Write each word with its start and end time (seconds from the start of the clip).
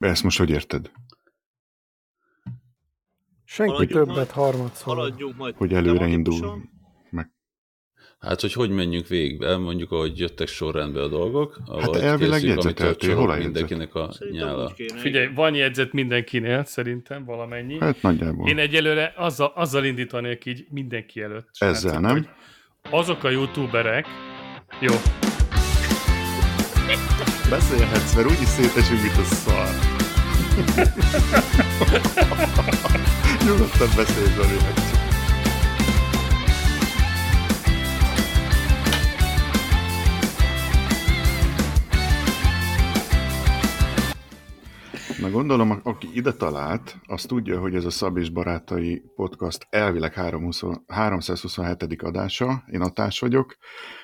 Ezt 0.00 0.22
most 0.22 0.38
hogy 0.38 0.50
érted? 0.50 0.90
Senki 3.44 3.72
Haladjunk 3.72 4.06
többet 4.06 4.16
majd. 4.16 4.30
harmadszor. 4.30 4.94
Haladjunk 4.96 5.36
majd 5.36 5.54
Hogy 5.56 5.72
előre 5.72 6.06
indul. 6.06 6.40
tematikusan. 6.40 6.78
Hát, 8.20 8.40
hogy 8.40 8.52
hogy 8.52 8.70
menjünk 8.70 9.06
végig, 9.06 9.42
elmondjuk, 9.42 9.90
ahogy 9.92 10.18
jöttek 10.18 10.48
sorrendbe 10.48 11.02
a 11.02 11.08
dolgok, 11.08 11.58
ahogy 11.66 11.96
elvileg 12.00 12.40
csorog 12.40 13.18
hol 13.18 13.30
a 13.30 13.34
jegyzet? 13.34 13.38
mindenkinek 13.52 13.94
a 13.94 14.12
Szerintem 14.12 14.46
nyála. 14.46 14.72
Figyelj, 14.96 15.26
van 15.34 15.54
jegyzet 15.54 15.92
mindenkinél, 15.92 16.64
szerintem 16.64 17.24
valamennyi. 17.24 17.78
Hát 17.78 18.02
nagyjából. 18.02 18.48
Én 18.48 18.58
egyelőre 18.58 19.12
azzal, 19.16 19.52
azzal 19.54 19.84
indítanék 19.84 20.44
így 20.46 20.66
mindenki 20.70 21.22
előtt. 21.22 21.48
Ezzel, 21.58 21.74
srácok, 21.92 22.00
nem? 22.00 22.12
hogy 22.12 22.28
Azok 22.90 23.24
a 23.24 23.28
youtuberek, 23.30 24.06
jó, 24.80 24.94
Beszélhetsz, 27.50 28.14
mert 28.14 28.26
úgyis 28.26 28.48
szétesünk, 28.48 29.02
mint 29.02 29.16
a 29.16 29.22
szar. 29.22 29.89
Nyugodtan 33.46 33.88
beszélj, 33.96 34.26
Zoli. 34.36 34.58
Na 45.20 45.30
gondolom, 45.30 45.80
aki 45.82 46.08
ide 46.12 46.32
talált, 46.32 46.96
az 47.06 47.22
tudja, 47.22 47.60
hogy 47.60 47.74
ez 47.74 47.84
a 47.84 47.90
Szab 47.90 48.16
és 48.16 48.30
Barátai 48.30 49.02
podcast 49.14 49.66
elvileg 49.70 50.14
320 50.14 50.62
327. 50.86 52.02
adása. 52.02 52.64
Én 52.72 52.80
Atás 52.80 53.20
vagyok, 53.20 53.56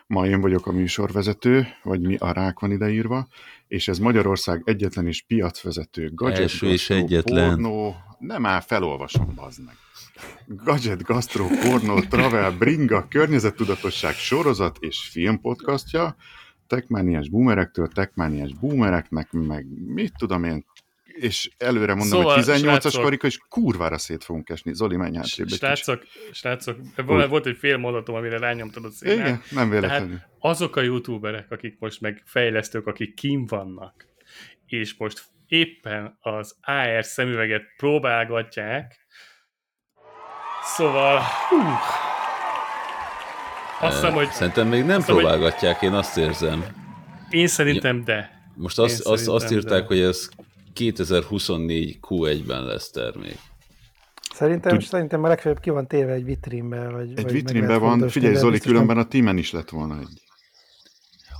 ma 0.06 0.26
én 0.26 0.40
vagyok 0.40 0.66
a 0.66 0.72
műsorvezető, 0.72 1.66
vagy 1.82 2.00
mi 2.00 2.16
a 2.16 2.32
rák 2.32 2.58
van 2.58 2.70
ideírva, 2.70 3.26
és 3.68 3.88
ez 3.88 3.98
Magyarország 3.98 4.62
egyetlen 4.64 5.06
és 5.06 5.22
piacvezető 5.22 6.10
gadget 6.14 6.40
Első 6.40 6.66
és 6.66 6.90
egyetlen. 6.90 7.48
Pornó, 7.48 7.96
nem 8.18 8.46
áll, 8.46 8.60
felolvasom, 8.60 9.32
bazd 9.34 9.64
meg. 9.64 9.74
Gadget, 10.46 11.02
gastro, 11.02 11.46
pornó, 11.46 12.00
travel, 12.00 12.50
bringa, 12.50 13.06
környezettudatosság, 13.08 14.14
sorozat 14.14 14.76
és 14.80 15.08
filmpodcastja, 15.10 16.16
techmániás 16.66 17.28
boomerektől 17.28 17.88
techmániás 17.88 18.54
boomereknek, 18.54 19.32
meg 19.32 19.66
mit 19.86 20.12
tudom 20.18 20.44
én, 20.44 20.64
és 21.16 21.50
előre 21.58 21.94
mondom, 21.94 22.18
Szóval, 22.18 22.34
hogy 22.34 22.44
18-as 22.44 22.60
srácok- 22.60 23.02
karika, 23.02 23.26
és 23.26 23.38
kurvára 23.48 23.98
szét 23.98 24.24
fogunk 24.24 24.48
esni. 24.48 24.74
Zoli, 24.74 24.96
menj 24.96 25.16
hátrébb 25.16 25.32
egy 25.38 25.44
kicsit. 25.44 25.58
srácok, 25.58 26.02
srácok, 26.32 26.76
volt, 27.06 27.28
volt 27.28 27.46
egy 27.46 27.56
fél 27.56 27.76
mondatom, 27.76 28.14
amire 28.14 28.38
rányomtad 28.38 28.84
a 28.84 28.90
színát. 28.90 29.16
Igen, 29.16 29.42
nem 29.50 29.70
véletlenül. 29.70 30.08
Tehát 30.16 30.28
azok 30.38 30.76
a 30.76 30.80
youtuberek, 30.80 31.50
akik 31.50 31.76
most 31.78 32.00
meg 32.00 32.22
fejlesztők, 32.26 32.86
akik 32.86 33.14
kim 33.14 33.46
vannak, 33.46 34.06
és 34.66 34.94
most 34.98 35.22
éppen 35.46 36.16
az 36.20 36.56
AR 36.60 37.04
szemüveget 37.04 37.62
próbálgatják, 37.76 39.06
szóval, 40.62 41.20
hú, 41.48 41.56
azt 43.80 43.94
hiszem, 43.94 44.12
hogy 44.12 44.30
Szerintem 44.30 44.68
még 44.68 44.84
nem 44.84 44.96
hiszem, 44.98 45.14
hogy- 45.14 45.24
próbálgatják, 45.24 45.82
én 45.82 45.92
azt 45.92 46.16
érzem. 46.16 46.64
én 47.30 47.46
szerintem 47.46 48.04
de. 48.04 48.34
Most 48.54 48.78
azt, 48.78 49.06
azt, 49.06 49.28
azt 49.28 49.50
írták, 49.52 49.80
de- 49.80 49.86
hogy 49.86 50.00
ez 50.00 50.28
2024 50.76 51.98
Q1-ben 52.02 52.64
lesz 52.64 52.90
termék. 52.90 53.38
Szerintem, 54.34 54.78
Tud- 54.78 54.86
szerintem 54.88 55.20
már 55.20 55.30
legfeljebb 55.30 55.60
ki 55.60 55.70
van 55.70 55.86
téve 55.86 56.12
egy 56.12 56.24
vitrínbe. 56.24 56.88
Vagy, 56.88 57.18
Egy 57.18 57.22
vagy 57.44 57.54
lehet 57.54 57.80
van, 57.80 58.08
figyelj 58.08 58.34
Zoli, 58.34 58.58
különben 58.58 58.98
a 58.98 59.08
tímen 59.08 59.36
is 59.38 59.50
lett 59.52 59.68
volna 59.70 59.98
egy. 59.98 60.22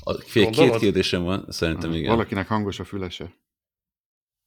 A, 0.01 0.13
fél, 0.13 0.45
két 0.45 0.57
Gondolod? 0.57 0.81
kérdésem 0.81 1.23
van, 1.23 1.45
szerintem 1.49 1.93
igen. 1.93 2.11
Valakinek 2.11 2.49
hangos 2.49 2.79
a 2.79 2.85
fülese. 2.85 3.25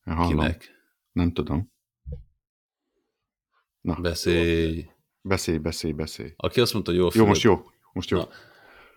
Én 0.05 0.13
Hallom. 0.13 0.29
Kinek? 0.39 0.69
Nem 1.11 1.31
tudom. 1.33 1.71
Na, 3.81 3.95
Beszélj. 4.01 4.89
beszélj, 5.21 5.57
beszélj, 5.57 5.93
beszélj. 5.93 6.33
Aki 6.35 6.59
azt 6.59 6.73
mondta, 6.73 6.91
hogy 6.91 6.99
jó, 6.99 7.07
Jó, 7.13 7.25
most 7.25 7.41
jó. 7.41 7.61
Most 7.93 8.09
jó. 8.09 8.17
Na. 8.17 8.27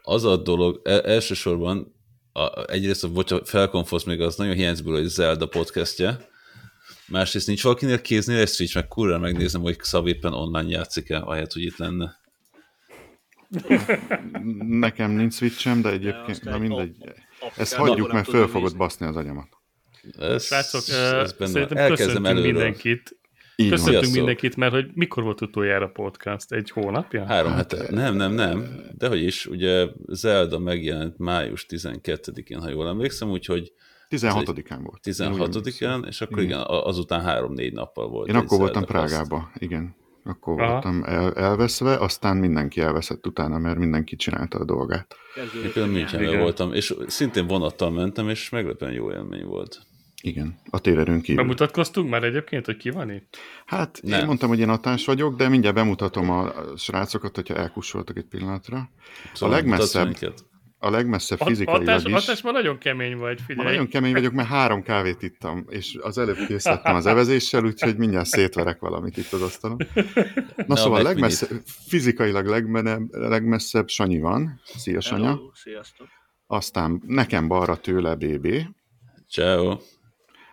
Az 0.02 0.24
a 0.24 0.36
dolog, 0.36 0.80
e- 0.84 1.02
elsősorban 1.04 1.94
a, 2.32 2.70
egyrészt, 2.70 3.06
hogyha 3.14 3.44
felkonfosz 3.44 4.04
még 4.04 4.20
az 4.20 4.36
nagyon 4.36 4.54
hiányzik 4.54 4.86
hogy 4.86 5.06
Zelda 5.06 5.46
podcastje, 5.46 6.28
másrészt 7.08 7.46
nincs 7.46 7.62
valakinél 7.62 8.00
kéznél 8.00 8.38
egy 8.38 8.48
Switch, 8.48 8.74
meg 8.74 8.88
kurva 8.88 9.18
megnézem, 9.18 9.60
hogy 9.60 9.76
Szab 9.80 10.06
éppen 10.06 10.32
online 10.32 10.68
játszik-e, 10.68 11.20
ahelyett, 11.20 11.52
hogy 11.52 11.62
itt 11.62 11.76
lenne. 11.76 12.20
Nekem 14.58 15.10
nincs 15.10 15.34
switchem, 15.34 15.82
de 15.82 15.90
egyébként, 15.90 16.42
na 16.42 16.54
egy 16.54 16.60
mindegy. 16.60 16.96
Ezt 17.56 17.74
hagyjuk, 17.74 18.12
mert 18.12 18.28
föl 18.28 18.48
fogod 18.48 18.76
baszni 18.76 19.06
az 19.06 19.16
agyamat. 19.16 19.48
Ez, 20.18 20.44
Srácok, 20.44 20.88
ez 20.88 21.32
benne 21.32 21.50
szerintem 21.50 21.76
Elkezdem 21.76 22.06
köszöntünk 22.06 22.26
előről. 22.26 22.52
mindenkit. 22.52 23.16
Így 23.56 23.68
van. 23.68 23.76
Köszöntünk 23.78 24.02
Sziasztok. 24.02 24.14
mindenkit, 24.16 24.56
mert 24.56 24.72
hogy 24.72 24.90
mikor 24.94 25.22
volt 25.22 25.40
utoljára 25.40 25.88
podcast? 25.88 26.52
Egy 26.52 26.70
hónapja? 26.70 27.24
Három 27.26 27.52
Hát, 27.52 27.72
hete. 27.72 27.94
Nem, 27.94 28.14
nem, 28.14 28.32
nem. 28.32 28.66
Dehogy 28.98 29.22
is, 29.22 29.46
ugye 29.46 29.86
Zelda 30.06 30.58
megjelent 30.58 31.18
május 31.18 31.66
12-én, 31.68 32.60
ha 32.60 32.70
jól 32.70 32.88
emlékszem, 32.88 33.30
úgyhogy 33.30 33.72
16-án 34.10 34.78
volt. 34.82 35.06
Én 35.06 35.32
úgy 35.32 35.40
emlékszem. 35.40 35.62
16-án, 35.64 36.06
és 36.06 36.20
akkor 36.20 36.42
igen, 36.42 36.60
azután 36.66 37.20
három-négy 37.20 37.72
nappal 37.72 38.08
volt. 38.08 38.28
Én 38.28 38.34
akkor 38.34 38.58
voltam 38.58 38.84
Zelda 38.86 38.98
Fest. 39.00 39.12
Prágába, 39.14 39.50
igen. 39.58 39.94
Akkor 40.24 40.60
Aha. 40.60 40.72
voltam 40.72 41.02
el, 41.04 41.32
elveszve, 41.34 41.96
aztán 41.96 42.36
mindenki 42.36 42.80
elveszett 42.80 43.26
utána, 43.26 43.58
mert 43.58 43.78
mindenki 43.78 44.16
csinálta 44.16 44.58
a 44.58 44.64
dolgát. 44.64 45.14
Én 45.36 45.72
például 45.72 45.94
Münchenben 45.94 46.38
voltam, 46.38 46.72
és 46.72 46.94
szintén 47.06 47.46
vonattal 47.46 47.90
mentem, 47.90 48.28
és 48.28 48.48
meglepően 48.48 48.92
jó 48.92 49.12
élmény 49.12 49.44
volt. 49.44 49.80
Igen, 50.24 50.58
a 50.70 50.78
térerőn 50.80 51.20
kívül. 51.20 51.42
Bemutatkoztunk 51.42 52.10
már 52.10 52.22
egyébként, 52.24 52.66
hogy 52.66 52.76
ki 52.76 52.90
van 52.90 53.10
itt? 53.10 53.36
Hát 53.66 54.00
Nem. 54.02 54.20
én 54.20 54.26
mondtam, 54.26 54.48
hogy 54.48 54.58
én 54.58 54.68
atás 54.68 55.04
vagyok, 55.04 55.36
de 55.36 55.48
mindjárt 55.48 55.74
bemutatom 55.76 56.30
a 56.30 56.52
srácokat, 56.76 57.34
hogyha 57.34 57.54
elkussoltak 57.54 58.16
egy 58.16 58.24
pillanatra. 58.26 58.90
Szóval 59.34 59.54
legmesszebb-? 59.56 60.34
A 60.78 60.90
legmesszebb 60.90 61.40
A- 61.40 61.44
fizikailag 61.44 61.82
Atás, 61.88 62.04
is. 62.04 62.12
atás 62.12 62.42
már 62.42 62.52
nagyon 62.52 62.78
kemény 62.78 63.16
vagy, 63.16 63.38
Ma 63.38 63.44
figyelj. 63.46 63.68
nagyon 63.68 63.88
kemény 63.88 64.12
vagyok, 64.12 64.32
mert 64.32 64.48
három 64.48 64.82
kávét 64.82 65.22
ittam, 65.22 65.64
és 65.68 65.98
az 66.00 66.18
előbb 66.18 66.36
kész 66.46 66.64
lettem 66.64 66.94
az 66.94 67.06
evezéssel, 67.12 67.64
úgyhogy 67.64 67.96
mindjárt 67.96 68.26
szétverek 68.26 68.80
valamit 68.80 69.16
itt 69.16 69.32
az 69.32 69.42
asztalon. 69.42 69.76
Na, 70.56 70.64
Na, 70.66 70.76
szóval 70.76 71.02
legmesszebb, 71.02 71.62
fizikailag 71.88 72.46
legmenebb, 72.46 73.02
legmesszebb 73.10 73.88
Sanyi 73.88 74.18
van. 74.20 74.60
Szia, 74.64 75.00
Sanya. 75.00 75.24
Hello, 75.26 75.50
Sziasztok. 75.54 76.06
Aztán 76.46 77.02
nekem 77.06 77.48
balra 77.48 77.76
tőle 77.76 78.14
BB, 78.14 78.48
Ciao. 79.28 79.78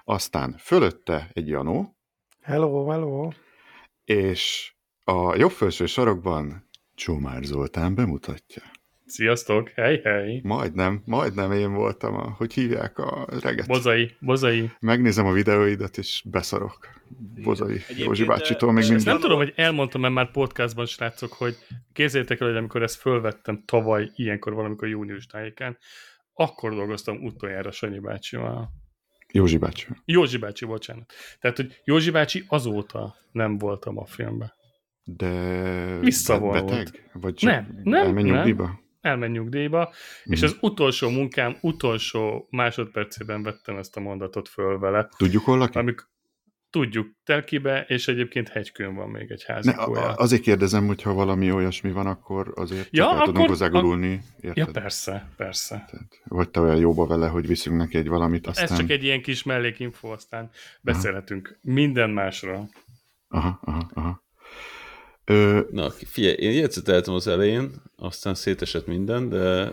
Aztán 0.10 0.56
fölötte 0.58 1.30
egy 1.34 1.48
Janó, 1.48 1.96
Hello, 2.42 2.90
hello. 2.90 3.30
és 4.06 4.74
a 5.04 5.36
jobb 5.36 5.52
felső 5.52 5.86
sarokban 5.86 6.70
Csomár 6.96 7.44
Zoltán 7.44 7.96
bemutatja. 7.96 8.62
Sziasztok, 9.06 9.70
hely, 9.70 10.02
hely. 10.04 10.40
Majdnem, 10.44 11.02
majdnem 11.06 11.52
én 11.52 11.74
voltam, 11.74 12.16
a, 12.16 12.30
hogy 12.38 12.54
hívják 12.54 12.98
a 12.98 13.28
reget. 13.42 13.68
Bozai, 13.68 14.16
bozai. 14.20 14.72
Megnézem 14.80 15.26
a 15.26 15.32
videóidat, 15.32 15.98
és 15.98 16.24
beszarok. 16.26 16.88
Bozai 17.44 17.74
Egyébként, 17.74 18.00
Józsi 18.00 18.26
bácsitól 18.26 18.72
még 18.72 18.84
és 18.84 18.90
mindig. 18.90 19.06
Nem 19.06 19.20
tudom, 19.20 19.38
hogy 19.38 19.54
elmondtam-e 19.56 20.10
már 20.10 20.32
podcastban, 20.32 20.86
srácok, 20.86 21.34
hogy 21.34 21.56
képzeljétek 21.94 22.40
el, 22.40 22.48
hogy 22.48 22.58
amikor 22.58 22.84
ezt 22.84 23.00
fölvettem 23.00 23.64
tavaly, 23.66 24.12
ilyenkor 24.16 24.54
valamikor 24.54 24.88
június 24.88 25.26
tájékán, 25.26 25.78
akkor 26.34 26.76
dolgoztam 26.76 27.24
utoljára 27.24 27.72
Sanyi 27.72 28.00
bácsival. 28.00 28.79
Józsi 29.34 29.58
bácsi. 29.58 29.88
Józsi 30.06 30.38
bácsi, 30.38 30.66
bocsánat. 30.66 31.14
Tehát, 31.40 31.58
hogy 31.58 31.82
Józsi 31.84 32.12
bácsi 32.12 32.44
azóta 32.48 33.16
nem 33.32 33.58
voltam 33.58 33.98
a 33.98 34.06
filmben. 34.06 34.54
De 35.04 36.00
Visszavonult. 36.00 36.66
beteg? 36.66 37.10
Vagy 37.14 37.34
csak 37.34 37.52
Nem, 37.52 37.80
nem, 37.84 38.06
elmegy 38.06 38.24
nem. 38.26 38.34
nyugdíjba? 38.36 38.80
Elment 39.02 39.34
nyugdíjba, 39.34 39.94
és 40.24 40.42
Mhm. 40.42 40.50
az 40.50 40.58
utolsó 40.62 41.10
munkám 41.10 41.58
utolsó 41.62 42.48
másodpercében 42.50 43.44
vettem 43.44 43.78
ezt 43.78 43.98
a 43.98 44.00
mondatot 44.00 44.48
föl 44.50 44.80
vele, 44.80 45.10
Tudjuk 45.18 45.44
hol 45.44 45.58
lakik? 45.58 45.76
amik 45.76 46.08
tudjuk 46.70 47.08
telkibe, 47.24 47.86
és 47.88 48.08
egyébként 48.08 48.48
hegykön 48.50 48.96
van 48.96 49.10
még 49.10 49.32
egy 49.32 49.44
Ne, 49.48 49.54
házikója. 49.54 50.02
a- 50.02 50.16
azért 50.18 50.42
kérdezem, 50.42 50.88
hogy 50.88 51.02
ha 51.02 51.14
valami 51.14 51.52
olyasmi 51.52 51.92
van, 51.92 52.08
akkor 52.08 52.52
azért 52.56 52.88
Ja, 52.92 53.04
csak 53.04 53.12
el 53.14 53.18
tudunk 53.20 53.38
akkor- 53.38 53.50
hozzá 53.50 53.68
gurulni, 53.68 54.22
Ja, 54.42 54.52
érted? 54.54 54.74
persze, 54.74 55.28
persze. 55.38 55.86
Tehát, 55.92 56.22
vagy 56.24 56.50
te 56.50 56.60
olyan 56.60 56.78
jóba 56.78 57.06
vele, 57.06 57.28
hogy 57.28 57.48
viszünk 57.48 57.78
neki 57.78 57.98
egy 57.98 58.08
valamit, 58.08 58.48
aztán... 58.48 58.64
Ez 58.66 58.78
csak 58.78 58.90
egy 58.90 59.04
ilyen 59.04 59.22
kis 59.22 59.44
mellékinfo, 59.44 60.08
aztán 60.08 60.50
beszélhetünk 60.82 61.58
minden 61.62 62.10
másról. 62.10 62.70
Aha, 63.28 63.60
aha, 63.64 63.90
aha. 63.94 64.24
Ö, 65.26 65.60
Na, 65.72 65.90
figyelj, 65.90 66.34
én 66.36 66.52
jegyzeteltem 66.52 67.14
az 67.14 67.28
elején, 67.28 67.72
aztán 67.96 68.34
szétesett 68.36 68.88
minden, 68.88 69.30
de 69.30 69.72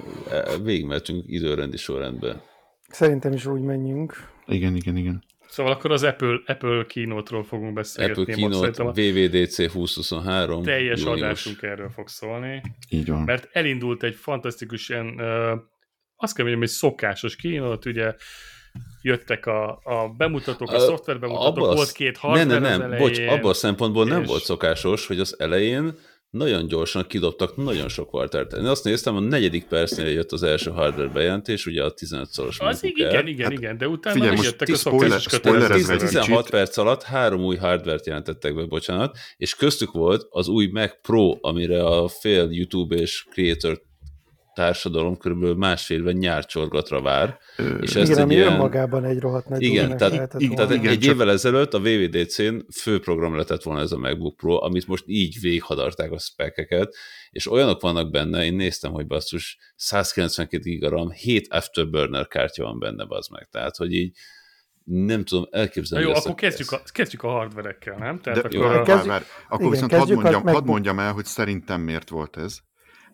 végigmehetünk 0.62 1.24
időrendi 1.26 1.76
sorrendbe. 1.76 2.42
Szerintem 2.88 3.32
is 3.32 3.46
úgy 3.46 3.60
menjünk. 3.60 4.28
igen, 4.46 4.76
igen, 4.76 4.96
igen. 4.96 5.24
Szóval 5.48 5.72
akkor 5.72 5.90
az 5.92 6.02
Apple, 6.02 6.38
Apple 6.46 6.84
kínótról 6.88 7.44
fogunk 7.44 7.72
beszélgetni. 7.72 8.22
Apple 8.32 8.48
most 8.48 8.60
Keynote, 8.60 8.82
a 8.82 8.86
WWDC 8.86 9.56
2023, 9.56 10.62
teljes 10.62 11.00
június. 11.00 11.20
adásunk 11.22 11.62
erről 11.62 11.90
fog 11.90 12.08
szólni, 12.08 12.62
Így 12.88 13.08
van. 13.08 13.22
mert 13.22 13.48
elindult 13.52 14.02
egy 14.02 14.14
fantasztikus 14.14 14.88
ilyen, 14.88 15.06
azt 16.16 16.34
kell 16.34 16.44
mondjam, 16.44 16.58
hogy 16.58 16.68
szokásos 16.68 17.36
kínót, 17.36 17.86
ugye 17.86 18.14
jöttek 19.02 19.46
a, 19.46 19.80
a 19.84 20.08
bemutatók, 20.16 20.70
a, 20.72 20.74
A- 20.76 20.78
szoftver 20.78 21.18
bemutatók, 21.18 21.56
abba 21.56 21.74
volt 21.74 21.88
a- 21.88 21.92
két 21.92 22.12
Ne, 22.22 22.28
hardware 22.28 22.58
ne, 22.58 22.66
az 22.72 22.78
nem, 22.78 22.82
elején. 22.92 23.06
bocs, 23.06 23.18
abban 23.18 23.50
a 23.50 23.54
szempontból 23.54 24.04
nem 24.04 24.20
és- 24.22 24.28
volt 24.28 24.42
szokásos, 24.42 25.06
hogy 25.06 25.20
az 25.20 25.40
elején 25.40 25.94
nagyon 26.30 26.66
gyorsan 26.66 27.06
kidobtak 27.06 27.56
nagyon 27.56 27.88
sok 27.88 28.10
hardware 28.10 28.56
Én 28.56 28.64
azt 28.64 28.84
néztem, 28.84 29.16
a 29.16 29.20
negyedik 29.20 29.64
percnél 29.66 30.08
jött 30.08 30.32
az 30.32 30.42
első 30.42 30.70
hardware 30.70 31.08
bejelentés, 31.08 31.66
ugye 31.66 31.84
a 31.84 31.94
15-szoros 31.94 32.58
Az 32.58 32.84
igen, 32.84 33.14
Air. 33.14 33.26
igen, 33.26 33.44
Hát 33.44 33.52
igen, 33.58 33.78
de 33.78 33.88
utána 33.88 34.14
figyelj, 34.14 34.36
most 34.36 34.42
megjöttek 34.42 34.68
a 34.68 34.78
spoiler- 34.78 35.70
egy 35.70 35.98
16 35.98 36.26
kicsit. 36.26 36.50
perc 36.50 36.76
alatt 36.76 37.02
három 37.02 37.44
új 37.44 37.56
hardware-t 37.56 38.06
jelentettek 38.06 38.54
be, 38.54 38.64
bocsánat, 38.64 39.16
és 39.36 39.54
köztük 39.54 39.92
volt 39.92 40.26
az 40.30 40.48
új 40.48 40.66
Mac 40.66 40.92
Pro, 41.02 41.38
amire 41.40 41.84
a 41.84 42.08
fél 42.08 42.48
YouTube 42.50 42.96
és 42.96 43.26
Creator 43.30 43.82
társadalom 44.56 45.16
körülbelül 45.16 45.54
másfél 45.54 45.98
éve 45.98 46.12
nyárcsorgatra 46.12 47.00
vár, 47.02 47.38
Ö, 47.56 47.74
és 47.76 47.94
ezt 47.94 48.10
Igen, 48.10 48.22
ami 48.22 48.34
ilyen... 48.34 48.52
önmagában 48.52 49.04
egy 49.04 49.18
rohadt 49.18 49.48
nagy 49.48 49.62
Igen, 49.62 49.96
tehát, 49.96 50.14
lehetett 50.14 50.40
igen, 50.40 50.54
tehát 50.54 50.68
volna. 50.70 50.82
igen, 50.82 50.94
egy 50.96 51.00
csak- 51.00 51.14
évvel 51.14 51.30
ezelőtt 51.30 51.74
a 51.74 51.78
VVDC-n 51.80 52.54
fő 52.80 53.00
program 53.00 53.32
lehetett 53.32 53.62
volna 53.62 53.80
ez 53.80 53.92
a 53.92 53.98
MacBook 53.98 54.36
Pro, 54.36 54.64
amit 54.64 54.86
most 54.86 55.04
így 55.06 55.36
végighadarták 55.40 56.10
a 56.12 56.18
spekeket, 56.18 56.94
és 57.30 57.50
olyanok 57.50 57.80
vannak 57.80 58.10
benne, 58.10 58.44
én 58.44 58.54
néztem, 58.54 58.92
hogy 58.92 59.06
basszus 59.06 59.58
192 59.76 60.62
gigaram, 60.62 61.10
7 61.10 61.46
Afterburner 61.52 62.26
kártya 62.26 62.64
van 62.64 62.78
benne, 62.78 63.04
bazd 63.04 63.30
meg. 63.32 63.48
Tehát, 63.50 63.76
hogy 63.76 63.92
így 63.92 64.16
nem 64.84 65.24
tudom 65.24 65.46
Na 65.50 65.58
elképzelni. 65.58 66.04
jó, 66.04 66.10
hogy 66.10 66.18
ezt 66.18 66.26
akkor 66.26 66.40
kezdjük 66.40 66.72
a, 66.72 66.80
kezdjük 66.92 67.22
a 67.22 67.28
hardverekkel, 67.28 67.96
nem? 67.98 68.20
De, 68.22 68.32
Tehát 68.32 68.54
jó, 68.54 68.60
akkor 68.60 68.72
várj, 68.74 68.80
a, 68.82 68.84
kezdjük- 68.84 69.06
várj, 69.12 69.24
akkor 69.48 69.58
igen, 69.60 69.70
viszont 69.70 69.92
hadd 69.92 70.12
mondjam, 70.12 70.42
hadd 70.46 70.64
mondjam 70.64 70.98
el, 70.98 71.12
hogy 71.12 71.24
szerintem 71.24 71.80
miért 71.80 72.08
volt 72.08 72.36
ez, 72.36 72.58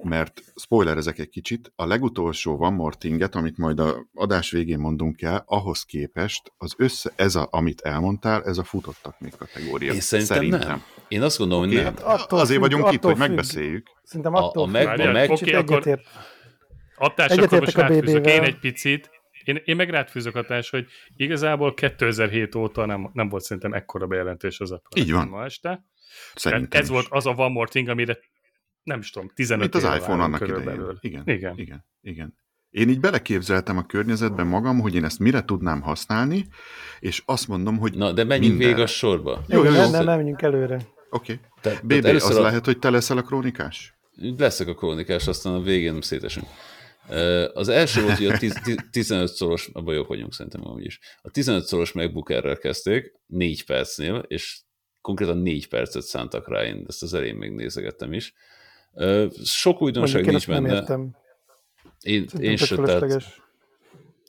mert 0.04 0.40
spoilerezek 0.56 1.18
egy 1.18 1.28
kicsit, 1.28 1.72
a 1.76 1.86
legutolsó 1.86 2.56
Van 2.56 2.72
More 2.72 2.96
Thing-et, 2.96 3.34
amit 3.34 3.56
majd 3.56 3.78
a 3.80 4.06
adás 4.14 4.50
végén 4.50 4.78
mondunk 4.78 5.22
el, 5.22 5.42
ahhoz 5.46 5.82
képest 5.82 6.52
az 6.56 6.74
össze, 6.76 7.12
ez, 7.16 7.34
a, 7.34 7.48
amit 7.50 7.80
elmondtál, 7.80 8.44
ez 8.44 8.58
a 8.58 8.64
futottak 8.64 9.20
még 9.20 9.32
kategória. 9.36 9.92
Én 9.92 10.00
szerintem, 10.00 10.44
nem. 10.44 10.82
Én 11.08 11.22
azt 11.22 11.38
gondolom, 11.38 11.64
hogy 11.64 11.74
Oké, 11.74 11.82
nem. 11.84 11.94
Hát 11.96 12.20
attól 12.20 12.38
Azért 12.38 12.60
függ, 12.60 12.70
vagyunk 12.70 12.92
itt, 12.92 12.98
attól 12.98 13.10
hogy 13.10 13.20
függ. 13.20 13.28
megbeszéljük. 13.28 13.86
Szerintem 14.02 14.34
A- 14.34 14.46
attól 14.46 14.62
a 14.62 14.66
függ. 14.66 14.74
Mac- 14.74 15.28
a 15.28 15.32
oké, 15.32 15.44
Kicsit 15.44 15.54
akkor. 15.54 16.00
Attás, 16.96 17.30
akkor 17.36 17.60
most 17.60 17.76
a 17.76 17.80
rátfűzök 17.80 18.26
én 18.26 18.42
egy 18.42 18.58
picit. 18.58 19.10
Én, 19.44 19.62
én 19.64 19.76
meg 19.76 19.90
rátfűzök 19.90 20.34
hatás, 20.34 20.70
hogy 20.70 20.86
igazából 21.16 21.74
2007 21.74 22.54
óta 22.54 22.86
nem, 22.86 23.10
nem 23.12 23.28
volt 23.28 23.42
szerintem 23.42 23.72
ekkora 23.72 24.06
bejelentés 24.06 24.60
az 24.60 24.70
Apple. 24.70 25.02
Így 25.02 25.12
van. 25.12 25.28
Ma 25.28 25.44
este. 25.44 25.84
Szerintem 26.34 26.80
ez 26.80 26.86
is. 26.86 26.92
volt 26.92 27.06
az 27.10 27.26
a 27.26 27.30
One 27.30 27.48
More 27.48 27.68
Thing, 27.68 27.88
amire 27.88 28.18
nem 28.82 28.98
is 28.98 29.10
tudom, 29.10 29.28
15 29.34 29.72
Mint 29.72 29.84
az 29.84 29.96
iPhone 29.96 30.22
annak 30.22 30.38
körülbelül. 30.38 30.98
idején. 31.00 31.22
Igen, 31.26 31.36
Igen. 31.36 31.58
igen, 31.58 31.84
igen. 32.00 32.34
Én 32.70 32.88
így 32.88 33.00
beleképzeltem 33.00 33.76
a 33.76 33.86
környezetben 33.86 34.46
magam, 34.46 34.80
hogy 34.80 34.94
én 34.94 35.04
ezt 35.04 35.18
mire 35.18 35.44
tudnám 35.44 35.80
használni, 35.80 36.46
és 37.00 37.22
azt 37.26 37.48
mondom, 37.48 37.78
hogy 37.78 37.94
Na, 37.96 38.12
de 38.12 38.24
menjünk 38.24 38.50
Minden. 38.52 38.68
végig 38.68 38.82
a 38.82 38.86
sorba. 38.86 39.44
Jó, 39.48 39.58
jó, 39.58 39.64
jó. 39.64 39.70
nem, 39.70 39.90
nem, 39.90 40.04
nem, 40.04 40.16
menjünk 40.16 40.42
előre. 40.42 40.80
oké. 41.10 41.40
Tehát, 41.60 41.86
BB, 41.86 42.04
az 42.04 42.36
a- 42.36 42.40
lehet, 42.42 42.64
hogy 42.64 42.78
te 42.78 42.90
leszel 42.90 43.16
a 43.18 43.22
krónikás? 43.22 43.96
leszek 44.38 44.68
a 44.68 44.74
krónikás, 44.74 45.26
aztán 45.26 45.54
a 45.54 45.60
végén 45.60 46.00
szétesünk. 46.00 46.46
Az 47.54 47.68
első 47.68 48.02
volt, 48.02 48.16
hogy 48.16 48.26
a 48.26 48.38
15 48.90 49.32
szoros, 49.34 49.70
a 49.72 49.82
bajok 49.82 50.06
vagyunk 50.08 50.32
szerintem 50.34 50.60
amúgy 50.66 50.84
is. 50.84 50.98
A 51.22 51.30
15 51.30 51.64
szoros 51.64 51.92
MacBook 51.92 52.28
Air-rel 52.30 52.56
kezdték, 52.58 53.12
4 53.26 53.64
percnél, 53.64 54.24
és 54.28 54.60
konkrétan 55.00 55.38
4 55.38 55.68
percet 55.68 56.02
szántak 56.02 56.48
rá, 56.48 56.64
én 56.64 56.84
ezt 56.88 57.02
az 57.02 57.14
elején 57.14 57.36
még 57.36 57.50
nézegettem 57.50 58.12
is. 58.12 58.32
Sok 59.44 59.82
újdonság 59.82 60.22
nincs 60.22 60.34
ezt 60.34 60.46
nem 60.46 60.62
benne. 60.62 60.74
értem. 60.74 61.16
Én, 62.00 62.26
Szerintem 62.28 62.50
én 62.50 62.56
se, 62.56 62.76
tehát. 62.76 63.24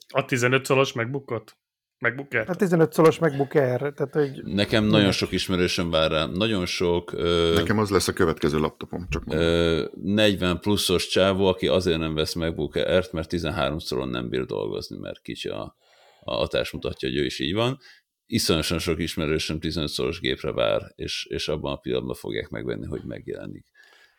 A 0.08 0.24
15 0.24 0.64
szolos 0.64 0.92
MacBookot? 0.92 1.56
MacBook 1.98 2.34
Air? 2.34 2.50
A 2.50 2.54
15 2.54 2.92
szolos 2.92 3.18
MacBook 3.18 3.54
Air, 3.54 3.78
tehát 3.78 4.12
hogy 4.12 4.44
nekem 4.44 4.84
nagyon 4.84 5.12
sok 5.12 5.32
ismerősöm 5.32 5.90
vár 5.90 6.10
rá, 6.10 6.26
nagyon 6.26 6.66
sok 6.66 7.12
ö, 7.12 7.52
Nekem 7.54 7.78
az 7.78 7.90
lesz 7.90 8.08
a 8.08 8.12
következő 8.12 8.58
laptopom, 8.58 9.06
csak 9.10 9.22
ö, 9.26 9.84
40 10.02 10.60
pluszos 10.60 11.08
csávó, 11.08 11.46
aki 11.46 11.68
azért 11.68 11.98
nem 11.98 12.14
vesz 12.14 12.34
MacBook 12.34 12.74
Air-t, 12.74 13.12
mert 13.12 13.28
13 13.28 13.78
szoron 13.78 14.08
nem 14.08 14.28
bír 14.28 14.44
dolgozni, 14.44 14.98
mert 14.98 15.20
kicsi 15.20 15.48
a, 15.48 15.76
a 16.20 16.34
hatás 16.34 16.70
mutatja, 16.70 17.08
hogy 17.08 17.18
ő 17.18 17.24
is 17.24 17.38
így 17.38 17.54
van. 17.54 17.78
Iszonyosan 18.26 18.78
sok 18.78 18.98
ismerősöm 18.98 19.58
15 19.60 19.90
szoros 19.90 20.20
gépre 20.20 20.52
vár, 20.52 20.92
és, 20.94 21.26
és 21.30 21.48
abban 21.48 21.72
a 21.72 21.76
pillanatban 21.76 22.14
fogják 22.14 22.48
megvenni, 22.48 22.86
hogy 22.86 23.04
megjelenik. 23.04 23.66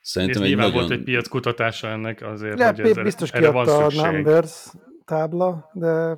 Szerintem 0.06 0.42
egy 0.42 0.48
nyilván 0.48 0.66
nagyon... 0.66 0.82
volt 0.82 1.00
egy 1.00 1.04
piackutatása 1.04 1.88
ennek 1.88 2.22
azért, 2.22 2.60
ja, 2.60 2.72
hogy 2.72 2.80
ez, 2.80 3.04
biztos 3.04 3.32
erre 3.32 3.50
van 3.50 3.68
a. 3.68 3.88
Numbers 3.90 4.66
tábla, 5.06 5.70
de 5.74 6.18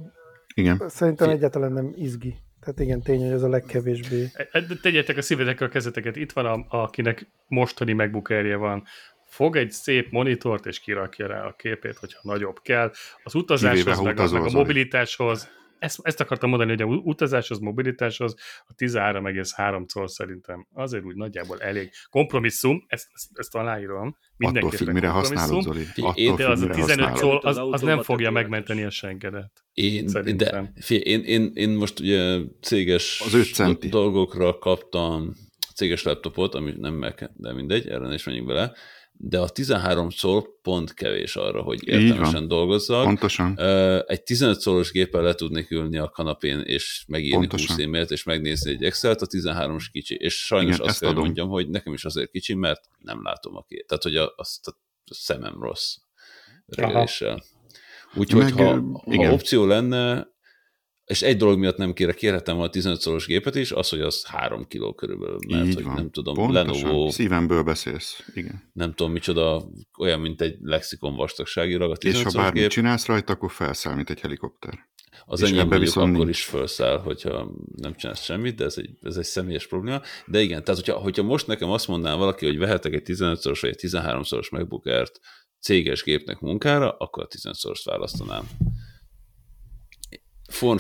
Igen. 0.54 0.84
szerintem 0.88 1.30
egyáltalán 1.30 1.72
nem 1.72 1.94
izgi. 1.96 2.36
Tehát 2.60 2.80
igen, 2.80 3.02
tény, 3.02 3.20
hogy 3.24 3.32
ez 3.32 3.44
a 3.44 3.50
legkevésbé. 3.50 4.30
E- 4.34 4.62
de 4.62 4.76
Tegyetek 4.82 5.18
a 5.18 5.22
szívetekre 5.22 5.66
a 5.66 5.70
kezeteket. 5.70 6.16
Itt 6.16 6.32
van, 6.32 6.46
a, 6.46 6.66
akinek 6.84 7.28
mostani 7.48 7.94
MacBook 7.94 8.28
van. 8.58 8.84
Fog 9.26 9.56
egy 9.56 9.72
szép 9.72 10.12
monitort, 10.12 10.66
és 10.66 10.80
kirakja 10.80 11.28
rá 11.28 11.46
a 11.46 11.56
képét, 11.58 11.98
hogyha 11.98 12.20
nagyobb 12.22 12.62
kell. 12.62 12.92
Az 13.24 13.36
utazáshoz, 13.36 14.00
meg, 14.00 14.08
a, 14.08 14.12
utazol, 14.12 14.40
meg 14.40 14.50
a 14.54 14.58
mobilitáshoz, 14.58 15.50
ezt, 15.80 16.00
ezt 16.04 16.22
akartam 16.22 16.50
mondani, 16.50 16.70
hogy 16.70 16.82
a 16.82 16.86
utazáshoz, 16.86 17.60
mobilitáshoz 17.60 18.36
a 18.68 18.74
13,3 18.78 19.86
coll 19.94 20.08
szerintem 20.08 20.68
azért 20.74 21.04
úgy 21.06 21.16
nagyjából 21.16 21.62
elég. 21.62 21.90
Kompromisszum, 22.10 22.86
ezt, 22.88 23.08
ezt, 23.14 23.26
ezt 23.34 23.56
aláírom. 23.56 24.18
Attól 24.38 24.72
függ, 24.72 24.90
mire 24.92 25.08
használod, 25.08 25.62
Zoli. 25.64 25.84
Én- 26.14 26.30
Attól 26.32 26.36
De 26.36 26.50
az 26.50 26.62
a 26.62 26.66
mire 26.66 26.74
15 26.74 27.00
használod. 27.06 27.20
coll, 27.20 27.32
Mint 27.32 27.44
az 27.44 27.74
az, 27.74 27.82
nem 27.82 28.02
fogja 28.02 28.32
megmenteni 28.32 28.84
a 28.84 28.90
sengedet. 28.90 29.52
Én, 29.74 30.08
Szerintem. 30.08 30.64
de 30.64 30.82
figyelj, 30.82 31.04
én, 31.16 31.24
én, 31.24 31.52
én 31.54 31.70
most 31.70 32.00
ugye 32.00 32.40
céges 32.62 33.22
Az 33.26 33.34
öt 33.34 33.54
centi. 33.54 33.88
dolgokra 33.90 34.58
kaptam 34.58 35.34
céges 35.76 36.04
laptopot, 36.04 36.56
ami 36.56 36.74
nem 36.78 36.94
meg, 36.94 37.32
de 37.36 37.54
mindegy, 37.54 37.88
erre 37.88 38.14
is 38.14 38.24
menjünk 38.24 38.48
bele, 38.48 38.74
de 39.20 39.40
a 39.40 39.50
13 39.50 40.10
szól 40.10 40.60
pont 40.62 40.94
kevés 40.94 41.36
arra, 41.36 41.62
hogy 41.62 41.88
értelmesen 41.88 42.48
dolgozzak. 42.48 43.04
Pontosan. 43.04 43.60
Egy 44.08 44.24
15 44.24 44.60
szoros 44.60 44.92
géppel 44.92 45.22
le 45.22 45.34
tudnék 45.34 45.72
ülni 45.72 45.98
a 45.98 46.10
kanapén, 46.10 46.60
és 46.60 47.04
megírni 47.08 47.38
Pontosan. 47.38 47.76
20 47.76 47.86
e-mailt, 47.86 48.12
és 48.12 48.24
megnézni 48.24 48.72
egy 48.72 48.84
Excel-t, 48.84 49.22
a 49.22 49.28
13-os 49.28 49.86
kicsi. 49.92 50.16
És 50.16 50.46
sajnos 50.46 50.76
Igen, 50.76 50.88
azt 50.88 51.00
kell, 51.00 51.10
adom. 51.10 51.24
mondjam, 51.24 51.50
hogy 51.50 51.70
nekem 51.70 51.94
is 51.94 52.06
azért 52.06 52.32
kicsi, 52.32 52.54
mert 52.54 52.82
nem 52.98 53.24
látom 53.24 53.56
a 53.56 53.64
két. 53.64 53.88
Tehát, 53.88 54.04
hogy 54.04 54.16
a, 54.16 54.34
azt 54.36 54.68
a 54.68 54.78
szemem 55.06 55.62
rossz 55.62 55.96
regeléssel. 56.66 57.44
Úgyhogy 58.16 58.42
Meg, 58.42 58.54
ha, 58.54 58.82
ha 59.16 59.32
opció 59.32 59.66
lenne, 59.66 60.28
és 61.08 61.22
egy 61.22 61.38
dolog 61.38 61.60
miatt 61.60 61.78
nem 61.78 61.94
kérek, 61.94 62.16
kérhetem 62.16 62.60
a 62.60 62.70
15 62.70 63.02
szoros 63.02 63.26
gépet 63.26 63.56
is, 63.56 63.72
az, 63.72 63.90
hogy 63.90 64.02
az 64.02 64.26
3 64.26 64.68
kiló 64.68 64.94
körülbelül, 64.94 65.38
mert 65.48 65.66
Így 65.68 65.74
hogy 65.74 65.84
van. 65.84 65.94
nem 65.94 66.10
tudom, 66.12 66.36
Pontosan. 66.36 66.84
Lenovo, 66.84 67.10
Szívemből 67.10 67.64
beszélsz. 67.64 68.24
Igen. 68.34 68.70
nem 68.74 68.94
tudom 68.94 69.12
micsoda, 69.12 69.68
olyan, 70.00 70.20
mint 70.20 70.42
egy 70.42 70.56
lexikon 70.62 71.16
vastagságilag 71.16 71.90
a 71.90 71.94
És 71.94 71.98
15 72.00 72.24
ha 72.24 72.30
szoros 72.30 72.46
bármit 72.46 72.62
gép. 72.62 72.72
csinálsz 72.72 73.06
rajta, 73.06 73.34
akkor 73.34 73.52
felszáll, 73.52 73.96
mint 73.96 74.10
egy 74.10 74.20
helikopter. 74.20 74.88
Az 75.26 75.42
És 75.42 75.48
enyém 75.48 75.60
mondjuk 75.60 75.82
viszont 75.82 76.08
akkor 76.14 76.26
nincs. 76.26 76.38
is 76.38 76.44
felszáll, 76.46 76.98
hogyha 77.00 77.52
nem 77.76 77.96
csinálsz 77.96 78.24
semmit, 78.24 78.56
de 78.56 78.64
ez 78.66 78.78
egy, 78.78 78.90
ez 79.02 79.16
egy 79.18 79.24
személyes 79.26 79.68
probléma. 79.68 80.02
De 80.26 80.42
igen, 80.42 80.64
tehát 80.64 80.80
hogyha, 80.84 81.00
hogyha 81.00 81.24
most 81.24 81.48
nekem 81.48 81.70
azt 81.70 81.88
mondaná 81.88 82.16
valaki, 82.16 82.46
hogy 82.46 82.58
vehetek 82.58 82.94
egy 82.94 83.04
15-szoros 83.06 83.60
vagy 83.60 83.70
egy 83.70 83.80
13-szoros 83.92 84.50
MacBook 84.52 84.86
Air-t 84.86 85.20
céges 85.60 86.04
gépnek 86.04 86.40
munkára, 86.40 86.92
akkor 86.92 87.24
a 87.24 87.28
15-szorost 87.28 87.82
választanám. 87.84 88.48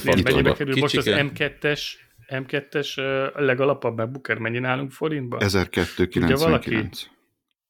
Mennyibe 0.04 0.54
kerül 0.54 0.76
most 0.80 0.98
az 0.98 1.04
kicsike. 1.04 1.32
M2-es, 1.34 1.82
M2-es 2.28 2.98
ö, 2.98 3.28
legalapabb 3.46 4.00
Air 4.00 4.38
mennyi 4.38 4.60
nálunk 4.60 4.92
forintba? 4.92 5.38
1299. 5.40 7.08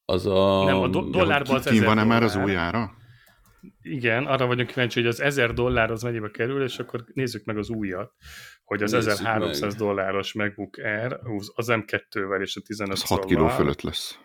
Az 0.05 0.25
a... 0.25 0.63
Nem, 0.65 0.77
a 0.81 0.87
do- 0.87 1.09
dollárban 1.11 1.55
az 1.55 1.63
Kín 1.63 1.71
1000 1.73 1.87
van-e 1.87 2.03
már 2.03 2.23
az 2.23 2.31
dollár. 2.33 2.47
új 2.47 2.55
ára? 2.55 2.91
Igen, 3.81 4.25
arra 4.25 4.45
vagyok 4.45 4.67
kíváncsi, 4.67 4.99
hogy 4.99 5.09
az 5.09 5.21
1000 5.21 5.53
dollár 5.53 5.91
az 5.91 6.01
mennyibe 6.01 6.29
kerül, 6.31 6.63
és 6.63 6.79
akkor 6.79 7.03
nézzük 7.13 7.45
meg 7.45 7.57
az 7.57 7.69
újat, 7.69 8.11
hogy 8.63 8.83
az 8.83 8.91
Nézzük 8.91 9.09
1300 9.11 9.61
meg. 9.61 9.81
dolláros 9.87 10.33
MacBook 10.33 10.77
Air 10.77 11.19
az- 11.37 11.51
az 11.55 11.67
M2-vel 11.69 12.41
és 12.41 12.55
a 12.55 12.61
15 12.65 12.93
Az 12.93 13.03
6 13.03 13.25
kiló 13.25 13.47
fölött 13.47 13.81
lesz. 13.81 14.19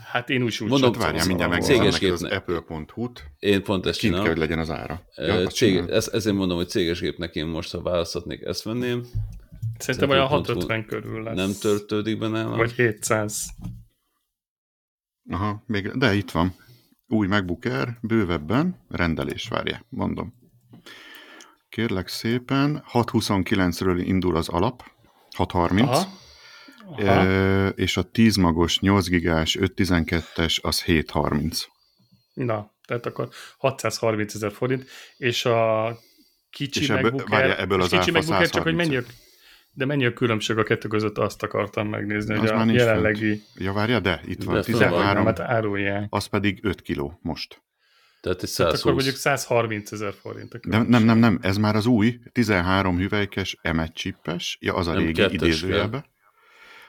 Hát 0.00 0.30
én 0.30 0.42
úgy 0.42 0.58
úgy 0.62 0.68
Mondom, 0.68 0.92
Hát 0.92 1.02
várjál, 1.02 1.26
mindjárt 1.26 1.52
szóval 1.52 1.66
céges 1.66 1.92
megnézem 2.00 2.28
neked 2.30 2.46
az 2.46 2.56
apple.hu-t. 2.56 3.24
Én 3.38 3.62
pont 3.62 3.86
ezt 3.86 4.00
kell, 4.00 4.08
csinálom. 4.10 4.28
hogy 4.28 4.38
legyen 4.38 4.58
az 4.58 4.70
ára. 4.70 5.02
Ja, 5.16 5.46
Cég, 5.46 5.68
csinálod. 5.70 5.90
ez, 5.90 6.08
ezért 6.12 6.36
mondom, 6.36 6.56
hogy 6.56 6.68
céges 6.68 7.00
gépnek 7.00 7.34
én 7.34 7.46
most, 7.46 7.72
ha 7.72 7.82
választhatnék, 7.82 8.42
ezt 8.42 8.62
venném. 8.62 9.04
Szerintem 9.78 10.10
olyan 10.10 10.28
pont- 10.28 10.46
650 10.46 10.86
körül 10.86 11.22
lesz. 11.22 11.36
Nem 11.36 11.52
törtődik 11.60 12.18
be 12.18 12.28
nálam. 12.28 12.56
Vagy 12.56 12.72
700. 12.72 13.44
Aha, 15.30 15.62
még, 15.66 15.88
de 15.90 16.14
itt 16.14 16.30
van. 16.30 16.54
Új 17.06 17.26
MacBook 17.26 17.64
Air, 17.64 17.88
bővebben, 18.00 18.76
rendelés 18.88 19.48
várja, 19.48 19.84
mondom. 19.88 20.34
Kérlek 21.68 22.08
szépen, 22.08 22.84
629-ről 22.92 24.02
indul 24.04 24.36
az 24.36 24.48
alap, 24.48 24.82
630, 25.36 25.88
Aha. 25.88 26.08
Aha. 26.86 27.24
Ö, 27.26 27.68
és 27.68 27.96
a 27.96 28.02
10 28.02 28.36
magos 28.36 28.78
8 28.80 29.08
gigás 29.08 29.56
512-es 29.60 30.60
az 30.60 30.82
730. 30.82 31.64
Na, 32.34 32.70
tehát 32.86 33.06
akkor 33.06 33.28
630 33.58 34.34
ezer 34.34 34.52
forint, 34.52 34.84
és 35.16 35.44
a 35.44 35.98
kicsi 36.50 36.80
És 36.80 36.88
ebből- 36.90 37.02
MacBook 37.02 37.20
Air, 37.30 37.40
várjál, 37.40 37.56
ebből 37.58 37.80
az 37.80 37.88
kicsi 37.90 38.10
MacBook 38.10 38.38
Air, 38.38 38.48
csak 38.50 38.62
hogy 38.62 38.72
130. 38.72 38.88
mennyi 38.88 38.96
a, 38.96 39.02
de 39.74 39.84
mennyi 39.84 40.04
a 40.06 40.12
különbség 40.12 40.56
a 40.58 40.62
kettő 40.62 40.88
között, 40.88 41.18
azt 41.18 41.42
akartam 41.42 41.88
megnézni, 41.88 42.34
Az 42.34 42.40
hogy 42.40 42.50
már 42.52 42.68
a 42.68 42.72
jelenlegi 42.72 43.42
Ja, 43.54 43.72
várja, 43.72 44.00
de 44.00 44.20
itt 44.24 44.42
van 44.42 44.54
De 44.54 44.62
föl 44.62 44.78
van, 44.78 44.88
13, 44.88 45.24
hát 45.26 45.40
árulják. 45.40 46.06
az 46.10 46.26
pedig 46.26 46.58
5 46.62 46.82
kiló 46.82 47.18
most. 47.22 47.62
Tehát 48.20 48.42
egy 48.42 48.50
Tehát 48.54 48.72
akkor 48.72 48.78
120. 48.78 48.94
mondjuk 48.94 49.16
130 49.16 49.92
ezer 49.92 50.12
forint. 50.20 50.54
a 50.54 50.58
De 50.68 50.78
nem, 50.82 51.04
nem, 51.04 51.18
nem, 51.18 51.38
ez 51.42 51.56
már 51.56 51.76
az 51.76 51.86
új, 51.86 52.18
13 52.32 52.96
hüvelykes 52.98 53.56
M1 53.62 53.92
csippes, 53.92 54.58
ja, 54.60 54.74
az 54.74 54.86
a 54.86 54.94
régi 54.94 55.22
M2-es 55.22 55.32
idézőjelbe. 55.32 56.10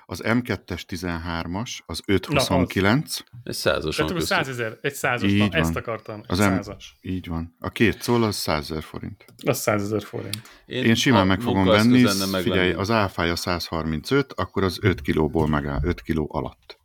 Az 0.05 0.21
M2-es 0.25 0.81
13-as, 0.87 1.79
az 1.85 2.01
529, 2.05 3.17
Egy 3.43 3.53
százoson 3.53 3.91
Tehát 3.91 4.11
akkor 4.11 4.15
köztük. 4.15 4.37
100 4.37 4.47
ezer, 4.47 4.77
egy 4.81 4.93
százas, 4.93 5.31
Így 5.31 5.37
na, 5.37 5.47
van. 5.47 5.55
ezt 5.55 5.75
akartam, 5.75 6.19
egy 6.19 6.25
Az 6.27 6.37
százas. 6.37 6.97
így 7.01 7.27
van. 7.27 7.55
A 7.59 7.69
két 7.69 8.01
szól 8.01 8.23
az 8.23 8.35
100 8.35 8.71
ezer 8.71 8.83
forint. 8.83 9.25
Az 9.45 9.59
100 9.59 9.81
ezer 9.83 10.03
forint. 10.03 10.41
Én 10.65 10.95
simán 10.95 11.21
a 11.21 11.25
meg 11.25 11.41
fogom 11.41 11.65
venni, 11.65 12.05
figyelj, 12.41 12.71
az 12.71 12.91
áfája 12.91 13.35
135, 13.35 14.33
akkor 14.33 14.63
az 14.63 14.79
5 14.81 15.01
kilóból 15.01 15.47
megáll, 15.47 15.79
5 15.83 16.01
kiló 16.01 16.29
alatt. 16.31 16.81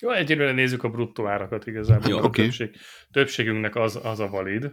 Jó, 0.00 0.10
egyelőre 0.10 0.52
nézzük 0.52 0.82
a 0.84 0.88
bruttó 0.88 1.26
árakat 1.26 1.66
igazából. 1.66 2.08
Jó, 2.10 2.18
a 2.18 2.22
oké. 2.22 2.42
többség, 2.42 2.76
többségünknek 3.10 3.76
az, 3.76 3.98
az 4.02 4.20
a 4.20 4.28
valid. 4.28 4.72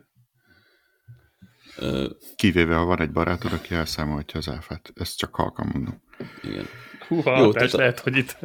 Kivéve, 2.36 2.76
ha 2.76 2.86
van 2.86 3.00
egy 3.02 3.12
barátod, 3.12 3.54
aki 3.54 3.76
elszámolhatja 3.76 4.40
az 4.40 4.50
áfát. 4.50 4.92
Ezt 4.96 5.18
csak 5.18 5.36
halkan 5.36 5.70
mondom. 5.74 6.02
igen. 6.44 6.66
Húha, 7.12 7.40
Jó, 7.40 7.52
tehát 7.52 7.72
lehet, 7.72 8.00
hogy 8.00 8.18
itt 8.18 8.38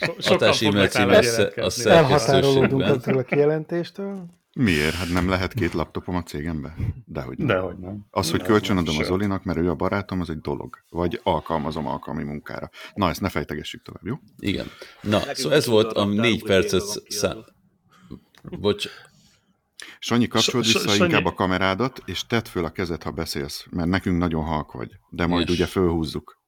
So- 0.00 0.22
sokan 0.22 0.52
fognak 0.52 0.84
az- 0.84 0.94
jelentkezni. 0.94 1.90
Elhatárolódunk 1.90 2.82
ettől 2.82 3.18
a 3.18 3.22
kijelentéstől. 3.22 4.26
Miért? 4.52 4.94
Hát 4.94 5.08
nem 5.08 5.28
lehet 5.28 5.52
két 5.54 5.72
laptopom 5.72 6.14
a 6.16 6.22
cégemben? 6.22 6.74
Dehogy 7.06 7.38
nem. 7.38 7.46
Dehogy 7.46 7.76
nem. 7.78 8.06
Az, 8.10 8.30
hogy 8.30 8.42
kölcsönadom 8.42 8.98
az 8.98 9.06
Zolinak, 9.06 9.44
mert 9.44 9.58
ő 9.58 9.68
a 9.70 9.74
barátom, 9.74 10.20
az 10.20 10.30
egy 10.30 10.40
dolog. 10.40 10.76
Vagy 10.90 11.20
alkalmazom 11.22 11.86
alkalmi 11.86 12.22
munkára. 12.22 12.70
Na, 12.94 13.08
ezt 13.08 13.20
ne 13.20 13.28
fejtegessük 13.28 13.82
tovább, 13.82 14.06
jó? 14.06 14.14
Igen. 14.38 14.66
Na, 15.00 15.20
szóval 15.34 15.56
ez 15.56 15.66
volt 15.66 15.92
a 15.92 16.04
négy 16.04 16.42
percet 16.44 16.80
éve 16.80 16.86
van 16.94 17.04
szá... 17.08 17.28
kiadva. 17.28 17.44
Bocs, 18.42 18.88
Sanyi, 20.02 20.28
so- 20.32 20.52
vissza 20.64 20.78
Sanyi- 20.88 20.98
inkább 21.04 21.24
a 21.24 21.34
kamerádat, 21.34 22.02
és 22.04 22.26
tedd 22.26 22.44
föl 22.44 22.64
a 22.64 22.70
kezed, 22.70 23.02
ha 23.02 23.10
beszélsz, 23.10 23.66
mert 23.70 23.88
nekünk 23.88 24.18
nagyon 24.18 24.44
halk 24.44 24.72
vagy. 24.72 24.90
De 25.10 25.26
majd 25.26 25.48
Yes. 25.48 25.56
ugye 25.56 25.66
fölhúzzuk. 25.66 26.38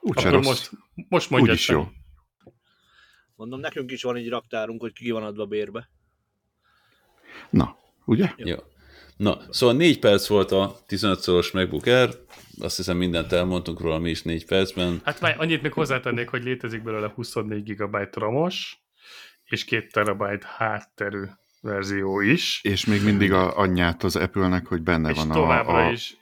Úgyse 0.00 0.28
Akkor 0.28 0.32
rossz. 0.32 0.46
most, 0.46 0.70
most 1.08 1.30
mondja 1.30 1.52
Úgyis 1.52 1.68
jó. 1.68 1.88
Mondom, 3.36 3.60
nekünk 3.60 3.90
is 3.90 4.02
van 4.02 4.16
egy 4.16 4.28
raktárunk, 4.28 4.80
hogy 4.80 4.92
ki 4.92 5.10
van 5.10 5.22
adva 5.22 5.46
bérbe. 5.46 5.88
Na, 7.50 7.76
ugye? 8.04 8.32
jó. 8.36 8.56
Na, 9.16 9.38
szóval 9.50 9.74
négy 9.76 9.98
perc 9.98 10.26
volt 10.26 10.50
a 10.50 10.76
15-szoros 10.86 11.52
MacBook 11.52 11.86
Air, 11.86 12.18
azt 12.60 12.76
hiszem 12.76 12.96
mindent 12.96 13.32
elmondtunk 13.32 13.80
róla 13.80 13.98
mi 13.98 14.10
is 14.10 14.22
négy 14.22 14.46
percben. 14.46 15.00
Hát 15.04 15.20
már 15.20 15.40
annyit 15.40 15.62
még 15.62 15.72
hozzátennék, 15.72 16.28
hogy 16.28 16.44
létezik 16.44 16.82
belőle 16.82 17.08
24 17.14 17.74
GB 17.74 17.96
ramos, 18.12 18.78
és 19.44 19.64
2 19.64 19.86
terabyte 19.86 20.46
hátterű 20.56 21.24
verzió 21.64 22.20
is, 22.20 22.60
És 22.62 22.84
még 22.84 23.02
mindig 23.04 23.32
a 23.32 23.58
anyját 23.58 24.02
az 24.02 24.16
Apple-nek, 24.16 24.66
hogy 24.66 24.82
benne 24.82 25.10
és 25.10 25.16
van 25.16 25.30
továbbra 25.30 25.72
a, 25.72 25.86
a, 25.88 25.90
is 25.92 26.16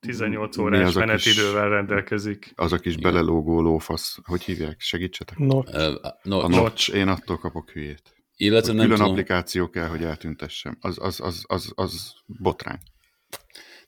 18 0.00 0.56
mi 0.56 0.62
órás 0.62 0.80
az 0.80 0.86
a 0.96 1.00
kis- 1.00 1.06
menetidővel 1.06 1.68
rendelkezik. 1.68 2.52
az 2.54 2.72
a 2.72 2.78
kis 2.78 2.96
belelógó 2.96 3.60
lófasz. 3.60 4.18
Hogy 4.22 4.42
hívják? 4.42 4.80
Segítsetek. 4.80 5.38
No, 5.38 5.62
Ö, 5.72 5.94
No, 6.22 6.38
A 6.38 6.48
no, 6.48 6.56
notch, 6.56 6.94
én 6.94 7.08
attól 7.08 7.38
kapok 7.38 7.70
hülyét. 7.70 8.02
illetve 8.36 8.66
Hogy 8.68 8.76
nem 8.76 8.84
külön 8.84 8.98
tudom, 8.98 9.12
applikáció 9.12 9.68
kell, 9.70 9.88
hogy 9.88 10.02
eltüntessem. 10.04 10.76
Az, 10.80 10.98
az, 11.00 11.20
az, 11.20 11.44
az, 11.46 11.72
az 11.74 12.12
botrány. 12.26 12.78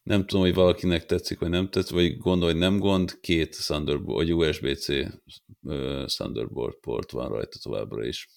nem 0.02 0.26
tudom, 0.26 0.44
hogy 0.44 0.54
valakinek 0.54 1.06
tetszik, 1.06 1.38
vagy 1.38 1.50
nem 1.50 1.68
tetszik, 1.70 1.94
vagy 1.94 2.16
gond, 2.18 2.42
vagy 2.42 2.56
nem 2.56 2.78
gond, 2.78 3.20
két 3.20 3.56
Thunderbolt, 3.66 4.16
vagy 4.28 4.32
USB-C 4.34 4.86
Thunderbolt 6.16 6.76
port 6.80 7.10
van 7.10 7.28
rajta 7.28 7.58
továbbra 7.62 8.04
is. 8.04 8.28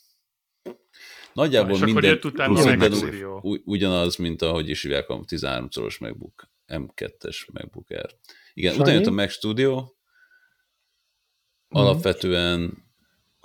Nagyjából 1.34 1.75
akkor 1.75 1.86
minden, 1.86 2.20
Mac 2.36 2.66
ugyanaz, 2.66 2.98
Studio. 2.98 3.40
ugy- 3.42 3.62
ugyanaz, 3.66 4.16
mint 4.16 4.42
ahogy 4.42 4.70
is 4.70 4.82
hívják 4.82 5.10
a 5.10 5.20
13-szoros 5.20 5.98
MacBook, 6.00 6.50
M2-es 6.68 7.52
MacBook 7.54 7.90
Air. 7.90 8.16
Igen, 8.54 8.72
Sanyi? 8.72 8.84
utána 8.84 8.98
jött 8.98 9.08
a 9.08 9.12
Mac 9.12 9.32
Studio, 9.32 9.84
alapvetően 11.70 12.82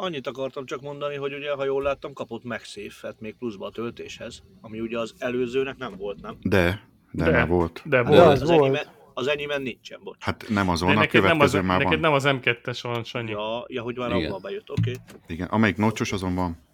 Annyit 0.00 0.26
akartam 0.26 0.66
csak 0.66 0.80
mondani, 0.80 1.14
hogy 1.16 1.34
ugye, 1.34 1.52
ha 1.52 1.64
jól 1.64 1.82
láttam, 1.82 2.12
kapott 2.12 2.44
MagSafe-et 2.44 3.20
még 3.20 3.34
pluszba 3.36 3.66
a 3.66 3.70
töltéshez, 3.70 4.42
ami 4.60 4.80
ugye 4.80 4.98
az 4.98 5.14
előzőnek 5.18 5.76
nem 5.76 5.96
volt, 5.96 6.20
nem? 6.20 6.36
De, 6.40 6.88
de, 7.12 7.24
De. 7.24 7.30
már 7.30 7.48
volt. 7.48 7.82
De 7.84 8.02
De 8.02 8.08
volt. 8.08 8.20
az 8.20 8.42
Az, 8.42 8.48
volt. 8.48 8.60
enyémben, 8.60 8.86
az 9.14 9.26
enyémben 9.26 9.62
nincsen, 9.62 10.00
bocs. 10.02 10.16
Hát 10.24 10.44
nem 10.48 10.68
azon, 10.68 10.88
De 10.88 10.94
a 10.94 10.98
neked 10.98 11.22
nem, 11.22 11.30
az, 11.30 11.36
következő 11.50 11.62
már 11.62 11.78
neked 11.78 11.92
van. 11.92 12.00
nem 12.00 12.12
az 12.12 12.24
M2-es 12.26 12.78
van, 12.82 13.04
Sanyi. 13.04 13.30
Ja, 13.30 13.64
ja 13.68 13.82
hogy 13.82 13.96
már 13.96 14.12
abban 14.12 14.42
bejött, 14.42 14.70
oké. 14.70 14.90
Okay. 14.90 14.94
Igen, 15.26 15.46
amelyik 15.46 15.76
nocsos 15.76 16.12
azon 16.12 16.34
van. 16.34 16.66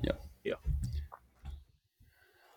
Ja. 0.00 0.18
Ja. 0.42 0.60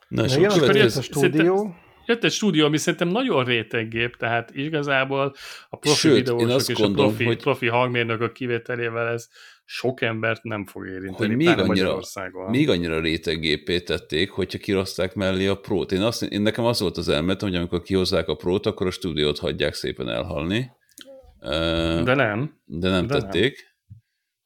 Na, 0.08 0.24
és 0.24 0.34
Na, 0.34 0.40
jön 0.42 0.50
a 0.50 0.54
következő, 0.54 1.00
a 1.00 1.04
stúdió. 1.04 1.76
Jött 2.06 2.24
egy 2.24 2.32
stúdió, 2.32 2.66
ami 2.66 2.78
szerintem 2.78 3.08
nagyon 3.08 3.44
réteg 3.44 3.88
gép, 3.90 4.16
tehát 4.16 4.56
igazából 4.56 5.36
a 5.70 5.78
profi 5.78 5.98
Sőt, 5.98 6.16
én 6.16 6.24
videósok 6.24 6.50
azt 6.50 6.70
és 6.70 6.78
gondolom, 6.78 7.06
a 7.06 7.08
profi, 7.10 7.26
hogy- 7.26 7.42
profi 7.42 7.68
hangmérnökök 7.68 8.32
kivételével 8.32 9.08
ez 9.08 9.28
sok 9.66 10.02
embert 10.02 10.44
nem 10.44 10.66
fog 10.66 10.88
érinteni, 10.88 11.28
hogy 11.28 11.36
még 11.36 11.48
annyira, 11.48 11.66
Magyarországon. 11.66 12.50
még 12.50 12.70
annyira 12.70 13.00
réteggépé 13.00 13.82
tették, 13.82 14.30
hogyha 14.30 14.58
kirozták 14.58 15.14
mellé 15.14 15.48
a 15.48 15.56
prót. 15.60 15.92
Én, 15.92 16.02
azt, 16.02 16.24
én 16.24 16.42
nekem 16.42 16.66
az 16.66 16.80
volt 16.80 16.98
az 16.98 17.10
elmetem, 17.10 17.48
hogy 17.50 17.58
amikor 17.58 17.82
kihozzák 17.82 18.28
a 18.28 18.36
prót, 18.36 18.66
akkor 18.66 18.88
a 18.88 18.92
stúdiót 18.92 19.40
hagyják 19.40 19.74
szépen 19.74 20.10
elhalni. 20.10 20.72
De 21.40 22.14
nem. 22.14 22.62
de 22.66 22.90
nem 22.90 22.90
de 22.90 22.90
nem. 22.90 23.08
tették. 23.08 23.72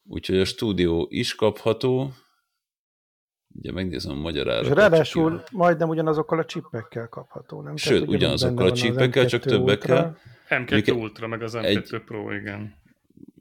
Úgyhogy 0.04 0.38
a 0.40 0.46
stúdió 0.46 1.08
is 1.10 1.36
kapható. 1.36 2.12
Ugye 3.58 3.72
megnézem 3.72 4.12
a 4.12 4.16
magyar 4.16 4.48
És 4.48 4.54
árakat. 4.54 4.78
ráadásul 4.78 5.44
majdnem 5.52 5.90
ugyanazokkal 5.90 6.40
a 6.40 6.46
csippekkel 6.46 7.08
kapható, 7.08 7.62
nem? 7.62 7.76
Sőt, 7.76 7.94
ugyanúgy 8.02 8.16
ugyanazokkal 8.16 8.68
a 8.68 8.72
M2 8.72 9.28
csak 9.28 9.42
többekkel. 9.44 10.18
M2 10.50 10.70
Mondjuk 10.70 10.98
Ultra, 10.98 11.28
meg 11.28 11.42
az 11.42 11.54
M2 11.56 11.64
egy- 11.64 12.02
Pro, 12.06 12.32
igen. 12.32 12.76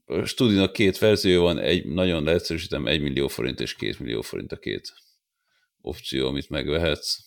A 0.05 0.25
stúdiónak 0.25 0.73
két 0.73 0.99
verzió 0.99 1.43
van, 1.43 1.59
egy, 1.59 1.87
nagyon 1.87 2.25
leegyszerűsítem, 2.25 2.87
1 2.87 3.03
millió 3.03 3.29
forint 3.29 3.61
és 3.61 3.75
2 3.75 3.95
millió 3.99 4.21
forint 4.21 4.53
a 4.53 4.57
két 4.57 4.93
opció, 5.81 6.27
amit 6.29 6.51
megvehetsz. 6.51 7.19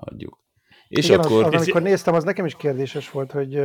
Hagyjuk. 0.00 0.38
És 0.88 1.04
Igen, 1.08 1.18
akkor... 1.20 1.44
az, 1.44 1.54
az, 1.54 1.60
amikor 1.62 1.82
néztem, 1.82 2.14
az 2.14 2.24
nekem 2.24 2.44
is 2.44 2.54
kérdéses 2.56 3.10
volt, 3.10 3.32
hogy 3.32 3.60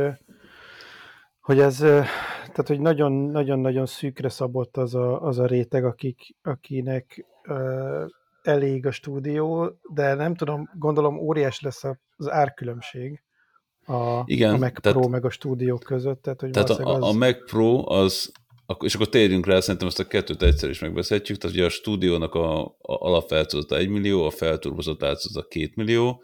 hogy 1.44 1.58
ez, 1.58 1.76
tehát 1.76 2.64
hogy 2.66 2.80
nagyon-nagyon 2.80 3.86
szűkre 3.86 4.28
szabott 4.28 4.76
az 4.76 4.94
a, 4.94 5.22
az 5.22 5.38
a 5.38 5.46
réteg, 5.46 5.84
akik, 5.84 6.36
akinek 6.42 7.26
ö, 7.42 8.04
elég 8.42 8.86
a 8.86 8.90
stúdió, 8.90 9.78
de 9.94 10.14
nem 10.14 10.34
tudom, 10.34 10.70
gondolom 10.78 11.18
óriás 11.18 11.60
lesz 11.60 11.84
az 12.16 12.30
árkülönbség 12.30 13.22
a, 13.86 14.22
Igen, 14.24 14.54
a 14.54 14.58
Mac 14.58 14.80
tehát- 14.80 14.98
Pro 14.98 15.08
meg 15.08 15.24
a 15.24 15.30
stúdió 15.30 15.76
között, 15.78 16.22
tehát 16.22 16.40
hogy 16.40 16.50
Tehát 16.50 16.70
a, 16.70 16.82
valószínűleg 16.82 17.02
a, 17.02 17.08
az, 17.08 17.16
Mac 17.16 17.50
Pro 17.50 17.90
az, 17.92 18.32
és 18.80 18.94
akkor 18.94 19.08
térjünk 19.08 19.46
rá, 19.46 19.60
szerintem 19.60 19.88
ezt 19.88 19.98
a 20.00 20.06
kettőt 20.06 20.42
egyszer 20.42 20.70
is 20.70 20.80
megbeszélhetjük, 20.80 21.38
tehát 21.38 21.56
ugye 21.56 21.64
a 21.64 21.68
stúdiónak 21.68 22.34
a, 22.34 22.64
a 22.64 22.74
alapfeltöltete 22.78 23.76
1 23.80 23.88
millió, 23.88 24.24
a 24.26 24.30
felturbozott 24.30 25.00
változata 25.00 25.48
2 25.48 25.70
millió, 25.74 26.22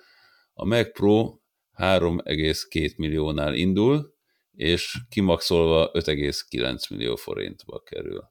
a 0.52 0.64
Mac 0.66 0.92
Pro 0.92 1.38
3,2 1.76 2.96
milliónál 2.96 3.54
indul, 3.54 4.18
és 4.60 4.98
kimaxolva 5.08 5.90
5,9 5.92 6.90
millió 6.90 7.16
forintba 7.16 7.80
kerül. 7.80 8.30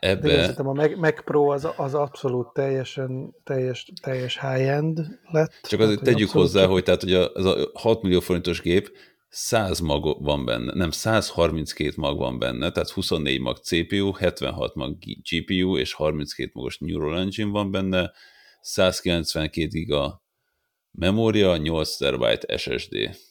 de 0.00 0.08
igen, 0.08 0.18
Ebbe, 0.18 0.40
szerintem 0.40 0.68
a 0.68 0.72
Mac, 0.72 0.96
Mac 0.96 1.24
Pro 1.24 1.52
az, 1.52 1.68
az 1.76 1.94
abszolút 1.94 2.52
teljesen 2.52 3.34
teljes, 3.44 3.92
teljes 4.02 4.40
high-end 4.40 4.98
lett. 5.30 5.50
csak 5.50 5.78
tehát, 5.78 5.84
azért 5.84 5.98
hogy 5.98 6.12
tegyük 6.12 6.30
hozzá, 6.30 6.60
csak- 6.60 6.70
hogy 6.70 6.82
tehát 6.82 7.02
ugye 7.02 7.26
ez 7.34 7.44
a 7.44 7.70
6 7.74 8.02
millió 8.02 8.20
forintos 8.20 8.60
gép 8.60 8.96
100 9.28 9.80
mag 9.80 10.22
van 10.24 10.44
benne, 10.44 10.72
nem 10.74 10.90
132 10.90 11.92
mag 11.96 12.18
van 12.18 12.38
benne, 12.38 12.70
tehát 12.70 12.90
24 12.90 13.40
mag 13.40 13.56
CPU, 13.56 14.12
76 14.12 14.74
mag 14.74 14.96
GPU 15.30 15.78
és 15.78 15.92
32 15.92 16.50
magos 16.54 16.78
Neural 16.78 17.18
Engine 17.18 17.50
van 17.50 17.70
benne, 17.70 18.12
192 18.60 19.68
giga 19.68 20.22
memória, 20.90 21.56
8 21.56 21.96
TB 21.96 22.24
SSD. 22.56 23.26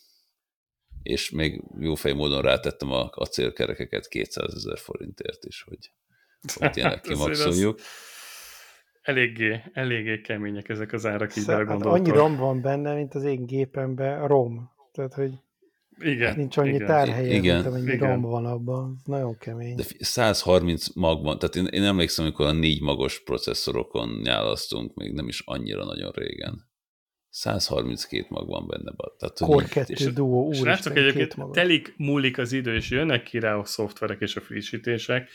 És 1.08 1.30
még 1.30 1.64
jó 1.80 1.96
fej 1.96 2.14
módon 2.14 2.42
rátettem 2.42 2.92
a 2.92 3.10
acélkerekeket 3.12 4.08
200 4.08 4.54
ezer 4.54 4.78
forintért 4.78 5.46
is, 5.46 5.64
hogy, 5.68 5.92
hogy 6.54 6.72
tényleg 6.78 7.02
kimaxoljuk. 7.02 7.80
Eléggé, 9.02 9.64
eléggé 9.74 10.22
kemények 10.22 10.70
ezek 10.70 10.94
az 10.94 11.06
árak, 11.06 11.36
így 11.36 11.44
Szá- 11.44 11.68
hát 11.68 11.86
annyi 11.86 12.10
ROM 12.10 12.38
van 12.38 12.62
benne, 12.62 12.94
mint 12.94 13.14
az 13.16 13.24
én 13.24 13.46
gépemben 13.46 14.22
a 14.22 14.28
ROM. 14.28 14.72
Tehát, 14.92 15.14
hogy 15.14 15.32
Igen. 16.00 16.36
Nincs 16.36 16.58
annyi 16.58 16.74
igen. 16.74 16.88
tárhelye, 16.88 17.34
Igen. 17.34 17.56
mint 17.56 17.68
amennyi 17.68 17.94
Igen. 17.94 18.10
rom 18.10 18.22
van 18.22 18.46
abban. 18.46 19.02
Nagyon 19.06 19.38
kemény. 19.38 19.76
De 19.76 19.84
fi- 19.84 20.04
130 20.04 20.94
mag 20.94 21.24
van, 21.24 21.40
tehát 21.40 21.56
én, 21.56 21.66
én 21.66 21.84
emlékszem, 21.84 22.26
amikor 22.26 22.46
a 22.46 22.52
négy 22.52 22.82
magos 22.82 23.24
processzorokon 23.24 24.20
nyálasztunk, 24.24 24.94
még 24.96 25.14
nem 25.14 25.28
is 25.28 25.42
annyira 25.46 25.86
nagyon 25.86 26.12
régen. 26.12 26.66
132 27.38 28.26
mag 28.30 28.48
van 28.48 28.68
benne. 28.68 28.92
Tehát, 29.18 29.40
így- 29.64 29.70
2 29.70 29.94
és- 29.94 30.00
úristen, 30.46 30.68
látszik 30.68 30.94
két 30.94 31.02
egyébként, 31.02 31.36
maga. 31.36 31.52
telik, 31.52 31.94
múlik 31.98 32.38
az 32.38 32.52
idő, 32.52 32.76
és 32.76 32.90
jönnek 32.90 33.24
ki 33.24 33.40
rá 33.40 33.56
a 33.56 33.66
szoftverek 33.66 34.22
és 34.22 34.36
a 34.36 34.42
frissítések, 34.42 35.30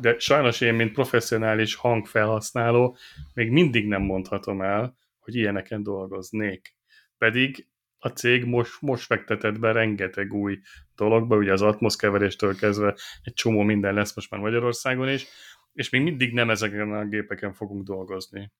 de 0.00 0.18
sajnos 0.18 0.60
én, 0.60 0.74
mint 0.74 0.92
professzionális 0.92 1.74
hangfelhasználó, 1.74 2.96
még 3.34 3.50
mindig 3.50 3.86
nem 3.86 4.02
mondhatom 4.02 4.62
el, 4.62 4.96
hogy 5.18 5.34
ilyeneken 5.34 5.82
dolgoznék. 5.82 6.76
Pedig 7.18 7.68
a 7.98 8.08
cég 8.08 8.44
most, 8.44 8.80
most 8.80 9.06
fektetett 9.06 9.58
be 9.58 9.72
rengeteg 9.72 10.32
új 10.32 10.58
dologba, 10.96 11.36
ugye 11.36 11.52
az 11.52 11.62
atmoszkeveréstől 11.62 12.56
kezdve 12.56 12.96
egy 13.22 13.34
csomó 13.34 13.62
minden 13.62 13.94
lesz 13.94 14.14
most 14.14 14.30
már 14.30 14.40
Magyarországon 14.40 15.08
is, 15.08 15.26
és 15.72 15.90
még 15.90 16.02
mindig 16.02 16.32
nem 16.32 16.50
ezeken 16.50 16.92
a 16.92 17.04
gépeken 17.04 17.52
fogunk 17.52 17.84
dolgozni. 17.84 18.52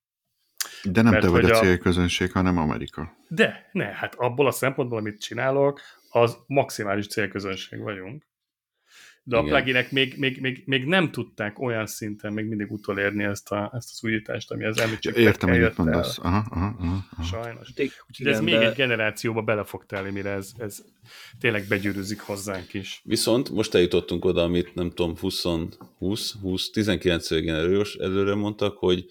De 0.92 1.02
nem 1.02 1.12
Mert 1.12 1.24
te 1.24 1.30
vagy 1.30 1.50
a 1.50 1.58
célközönség, 1.58 2.32
hanem 2.32 2.58
Amerika. 2.58 3.16
De, 3.28 3.68
ne, 3.72 3.84
hát 3.84 4.14
abból 4.14 4.46
a 4.46 4.50
szempontból, 4.50 4.98
amit 4.98 5.20
csinálok, 5.20 5.80
az 6.10 6.36
maximális 6.46 7.06
célközönség 7.06 7.80
vagyunk. 7.80 8.26
De 9.28 9.36
a 9.36 9.42
pluginek 9.42 9.90
még, 9.90 10.14
még, 10.18 10.40
még, 10.40 10.62
még 10.66 10.84
nem 10.84 11.10
tudták 11.10 11.58
olyan 11.58 11.86
szinten 11.86 12.32
még 12.32 12.46
mindig 12.46 12.72
utolérni 12.72 13.24
ezt, 13.24 13.50
a, 13.50 13.72
ezt 13.74 13.88
az 13.92 14.04
újítást, 14.04 14.50
ami 14.50 14.64
az 14.64 14.78
említségekkel 14.80 15.26
Értem, 15.26 15.48
hogy 15.48 15.58
mit 15.58 15.68
jött 15.68 15.78
el. 15.78 15.84
mondasz. 15.84 16.18
Aha, 16.18 16.46
aha, 16.50 16.76
aha, 16.78 17.04
aha. 17.10 17.22
Sajnos. 17.22 17.68
Úgyhogy 18.08 18.26
ez 18.26 18.40
még 18.40 18.54
de- 18.54 18.68
egy 18.68 18.74
generációba 18.74 19.42
bele 19.42 19.64
fog 19.64 19.86
telni, 19.86 20.10
mire 20.10 20.30
ez, 20.30 20.50
ez 20.58 20.84
tényleg 21.40 21.64
begyűrűzik 21.68 22.20
hozzánk 22.20 22.74
is. 22.74 23.00
Viszont 23.04 23.50
most 23.50 23.74
eljutottunk 23.74 24.24
oda, 24.24 24.42
amit 24.42 24.74
nem 24.74 24.88
tudom, 24.90 25.16
20, 25.18 25.42
20, 25.98 26.34
20 26.40 26.70
19 26.70 27.28
generációs 27.28 27.94
előre 27.94 28.34
mondtak, 28.34 28.76
hogy 28.76 29.04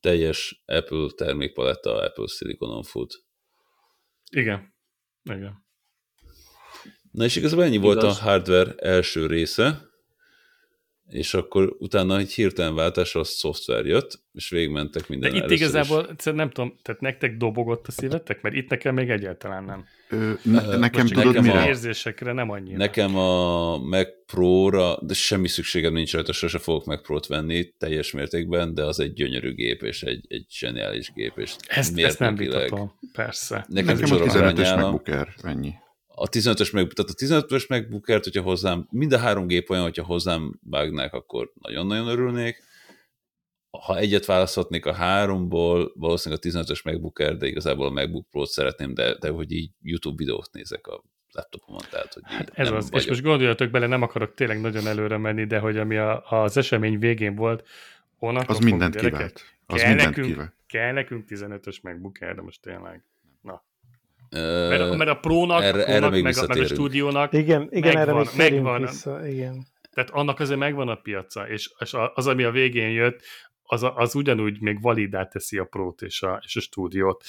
teljes 0.00 0.62
Apple 0.66 1.08
termékpaletta 1.16 2.02
Apple 2.02 2.26
Siliconon 2.26 2.82
fut. 2.82 3.24
Igen. 4.30 4.74
Igen. 5.22 5.66
Na 7.10 7.24
és 7.24 7.36
igazából 7.36 7.64
ennyi 7.64 7.76
volt 7.76 8.02
a 8.02 8.06
Igaz. 8.06 8.20
hardware 8.20 8.74
első 8.74 9.26
része, 9.26 9.87
és 11.10 11.34
akkor 11.34 11.74
utána 11.78 12.18
egy 12.18 12.32
hirtelen 12.32 12.74
váltásra 12.74 13.20
a 13.20 13.24
szoftver 13.24 13.86
jött, 13.86 14.20
és 14.32 14.48
végigmentek 14.50 15.02
De 15.02 15.06
minden 15.08 15.30
itt 15.34 15.36
először 15.42 15.56
is. 15.56 15.60
igazából, 15.62 16.08
egyszerűen 16.10 16.42
nem 16.42 16.50
tudom, 16.52 16.74
tehát 16.82 17.00
nektek 17.00 17.36
dobogott 17.36 17.86
a 17.86 17.90
szívetek? 17.90 18.42
Mert 18.42 18.54
itt 18.54 18.68
nekem 18.70 18.94
még 18.94 19.10
egyáltalán 19.10 19.64
nem. 19.64 19.84
Ö, 20.10 20.32
ne, 20.42 20.76
nekem 20.76 21.00
Most 21.02 21.12
tudod 21.14 21.26
nekem 21.26 21.42
mire? 21.44 21.60
a- 21.62 21.66
érzésekre 21.66 22.32
nem 22.32 22.50
annyira. 22.50 22.76
Nekem 22.76 23.16
a 23.16 23.76
Mac 23.78 24.08
Pro-ra, 24.26 24.98
de 25.02 25.14
semmi 25.14 25.48
szükségem 25.48 25.92
nincs 25.92 26.12
rajta, 26.12 26.32
sose 26.32 26.58
fogok 26.58 26.84
Mac 26.84 27.02
Pro-t 27.02 27.26
venni 27.26 27.72
teljes 27.78 28.10
mértékben, 28.12 28.74
de 28.74 28.84
az 28.84 29.00
egy 29.00 29.12
gyönyörű 29.12 29.54
gép, 29.54 29.82
és 29.82 30.02
egy, 30.02 30.24
egy 30.28 30.46
zseniális 30.50 31.12
gép, 31.14 31.32
és 31.36 31.54
Ezt, 31.68 31.98
ezt 31.98 32.18
nem 32.18 32.34
vitatom, 32.34 32.92
persze. 33.12 33.64
Nekem, 33.68 33.94
Nekem 33.96 34.04
a 34.04 34.06
csorog 34.08 34.28
15-ös 34.28 34.34
aranyálam. 34.36 34.80
MacBook 34.80 35.08
Air, 35.08 35.28
ennyi. 35.42 35.72
A 36.20 36.28
15-ös 36.28 36.72
meg, 36.72 36.92
tehát 36.92 37.10
a 37.10 37.46
15-ös 37.46 37.68
MacBook 37.68 38.08
Air-t, 38.08 38.24
hogyha 38.24 38.42
hozzám, 38.42 38.86
mind 38.90 39.12
a 39.12 39.18
három 39.18 39.46
gép 39.46 39.70
olyan, 39.70 39.82
hogyha 39.82 40.04
hozzám 40.04 40.60
vágnák, 40.70 41.14
akkor 41.14 41.52
nagyon-nagyon 41.54 42.08
örülnék. 42.08 42.62
Ha 43.70 43.96
egyet 43.96 44.24
választhatnék 44.24 44.86
a 44.86 44.92
háromból, 44.92 45.92
valószínűleg 45.94 46.44
a 46.44 46.48
15-ös 46.48 46.84
MacBook 46.84 47.18
Air, 47.18 47.36
de 47.36 47.46
igazából 47.46 47.86
a 47.86 47.90
MacBook 47.90 48.26
Pro-t 48.30 48.48
szeretném, 48.48 48.94
de, 48.94 49.14
de 49.18 49.28
hogy 49.28 49.52
így 49.52 49.70
YouTube 49.82 50.16
videót 50.16 50.48
nézek 50.52 50.86
a 50.86 51.04
laptopomon, 51.32 51.80
tehát 51.90 52.12
hogy 52.12 52.22
Hát 52.26 52.50
ez 52.54 52.70
az. 52.70 52.88
És 52.92 53.06
most 53.06 53.22
gondoljatok 53.22 53.70
bele, 53.70 53.86
nem 53.86 54.02
akarok 54.02 54.34
tényleg 54.34 54.60
nagyon 54.60 54.86
előre 54.86 55.16
menni, 55.16 55.44
de 55.44 55.58
hogy 55.58 55.78
ami 55.78 55.96
a, 55.96 56.22
az 56.22 56.56
esemény 56.56 56.98
végén 56.98 57.34
volt, 57.34 57.68
onnantól 58.18 58.56
Az 58.56 58.62
mindent 58.62 58.96
kivált. 58.96 59.44
Az 59.66 59.80
kell 59.80 59.88
mindent 59.88 60.08
nekünk, 60.08 60.32
kivált. 60.32 60.54
kell 60.66 60.92
nekünk 60.92 61.24
15-ös 61.28 61.82
MacBook 61.82 62.16
Air, 62.20 62.34
de 62.34 62.42
most 62.42 62.62
tényleg. 62.62 63.04
Mert, 64.30 64.80
a- 64.80 64.94
mert 64.96 65.10
a 65.10 65.14
Prónak, 65.14 65.62
erre- 65.62 65.84
a, 65.86 65.90
erre 65.90 66.08
még 66.08 66.22
meg, 66.22 66.36
a, 66.36 66.44
meg 66.48 66.58
a 66.58 66.64
stúdiónak, 66.66 67.32
Igen, 67.32 67.68
igen 67.70 67.96
erre 67.96 68.04
Megvan, 68.12 68.26
még 68.26 68.34
térjünk 68.36 68.64
megvan. 68.64 68.80
vissza. 68.80 69.26
Igen. 69.28 69.66
tehát 69.94 70.10
annak 70.10 70.40
azért 70.40 70.58
megvan 70.58 70.88
a 70.88 70.94
piaca, 70.94 71.48
és, 71.48 71.70
és 71.78 71.92
a- 71.94 72.12
az, 72.14 72.26
ami 72.26 72.42
a 72.42 72.50
végén 72.50 72.90
jött, 72.90 73.20
az, 73.62 73.86
az 73.94 74.14
ugyanúgy 74.14 74.60
még 74.60 74.80
validá 74.82 75.24
teszi 75.26 75.58
a 75.58 75.64
Prót 75.64 76.02
és 76.02 76.22
a, 76.22 76.40
és 76.44 76.56
a 76.56 76.60
stúdiót. 76.60 77.24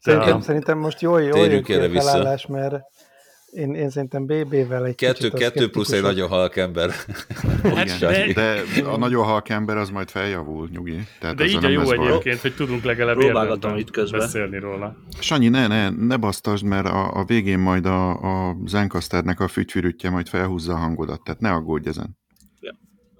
Szerintem, 0.00 0.36
a- 0.36 0.40
szerintem 0.40 0.78
most 0.78 1.00
jól, 1.00 1.22
jól 1.22 1.32
Térjünk 1.32 1.52
jön 1.52 1.62
ki 1.62 1.72
erre 1.72 1.84
a 1.84 1.88
vissza. 1.88 2.10
felállás, 2.10 2.46
mert 2.46 2.84
én, 3.52 3.74
én 3.74 3.90
szerintem 3.90 4.26
BB-vel 4.26 4.86
egy 4.86 4.94
kettő, 4.94 5.12
kicsit 5.12 5.34
kettő 5.34 5.70
plusz 5.70 5.92
egy 5.92 6.02
nagyon 6.02 6.28
halk 6.28 6.56
ember. 6.56 6.90
Hát 7.74 7.84
Igen, 7.98 8.32
de- 8.34 8.62
de 8.82 8.88
a 8.88 8.96
nagyon 8.96 9.24
halk 9.24 9.48
ember 9.48 9.76
az 9.76 9.90
majd 9.90 10.10
feljavul, 10.10 10.68
nyugi. 10.72 10.98
Tehát 11.20 11.36
De 11.36 11.44
így 11.44 11.56
a 11.56 11.60
nem 11.60 11.70
jó 11.70 11.90
egyébként, 11.90 12.40
hogy 12.40 12.54
tudunk 12.54 12.84
legalább 12.84 13.20
érdemben 13.20 13.78
itt 13.78 13.90
közben. 13.90 14.20
beszélni 14.20 14.58
róla. 14.58 14.96
Sanyi, 15.20 15.48
ne, 15.48 15.66
ne, 15.66 15.88
ne 15.90 16.16
basztasd, 16.16 16.64
mert 16.64 16.86
a, 16.86 17.14
a 17.14 17.24
végén 17.24 17.58
majd 17.58 17.86
a, 17.86 18.10
a 18.48 18.56
Zencasternek 18.66 19.40
a 19.40 19.48
fütyfürütje 19.48 20.10
majd 20.10 20.28
felhúzza 20.28 20.72
a 20.72 20.76
hangodat, 20.76 21.22
tehát 21.22 21.40
ne 21.40 21.50
aggódj 21.50 21.88
ezen. 21.88 22.16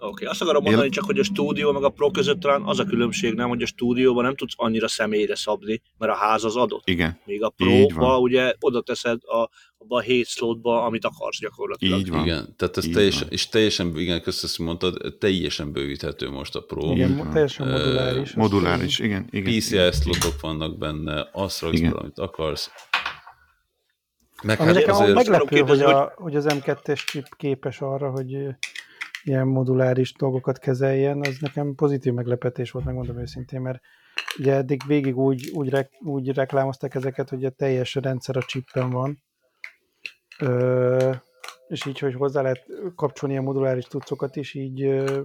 Oké, 0.00 0.10
okay. 0.10 0.26
azt 0.26 0.42
akarom 0.42 0.62
mondani 0.62 0.84
Én- 0.84 0.90
csak, 0.90 1.04
hogy 1.04 1.18
a 1.18 1.22
stúdió 1.22 1.72
meg 1.72 1.82
a 1.82 1.88
pro 1.88 2.10
között 2.10 2.40
talán 2.40 2.62
az 2.62 2.78
a 2.78 2.84
különbség 2.84 3.34
nem, 3.34 3.48
hogy 3.48 3.62
a 3.62 3.66
stúdióban 3.66 4.24
nem 4.24 4.34
tudsz 4.36 4.52
annyira 4.56 4.88
személyre 4.88 5.36
szabni, 5.36 5.82
mert 5.98 6.12
a 6.12 6.14
ház 6.14 6.44
az 6.44 6.56
adott. 6.56 6.88
Igen, 6.88 7.20
Még 7.24 7.42
a 7.42 7.48
próba 7.48 7.94
van. 8.06 8.20
ugye 8.20 8.54
oda 8.60 8.80
teszed 8.82 9.20
a, 9.24 9.48
abba 9.78 9.96
a 9.96 10.00
7 10.00 10.26
slotba, 10.26 10.84
amit 10.84 11.04
akarsz 11.04 11.38
gyakorlatilag. 11.40 11.98
így 11.98 12.10
van. 12.10 12.24
Igen, 12.24 12.54
tehát 12.56 12.76
ez 12.76 12.86
Így 12.86 12.92
teljesen, 12.92 13.22
van. 13.22 13.32
és 13.32 13.48
teljesen, 13.48 13.98
igen, 13.98 14.22
köszönöm, 14.22 14.56
hogy 14.56 14.66
mondtad, 14.66 15.18
teljesen 15.18 15.72
bővíthető 15.72 16.30
most 16.30 16.54
a 16.54 16.60
Pro. 16.62 16.92
Igen, 16.92 17.08
Így 17.10 17.14
mo- 17.14 17.24
van. 17.24 17.32
teljesen 17.32 17.68
moduláris. 17.68 18.32
Moduláris, 18.34 18.98
igen, 18.98 19.26
igen. 19.30 19.58
PCI 19.58 19.90
slotok 20.00 20.40
vannak 20.40 20.78
benne, 20.78 21.28
azt 21.32 21.60
raksz 21.60 21.78
Igen. 21.78 21.90
bele, 21.90 22.02
amit 22.02 22.18
akarsz. 22.18 22.70
Meg 24.42 24.60
Ami 24.60 24.68
hát 24.68 24.76
nekem 24.78 24.94
azért... 24.94 25.14
meglepő, 25.14 25.58
hogy, 25.60 25.80
a, 25.80 26.12
hogy 26.16 26.36
az 26.36 26.46
M2-es 26.48 27.06
chip 27.06 27.26
képes 27.36 27.80
arra, 27.80 28.10
hogy 28.10 28.36
ilyen 29.28 29.46
moduláris 29.46 30.12
dolgokat 30.12 30.58
kezeljen, 30.58 31.20
az 31.20 31.36
nekem 31.40 31.74
pozitív 31.74 32.12
meglepetés 32.12 32.70
volt, 32.70 32.84
megmondom 32.84 33.18
őszintén, 33.18 33.60
mert 33.60 33.80
ugye 34.38 34.54
eddig 34.54 34.82
végig 34.86 35.18
úgy, 35.18 35.50
úgy, 35.54 35.68
rek, 35.68 35.90
úgy 36.00 36.34
reklámozták 36.34 36.94
ezeket, 36.94 37.28
hogy 37.28 37.44
a 37.44 37.50
teljes 37.50 37.94
rendszer 37.94 38.36
a 38.36 38.42
chippen 38.42 38.90
van, 38.90 39.26
Ö, 40.38 41.12
és 41.68 41.86
így, 41.86 41.98
hogy 41.98 42.14
hozzá 42.14 42.42
lehet 42.42 42.66
kapcsolni 42.96 43.36
a 43.36 43.42
moduláris 43.42 43.84
tucokat 43.84 44.36
is, 44.36 44.54
így, 44.54 44.82
ö, 44.82 45.20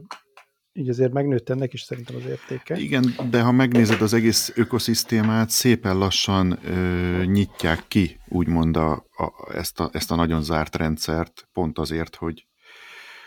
így 0.73 0.89
azért 0.89 1.13
megnőtt 1.13 1.49
ennek 1.49 1.73
is 1.73 1.81
szerintem 1.81 2.15
az 2.15 2.25
értéke. 2.25 2.77
Igen, 2.77 3.15
de 3.29 3.41
ha 3.41 3.51
megnézed 3.51 4.01
az 4.01 4.13
egész 4.13 4.51
ökoszisztémát, 4.55 5.49
szépen 5.49 5.97
lassan 5.97 6.59
ö, 6.65 7.23
nyitják 7.25 7.83
ki, 7.87 8.19
úgymond 8.27 8.77
a, 8.77 8.91
a, 8.91 9.53
ezt, 9.53 9.79
a, 9.79 9.89
ezt 9.91 10.11
a 10.11 10.15
nagyon 10.15 10.43
zárt 10.43 10.75
rendszert, 10.75 11.47
pont 11.53 11.79
azért, 11.79 12.15
hogy, 12.15 12.47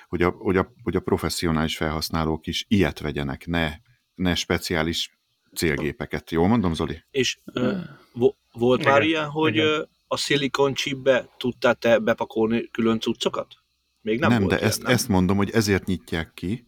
hogy, 0.09 0.23
a, 0.23 0.31
hogy, 0.31 0.57
a, 0.57 0.73
hogy 0.83 0.97
a 0.97 1.01
professzionális 1.01 1.77
felhasználók 1.77 2.47
is 2.47 2.65
ilyet 2.69 3.01
vegyenek, 3.01 3.47
ne, 3.47 3.73
ne 4.15 4.35
speciális 4.35 5.19
célgépeket. 5.55 6.31
Jól 6.31 6.49
mondom, 6.49 6.75
Zoli? 6.75 7.05
És 7.11 7.39
ö, 7.45 7.79
vo- 8.13 8.37
volt 8.53 8.81
Igen, 8.81 8.93
már 8.93 9.03
ilyen, 9.03 9.29
hogy 9.29 9.55
igen. 9.55 9.89
a 10.07 10.17
szilikon 10.17 10.75
chipbe 10.75 11.29
tudtál 11.37 11.75
te 11.75 11.99
bepakolni 11.99 12.71
külön 12.71 13.01
cuccokat? 13.01 13.55
Még 14.01 14.19
nem, 14.19 14.31
nem 14.31 14.39
volt 14.39 14.51
de 14.51 14.57
ilyen, 14.57 14.69
ezt, 14.69 14.83
nem? 14.83 14.93
ezt 14.93 15.09
mondom, 15.09 15.37
hogy 15.37 15.51
ezért 15.51 15.85
nyitják 15.85 16.31
ki, 16.35 16.66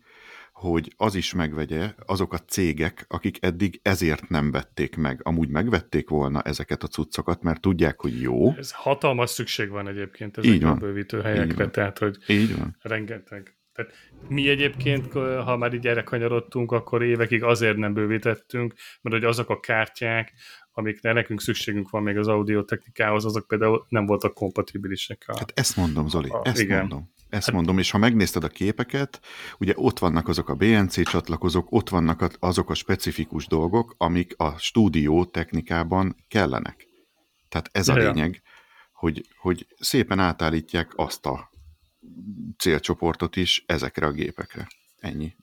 hogy 0.58 0.92
az 0.96 1.14
is 1.14 1.34
megvegye 1.34 1.92
azok 2.06 2.32
a 2.32 2.38
cégek, 2.38 3.04
akik 3.08 3.38
eddig 3.40 3.80
ezért 3.82 4.28
nem 4.28 4.50
vették 4.50 4.96
meg. 4.96 5.20
Amúgy 5.22 5.48
megvették 5.48 6.08
volna 6.08 6.42
ezeket 6.42 6.82
a 6.82 6.86
cuccokat, 6.86 7.42
mert 7.42 7.60
tudják, 7.60 8.00
hogy 8.00 8.20
jó. 8.20 8.52
Ez 8.56 8.72
hatalmas 8.72 9.30
szükség 9.30 9.68
van 9.68 9.88
egyébként 9.88 10.38
ezekre 10.38 10.68
a 10.68 10.74
bővítő 10.74 11.20
helyekre, 11.20 11.70
tehát 11.70 11.98
hogy 11.98 12.16
Így 12.26 12.56
van. 12.58 12.76
rengeteg. 12.80 13.56
Tehát 13.72 13.92
mi 14.28 14.48
egyébként, 14.48 15.12
ha 15.12 15.56
már 15.56 15.74
így 15.74 15.86
erre 15.86 16.02
kanyarodtunk, 16.02 16.72
akkor 16.72 17.02
évekig 17.02 17.42
azért 17.42 17.76
nem 17.76 17.94
bővítettünk, 17.94 18.74
mert 19.00 19.16
hogy 19.16 19.24
azok 19.24 19.50
a 19.50 19.60
kártyák, 19.60 20.32
amikre 20.78 21.12
nekünk 21.12 21.40
szükségünk 21.40 21.90
van 21.90 22.02
még 22.02 22.16
az 22.16 22.28
audio 22.28 22.62
technikához, 22.64 23.24
azok 23.24 23.46
például 23.46 23.86
nem 23.88 24.06
voltak 24.06 24.34
kompatibilisek. 24.34 25.24
A... 25.26 25.38
Hát 25.38 25.52
ezt 25.54 25.76
mondom, 25.76 26.08
Zoli, 26.08 26.28
Ah, 26.30 26.40
ezt 26.44 26.60
igen. 26.60 26.78
mondom. 26.78 27.10
Ezt 27.28 27.50
mondom, 27.52 27.78
és 27.78 27.90
ha 27.90 27.98
megnézted 27.98 28.44
a 28.44 28.48
képeket, 28.48 29.20
ugye 29.58 29.72
ott 29.76 29.98
vannak 29.98 30.28
azok 30.28 30.48
a 30.48 30.54
BNC 30.54 31.08
csatlakozók, 31.08 31.66
ott 31.72 31.88
vannak 31.88 32.20
a- 32.20 32.30
azok 32.38 32.70
a 32.70 32.74
specifikus 32.74 33.46
dolgok, 33.46 33.94
amik 33.96 34.34
a 34.36 34.58
stúdió 34.58 35.24
technikában 35.24 36.16
kellenek. 36.28 36.86
Tehát 37.48 37.68
ez 37.72 37.88
a 37.88 37.98
Ja, 37.98 38.04
lényeg, 38.12 38.42
hogy, 38.92 39.26
hogy 39.38 39.66
szépen 39.78 40.18
átállítják 40.18 40.92
azt 40.96 41.26
a 41.26 41.50
célcsoportot 42.58 43.36
is 43.36 43.64
ezekre 43.66 44.06
a 44.06 44.12
gépekre. 44.12 44.66
Ennyi. 44.98 45.36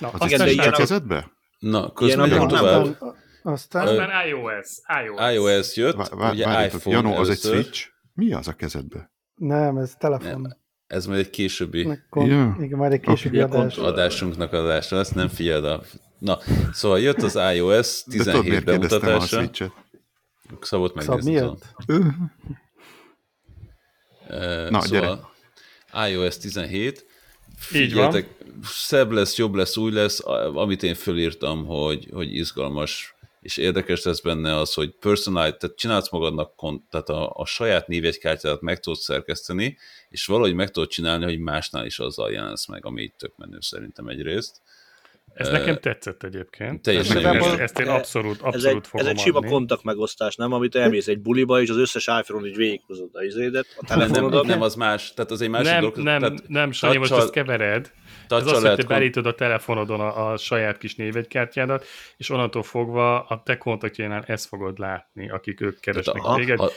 Na, 0.00 0.08
Az 0.08 0.12
aztán 0.20 0.28
igen, 0.28 0.38
de 0.46 0.50
ilyen 0.52 0.68
a 0.68 0.74
a- 0.74 0.78
kezedbe? 0.78 1.30
Na, 1.58 1.92
közben 1.92 2.28
nagyon 2.28 2.48
tovább. 2.48 2.98
Aztán, 3.42 3.86
aztán 3.86 4.26
iOS. 4.26 4.68
iOS. 5.04 5.32
iOS 5.34 5.76
jött, 5.76 5.94
Vá- 5.96 6.08
vá- 6.08 6.32
ugye 6.32 6.44
várjatok, 6.44 6.78
iPhone 6.78 6.96
Janó, 6.96 7.14
az 7.14 7.28
egy 7.28 7.38
switch? 7.38 7.86
Mi 8.14 8.32
az 8.32 8.48
a 8.48 8.52
kezedbe? 8.52 9.10
Nem, 9.34 9.76
ez 9.76 9.94
telefon. 9.98 10.40
Nem. 10.40 10.56
Ez 10.86 11.06
majd 11.06 11.18
egy 11.18 11.30
későbbi 11.30 11.88
kon- 12.10 12.28
Ja. 12.28 12.56
Igen, 12.60 12.78
majd 12.78 12.92
egy 12.92 13.00
későbbi 13.00 13.42
Oké. 13.42 13.56
adás. 13.56 13.76
adásunknak 13.76 14.52
adása 14.52 14.96
lesz, 14.96 15.10
nem 15.12 15.28
figyeld 15.28 15.64
a... 15.64 15.82
Na, 16.18 16.38
szóval 16.72 17.00
jött 17.00 17.22
az 17.22 17.38
iOS 17.54 18.02
De 18.06 18.10
tudod, 18.10 18.26
17 18.26 18.48
miért 18.48 18.64
kérdeztem 18.64 18.98
a 18.98 19.02
bemutatása. 19.02 19.36
Switch-et? 19.38 19.72
Szabot 20.60 21.02
Szab, 21.02 21.06
megnézni 21.22 21.34
tudom. 21.38 21.58
miért? 24.26 24.70
Na, 24.70 24.80
szóval 24.80 25.30
iOS 26.08 26.36
17, 26.38 27.06
Így 27.74 27.94
van. 27.94 28.24
szebb 28.62 29.10
lesz, 29.10 29.36
jobb 29.36 29.54
lesz, 29.54 29.76
új 29.76 29.92
lesz, 29.92 30.24
a- 30.26 30.54
amit 30.56 30.82
én 30.82 30.94
fölírtam, 30.94 31.66
hogy, 31.66 32.08
hogy 32.12 32.34
izgalmas 32.34 33.14
és 33.48 33.56
érdekes 33.56 34.02
lesz 34.02 34.20
benne 34.20 34.56
az, 34.56 34.74
hogy 34.74 34.90
personalize, 35.00 35.56
tehát 35.56 35.76
csinálsz 35.76 36.10
magadnak, 36.10 36.52
tehát 36.90 37.08
a, 37.08 37.32
a 37.34 37.46
saját 37.46 37.88
névjegykártyádat 37.88 38.60
meg 38.60 38.80
tudod 38.80 38.98
szerkeszteni, 38.98 39.76
és 40.08 40.26
valahogy 40.26 40.54
meg 40.54 40.70
tudod 40.70 40.88
csinálni, 40.88 41.24
hogy 41.24 41.38
másnál 41.38 41.86
is 41.86 41.98
azzal 41.98 42.32
jelensz 42.32 42.66
meg, 42.66 42.86
ami 42.86 43.02
így 43.02 43.12
tök 43.14 43.36
menő 43.36 43.56
szerintem 43.60 44.06
egyrészt. 44.08 44.60
Ez 45.34 45.48
nekem 45.48 45.78
tetszett 45.80 46.22
egyébként. 46.22 46.82
teljesen 46.82 47.16
ezt, 47.16 47.34
jó. 47.34 47.50
ezt, 47.50 47.58
ezt 47.58 47.78
én 47.78 47.88
abszolút, 47.88 48.36
Ez 48.36 48.42
abszolút 48.42 48.76
egy, 48.76 48.82
ez 48.82 48.88
fogom 48.88 49.06
egy 49.06 49.18
sima 49.18 49.40
kontakt 49.40 49.82
megosztás, 49.82 50.36
nem? 50.36 50.52
Amit 50.52 50.74
elmész 50.74 51.06
egy 51.06 51.20
buliba, 51.20 51.60
és 51.60 51.68
az 51.68 51.76
összes 51.76 52.06
iPhone-on 52.06 52.46
így 52.46 52.56
végighozod 52.56 53.10
a 53.12 53.22
izédet, 53.22 53.66
a 53.76 53.96
Nem, 53.96 54.10
nem, 54.10 54.46
nem, 54.46 54.62
az 54.62 54.74
más, 54.74 55.14
tehát 55.14 55.30
az 55.30 55.40
egy 55.40 55.48
másik 55.48 55.70
Nem, 55.70 55.80
dolog. 55.80 55.96
nem, 55.96 56.20
tehát 56.20 56.48
nem, 56.48 56.72
Sanyi, 56.72 56.96
most 56.96 57.10
touch-al- 57.10 57.36
ezt 57.36 57.46
kevered. 57.46 57.92
Ez 58.28 58.42
touch-al 58.42 58.54
az, 58.54 58.62
hogy 58.62 58.76
te 58.76 58.86
beállítod 58.86 59.26
a 59.26 59.34
telefonodon 59.34 60.00
a, 60.00 60.30
a 60.30 60.36
saját 60.36 60.78
kis 60.78 60.94
névegykártyádat, 60.94 61.84
és 62.16 62.30
onnantól 62.30 62.62
fogva 62.62 63.20
a 63.20 63.42
te 63.44 63.58
kontaktjainál 63.58 64.24
ezt 64.26 64.46
fogod 64.46 64.78
látni, 64.78 65.30
akik 65.30 65.60
ők 65.60 65.80
keresnek 65.80 66.22
ha, 66.22 66.36
téged. 66.36 66.58
ha, 66.58 66.70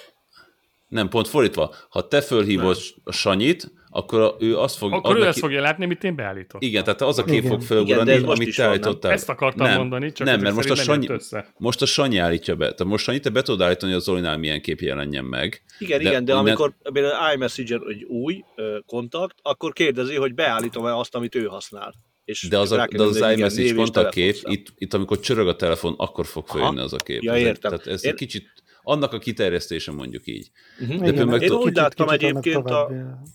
nem, 0.87 1.09
pont 1.09 1.27
fordítva. 1.27 1.75
Ha 1.89 2.07
te 2.07 2.21
fölhívod 2.21 2.77
a 3.03 3.11
Sanyit, 3.11 3.71
akkor 3.93 4.35
ő 4.39 4.57
azt 4.57 4.77
fog... 4.77 4.93
Akkor 4.93 5.11
ő 5.15 5.17
neki- 5.17 5.27
ezt 5.29 5.39
fogja 5.39 5.61
látni, 5.61 5.83
amit 5.83 6.03
én 6.03 6.15
beállítottam. 6.15 6.59
Igen, 6.69 6.83
tehát 6.83 7.01
az 7.01 7.17
a 7.17 7.23
kép 7.23 7.43
Igen. 7.43 7.59
fog 7.59 7.77
most 7.79 8.23
amit 8.27 8.55
te 8.55 8.63
állítottál. 8.63 9.11
Ezt 9.11 9.29
akartam 9.29 9.67
nem, 9.67 9.77
mondani, 9.77 10.11
csak 10.11 10.27
nem, 10.27 10.39
mert 10.41 10.55
most 10.55 10.69
a, 10.69 10.75
Sanyi, 10.75 11.07
össze. 11.09 11.53
most 11.57 11.81
a 11.81 11.85
Sanyi 11.85 12.17
állítja 12.17 12.55
be. 12.55 12.63
Tehát 12.73 12.91
most 12.91 13.03
Sanyi, 13.03 13.19
te 13.19 13.29
be 13.29 13.41
tudod 13.41 13.61
állítani, 13.61 13.91
hogy 13.91 14.01
a 14.01 14.03
Zolinál 14.03 14.37
milyen 14.37 14.61
kép 14.61 14.79
jelenjen 14.79 15.25
meg. 15.25 15.63
Igen, 15.79 16.03
De 16.03 16.09
igen, 16.09 16.25
de 16.25 16.31
innen- 16.31 16.45
amikor 16.47 16.73
például 16.93 17.33
iMessage-en 17.33 17.81
egy 17.89 18.03
új 18.03 18.43
ö, 18.55 18.77
kontakt, 18.85 19.35
akkor 19.41 19.73
kérdezi, 19.73 20.15
hogy 20.15 20.33
beállítom-e 20.33 20.95
azt, 20.95 21.15
amit 21.15 21.35
ő 21.35 21.45
használ. 21.45 21.93
És 22.25 22.47
De 22.49 22.57
az, 22.57 22.71
a, 22.71 22.87
de 22.91 23.03
az 23.03 23.15
igen, 23.15 23.37
iMessage 23.37 23.73
kontaktkép, 23.73 24.35
itt, 24.43 24.67
itt 24.77 24.93
amikor 24.93 25.19
csörög 25.19 25.47
a 25.47 25.55
telefon, 25.55 25.93
akkor 25.97 26.25
fog 26.25 26.47
följönni 26.47 26.79
az 26.79 26.93
a 26.93 26.97
kép. 26.97 27.21
Ja, 27.21 27.37
értem. 27.37 27.71
Tehát 27.71 27.87
ez 27.87 28.03
egy 28.03 28.13
kicsit, 28.13 28.47
annak 28.83 29.13
a 29.13 29.17
kiterjesztése 29.19 29.91
mondjuk 29.91 30.27
így. 30.27 30.51
Mhm. 30.79 30.97
De 30.97 31.07
Igen, 31.11 31.41
Én 31.41 31.51
úgy 31.51 31.75
láttam 31.75 32.09
egyébként 32.09 32.69
a, 32.69 32.85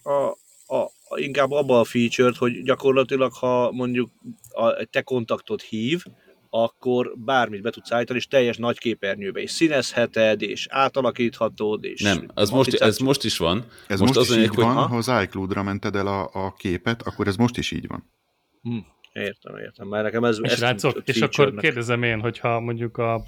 a, 0.03 0.37
inkább 1.15 1.51
abba 1.51 1.81
a 1.81 1.85
feature-t, 1.85 2.37
hogy 2.37 2.63
gyakorlatilag, 2.63 3.33
ha 3.33 3.73
mondjuk 3.73 4.11
a, 4.49 4.85
te 4.85 5.03
kontaktot 5.03 5.63
hív, 5.63 6.03
akkor 6.51 7.13
bármit 7.17 7.63
be 7.63 7.71
tudsz 7.71 7.93
állítani, 7.93 8.19
és 8.19 8.27
teljes 8.27 8.57
nagy 8.57 8.79
képernyőbe, 8.79 9.41
és 9.41 9.51
színezheted, 9.51 10.43
és 10.43 10.67
átalakíthatod, 10.71 11.85
és 11.85 12.03
Nem, 12.03 12.29
az 12.35 12.51
most, 12.51 12.75
ez 12.75 12.99
most 12.99 13.25
is 13.25 13.37
van. 13.37 13.65
Ez 13.87 14.01
most, 14.01 14.15
most 14.15 14.31
is 14.31 14.37
így 14.37 14.47
hogy 14.47 14.65
van, 14.65 14.75
ha- 14.75 14.87
ha 14.87 14.97
az 14.97 15.13
iCloud-ra 15.23 15.63
mented 15.63 15.97
el 15.97 16.07
a, 16.07 16.31
a 16.33 16.55
képet, 16.59 17.03
akkor 17.03 17.27
ez 17.27 17.37
most 17.37 17.57
is 17.57 17.71
így 17.71 17.87
van. 17.87 18.11
Hm, 18.63 18.77
értem, 19.13 19.57
értem, 19.57 19.89
mert 19.89 20.05
nekem 20.05 20.25
ez... 20.25 20.39
És 20.43 20.53
ez 20.53 20.81
tűnt 20.81 21.03
és 21.05 21.21
akkor 21.21 21.55
kérdezem 21.55 22.03
én, 22.03 22.21
hogyha 22.21 22.61
mondjuk 22.61 22.99
a 22.99 23.23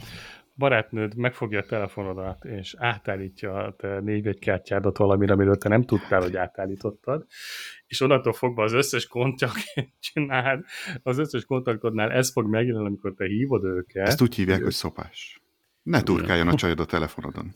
barátnőd 0.58 1.16
megfogja 1.16 1.58
a 1.58 1.62
telefonodat, 1.64 2.44
és 2.44 2.74
átállítja 2.78 3.54
a 3.54 3.74
te 3.76 4.00
névjegykártyádat 4.00 4.96
valamire, 4.98 5.32
amiről 5.32 5.56
te 5.56 5.68
nem 5.68 5.82
tudtál, 5.84 6.20
hogy 6.20 6.36
átállítottad, 6.36 7.26
és 7.86 8.00
onnantól 8.00 8.32
fogva 8.32 8.62
az 8.62 8.72
összes 8.72 9.06
kontaktnál, 9.06 10.64
az 11.02 11.18
összes 11.18 11.44
kontaktodnál 11.44 12.10
ez 12.10 12.32
fog 12.32 12.48
megjelenni, 12.50 12.86
amikor 12.86 13.14
te 13.14 13.24
hívod 13.26 13.64
őket. 13.64 14.06
Ezt 14.06 14.22
úgy 14.22 14.34
hívják, 14.34 14.62
hogy 14.62 14.72
szopás. 14.72 15.42
Ne 15.82 16.02
turkáljon 16.02 16.48
a 16.48 16.54
csajod 16.54 16.80
a 16.80 16.84
telefonodon. 16.84 17.54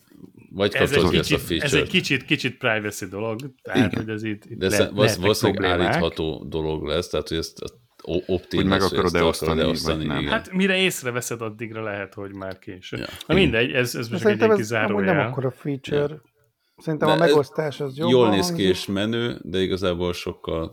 Vagy 0.51 0.75
ez 0.75 0.91
egy, 0.93 0.99
kapcsolod 1.01 1.15
ezt 1.15 1.33
a 1.33 1.37
kicsit, 1.37 1.63
ez 1.63 1.75
egy 1.75 1.89
kicsit, 1.89 2.25
kicsit 2.25 2.57
privacy 2.59 3.07
dolog, 3.07 3.39
tehát 3.63 3.93
Igen. 3.93 4.05
hogy 4.05 4.15
ez 4.15 4.23
itt, 4.23 4.45
itt 4.45 4.59
De 4.59 4.67
ez 4.67 4.79
le, 4.79 4.91
valósz- 4.91 5.17
valószínűleg 5.17 5.71
állítható 5.81 6.45
dolog 6.49 6.85
lesz, 6.85 7.09
tehát 7.09 7.29
hogy 7.29 7.37
ezt 7.39 7.63
o- 7.63 7.81
optin 8.03 8.61
Hogy 8.61 8.69
meg 8.69 8.83
akarod-e 8.83 9.19
ezt 9.19 9.27
osztani, 9.27 9.55
vagy 9.55 9.69
eosztani, 9.69 10.05
nem. 10.07 10.19
igen. 10.19 10.33
Hát 10.33 10.53
mire 10.53 10.77
észreveszed, 10.77 11.41
addigra 11.41 11.83
lehet, 11.83 12.15
hogy 12.15 12.35
már 12.35 12.59
késő. 12.59 12.97
Ja. 12.97 13.03
Ja. 13.03 13.17
Na 13.27 13.35
mindegy, 13.35 13.73
ez, 13.73 13.95
ez 13.95 14.09
most 14.09 14.25
egy 14.25 14.31
amúgy 14.31 14.49
nem 14.49 14.57
kizárójel. 14.57 15.27
akkora 15.27 15.51
feature. 15.51 16.21
Szerintem 16.77 17.09
De 17.09 17.15
a 17.15 17.17
megosztás 17.17 17.81
az 17.81 17.97
jobban 17.97 18.13
Jól 18.13 18.29
néz 18.31 18.53
ki 18.53 18.63
és 18.63 18.87
menő, 18.87 19.39
de 19.43 19.59
igazából 19.61 20.13
sokkal 20.13 20.73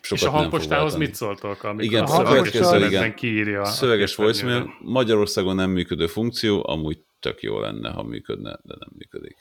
És 0.00 0.06
sokat 0.08 0.22
a 0.22 0.24
nem 0.24 0.32
fog 0.32 0.40
hangpostához 0.40 0.96
mit 0.96 1.14
szóltok? 1.14 1.62
Amikor 1.62 1.84
Igen, 1.84 2.04
a 2.04 2.18
a 2.18 2.22
következő, 2.22 2.86
igen. 2.86 3.14
kiírja 3.14 3.60
a 3.60 3.64
Szöveges 3.64 4.14
voicemail 4.14 4.70
Magyarországon 4.80 5.54
nem 5.54 5.70
működő 5.70 6.06
funkció, 6.06 6.62
amúgy 6.66 6.98
tök 7.20 7.42
jó 7.42 7.58
lenne, 7.60 7.90
ha 7.90 8.02
működne, 8.02 8.58
de 8.62 8.74
nem 8.78 8.88
működik. 8.96 9.36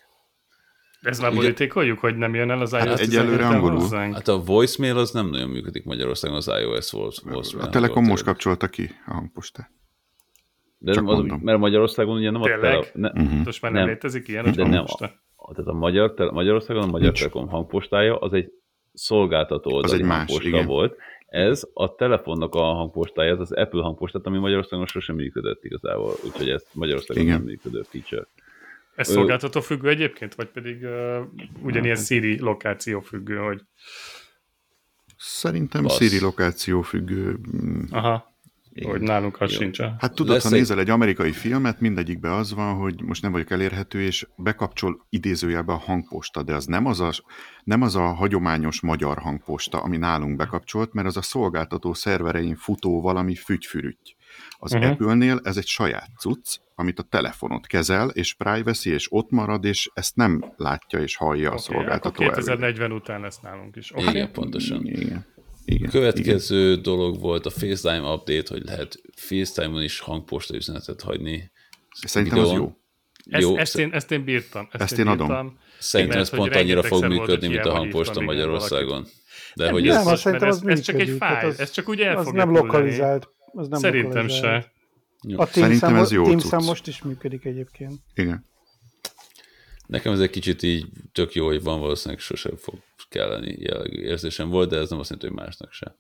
Ez 1.06 1.20
már 1.20 1.34
borítékoljuk, 1.34 2.00
hogy 2.00 2.16
nem 2.16 2.34
jön 2.36 2.50
el 2.52 2.62
az 2.62 2.74
iOS 2.74 2.82
Hát 2.84 3.00
egyelőre 3.00 3.44
17-tel 3.48 3.52
angolul. 3.54 3.80
hozzánk? 3.80 4.14
Hát 4.14 4.28
a 4.28 4.38
voicemail 4.44 4.98
az 4.98 5.12
nem 5.12 5.30
nagyon 5.30 5.50
működik 5.50 5.84
Magyarországon, 5.86 6.36
az 6.38 6.48
iOS 6.62 6.92
volt. 6.92 7.20
voicemail 7.24 7.68
A 7.68 7.72
Telekom 7.72 8.04
most 8.06 8.24
kapcsolta 8.24 8.68
ki 8.68 8.90
a 9.06 9.14
hangpostát. 9.14 9.70
De 10.78 10.92
csak 10.92 11.08
az, 11.10 11.18
mondom. 11.18 11.40
mert 11.44 11.60
Magyarországon 11.60 12.18
ugye 12.18 12.32
nem 12.32 12.42
a 12.42 12.46
Tényleg? 12.46 12.72
tele, 12.72 13.12
ne, 13.14 13.22
Uh-huh. 13.22 13.46
Most 13.46 13.62
már 13.62 13.72
nem, 13.72 13.82
Nem. 13.82 13.90
létezik 13.90 14.28
ilyen, 14.28 14.52
de 14.52 14.68
nem. 14.68 14.84
A, 15.36 15.54
tehát 15.54 15.70
a 15.70 15.74
magyar, 15.74 16.14
tele, 16.14 16.32
Magyarországon 16.32 16.84
a 16.84 16.86
Magyar 16.86 17.02
Nincs. 17.02 17.18
Telekom 17.20 17.48
hangpostája 17.48 18.18
az 18.18 18.34
egy 18.34 18.52
szolgáltató 18.94 19.72
oldali 19.72 19.94
egy 20.02 20.08
más, 20.08 20.18
hangposta 20.18 20.48
igen. 20.48 20.66
volt. 20.66 20.96
Ez 21.28 21.64
a 21.74 21.96
telefonnak 21.96 22.56
a 22.56 22.62
hangpostája, 22.62 23.32
ez 23.32 23.40
az 23.40 23.52
Apple 23.52 23.82
hangpostát, 23.82 24.26
ami 24.26 24.38
Magyarországon 24.38 24.86
sosem 24.86 25.16
működött 25.16 25.64
igazából, 25.64 26.14
úgyhogy 26.26 26.50
ez 26.50 26.66
Magyarországon 26.74 27.24
Igen. 27.24 27.36
nem 27.36 27.46
működő 27.46 27.82
feature. 27.90 28.28
Ez 28.96 29.10
szolgáltató 29.10 29.62
függő 29.62 29.90
egyébként, 29.90 30.36
vagy 30.36 30.48
pedig 30.48 30.84
uh, 30.84 31.18
ugyanilyen 31.62 31.96
Siri 31.96 32.40
lokáció 32.40 33.00
függő, 33.02 33.38
hogy 33.38 33.62
Szerintem 35.18 35.84
Bassz. 35.84 35.98
Siri 35.98 36.20
lokáció 36.20 36.82
függő. 36.82 37.40
mm, 37.56 37.84
aha, 37.90 38.38
Igen. 38.74 38.90
hogy 38.92 39.02
nálunk 39.02 39.42
az 39.42 39.52
sincs. 39.52 39.80
Hát 39.82 40.14
tudod, 40.16 40.34
Lesz 40.34 40.44
ha 40.44 40.50
egy- 40.50 40.56
nézel 40.56 40.80
egy 40.80 40.90
amerikai 40.90 41.32
filmet, 41.32 41.80
mindegyikben 41.80 42.32
az 42.32 42.54
van, 42.54 42.76
hogy 42.76 43.02
most 43.02 43.22
nem 43.22 43.32
vagyok 43.32 43.50
elérhető, 43.50 44.02
és 44.02 44.28
bekapcsol 44.36 45.06
idézőjelbe 45.10 45.74
a 45.74 45.78
hangposta, 45.78 46.44
de 46.44 46.54
az 46.56 46.66
nem 46.66 46.86
az 46.86 47.00
a, 47.00 47.12
nem 47.64 47.82
az 47.82 47.96
a 47.96 48.14
hagyományos 48.14 48.82
magyar 48.82 49.18
hangposta, 49.18 49.82
ami 49.82 49.98
nálunk 49.98 50.36
bekapcsolt, 50.36 50.94
mert 50.94 51.08
az 51.08 51.18
a 51.18 51.22
szolgáltató 51.22 51.94
szerverein 51.94 52.56
futó 52.56 53.02
valami 53.02 53.36
fügyfürüty. 53.36 54.16
Az 54.58 54.74
uh-huh. 54.74 54.90
Apple-nél 54.90 55.40
ez 55.44 55.58
egy 55.58 55.68
saját 55.68 56.10
cucc, 56.20 56.58
amit 56.76 57.00
a 57.00 57.04
telefonot 57.04 57.68
kezel, 57.68 58.10
és 58.10 58.34
privacy, 58.34 58.90
és 58.90 59.08
ott 59.10 59.30
marad, 59.30 59.64
és 59.66 59.90
ezt 59.94 60.16
nem 60.16 60.54
látja 60.58 61.00
és 61.00 61.16
hallja 61.16 61.50
a 61.50 61.54
Oké, 61.54 61.62
szolgáltató. 61.62 62.10
akkor 62.10 62.24
elvileg. 62.26 62.36
2040 62.46 62.92
után 62.92 63.22
lesz 63.22 63.40
nálunk 63.40 63.76
is. 63.76 63.92
Oké. 63.94 64.10
Igen, 64.10 64.32
pontosan. 64.32 64.86
Igen. 64.86 65.26
Igen. 65.66 65.90
Következő 65.90 66.70
igen. 66.72 66.82
dolog 66.84 67.20
volt 67.20 67.46
a 67.46 67.50
FaceTime 67.50 68.12
update, 68.14 68.54
hogy 68.54 68.64
lehet 68.64 69.02
FaceTime-on 69.16 69.84
is 69.84 70.00
hangposta 70.00 70.56
üzenetet 70.56 71.02
hagyni. 71.02 71.52
Szerintem 72.06 72.40
az 72.40 72.46
videón. 72.50 72.66
jó. 72.66 72.78
Ezt, 73.30 73.42
Jó, 73.44 73.58
ezt, 73.58 73.78
én, 73.78 73.90
ezt 73.94 74.12
én 74.12 74.24
bírtam. 74.24 74.68
Ezt, 74.72 74.84
Ezt 74.84 74.98
én 75.00 75.08
adom. 75.08 75.28
bírtam. 75.28 75.60
Szerintem 75.80 76.18
Mert 76.18 76.32
ez 76.32 76.38
pont 76.38 76.56
annyira 76.56 76.84
fog 76.84 77.06
működni, 77.06 77.48
mint 77.48 77.66
a 77.66 77.72
hangposta 77.76 78.22
Magyarországon. 78.22 79.06
De 79.56 79.64
Nem, 79.64 79.74
hogy 79.74 79.84
Nem, 79.84 80.08
ez, 80.08 80.24
mert 80.24 80.42
az 80.42 80.56
ez, 80.58 80.64
ez 80.78 80.80
csak 80.80 81.00
egy 81.00 81.10
fájl, 81.10 81.48
az- 81.48 81.60
ez 81.60 81.72
csak 81.72 81.90
úgy 81.90 82.00
el 82.02 82.18
Az 82.18 82.28
nem 82.28 82.52
lokalizált. 82.52 83.30
Az 83.54 83.68
nem 83.68 83.80
Szerintem 83.80 84.12
lokalizált. 84.12 84.64
se. 84.64 84.74
Jó. 85.28 85.40
A 85.40 85.46
Szerintem 85.46 85.80
Teams-en, 85.80 86.04
ez 86.04 86.12
jó 86.12 86.40
cucc. 86.40 86.66
most 86.66 86.88
is 86.88 87.02
működik 87.02 87.46
egyébként. 87.46 88.00
Igen. 88.14 88.46
Nekem 89.88 90.14
ez 90.14 90.20
egy 90.20 90.30
kicsit 90.30 90.64
így 90.64 90.86
tök 91.12 91.34
jó, 91.34 91.46
hogy 91.46 91.64
van, 91.64 91.80
valószínűleg 91.80 92.20
sosem 92.24 92.56
fog 92.56 92.76
kelleni 93.10 93.56
jellegű 93.60 94.02
érzésem 94.02 94.50
volt, 94.50 94.70
de 94.70 94.78
ez 94.78 94.90
nem 94.90 95.00
azt 95.00 95.10
jelenti, 95.10 95.34
hogy 95.34 95.46
másnak 95.46 95.72
se. 95.72 95.96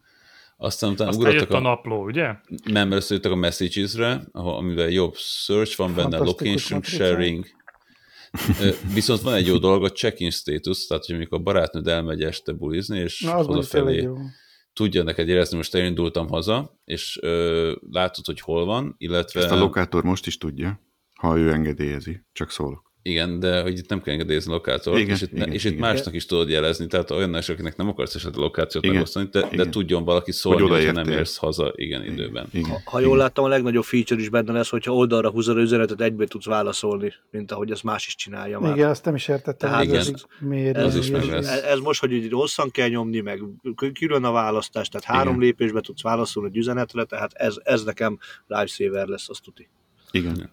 Aztán 0.57 0.91
utána 0.91 1.09
Aztán 1.09 1.33
jött 1.33 1.51
a 1.51 1.55
a, 1.55 1.59
napló, 1.59 2.03
ugye? 2.03 2.35
nem, 2.63 2.87
mert 2.87 3.01
összejöttek 3.01 3.31
a 3.31 3.35
messages-re, 3.35 4.21
ahol, 4.31 4.55
amivel 4.55 4.89
jobb 4.89 5.15
search 5.15 5.77
van 5.77 5.95
benne, 5.95 6.17
location 6.17 6.81
sharing, 6.81 7.45
Viszont 8.93 9.21
van 9.21 9.33
egy 9.33 9.47
jó 9.47 9.57
dolog, 9.57 9.83
a 9.83 9.91
check-in 9.91 10.29
status, 10.31 10.87
tehát 10.87 11.05
hogy 11.05 11.15
amikor 11.15 11.37
a 11.37 11.41
barátnőd 11.41 11.87
elmegy 11.87 12.23
este 12.23 12.51
bulizni, 12.51 12.99
és 12.99 13.21
Na, 13.21 13.35
az 13.35 13.45
hazafelé 13.45 14.01
jó. 14.01 14.15
Tudja 14.75 15.03
neked 15.03 15.27
érezni, 15.27 15.57
most 15.57 15.75
elindultam 15.75 16.27
haza, 16.27 16.79
és 16.85 17.19
ö, 17.21 17.73
látod, 17.91 18.25
hogy 18.25 18.39
hol 18.39 18.65
van, 18.65 18.95
illetve... 18.97 19.41
Ezt 19.41 19.51
a 19.51 19.57
lokátor 19.57 20.03
most 20.03 20.27
is 20.27 20.37
tudja, 20.37 20.79
ha 21.13 21.37
ő 21.37 21.51
engedélyezi. 21.51 22.25
Csak 22.31 22.51
szólok. 22.51 22.84
Igen, 23.07 23.39
de 23.39 23.61
hogy 23.61 23.77
itt 23.77 23.89
nem 23.89 24.01
kell 24.01 24.13
engedélyezni 24.13 24.51
lokátort, 24.51 24.97
Igen, 24.99 25.15
és 25.15 25.21
itt, 25.21 25.31
igen, 25.31 25.51
és 25.51 25.63
itt 25.63 25.71
igen. 25.71 25.81
másnak 25.89 26.13
is 26.13 26.25
tudod 26.25 26.49
jelezni, 26.49 26.87
tehát 26.87 27.11
olyan 27.11 27.35
is, 27.37 27.49
akinek 27.49 27.75
nem 27.77 27.87
akarsz 27.87 28.15
esetleg 28.15 28.43
lokációt 28.43 28.83
Igen, 28.83 28.95
megosztani, 28.95 29.27
de, 29.31 29.39
de 29.41 29.47
igen. 29.51 29.71
tudjon 29.71 30.03
valaki 30.03 30.31
szólni, 30.31 30.61
Hogy 30.61 30.69
hogy 30.69 30.79
ha 30.79 30.83
odaértél. 30.89 31.03
nem 31.11 31.19
érsz 31.19 31.37
haza, 31.37 31.73
igen, 31.75 32.05
időben. 32.05 32.47
Igen. 32.51 32.81
Ha 32.85 32.99
jól 32.99 33.17
láttam, 33.17 33.43
a 33.43 33.47
legnagyobb 33.47 33.83
feature 33.83 34.21
is 34.21 34.29
benne 34.29 34.51
lesz, 34.51 34.69
hogyha 34.69 34.93
oldalra 34.93 35.29
húzod 35.29 35.57
az 35.57 35.63
üzenetet, 35.63 36.01
egyből 36.01 36.27
tudsz 36.27 36.45
válaszolni, 36.45 37.13
mint 37.31 37.51
ahogy 37.51 37.71
az 37.71 37.81
más 37.81 38.07
is 38.07 38.15
csinálja 38.15 38.59
már. 38.59 38.75
Igen, 38.75 38.89
azt 38.89 39.05
nem 39.05 39.15
is 39.15 39.27
értettem, 39.27 39.69
Tehát 39.69 39.83
igen, 39.85 39.95
ez 39.95 40.11
miért 40.39 40.95
is 40.95 41.09
meg 41.09 41.25
lesz. 41.25 41.61
ez, 41.63 41.79
most, 41.79 41.99
hogy 41.99 42.11
így 42.11 42.31
hosszan 42.31 42.71
kell 42.71 42.87
nyomni, 42.87 43.19
meg 43.19 43.41
külön 43.93 44.23
a 44.23 44.31
választás, 44.31 44.87
tehát 44.89 45.05
három 45.05 45.33
Igen. 45.33 45.45
lépésbe 45.45 45.81
tudsz 45.81 46.01
válaszolni 46.01 46.49
egy 46.49 46.57
üzenetre, 46.57 47.03
tehát 47.03 47.33
ez, 47.33 47.55
ez 47.63 47.83
nekem 47.83 48.17
lifesaver 48.47 49.07
lesz, 49.07 49.29
azt 49.29 49.41
tuti. 49.43 49.69
Igen. 50.11 50.49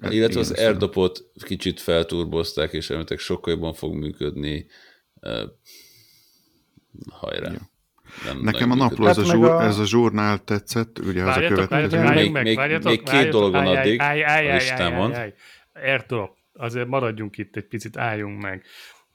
Hát 0.00 0.12
Illetve 0.12 0.40
az 0.40 0.50
airdropot 0.50 1.24
kicsit 1.44 1.80
felturbozták, 1.80 2.72
és 2.72 2.90
elmentek 2.90 3.18
sokkal 3.18 3.52
jobban 3.52 3.74
fog 3.74 3.94
működni. 3.94 4.66
Uh, 5.20 5.42
hajrá. 7.10 7.50
Jó. 7.50 7.58
Nem 8.24 8.40
Nekem 8.40 8.70
a 8.70 8.74
napló, 8.74 9.06
működik. 9.06 9.32
ez 9.32 9.38
a, 9.40 9.58
Hát 9.58 9.68
ez 9.68 9.78
a 9.78 9.84
zsurnál 9.86 10.38
tetszett, 10.44 10.98
ugye 10.98 11.22
az 11.24 11.36
a 11.36 11.40
következő. 11.48 11.96
várjatok, 12.02 12.42
Még- 12.42 12.56
várjatok, 12.56 12.90
még 12.90 13.02
két 13.02 13.28
dolog 13.28 13.52
van 13.52 13.66
addig 13.66 14.00
állj, 14.00 14.22
állj, 14.24 14.46
a 14.46 14.50
állj, 14.50 14.58
listámon. 14.58 15.14
állj, 15.14 15.34
állj. 15.74 15.90
Airdrop, 15.90 16.36
azért 16.52 16.86
maradjunk 16.88 17.38
itt 17.38 17.56
egy 17.56 17.66
picit, 17.66 17.96
álljunk 17.96 18.42
meg. 18.42 18.64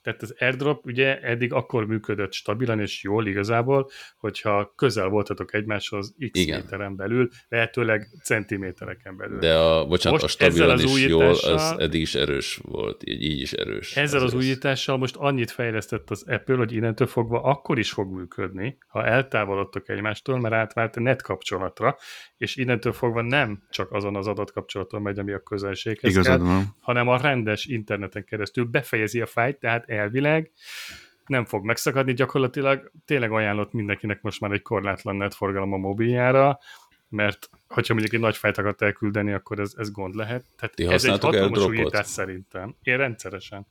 Tehát 0.04 0.22
az 0.22 0.34
airdrop 0.38 0.86
ugye 0.86 1.20
eddig 1.20 1.52
akkor 1.52 1.86
működött 1.86 2.32
stabilan 2.32 2.80
és 2.80 3.02
jól 3.02 3.26
igazából, 3.26 3.90
hogyha 4.16 4.72
közel 4.76 5.08
voltatok 5.08 5.54
egymáshoz 5.54 6.14
x 6.32 6.40
Igen. 6.40 6.60
méteren 6.60 6.96
belül, 6.96 7.28
lehetőleg 7.48 8.08
centimétereken 8.22 9.16
belül. 9.16 9.38
De 9.38 9.54
a, 9.54 9.86
bocsánat, 9.86 10.20
Most 10.22 10.40
a 10.40 10.44
stabilan 10.44 10.70
ezzel 10.70 10.86
az 10.86 10.96
is 10.96 11.06
jól, 11.06 11.24
az 11.24 11.74
eddig 11.78 12.00
is 12.00 12.14
erős 12.14 12.60
volt, 12.62 13.02
így, 13.04 13.22
így 13.22 13.40
is 13.40 13.52
erős. 13.52 13.96
Ezzel 13.96 14.20
az 14.20 14.34
Ezért. 14.34 14.42
újítással 14.42 14.96
most 14.96 15.16
annyit 15.16 15.50
fejlesztett 15.50 16.10
az 16.10 16.24
Apple, 16.28 16.56
hogy 16.56 16.72
innentől 16.72 17.06
fogva 17.06 17.42
akkor 17.42 17.78
is 17.78 17.90
fog 17.90 18.14
működni, 18.14 18.78
ha 18.88 19.04
eltávolodtok 19.04 19.88
egymástól, 19.88 20.40
mert 20.40 20.54
átvált 20.54 20.96
a 20.96 21.00
net 21.00 21.22
kapcsolatra, 21.22 21.96
és 22.36 22.56
innentől 22.56 22.92
fogva 22.92 23.22
nem 23.22 23.62
csak 23.70 23.92
azon 23.92 24.16
az 24.16 24.26
adatkapcsolaton 24.26 25.02
megy, 25.02 25.18
ami 25.18 25.32
a 25.32 25.42
közelséghez 25.42 26.10
Igazad 26.10 26.36
kell, 26.36 26.46
van. 26.46 26.76
hanem 26.80 27.08
a 27.08 27.16
rendes 27.16 27.64
interneten 27.64 28.24
keresztül 28.24 28.64
befejezi 28.64 29.20
a 29.20 29.26
fájt, 29.26 29.58
tehát 29.58 29.88
elvileg 29.94 30.52
nem 31.26 31.44
fog 31.44 31.64
megszakadni, 31.64 32.12
gyakorlatilag 32.12 32.90
tényleg 33.04 33.32
ajánlott 33.32 33.72
mindenkinek 33.72 34.22
most 34.22 34.40
már 34.40 34.52
egy 34.52 34.62
korlátlan 34.62 35.16
netforgalom 35.16 35.72
a 35.72 35.76
mobiljára, 35.76 36.58
mert 37.08 37.50
hogyha 37.68 37.92
mondjuk 37.94 38.14
egy 38.14 38.20
nagy 38.20 38.36
fájt 38.36 38.58
akart 38.58 38.82
elküldeni, 38.82 39.32
akkor 39.32 39.58
ez, 39.60 39.72
ez 39.76 39.90
gond 39.90 40.14
lehet. 40.14 40.44
Tehát 40.56 40.74
Ti 40.74 40.86
ez 40.86 41.04
egy 41.04 41.18
hatalmas 41.18 41.64
újítás 41.64 42.06
szerintem. 42.06 42.76
Én 42.82 42.96
rendszeresen. 42.96 43.66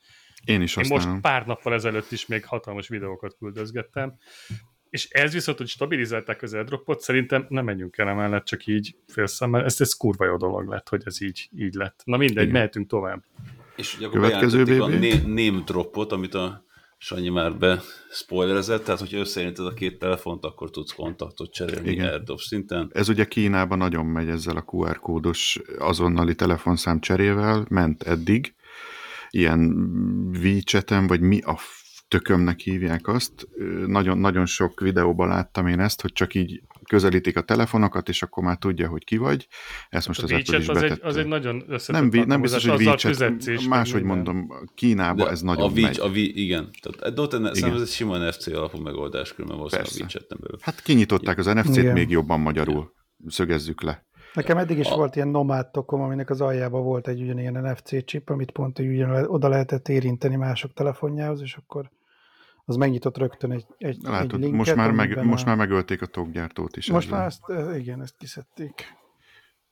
Én 0.45 0.61
is 0.61 0.75
Én 0.77 0.85
most 0.89 1.07
pár 1.21 1.45
nappal 1.45 1.73
ezelőtt 1.73 2.11
is 2.11 2.25
még 2.25 2.45
hatalmas 2.45 2.87
videókat 2.87 3.35
küldözgettem, 3.39 4.17
és 4.89 5.09
ez 5.09 5.33
viszont, 5.33 5.57
hogy 5.57 5.67
stabilizálták 5.67 6.41
az 6.41 6.53
airdropot, 6.53 7.01
szerintem 7.01 7.45
nem 7.49 7.65
menjünk 7.65 7.97
el 7.97 8.07
emellett, 8.07 8.45
csak 8.45 8.65
így 8.65 8.95
félszemmel. 9.07 9.63
Ez, 9.63 9.81
ez 9.81 9.93
kurva 9.93 10.25
jó 10.25 10.37
dolog 10.37 10.67
lett, 10.67 10.89
hogy 10.89 11.01
ez 11.05 11.21
így, 11.21 11.49
így 11.57 11.73
lett. 11.73 12.01
Na 12.05 12.17
mindegy, 12.17 12.43
Igen. 12.43 12.53
mehetünk 12.53 12.87
tovább. 12.87 13.23
És 13.75 13.95
ugye 13.97 14.07
akkor 14.07 14.19
Következő 14.19 14.63
BB? 14.63 14.81
a 14.81 14.87
name, 15.27 15.61
dropot, 15.65 16.11
amit 16.11 16.33
a 16.33 16.65
Sanyi 16.97 17.29
már 17.29 17.57
be 17.57 17.81
spoilerezett, 18.11 18.83
tehát 18.83 18.99
hogyha 18.99 19.17
összeérinted 19.17 19.65
a 19.65 19.73
két 19.73 19.99
telefont, 19.99 20.45
akkor 20.45 20.69
tudsz 20.69 20.93
kontaktot 20.93 21.53
cserélni 21.53 21.89
Igen. 21.91 22.07
airdrop 22.07 22.39
szinten. 22.39 22.89
Ez 22.93 23.09
ugye 23.09 23.25
Kínában 23.25 23.77
nagyon 23.77 24.05
megy 24.05 24.29
ezzel 24.29 24.57
a 24.57 24.63
QR 24.71 24.99
kódos 24.99 25.59
azonnali 25.79 26.35
telefonszám 26.35 26.99
cserével, 26.99 27.65
ment 27.69 28.03
eddig, 28.03 28.55
ilyen 29.29 29.59
WeChat-en, 30.43 31.07
vagy 31.07 31.19
mi 31.21 31.41
a 31.41 31.57
tökömnek 32.07 32.59
hívják 32.59 33.07
azt. 33.07 33.47
Nagyon, 33.85 34.17
nagyon 34.17 34.45
sok 34.45 34.79
videóban 34.79 35.27
láttam 35.27 35.67
én 35.67 35.79
ezt, 35.79 36.01
hogy 36.01 36.13
csak 36.13 36.33
így 36.33 36.61
közelítik 36.87 37.37
a 37.37 37.41
telefonokat, 37.41 38.09
és 38.09 38.23
akkor 38.23 38.43
már 38.43 38.57
tudja, 38.57 38.87
hogy 38.87 39.03
ki 39.03 39.17
vagy. 39.17 39.47
Ezt 39.89 40.07
most 40.07 40.19
a 40.19 40.23
az 40.23 40.31
Apple 40.31 40.57
is 40.57 40.67
az 40.67 40.81
egy, 40.81 40.99
az 41.01 41.17
egy 41.17 41.27
nagyon 41.27 41.63
összetett 41.67 42.11
nem, 42.11 42.27
nem 42.27 42.41
biztos, 42.41 42.67
hogy 42.67 42.85
WeChat, 42.85 43.67
máshogy 43.67 44.03
mondom, 44.03 44.47
Kínában 44.75 45.29
ez 45.29 45.41
nagyon 45.41 45.63
a 45.63 45.73
megy. 45.73 45.75
Vic, 45.75 45.99
a 45.99 46.09
igen. 46.13 46.69
Tehát, 46.81 47.15
de 47.15 47.21
ott 47.21 47.33
enne, 47.33 47.41
Igen. 47.41 47.53
szerintem 47.53 47.81
ez 47.81 47.87
egy 47.87 47.93
sima 47.93 48.17
NFC 48.17 48.47
alapú 48.47 48.77
megoldás, 48.77 49.33
különben 49.33 49.57
valószínűleg 49.57 49.91
a. 49.93 49.99
WeChat-en 49.99 50.37
belül. 50.41 50.57
Hát 50.61 50.81
kinyitották 50.81 51.37
az 51.37 51.45
NFC-t 51.45 51.77
Igen. 51.77 51.93
még 51.93 52.09
jobban 52.09 52.39
magyarul. 52.39 52.93
Szögezzük 53.27 53.81
le. 53.81 54.05
Nekem 54.33 54.57
eddig 54.57 54.77
is 54.77 54.87
A- 54.87 54.95
volt 54.95 55.15
ilyen 55.15 55.27
nomád 55.27 55.71
tokom, 55.71 56.01
aminek 56.01 56.29
az 56.29 56.41
aljában 56.41 56.83
volt 56.83 57.07
egy 57.07 57.21
ugyanilyen 57.21 57.53
NFC 57.53 58.05
chip, 58.05 58.29
amit 58.29 58.51
pont 58.51 58.79
ugyan 58.79 59.25
oda 59.27 59.47
lehetett 59.47 59.87
érinteni 59.87 60.35
mások 60.35 60.73
telefonjához, 60.73 61.41
és 61.41 61.55
akkor 61.55 61.89
az 62.65 62.75
megnyitott 62.75 63.17
rögtön 63.17 63.51
egy, 63.51 63.65
egy, 63.77 63.87
egy 63.87 64.01
Látod, 64.01 64.39
linket, 64.39 64.57
most 64.57 64.75
már, 64.75 64.91
meg, 64.91 65.05
amiben 65.05 65.25
most 65.25 65.43
a- 65.43 65.47
már 65.47 65.57
megölték 65.57 66.01
a 66.01 66.05
tokgyártót 66.05 66.77
is. 66.77 66.91
Most 66.91 67.05
ezzel. 67.05 67.17
már 67.17 67.27
ezt, 67.27 67.41
eh, 67.47 67.79
igen, 67.79 68.01
ezt 68.01 68.15
kiszedték. 68.17 68.95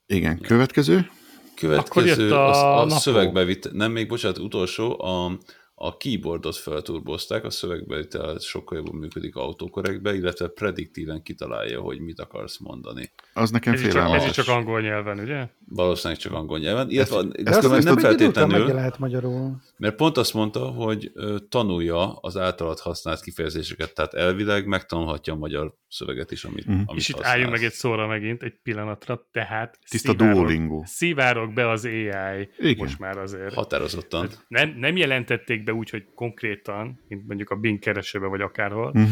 Igen, 0.06 0.40
következő. 0.40 0.96
Akkor 0.98 1.74
jött 1.74 2.16
Következő 2.16 2.34
a 2.34 2.50
a, 2.50 2.82
a 2.82 2.90
szövegbevitel, 2.90 3.72
nem 3.76 3.92
még, 3.92 4.08
bocsánat, 4.08 4.38
utolsó, 4.38 5.02
a, 5.04 5.38
a 5.84 5.98
keyboardot 5.98 6.56
felturbozták, 6.56 7.44
a 7.46 7.50
szövegbevitel 7.50 8.38
sokkal 8.40 8.78
jobban 8.78 8.96
működik 8.96 9.36
autokorrektbe, 9.36 10.14
illetve 10.16 10.48
prediktíven 10.48 11.22
kitalálja, 11.24 11.80
hogy 11.80 12.00
mit 12.00 12.20
akarsz 12.20 12.58
mondani. 12.58 13.12
Az 13.34 13.52
nekem 13.52 13.74
Ez 13.74 13.80
is, 13.80 13.86
csak, 13.86 13.96
félelmetes. 13.96 14.28
ez 14.28 14.34
csak 14.36 14.48
angol 14.48 14.82
nyelven, 14.82 15.20
ugye? 15.20 15.48
Valószínűleg 15.70 16.22
csak 16.22 16.34
angol 16.34 16.60
nyelven, 16.60 16.90
illetve 16.90 17.16
Ezt- 17.18 17.26
ezt, 17.26 17.44
De 17.44 17.50
ezt 17.52 17.72
ezt 17.74 17.84
nem 17.86 17.98
feltétlenül 17.98 18.66
lehet 18.66 19.00
magyarul. 19.00 19.62
mert 19.78 19.96
pont 19.96 20.18
azt 20.18 20.34
mondta, 20.34 20.60
hogy 20.60 21.12
tanulja 21.50 22.12
az 22.14 22.38
általad 22.38 22.80
használt 22.80 23.22
kifejezéseket, 23.22 23.94
tehát 23.94 24.14
elvileg 24.14 24.66
megtanulhatja 24.66 25.34
a 25.34 25.38
magyar 25.38 25.74
szöveget 25.88 26.32
is, 26.32 26.44
amit, 26.44 26.66
Mhm. 26.66 26.82
amit 26.86 27.02
És 27.02 27.10
itt 27.10 27.24
álljunk 27.24 27.52
meg 27.52 27.64
egy 27.64 27.72
szóra 27.72 28.08
megint, 28.08 28.44
egy 28.44 28.54
pillanatra, 28.64 29.28
tehát 29.32 29.80
Tiszta 29.90 30.12
szivárog- 30.12 30.36
Duolingo. 30.38 30.82
Szivárog 30.86 31.54
be 31.54 31.70
az 31.70 31.86
AI 31.86 32.50
Igen. 32.58 32.76
most 32.78 33.00
már 33.00 33.18
azért. 33.18 33.54
Határozottan. 33.54 34.30
Nem, 34.48 34.74
nem 34.78 34.98
jelentették 34.98 35.64
be 35.64 35.71
úgy, 35.72 35.90
hogy 35.90 36.06
konkrétan, 36.16 37.00
mint 37.08 37.28
mondjuk 37.28 37.50
a 37.50 37.56
Bing 37.56 37.80
keresőbe 37.80 38.28
vagy 38.28 38.42
akárhol, 38.42 38.88
Uh-huh. 38.88 39.10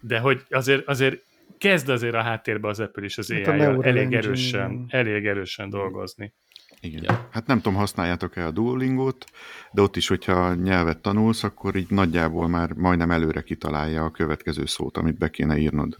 de 0.00 0.18
hogy 0.18 0.42
azért, 0.48 0.86
azért 0.88 1.22
kezd 1.58 1.88
azért 1.88 2.14
a 2.14 2.22
háttérbe 2.22 2.68
az 2.68 2.80
Apple 2.80 3.04
is 3.04 3.18
az 3.18 3.32
Hát 3.32 3.46
ai 3.46 3.60
elég 3.60 3.84
Engine, 3.84 4.16
erősen, 4.16 4.84
elég 4.88 5.26
erősen 5.26 5.70
dolgozni. 5.70 6.32
Igen. 6.80 7.02
Ja. 7.02 7.28
Hát 7.32 7.46
nem 7.46 7.56
tudom, 7.60 7.74
használjátok-e 7.78 8.46
a 8.46 8.50
Duolingot, 8.50 9.24
de 9.72 9.82
ott 9.82 9.96
is, 9.96 10.08
hogyha 10.08 10.54
nyelvet 10.54 10.98
tanulsz, 10.98 11.42
akkor 11.44 11.76
így 11.76 11.90
nagyjából 11.90 12.48
már 12.48 12.72
majdnem 12.72 13.10
előre 13.10 13.42
kitalálja 13.42 14.04
a 14.04 14.10
következő 14.10 14.66
szót, 14.66 14.96
amit 14.96 15.18
be 15.18 15.30
kéne 15.30 15.56
írnod. 15.56 15.96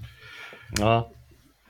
Na, 0.71 1.07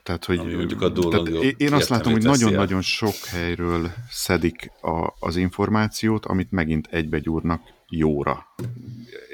Tehát, 0.03 0.25
hogy 0.25 0.38
Ami 0.38 0.55
mondjuk 0.55 0.83
a 0.83 0.92
tehát 0.92 1.29
én- 1.57 1.72
azt 1.72 1.88
látom, 1.88 2.12
hogy 2.12 2.22
nagyon-nagyon 2.22 2.83
sok 2.83 3.14
helyről 3.31 3.90
szedik 4.11 4.70
a, 4.83 5.12
az 5.18 5.37
információt, 5.37 6.27
amit 6.27 6.51
megint 6.51 6.87
egybe 6.90 7.18
gyúrnak 7.18 7.61
jóra. 7.88 8.46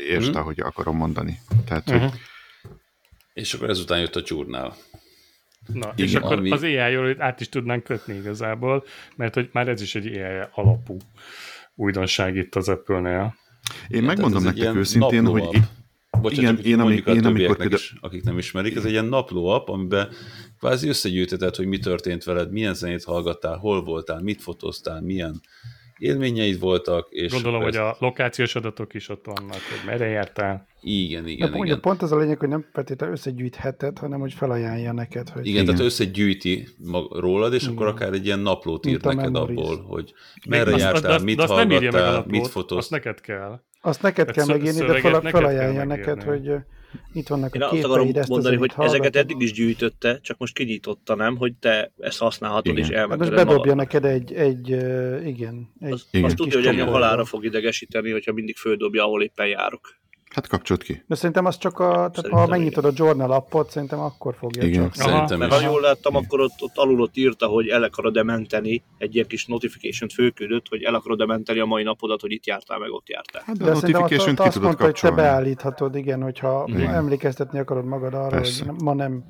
Értsd, 0.09 0.29
Mhm. 0.29 0.39
ahogy 0.39 0.61
akarom 0.61 0.97
mondani. 0.97 1.39
Tehát, 1.67 1.85
hogy 1.91 1.95
uh-huh. 1.95 2.13
És 3.33 3.55
akkor 3.55 3.71
ezután 3.71 4.01
jött 4.01 4.17
a 4.17 4.23
csurnál. 4.23 4.77
Na, 5.73 5.93
és 5.97 6.11
Igen, 6.11 6.23
akkor 6.23 6.37
ami- 6.37 6.51
az 6.51 6.63
AI-ról 6.63 7.23
át 7.23 7.41
is 7.41 7.49
tudnánk 7.49 7.85
kötni 7.85 8.15
igazából, 8.15 8.85
mert 9.17 9.35
hogy 9.35 9.49
már 9.53 9.69
ez 9.69 9.81
is 9.81 9.95
egy 9.95 10.07
AI 10.07 10.47
alapú 10.55 10.97
újdonság 11.75 12.37
itt 12.37 12.55
az 12.55 12.69
Apple-nél. 12.69 13.35
én 13.89 14.03
megmondom 14.03 14.37
ez 14.39 14.43
egy 14.43 14.45
nektek 14.45 14.63
ilyen 14.63 14.77
őszintén, 14.77 15.27
hogy 15.27 15.43
naplóapp. 15.43 15.65
Bocsánat, 16.21 16.53
Igen, 16.53 16.65
én, 16.65 16.73
én, 16.73 16.81
ami- 16.81 16.83
mondjuk 16.83 17.07
a 17.07 17.11
én 17.15 17.25
amikor 17.25 17.57
például- 17.57 17.81
is, 17.81 17.95
akik 18.01 18.23
nem 18.23 18.39
ismerik, 18.39 18.77
ez 18.77 18.85
egy 18.85 18.91
ilyen 18.91 19.05
napló 19.05 19.47
app, 19.47 19.69
amiben 19.69 20.09
kvázi 20.59 20.89
összegyűjteted, 20.89 21.55
hogy 21.57 21.67
mi 21.67 21.79
történt 21.79 22.25
veled, 22.25 22.53
milyen 22.53 22.75
zenét 22.75 23.05
hallgattál, 23.05 23.57
hol 23.57 23.85
voltál, 23.85 24.21
mit 24.21 24.43
fotóztál, 24.43 25.01
milyen 25.01 25.41
élményeid 26.03 26.59
voltak, 26.61 27.07
és 27.11 27.33
Gondolom, 27.33 27.61
akkor 27.61 27.71
hogy 27.73 27.81
a 27.81 27.97
lokációs 27.99 28.55
adatok 28.55 28.95
is 28.95 29.09
ott 29.09 29.25
vannak, 29.25 29.51
hogy 29.53 29.87
merre 29.87 30.07
jártál. 30.07 30.67
Igen, 30.81 31.25
De 31.25 31.31
igen, 31.31 31.49
mondja, 31.49 31.65
igen. 31.67 31.81
pont 31.81 32.03
az 32.03 32.13
a 32.13 32.17
lényeg, 32.19 32.39
hogy 32.39 32.49
nem 32.49 32.65
feltétlenül 32.73 33.15
összegyűjtheted, 33.15 33.99
hanem 33.99 34.21
hogy 34.21 34.33
felajánlja 34.33 34.93
neked, 34.93 35.29
hogy 35.29 35.47
Igen, 35.47 35.53
Igen. 35.63 35.65
tehát 35.75 35.81
összegyűjti 35.91 36.69
mag- 36.85 37.19
rólad, 37.19 37.55
és 37.55 37.67
akkor 37.67 37.87
akár 37.87 38.13
egy 38.13 38.27
ilyen 38.27 38.39
naplót 38.39 38.87
ír 38.87 39.01
neked 39.03 39.31
Memories. 39.31 39.57
abból, 39.59 39.85
hogy 39.89 40.13
merre 40.49 40.73
azt- 40.73 40.83
jártál, 40.83 41.11
azt- 41.13 41.25
mit 41.25 41.37
de 41.37 41.43
azt 41.43 41.55
nem 41.55 41.71
írja 41.71 41.91
meg 41.91 42.01
a 42.01 42.05
hallgattál, 42.05 42.13
naplót, 42.15 42.33
mit 42.33 42.41
Azt 42.43 42.51
fotóztál. 42.51 42.99
neked 42.99 43.21
kell. 43.21 43.61
azt 43.81 44.03
neked 44.03 44.27
Tehát 44.27 44.49
kell 44.49 44.57
megírni, 44.57 44.87
de 44.87 45.01
fel, 45.01 45.21
felajánlja 45.21 45.85
neked, 45.85 46.23
hogy 46.23 46.51
itt 47.13 47.29
vannak 47.29 47.55
Én 47.55 47.63
a 47.63 47.71
azt 47.71 47.85
akarom 47.85 48.11
ezt 48.15 48.29
mondani, 48.29 48.57
hogy 48.57 48.73
ezeket 48.77 49.17
eddig 49.17 49.41
is 49.41 49.53
gyűjtötte, 49.53 50.21
csak 50.21 50.39
most 50.39 50.55
kinyitotta, 50.55 51.15
nem, 51.15 51.37
hogy 51.37 51.55
te 51.55 51.93
ezt 51.99 52.19
használhatod 52.19 52.79
Igen. 52.79 52.91
és 52.91 52.97
Hát 52.97 53.19
most 53.19 53.35
bedobja 53.35 53.75
neked 53.75 54.05
egy, 54.05 54.33
egy 54.33 54.69
igen, 55.27 55.71
egy, 55.81 55.93
Az, 55.93 56.07
Igen. 56.11 56.25
azt 56.25 56.37
tudja, 56.37 56.59
hogy 56.59 56.67
engem 56.67 56.87
halára 56.87 57.25
fog 57.25 57.45
idegesíteni, 57.45 58.11
hogyha 58.11 58.33
mindig 58.33 58.57
földobja, 58.57 59.05
ahol 59.05 59.23
éppen 59.23 59.47
járok. 59.47 60.01
Hát 60.35 60.47
kapcsolt 60.49 60.83
ki. 60.83 61.03
De 61.07 61.15
szerintem 61.15 61.45
az 61.45 61.59
csak 61.59 61.79
a, 61.79 61.89
tehát 61.93 62.15
Szerintem 62.15 62.39
ha 62.41 62.47
megnyitod 62.47 62.85
igen. 62.85 62.97
a 62.97 63.05
journal 63.05 63.31
appot, 63.33 63.71
szerintem 63.71 63.99
akkor 63.99 64.35
fogja 64.39 64.63
Igen. 64.63 64.83
csak. 64.83 64.95
Szerintem 64.95 65.39
Mert 65.39 65.53
is. 65.53 65.59
ha 65.59 65.71
jól 65.71 65.81
láttam, 65.81 66.17
akkor 66.17 66.41
ott, 66.41 66.55
ott 66.61 66.77
alul 66.77 67.01
ott 67.01 67.17
írta, 67.17 67.47
hogy 67.47 67.69
el 67.69 67.83
akarod-e 67.83 68.23
menteni, 68.23 68.83
egy 68.99 69.15
ilyen 69.15 69.27
kis 69.27 69.47
notification-t 69.47 70.13
fölküldött, 70.13 70.69
hogy 70.69 70.83
el 70.83 70.95
akarod-e 70.95 71.27
menteni 71.27 71.59
a 71.59 71.65
mai 71.65 71.83
napodat, 71.83 72.21
hogy 72.21 72.33
itt 72.33 72.47
jártál, 72.47 72.79
meg 72.79 72.91
ott 72.91 73.09
jártál. 73.09 73.43
Hát 73.47 73.57
de, 73.57 73.65
De 73.65 73.71
a 73.71 73.73
azt, 73.75 73.83
notification-t 73.83 74.39
azt 74.41 74.49
ki 74.49 74.55
tudod 74.55 74.67
mondta, 74.67 74.85
hogy 74.85 74.95
te 74.95 75.01
kapcsolni. 75.01 75.17
beállíthatod, 75.17 75.97
igen, 75.97 76.23
hogyha 76.23 76.65
Igen. 76.67 76.95
emlékeztetni 76.95 77.59
akarod 77.59 77.85
magad 77.85 78.15
arra, 78.15 78.29
Persze. 78.29 78.65
hogy 78.67 78.81
ma 78.83 78.95
nem, 78.95 79.25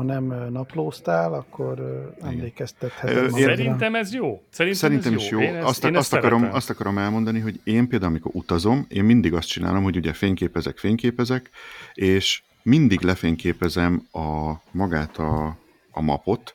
ma 0.00 0.12
nem 0.12 0.52
naplóztál, 0.52 1.34
akkor 1.34 1.80
emlékeztetheted 2.22 3.38
én-. 3.38 3.46
Szerintem 3.46 3.94
ez 3.94 4.14
jó. 4.14 4.42
Szerintem, 4.50 4.80
Szerintem 4.80 5.14
ez 5.14 5.20
is 5.20 5.30
jó. 5.30 5.40
Én 5.40 5.54
ezt, 5.54 5.66
azt, 5.66 5.84
én 5.84 5.96
azt, 5.96 6.12
akarom, 6.12 6.38
szeretem. 6.38 6.56
azt 6.56 6.70
akarom 6.70 6.98
elmondani, 6.98 7.40
hogy 7.40 7.60
én 7.64 7.88
például, 7.88 8.10
amikor 8.10 8.30
utazom, 8.34 8.86
én 8.88 9.04
mindig 9.04 9.34
azt 9.34 9.48
csinálom, 9.48 9.82
hogy 9.82 9.96
ugye 9.96 10.12
fényképezek, 10.12 10.78
fényképezek, 10.78 11.50
és 11.94 12.42
mindig 12.62 13.00
lefényképezem 13.00 14.06
a 14.12 14.52
magát 14.70 15.16
a, 15.16 15.56
a 15.90 16.00
mapot 16.00 16.54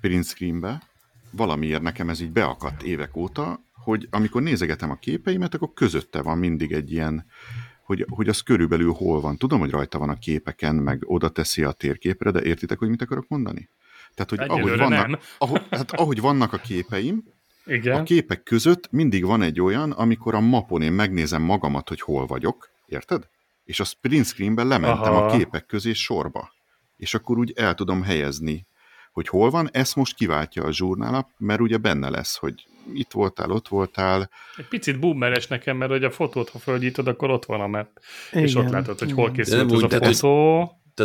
print 0.00 0.24
screenbe. 0.24 0.82
Valamiért 1.30 1.82
nekem 1.82 2.08
ez 2.08 2.20
így 2.20 2.30
beakadt 2.30 2.82
évek 2.82 3.16
óta, 3.16 3.60
hogy 3.72 4.08
amikor 4.10 4.42
nézegetem 4.42 4.90
a 4.90 4.94
képeimet, 4.94 5.54
akkor 5.54 5.72
közötte 5.74 6.22
van 6.22 6.38
mindig 6.38 6.72
egy 6.72 6.92
ilyen, 6.92 7.26
hogy, 7.84 8.06
hogy 8.08 8.28
az 8.28 8.40
körülbelül 8.40 8.92
hol 8.92 9.20
van. 9.20 9.36
Tudom, 9.36 9.60
hogy 9.60 9.70
rajta 9.70 9.98
van 9.98 10.08
a 10.08 10.18
képeken, 10.18 10.74
meg 10.74 11.02
oda 11.06 11.28
teszi 11.28 11.62
a 11.62 11.72
térképre, 11.72 12.30
de 12.30 12.42
értitek, 12.42 12.78
hogy 12.78 12.88
mit 12.88 13.02
akarok 13.02 13.28
mondani? 13.28 13.68
Tehát, 14.14 14.30
hogy 14.30 14.58
ahogy 14.60 14.78
vannak, 14.78 15.06
nem. 15.06 15.18
ahogy, 15.38 15.62
hát, 15.70 15.92
ahogy 15.92 16.20
vannak 16.20 16.52
a 16.52 16.56
képeim, 16.56 17.24
Igen. 17.66 18.00
a 18.00 18.02
képek 18.02 18.42
között 18.42 18.90
mindig 18.90 19.24
van 19.24 19.42
egy 19.42 19.60
olyan, 19.60 19.90
amikor 19.90 20.34
a 20.34 20.40
mapon 20.40 20.82
én 20.82 20.92
megnézem 20.92 21.42
magamat, 21.42 21.88
hogy 21.88 22.00
hol 22.00 22.26
vagyok, 22.26 22.70
érted? 22.86 23.28
És 23.64 23.80
a 23.80 23.84
print 24.00 24.26
screenben 24.26 24.66
lementem 24.66 25.12
Aha. 25.12 25.26
a 25.26 25.36
képek 25.36 25.66
közé 25.66 25.92
sorba. 25.92 26.52
És 26.96 27.14
akkor 27.14 27.38
úgy 27.38 27.52
el 27.56 27.74
tudom 27.74 28.02
helyezni, 28.02 28.66
hogy 29.12 29.28
hol 29.28 29.50
van, 29.50 29.68
ezt 29.72 29.96
most 29.96 30.14
kiváltja 30.14 30.64
a 30.64 30.72
zsurnálap, 30.72 31.28
mert 31.38 31.60
ugye 31.60 31.76
benne 31.76 32.08
lesz, 32.08 32.36
hogy 32.36 32.66
itt 32.92 33.12
voltál, 33.12 33.50
ott 33.50 33.68
voltál, 33.68 34.30
Egy 34.56 34.68
picit 34.68 34.98
boomeres 34.98 35.46
nekem, 35.46 35.76
mert 35.76 35.90
hogy 35.90 36.04
a 36.04 36.10
fotót, 36.10 36.48
ha 36.48 36.58
fölgyítod, 36.58 37.08
akkor 37.08 37.30
ott 37.30 37.44
van 37.44 37.60
a 37.60 37.66
map. 37.66 37.88
és 38.32 38.50
Igen, 38.50 38.64
ott 38.64 38.72
látod, 38.72 38.98
hogy 38.98 39.08
igen. 39.08 39.20
hol 39.20 39.32
készült 39.32 39.56
nem 39.56 39.66
az 39.66 39.72
úgy, 39.72 39.78
a 39.78 39.88
fotó. 39.88 39.98
Tehát 39.98 40.14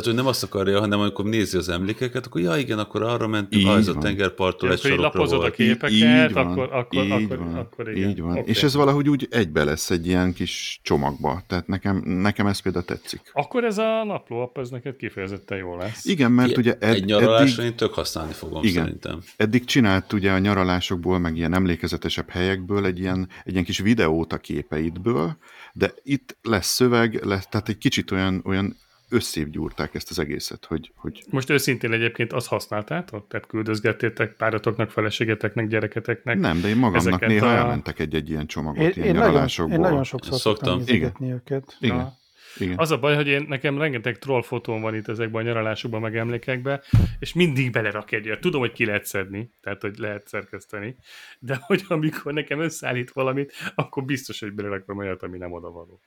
ő 0.08 0.12
nem 0.12 0.28
azt 0.28 0.44
akarja, 0.44 0.80
hanem 0.80 1.00
amikor 1.00 1.26
nézi 1.26 1.58
az 1.58 1.70
emlékeket, 1.70 2.26
akkor 2.26 2.42
ja 2.42 2.58
igen, 2.58 2.80
akkor 2.80 3.04
arra 3.04 3.28
mentünk, 3.28 3.62
Így 3.64 3.70
ah, 3.70 3.78
ez 3.78 3.88
a 3.88 3.98
tengerparttól 3.98 4.70
egy 4.70 4.76
így 4.76 4.82
sarokra 4.82 5.04
lapozod 5.04 5.38
a 5.38 5.42
volt. 5.42 5.54
képeket, 5.54 5.92
így 5.92 6.34
van, 6.34 6.48
akkor, 6.48 6.74
akkor, 6.74 7.04
így 7.04 7.12
akkor, 7.12 7.38
van, 7.38 7.56
akkor 7.56 7.92
igen. 7.92 8.10
így 8.10 8.22
van. 8.22 8.38
Oké. 8.38 8.50
És 8.50 8.64
ez 8.64 8.76
valahogy 8.76 9.10
úgy 9.10 9.28
egybe 9.32 9.64
lesz 9.64 9.90
egy 9.90 10.08
ilyen 10.08 10.34
kis 10.34 10.80
csomagba. 10.84 11.42
Tehát 11.48 11.68
nekem, 11.68 11.98
nekem 12.06 12.48
ez 12.48 12.60
például 12.60 12.86
tetszik. 12.86 13.22
Akkor 13.34 13.64
ez 13.64 13.78
a 13.78 14.04
napló 14.04 14.42
app, 14.42 14.58
ez 14.58 14.70
neked 14.70 14.96
kifejezetten 14.96 15.58
jó 15.58 15.78
lesz. 15.78 16.06
Igen, 16.06 16.32
mert 16.32 16.58
ugye 16.58 16.76
ed, 16.80 16.94
egy 16.94 17.06
nyaralásra 17.06 17.62
eddig, 17.62 17.72
én 17.72 17.78
tök 17.78 17.94
használni 17.94 18.34
fogom 18.34 18.64
Igen. 18.64 18.84
szerintem. 18.84 19.20
eddig 19.38 19.66
csinált 19.66 20.14
ugye 20.14 20.32
a 20.32 20.40
nyaralásokból, 20.40 21.20
meg 21.20 21.38
ilyen 21.38 21.54
emlékezetesebb 21.54 22.30
helyekből 22.30 22.86
egy 22.86 23.00
ilyen, 23.00 23.30
egy 23.44 23.52
ilyen 23.52 23.64
kis 23.64 23.80
videót 23.80 24.34
a 24.34 24.38
képeidből, 24.38 25.38
de 25.74 25.94
itt 26.04 26.38
lesz 26.42 26.68
szöveg, 26.68 27.26
lesz, 27.26 27.48
tehát 27.48 27.70
egy 27.70 27.78
kicsit 27.78 28.12
olyan, 28.12 28.42
olyan 28.46 28.76
összébb 29.10 29.50
gyúrták 29.50 29.96
ezt 29.96 30.10
az 30.10 30.20
egészet, 30.20 30.66
hogy, 30.66 30.92
hogy 30.96 31.24
Most 31.30 31.50
őszintén 31.50 31.92
egyébként 31.92 32.34
azt 32.34 32.48
használtátok? 32.48 33.28
Tehát 33.28 33.48
küldözgettétek 33.48 34.34
páratoknak, 34.36 34.92
feleségeteknek, 34.92 35.68
gyereketeknek? 35.68 36.40
nem, 36.40 36.62
de 36.62 36.68
én 36.68 36.78
magamnak 36.78 37.26
néha 37.28 37.46
a- 37.48 37.56
elmentek 37.56 38.00
egy-egy 38.00 38.30
ilyen 38.30 38.46
csomagot, 38.48 38.78
Én, 38.84 38.92
ilyen 38.96 39.08
én, 39.08 39.14
nagyon, 39.14 39.28
nyaralásokból. 39.30 39.76
én 39.76 39.80
nagyon 39.82 40.04
sokszor 40.04 40.40
Szoktam. 40.40 40.68
szoktam 40.68 40.78
nézegetni 40.78 41.32
őket. 41.32 41.78
Igen, 41.80 41.96
Na. 41.96 42.14
igen. 42.58 42.78
Az 42.78 42.92
a 42.92 43.00
baj, 43.00 43.16
hogy 43.16 43.28
én, 43.28 43.46
nekem 43.48 43.78
rengeteg 43.78 44.18
troll 44.20 44.42
fotón 44.44 44.82
van 44.82 44.96
itt 44.96 45.08
ezekben 45.08 45.42
a 45.42 45.46
nyaralásokban, 45.46 46.02
meg 46.02 46.18
emlékekben, 46.18 46.82
és 47.20 47.34
mindig 47.34 47.72
belerak 47.72 48.12
egy 48.12 48.28
olyat. 48.28 48.40
Tudom, 48.40 48.60
hogy 48.60 48.72
ki 48.72 48.86
lehet 48.86 49.06
szedni, 49.06 49.52
tehát 49.62 49.82
hogy 49.82 49.98
lehet 49.98 50.28
szerkeszteni, 50.28 50.96
de 51.40 51.60
hogy 51.62 51.84
amikor 51.88 52.34
nekem 52.34 52.60
összeállít 52.60 53.12
valamit, 53.12 53.54
akkor 53.76 54.04
biztos, 54.04 54.40
hogy 54.40 54.52
belerakom 54.54 54.98
olyat, 54.98 55.24
ami 55.24 55.38
nem 55.38 55.52
oda 55.52 55.72
való. 55.72 56.00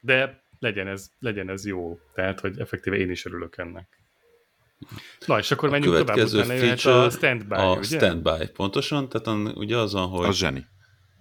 De 0.00 0.42
legyen 0.58 0.86
ez, 0.88 1.10
legyen 1.18 1.48
ez 1.48 1.66
jó, 1.66 1.98
tehát 2.14 2.40
hogy 2.40 2.58
effektíve 2.58 2.96
én 2.96 3.10
is 3.10 3.24
örülök 3.24 3.56
ennek. 3.58 3.88
Na, 5.26 5.38
és 5.38 5.50
akkor 5.50 5.68
A 5.68 5.70
menjünk 5.70 5.96
tovább, 5.96 6.16
utána 6.26 6.52
jöhet 6.52 6.80
feature 6.80 7.04
a 7.04 7.10
standby, 7.10 7.54
a 7.54 7.70
ugye? 7.76 7.82
standby, 7.82 8.48
pontosan, 8.52 9.08
tehát 9.08 9.26
an- 9.26 9.56
ugye 9.56 9.76
az 9.76 9.92
van, 9.92 10.08
hogy 10.08 10.26
Az 10.26 10.36
zseni. 10.36 10.66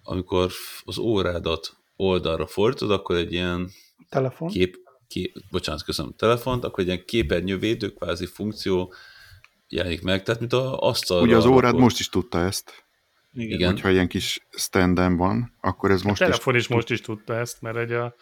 amikor 0.04 0.52
az 0.84 0.98
órádat 0.98 1.76
oldalra 1.96 2.48
fordítod, 2.48 2.92
akkor 2.92 3.16
egy 3.16 3.32
ilyen 3.34 3.70
Telefon. 4.10 4.50
kép, 4.50 4.78
kép 5.08 5.36
bocsánat, 5.52 5.84
köszönöm, 5.84 6.14
telefont, 6.18 6.64
akkor 6.64 6.80
egy 6.80 6.86
ilyen 6.90 7.06
képernyővédő 7.06 7.90
kvázi 7.90 8.26
funkció 8.26 8.94
jelenik 9.68 10.02
meg, 10.02 10.24
tehát 10.24 10.40
mint 10.40 10.54
a 10.54 10.80
asztalra. 10.80 11.24
Ugye 11.24 11.36
az 11.36 11.46
órád 11.46 11.64
rakod. 11.64 11.80
most 11.80 12.00
is 12.00 12.10
tudta 12.10 12.40
ezt, 12.40 12.86
Igen. 13.34 13.72
hogyha 13.72 13.90
ilyen 13.90 14.08
kis 14.08 14.48
standen 14.50 15.18
van, 15.18 15.54
akkor 15.62 15.92
ez 15.92 16.02
A 16.04 16.08
most 16.08 16.22
is 16.22 16.28
telefon 16.28 16.56
is 16.56 16.68
most 16.68 16.90
is 16.90 17.02
tudta 17.02 17.36
ezt, 17.36 17.62
mert 17.62 17.78
egy 17.78 17.92
a, 17.92 18.16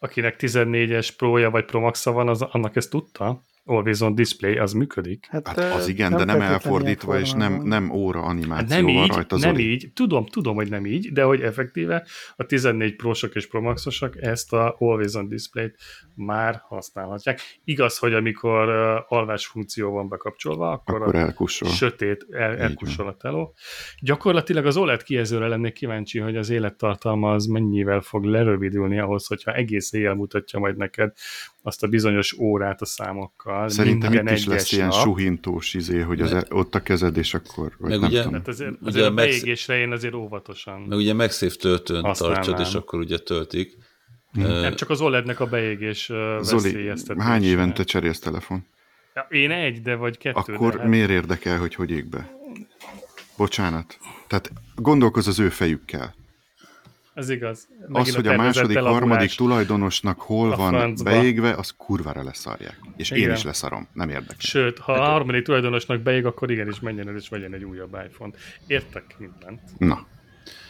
akinek 0.00 0.36
14-es 0.38 1.08
Pro-ja 1.16 1.50
vagy 1.50 1.64
Pro 1.64 1.80
Max-a 1.80 2.12
van, 2.12 2.28
az, 2.28 2.42
annak 2.42 2.76
ezt 2.76 2.90
tudta. 2.90 3.44
Always 3.70 4.00
on 4.00 4.14
display, 4.14 4.56
az 4.56 4.72
működik. 4.72 5.26
Hát 5.30 5.58
ö, 5.58 5.70
az 5.70 5.88
igen, 5.88 6.16
de 6.16 6.24
nem 6.24 6.40
elfordítva, 6.40 7.18
és 7.18 7.32
nem, 7.32 7.62
nem 7.62 7.90
óra 7.90 8.20
Hát 8.20 8.28
animáció 8.28 8.76
nem 8.76 8.84
van 8.94 9.04
így, 9.04 9.08
rajta, 9.14 9.36
nem 9.38 9.50
Zoli. 9.50 9.70
így. 9.70 9.92
Tudom, 9.94 10.26
tudom, 10.26 10.54
hogy 10.54 10.70
nem 10.70 10.86
így, 10.86 11.12
de 11.12 11.22
hogy 11.22 11.40
effektíve 11.40 12.06
a 12.36 12.44
14 12.44 12.96
prosok 12.96 13.34
és 13.34 13.46
Pro 13.48 13.60
Maxosok 13.60 14.22
ezt 14.22 14.52
a 14.52 14.76
Always 14.78 15.14
on 15.14 15.28
Display-t 15.28 15.76
már 16.14 16.60
használhatják. 16.68 17.40
Igaz, 17.64 17.98
hogy 17.98 18.14
amikor 18.14 18.68
uh, 18.68 19.12
alvás 19.18 19.46
funkció 19.46 19.90
van 19.90 20.08
bekapcsolva, 20.08 20.70
akkor, 20.70 21.02
Akkor 21.02 21.14
a 21.14 21.18
elkussol. 21.18 21.68
sötét 21.68 22.26
el, 22.30 22.56
elkussol 22.56 23.06
a 23.08 23.16
teló. 23.16 23.54
Gyakorlatilag 24.00 24.66
az 24.66 24.76
OLED 24.76 25.02
kijelzőre 25.02 25.48
lennék 25.48 25.72
kíváncsi, 25.72 26.18
hogy 26.18 26.36
az 26.36 26.50
élettartalma 26.50 27.32
az 27.32 27.46
mennyivel 27.46 28.00
fog 28.00 28.24
lerövidülni 28.24 28.98
ahhoz, 28.98 29.26
hogyha 29.26 29.52
egész 29.54 29.92
éjjel 29.92 30.14
mutatja 30.14 30.58
majd 30.58 30.76
neked 30.76 31.12
azt 31.62 31.82
a 31.82 31.86
bizonyos 31.86 32.32
órát 32.38 32.80
a 32.80 32.84
számokkal. 32.84 33.68
Szerintem 33.68 34.12
itt 34.12 34.30
is 34.30 34.46
lesz 34.46 34.72
ilyen 34.72 34.88
nap. 34.88 35.00
suhintós 35.02 35.74
izé, 35.74 36.00
hogy 36.00 36.20
az, 36.20 36.32
Meg- 36.32 36.54
ott 36.54 36.74
a 36.74 36.82
kezed, 36.82 37.16
és 37.16 37.34
akkor, 37.34 37.72
vagy 37.78 37.90
Meg 37.90 38.00
nem 38.00 38.08
ugye- 38.08 38.22
tudom. 38.22 38.36
Hát 38.38 38.48
azért, 38.48 38.70
Ugye 38.70 38.88
azért 38.88 39.04
a 39.04 39.08
a 39.08 39.14
beégésre 39.14 39.78
én 39.78 39.92
azért 39.92 40.14
óvatosan. 40.14 40.80
Meg 40.80 40.98
ugye 40.98 41.14
MagSafe 41.14 41.56
töltőn 41.56 42.02
tartsod, 42.02 42.60
és 42.60 42.74
akkor 42.74 42.98
ugye 42.98 43.18
töltik. 43.18 43.76
Hm. 44.32 44.40
Ö, 44.40 44.60
Nem 44.60 44.74
csak 44.74 44.90
az 44.90 45.00
OLED-nek 45.00 45.40
a 45.40 45.46
beégés 45.46 46.08
uh, 46.08 46.40
Zoli, 46.40 46.92
hány 47.18 47.42
évente 47.44 47.84
cserélsz 47.84 48.18
telefon? 48.18 48.66
Ja, 49.14 49.26
Én 49.30 49.50
egy, 49.50 49.82
de 49.82 49.94
vagy 49.94 50.18
kettő. 50.18 50.52
Akkor 50.54 50.72
de 50.72 50.78
hát 50.78 50.88
miért 50.88 51.10
érdekel, 51.10 51.58
hogy 51.58 51.74
hogy 51.74 51.90
ég 51.90 52.08
be? 52.08 52.30
Bocsánat. 53.36 53.98
Tehát 54.26 54.52
gondolkoz 54.74 55.26
az 55.28 55.38
ő 55.38 55.48
fejükkel. 55.48 56.14
Ez 57.20 57.28
igaz. 57.28 57.68
az, 57.80 57.88
Megint 57.88 58.14
hogy 58.16 58.26
a 58.26 58.36
második, 58.36 58.54
tervezettel 58.54 58.92
harmadik 58.92 59.30
tulajdonosnak 59.34 60.20
hol 60.20 60.52
A 60.52 60.56
van 60.56 60.72
francba. 60.72 61.10
beégve, 61.10 61.52
az 61.54 61.74
kurvára 61.76 62.22
leszarják. 62.22 62.80
És 62.96 63.10
én 63.10 63.18
Igen. 63.18 63.34
is 63.34 63.42
leszarom. 63.42 63.88
Nem 63.92 64.08
érdekel. 64.08 64.36
Sőt, 64.38 64.78
ha 64.78 64.92
a 64.92 65.04
harmadik 65.10 65.44
tulajdonosnak 65.44 66.00
beég, 66.00 66.24
akkor 66.26 66.50
igenis 66.50 66.80
menjen 66.80 67.08
el 67.08 67.16
és 67.16 67.28
vegyen 67.28 67.54
egy 67.54 67.64
újabb 67.64 67.98
iPhone-t. 68.08 68.36
Értek 68.66 69.14
mindent. 69.18 69.60
Na, 69.78 70.06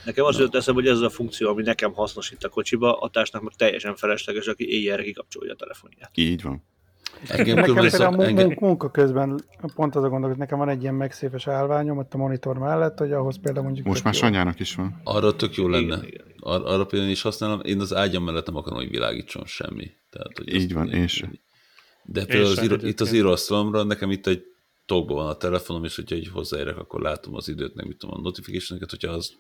Nekem 0.04 0.24
az 0.24 0.38
jött 0.38 0.54
eszembe, 0.54 0.80
hogy 0.80 0.90
ez 0.90 1.00
a 1.00 1.10
funkció, 1.10 1.48
ami 1.48 1.62
nekem 1.62 1.92
hasznos 1.92 2.30
itt 2.30 2.44
a 2.44 2.48
kocsiba, 2.48 2.98
a 2.98 3.08
társnak 3.08 3.42
meg 3.42 3.52
teljesen 3.56 3.96
felesleges, 3.96 4.46
aki 4.46 4.68
éjjelre 4.68 5.02
kikapcsolja 5.02 5.52
a 5.52 5.56
telefonját. 5.56 6.10
így 6.14 6.42
van. 6.42 6.64
Engem 7.26 7.56
Nekem 7.56 7.74
például 7.74 8.18
a 8.18 8.24
engem, 8.24 8.46
mun- 8.46 8.60
munka 8.60 8.90
közben 8.90 9.44
pont 9.74 9.94
az 9.96 10.02
a 10.04 10.08
gondol, 10.08 10.28
hogy 10.28 10.38
nekem 10.38 10.58
van 10.58 10.68
egy 10.68 10.82
ilyen 10.82 10.94
megszépes 10.94 11.46
állványom 11.46 11.98
ott 11.98 12.14
a 12.14 12.16
monitor 12.16 12.58
mellett, 12.58 12.98
hogy 12.98 13.12
ahhoz 13.12 13.38
például 13.42 13.64
mondjuk... 13.64 13.86
Most 13.86 14.04
már 14.04 14.14
jó. 14.14 14.20
Sanyának 14.20 14.60
is 14.60 14.74
van. 14.74 15.00
arra 15.04 15.36
tök 15.36 15.54
jó 15.54 15.68
lenne. 15.68 16.00
Igen. 16.06 16.24
Ar- 16.40 16.66
arra 16.66 16.86
például 16.86 17.10
is 17.10 17.22
használom. 17.22 17.60
Én 17.62 17.80
az 17.80 17.94
ágyam 17.94 18.24
mellett 18.24 18.46
nem 18.46 18.56
akarom, 18.56 18.78
hogy 18.78 18.90
világítson 18.90 19.46
semmi. 19.46 19.90
Tehát, 20.10 20.38
hogy 20.38 20.54
Így 20.54 20.72
van, 20.72 20.90
én 20.90 21.06
sem. 21.06 21.38
De 22.02 22.24
például 22.24 22.50
az 22.50 22.62
író, 22.62 22.76
itt 22.80 23.00
az 23.00 23.12
íróasztalomra 23.12 23.82
nekem 23.82 24.10
itt 24.10 24.26
egy 24.26 24.44
tokban 24.86 25.16
van 25.16 25.26
a 25.26 25.36
telefonom, 25.36 25.84
és 25.84 25.96
hogyha 25.96 26.14
így 26.16 26.28
hozzáérek, 26.28 26.78
akkor 26.78 27.00
látom 27.00 27.34
az 27.34 27.48
időt, 27.48 27.74
meg 27.74 27.86
mit 27.86 27.96
tudom, 27.96 28.18
a 28.18 28.20
notification 28.22 28.78
hogyha 28.90 29.12
az 29.12 29.32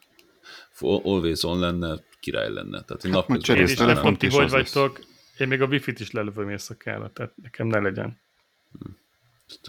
always 0.80 1.42
on 1.42 1.58
lenne, 1.58 1.98
király 2.20 2.52
lenne. 2.52 2.82
Tehát 2.82 3.02
Hát 3.02 3.02
majd 3.02 3.14
napközben 3.14 3.36
Én 3.36 3.42
Cserélsz 3.42 3.74
telefont, 3.74 4.18
telefon, 4.18 4.18
ti 4.18 4.28
hogy 4.28 4.50
vagytok, 4.50 5.00
én 5.40 5.48
még 5.48 5.60
a 5.60 5.66
wifi-t 5.66 6.00
is 6.00 6.10
lelövöm 6.10 6.48
éjszakára, 6.50 7.10
tehát 7.12 7.32
nekem 7.42 7.66
ne 7.66 7.78
legyen. 7.78 8.20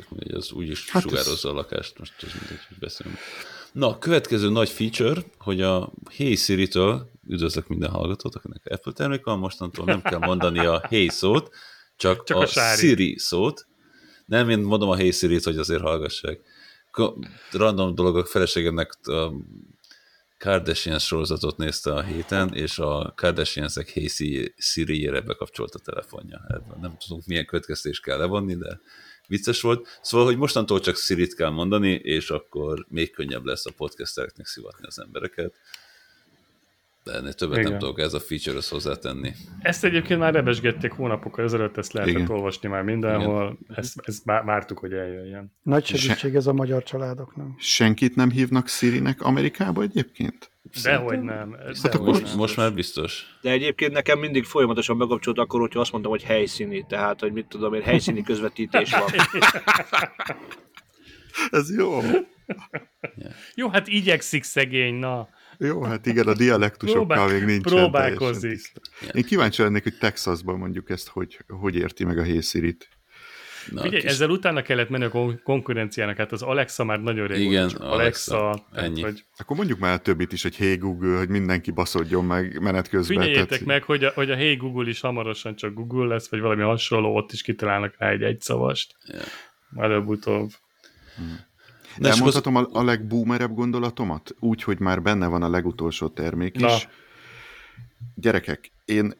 Mindegy, 0.10 0.32
az 0.34 0.52
úgyis 0.52 0.90
Hát 0.90 1.04
hát 1.04 1.12
ez- 1.12 1.20
sugározza 1.20 1.50
a 1.50 1.54
lakást, 1.54 2.00
most 2.00 2.24
ez 2.24 2.32
mindegy, 2.40 2.66
hogy 2.68 2.78
beszélünk. 2.80 3.18
Na, 3.72 3.88
a 3.88 3.98
következő 3.98 4.50
nagy 4.50 4.70
feature, 4.70 5.22
hogy 5.38 5.62
a 5.62 5.92
Hey 6.12 6.36
Siri-től, 6.36 7.10
üdvözlök 7.28 7.68
minden 7.68 7.90
hallgatót, 7.90 8.36
akinek 8.36 8.62
Apple 8.66 8.92
termék 8.92 9.24
van, 9.24 9.40
mostantól 9.40 9.86
nem 9.86 10.02
kell 10.02 10.20
mondani 10.20 10.60
a 10.60 10.86
Hey 10.90 11.08
szót, 11.08 11.50
csak, 11.96 12.24
Csak 12.24 12.38
a 12.38 12.40
a, 12.40 12.46
Sári. 12.46 12.80
Siri 12.80 13.18
szót. 13.18 13.68
Nem, 14.26 14.50
én 14.50 14.60
mondom 14.60 14.90
a 14.90 14.96
Hey 14.96 15.12
Siri-t, 15.12 15.44
hogy 15.44 15.58
azért 15.58 15.82
hallgassák. 15.82 16.40
Random 17.52 17.96
dolog 17.96 18.18
a 18.18 18.26
feleségemnek 18.26 18.94
Kardashian 20.42 21.00
sorozatot 21.00 21.58
nézte 21.58 21.94
a 21.94 22.02
héten, 22.02 22.54
és 22.54 22.80
a 22.80 23.14
Kardashiansek 23.16 23.90
Hey 23.90 24.08
Siri-jére 24.58 25.22
bekapcsolt 25.22 25.76
a 25.76 25.80
telefonja. 25.80 26.46
Ebből 26.48 26.78
nem 26.82 26.98
tudunk 26.98 27.26
milyen 27.26 27.46
következtést 27.46 28.04
kell 28.04 28.18
levonni, 28.18 28.56
de 28.56 28.80
vicces 29.28 29.62
volt. 29.62 30.00
Szóval, 30.02 30.26
hogy 30.26 30.38
mostantól 30.38 30.80
csak 30.80 30.96
Siri-t 30.96 31.36
kell 31.36 31.50
mondani, 31.50 31.92
és 31.92 32.30
akkor 32.30 32.86
még 32.90 33.12
könnyebb 33.12 33.46
lesz 33.46 33.66
a 33.66 33.72
podcastereknek 33.78 34.46
szivatni 34.46 34.88
az 34.88 35.00
embereket. 35.00 35.60
De 37.04 37.12
ennél 37.14 37.34
többet 37.34 37.58
Igen. 37.58 37.70
nem 37.70 37.80
tudok 37.80 38.00
ez 38.00 38.14
a 38.14 38.20
feature-hoz 38.20 38.70
hozzátenni. 38.70 39.32
Ezt 39.60 39.84
egyébként 39.84 40.20
már 40.20 40.34
rebesgették 40.34 40.92
hónapokkal 40.92 41.46
ezelőtt, 41.46 41.78
ezt 41.78 41.94
lehetett 41.94 42.16
Igen. 42.16 42.30
olvasni 42.30 42.70
már 42.70 42.84
mindenhol. 42.84 43.58
Ezt, 43.76 44.00
ezt 44.04 44.24
vá- 44.24 44.44
vártuk, 44.46 44.80
hogy 44.80 44.94
eljöjjön. 44.94 45.54
Nagy 45.64 45.86
segítség 45.86 46.36
ez 46.36 46.48
a 46.48 46.54
magyar 46.54 46.84
családoknak. 46.84 47.60
Senkit 47.60 48.16
nem 48.16 48.32
hívnak 48.32 48.68
Sirinek 48.68 49.22
Amerikába 49.22 49.82
egyébként? 49.82 50.52
Dehogy 50.84 51.22
nem. 51.22 51.52
Hát 51.52 51.82
dehogy 51.82 52.10
akkor 52.10 52.22
nem. 52.22 52.38
Most 52.38 52.58
már 52.58 52.74
biztos. 52.74 53.38
De 53.42 53.52
egyébként 53.52 53.92
nekem 53.92 54.20
mindig 54.20 54.44
folyamatosan 54.44 54.98
bekapcsolt 54.98 55.38
akkor, 55.38 55.60
hogyha 55.60 55.80
azt 55.80 55.92
mondtam, 55.92 56.12
hogy 56.12 56.24
helyszíni, 56.24 56.86
tehát, 56.90 57.20
hogy 57.20 57.32
mit 57.32 57.46
tudom 57.46 57.74
én, 57.74 57.82
helyszíni 57.82 58.24
közvetítés 58.24 58.92
van. 58.92 59.10
Ez 61.52 61.76
jó. 61.76 62.00
Jó, 63.56 63.70
hát 63.70 63.88
igyekszik 63.88 64.44
szegény, 64.44 64.96
na. 64.96 65.30
Jó, 65.64 65.84
hát 65.84 66.06
igen, 66.06 66.28
a 66.28 66.34
dialektusokkal 66.34 67.06
Próbál- 67.06 67.32
még 67.32 67.44
nincs 67.44 67.64
próbálkozik. 67.64 68.72
Én 69.14 69.24
kíváncsi 69.24 69.62
lennék, 69.62 69.84
hogy 69.84 69.98
Texasban 69.98 70.58
mondjuk 70.58 70.90
ezt, 70.90 71.08
hogy, 71.08 71.40
hogy 71.48 71.76
érti 71.76 72.04
meg 72.06 72.18
a 72.18 72.24
Hey 72.24 72.42
Siri-t. 72.42 72.90
Na, 73.72 73.82
Ugye, 73.86 74.00
kis- 74.00 74.10
ezzel 74.10 74.30
utána 74.30 74.62
kellett 74.62 74.90
menni 74.90 75.04
a 75.04 75.10
kon- 75.10 75.42
konkurenciának, 75.44 76.18
hát 76.18 76.32
az 76.32 76.42
Alexa 76.42 76.84
már 76.84 77.00
nagyon 77.02 77.28
régóta 77.28 77.50
Igen, 77.50 77.68
csak 77.68 77.82
Alexa, 77.82 78.40
Alexa, 78.50 78.68
ennyi. 78.74 79.02
hogy 79.02 79.24
Akkor 79.38 79.56
mondjuk 79.58 79.80
már 79.80 79.94
a 79.94 79.98
többit 79.98 80.32
is, 80.34 80.42
hogy 80.42 80.56
hey 80.56 80.76
Google, 80.78 81.18
hogy 81.18 81.30
mindenki 81.30 81.72
baszodjon 81.72 82.26
meg 82.26 82.62
menet 82.62 82.90
közben. 82.90 83.18
figyeljétek 83.18 83.48
tehát- 83.50 83.66
meg, 83.66 83.84
hogy 83.84 84.04
a, 84.04 84.12
hogy 84.16 84.32
a 84.32 84.36
Hey 84.36 84.56
Google 84.56 84.90
is 84.90 85.00
hamarosan 85.00 85.56
csak 85.56 85.74
Google 85.74 86.06
lesz, 86.08 86.30
vagy 86.30 86.40
valami 86.40 86.62
hasonló, 86.62 87.16
ott 87.16 87.32
is 87.32 87.42
kitalálnak 87.42 87.94
rá 87.98 88.10
egy 88.10 88.22
egyszavast. 88.24 88.96
Majd 89.70 89.92
előbb-utóbb. 89.92 90.50
Na, 91.18 91.24
és 91.98 92.08
Elmondhatom 92.08 92.56
a, 92.56 92.68
a 92.72 92.84
legboomerebb 92.84 93.56
gondolatomat? 93.56 94.36
Úgy, 94.40 94.64
hogy 94.64 94.80
már 94.80 95.02
benne 95.02 95.28
van 95.28 95.44
a 95.44 95.50
legutolsó 95.50 96.08
termék 96.08 96.56
is. 96.56 96.62
Na. 96.62 96.78
Gyerekek, 98.16 98.72
én 98.86 99.14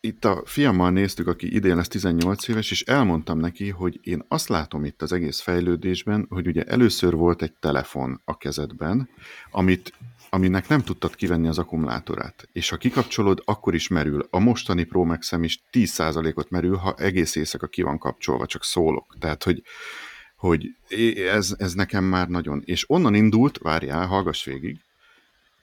itt 0.00 0.24
a 0.24 0.42
fiammal 0.44 0.90
néztük, 0.90 1.26
aki 1.26 1.54
idén 1.54 1.76
lesz 1.76 1.88
18 1.88 2.48
éves, 2.48 2.70
és 2.70 2.82
elmondtam 2.82 3.38
neki, 3.38 3.70
hogy 3.70 4.00
én 4.02 4.24
azt 4.28 4.48
látom 4.48 4.84
itt 4.84 5.02
az 5.02 5.12
egész 5.12 5.40
fejlődésben, 5.40 6.26
hogy 6.28 6.46
ugye 6.46 6.64
először 6.64 7.14
volt 7.14 7.42
egy 7.42 7.52
telefon 7.52 8.20
a 8.24 8.36
kezedben, 8.36 9.08
amit, 9.50 9.92
aminek 10.30 10.68
nem 10.68 10.82
tudtad 10.82 11.14
kivenni 11.14 11.48
az 11.48 11.58
akkumulátorát. 11.58 12.48
És 12.52 12.68
ha 12.68 12.76
kikapcsolod, 12.76 13.42
akkor 13.44 13.74
is 13.74 13.88
merül. 13.88 14.26
A 14.30 14.38
mostani 14.38 14.84
Pro 14.84 15.04
max 15.04 15.32
is 15.40 15.62
10%-ot 15.72 16.50
merül, 16.50 16.76
ha 16.76 16.94
egész 16.98 17.34
éjszaka 17.34 17.66
ki 17.66 17.82
van 17.82 17.98
kapcsolva, 17.98 18.46
csak 18.46 18.64
szólok. 18.64 19.16
Tehát, 19.18 19.44
hogy 19.44 19.62
hogy 20.38 20.66
ez, 21.32 21.54
ez 21.58 21.74
nekem 21.74 22.04
már 22.04 22.28
nagyon... 22.28 22.62
És 22.64 22.90
onnan 22.90 23.14
indult, 23.14 23.58
várjál, 23.58 24.06
hallgass 24.06 24.44
végig, 24.44 24.80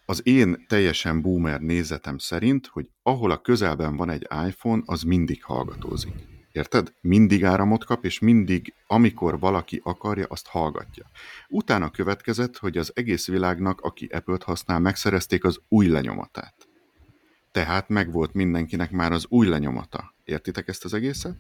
az 0.06 0.28
én 0.28 0.66
teljesen 0.68 1.22
boomer 1.22 1.60
nézetem 1.60 2.18
szerint, 2.18 2.68
hogy 2.68 2.90
ahol 3.04 3.32
a 3.32 3.42
közelben 3.42 3.96
van 3.96 4.10
egy 4.10 4.28
iPhone, 4.48 4.82
az 4.86 5.02
mindig 5.02 5.44
hallgatózik. 5.44 6.14
Érted? 6.52 6.94
Mindig 7.02 7.46
áramot 7.46 7.86
kap, 7.86 8.06
és 8.06 8.20
mindig, 8.20 8.74
amikor 8.88 9.40
valaki 9.40 9.82
akarja, 9.84 10.26
azt 10.30 10.48
hallgatja. 10.48 11.06
Utána 11.48 11.90
következett, 11.90 12.58
hogy 12.58 12.78
az 12.78 12.92
egész 12.96 13.28
világnak, 13.28 13.82
aki 13.82 14.06
Apple-t 14.06 14.44
használ, 14.44 14.80
megszerezték 14.80 15.44
az 15.44 15.60
új 15.68 15.88
lenyomatát. 15.88 16.68
Tehát 17.52 17.90
megvolt 17.90 18.34
mindenkinek 18.34 18.92
már 18.92 19.12
az 19.12 19.26
új 19.30 19.48
lenyomata. 19.48 20.14
Értitek 20.24 20.68
ezt 20.68 20.86
az 20.86 20.94
egészet? 20.94 21.38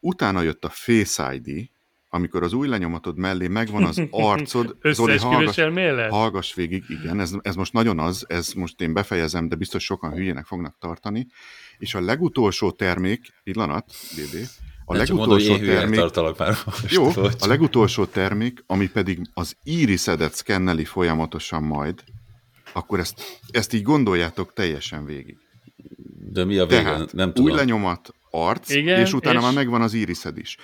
Utána 0.00 0.42
jött 0.42 0.64
a 0.64 0.68
Face 0.68 1.34
ID, 1.34 1.70
amikor 2.08 2.42
az 2.42 2.52
új 2.52 2.68
lenyomatod 2.68 3.16
mellé 3.18 3.48
megvan 3.48 3.84
az 3.84 4.02
arcod. 4.10 4.76
Zoli, 4.92 5.18
hallgass, 5.18 5.58
elmélet? 5.58 6.10
hallgass 6.10 6.54
végig, 6.54 6.84
igen, 6.88 7.20
ez, 7.20 7.32
ez 7.42 7.54
most 7.54 7.72
nagyon 7.72 7.98
az, 7.98 8.24
ez 8.28 8.52
most 8.52 8.80
én 8.80 8.92
befejezem, 8.92 9.48
de 9.48 9.56
biztos 9.56 9.84
sokan 9.84 10.12
hülyének 10.12 10.46
fognak 10.46 10.76
tartani. 10.78 11.26
És 11.78 11.94
a 11.94 12.00
legutolsó 12.00 12.70
termék, 12.70 13.20
pillanat, 13.44 13.84
BB, 14.16 14.46
a 14.84 14.96
Nem 14.96 15.06
mondom, 15.08 15.28
legutolsó 15.28 15.54
hülyének 15.54 15.80
termék, 15.80 15.98
tartalak 15.98 16.38
már 16.38 16.56
most. 16.64 16.92
jó, 16.92 17.10
vagy. 17.10 17.36
a 17.40 17.46
legutolsó 17.46 18.04
termék, 18.04 18.64
ami 18.66 18.88
pedig 18.90 19.20
az 19.34 19.56
irisedet 19.62 20.34
szkenneli 20.34 20.84
folyamatosan 20.84 21.62
majd, 21.62 22.02
akkor 22.72 22.98
ezt, 22.98 23.40
ezt 23.50 23.72
így 23.72 23.82
gondoljátok 23.82 24.52
teljesen 24.52 25.04
végig. 25.04 25.36
De 26.32 26.44
mi 26.44 26.58
a 26.58 26.66
vége? 26.66 26.82
Tehát 26.82 27.12
nem 27.12 27.28
új 27.28 27.34
tudom. 27.34 27.56
lenyomat, 27.56 28.14
arc, 28.30 28.70
Igen, 28.70 29.00
és 29.00 29.12
utána 29.12 29.38
és- 29.38 29.44
már 29.44 29.54
megvan 29.54 29.82
az 29.82 29.94
irised 29.94 30.38
is. 30.38 30.56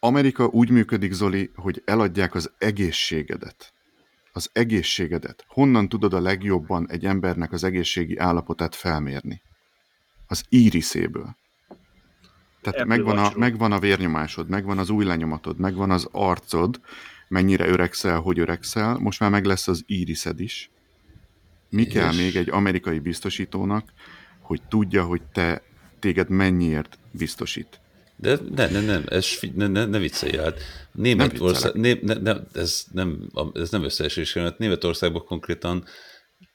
Amerika 0.00 0.46
úgy 0.46 0.70
működik, 0.70 1.12
Zoli, 1.12 1.50
hogy 1.54 1.82
eladják 1.84 2.34
az 2.34 2.52
egészségedet. 2.58 3.72
Az 4.32 4.50
egészségedet. 4.52 5.44
Honnan 5.48 5.88
tudod 5.88 6.14
a 6.14 6.20
legjobban 6.20 6.90
egy 6.90 7.04
embernek 7.04 7.52
az 7.52 7.64
egészségi 7.64 8.16
állapotát 8.16 8.74
felmérni? 8.74 9.42
Az 10.26 10.44
iriszéből. 10.48 11.36
Tehát 12.60 12.86
megvan 12.86 13.18
a, 13.18 13.32
megvan 13.36 13.72
a 13.72 13.78
vérnyomásod, 13.78 14.48
megvan 14.48 14.78
az 14.78 14.90
új 14.90 15.04
lenyomatod, 15.04 15.58
megvan 15.58 15.90
az 15.90 16.08
arcod, 16.12 16.80
mennyire 17.28 17.66
öregszel, 17.66 18.20
hogy 18.20 18.38
öregszel, 18.38 18.98
most 18.98 19.20
már 19.20 19.30
meg 19.30 19.44
lesz 19.44 19.68
az 19.68 19.82
iriszed 19.86 20.40
is. 20.40 20.70
Mi 21.68 21.82
És- 21.82 21.92
kell 21.92 22.14
még 22.14 22.36
egy 22.36 22.50
amerikai 22.50 22.98
biztosítónak, 22.98 23.92
hogy 24.40 24.62
tudja, 24.68 25.04
hogy 25.04 25.22
te 25.22 25.62
téged 25.98 26.28
mennyiért 26.28 26.98
biztosít. 27.10 27.80
De 28.20 28.38
ne, 28.54 28.66
ne, 28.68 28.80
nem, 28.80 29.04
ez, 29.08 29.26
ne, 29.54 29.66
ne, 29.66 29.84
ne 29.84 29.98
viccelj 29.98 30.36
hát. 30.36 30.58
Németország, 30.92 31.74
né, 31.74 31.98
ne, 32.02 32.14
ne, 32.14 32.36
ez 32.52 32.84
nem, 32.92 33.30
ez 33.54 33.70
nem 33.70 33.84
összeesés, 33.84 34.32
mert 34.34 34.58
Németországban 34.58 35.24
konkrétan 35.24 35.84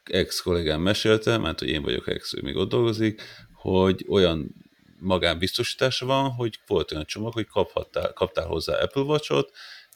ex-kollégám 0.04 0.80
mesélte, 0.80 1.38
mert 1.38 1.58
hogy 1.58 1.68
én 1.68 1.82
vagyok 1.82 2.08
ex, 2.08 2.34
ő 2.34 2.40
még 2.42 2.56
ott 2.56 2.68
dolgozik, 2.68 3.22
hogy 3.52 4.04
olyan 4.08 4.54
magánbiztosítása 5.00 6.06
van, 6.06 6.30
hogy 6.30 6.58
volt 6.66 6.92
olyan 6.92 7.04
csomag, 7.06 7.32
hogy 7.32 7.46
kaphattál, 7.46 8.12
kaptál 8.12 8.46
hozzá 8.46 8.74
Apple 8.82 9.02
Watch-ot, 9.02 9.50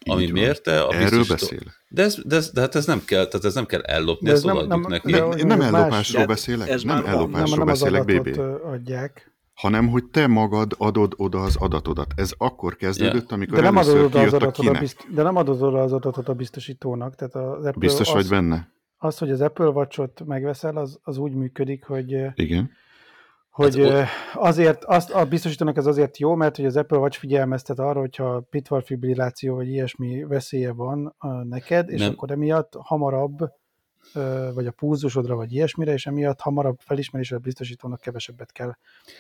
ami 0.05 0.25
van. 0.25 0.33
mérte 0.33 0.83
a 0.83 0.95
Erről 0.95 1.19
biztosító... 1.19 1.35
beszél. 1.35 1.75
De, 1.89 2.03
ez, 2.03 2.19
de, 2.25 2.37
ez, 2.37 2.51
de 2.51 2.61
hát 2.61 2.75
ez 2.75 2.87
nem 2.87 3.05
kell, 3.05 3.27
tehát 3.27 3.47
ez 3.47 3.55
nem 3.55 3.67
kell 3.67 3.81
ellopni, 3.81 4.29
ezt 4.31 4.37
ez 4.37 4.43
nem- 4.43 4.67
nem- 4.67 4.85
neki. 4.89 5.13
de- 5.13 5.19
Nem, 5.19 5.33
én 5.39 5.47
nem 5.47 5.59
más- 5.59 5.73
ellopásról 5.73 6.21
de 6.21 6.27
beszélek, 6.27 6.69
ez 6.69 6.83
nem. 6.83 6.97
Nem, 6.97 7.07
ellopásról 7.07 7.59
nem 7.59 7.69
az 7.69 7.81
beszélek, 7.81 8.05
BB, 8.05 8.39
adják. 8.65 9.30
Hanem 9.61 9.89
hogy 9.89 10.05
te 10.05 10.27
magad 10.27 10.75
adod 10.79 11.13
oda 11.17 11.41
az 11.41 11.57
adatodat. 11.57 12.13
Ez 12.17 12.33
akkor 12.39 12.77
kezdődött, 12.77 13.33
amikor 13.33 13.55
De 13.57 13.63
nem 13.63 13.77
adod 13.77 13.97
oda 13.99 14.21
az 14.21 14.33
a 14.33 14.37
adatot 14.37 14.59
a, 14.59 14.61
kinek. 14.61 14.81
bizt, 14.81 15.07
de 15.15 15.23
nem 15.23 15.37
adod 15.37 15.63
oda 15.63 15.83
az 15.83 15.93
adatot 15.93 16.29
a 16.29 16.35
biztosítónak. 16.35 17.15
Tehát 17.15 17.35
az 17.35 17.65
Apple 17.65 17.81
Biztos 17.81 18.09
az, 18.09 18.15
vagy 18.15 18.29
benne? 18.29 18.69
az, 19.03 19.19
hogy 19.19 19.31
az 19.31 19.41
Apple 19.41 19.67
Watch-ot 19.69 20.25
megveszel, 20.27 20.77
az, 20.77 20.99
az 21.03 21.19
úgy 21.19 21.35
működik, 21.35 21.85
hogy 21.85 22.11
Igen. 22.35 22.71
hogy 23.51 23.89
Hát, 23.89 24.09
azért, 24.35 24.85
azt 24.85 25.11
a 25.11 25.25
biztosítónak 25.25 25.77
ez 25.77 25.87
azért 25.87 26.19
jó, 26.19 26.35
mert 26.35 26.57
hogy 26.57 26.65
az 26.65 26.77
Apple 26.77 26.99
Watch 26.99 27.19
figyelmeztet 27.19 27.79
arra, 27.79 28.01
hogyha 28.01 28.41
pitvar 28.51 28.83
fibrilláció 28.83 29.55
vagy 29.55 29.69
ilyesmi 29.69 30.25
veszélye 30.25 30.73
van 30.73 31.15
neked, 31.49 31.89
és 31.91 32.01
Nem. 32.01 32.11
akkor 32.11 32.31
emiatt 32.31 32.73
hamarabb 32.79 33.39
vagy 34.55 34.67
a 34.67 34.71
pulzusodra, 34.71 35.35
vagy 35.35 35.53
ilyesmire, 35.53 35.93
és 35.93 36.07
emiatt 36.07 36.41
hamarabb 36.41 36.79
felismerésre 36.85 37.37
a 37.37 37.39
biztosítónak 37.39 38.01
kevesebbet 38.01 38.53
kell 38.53 38.77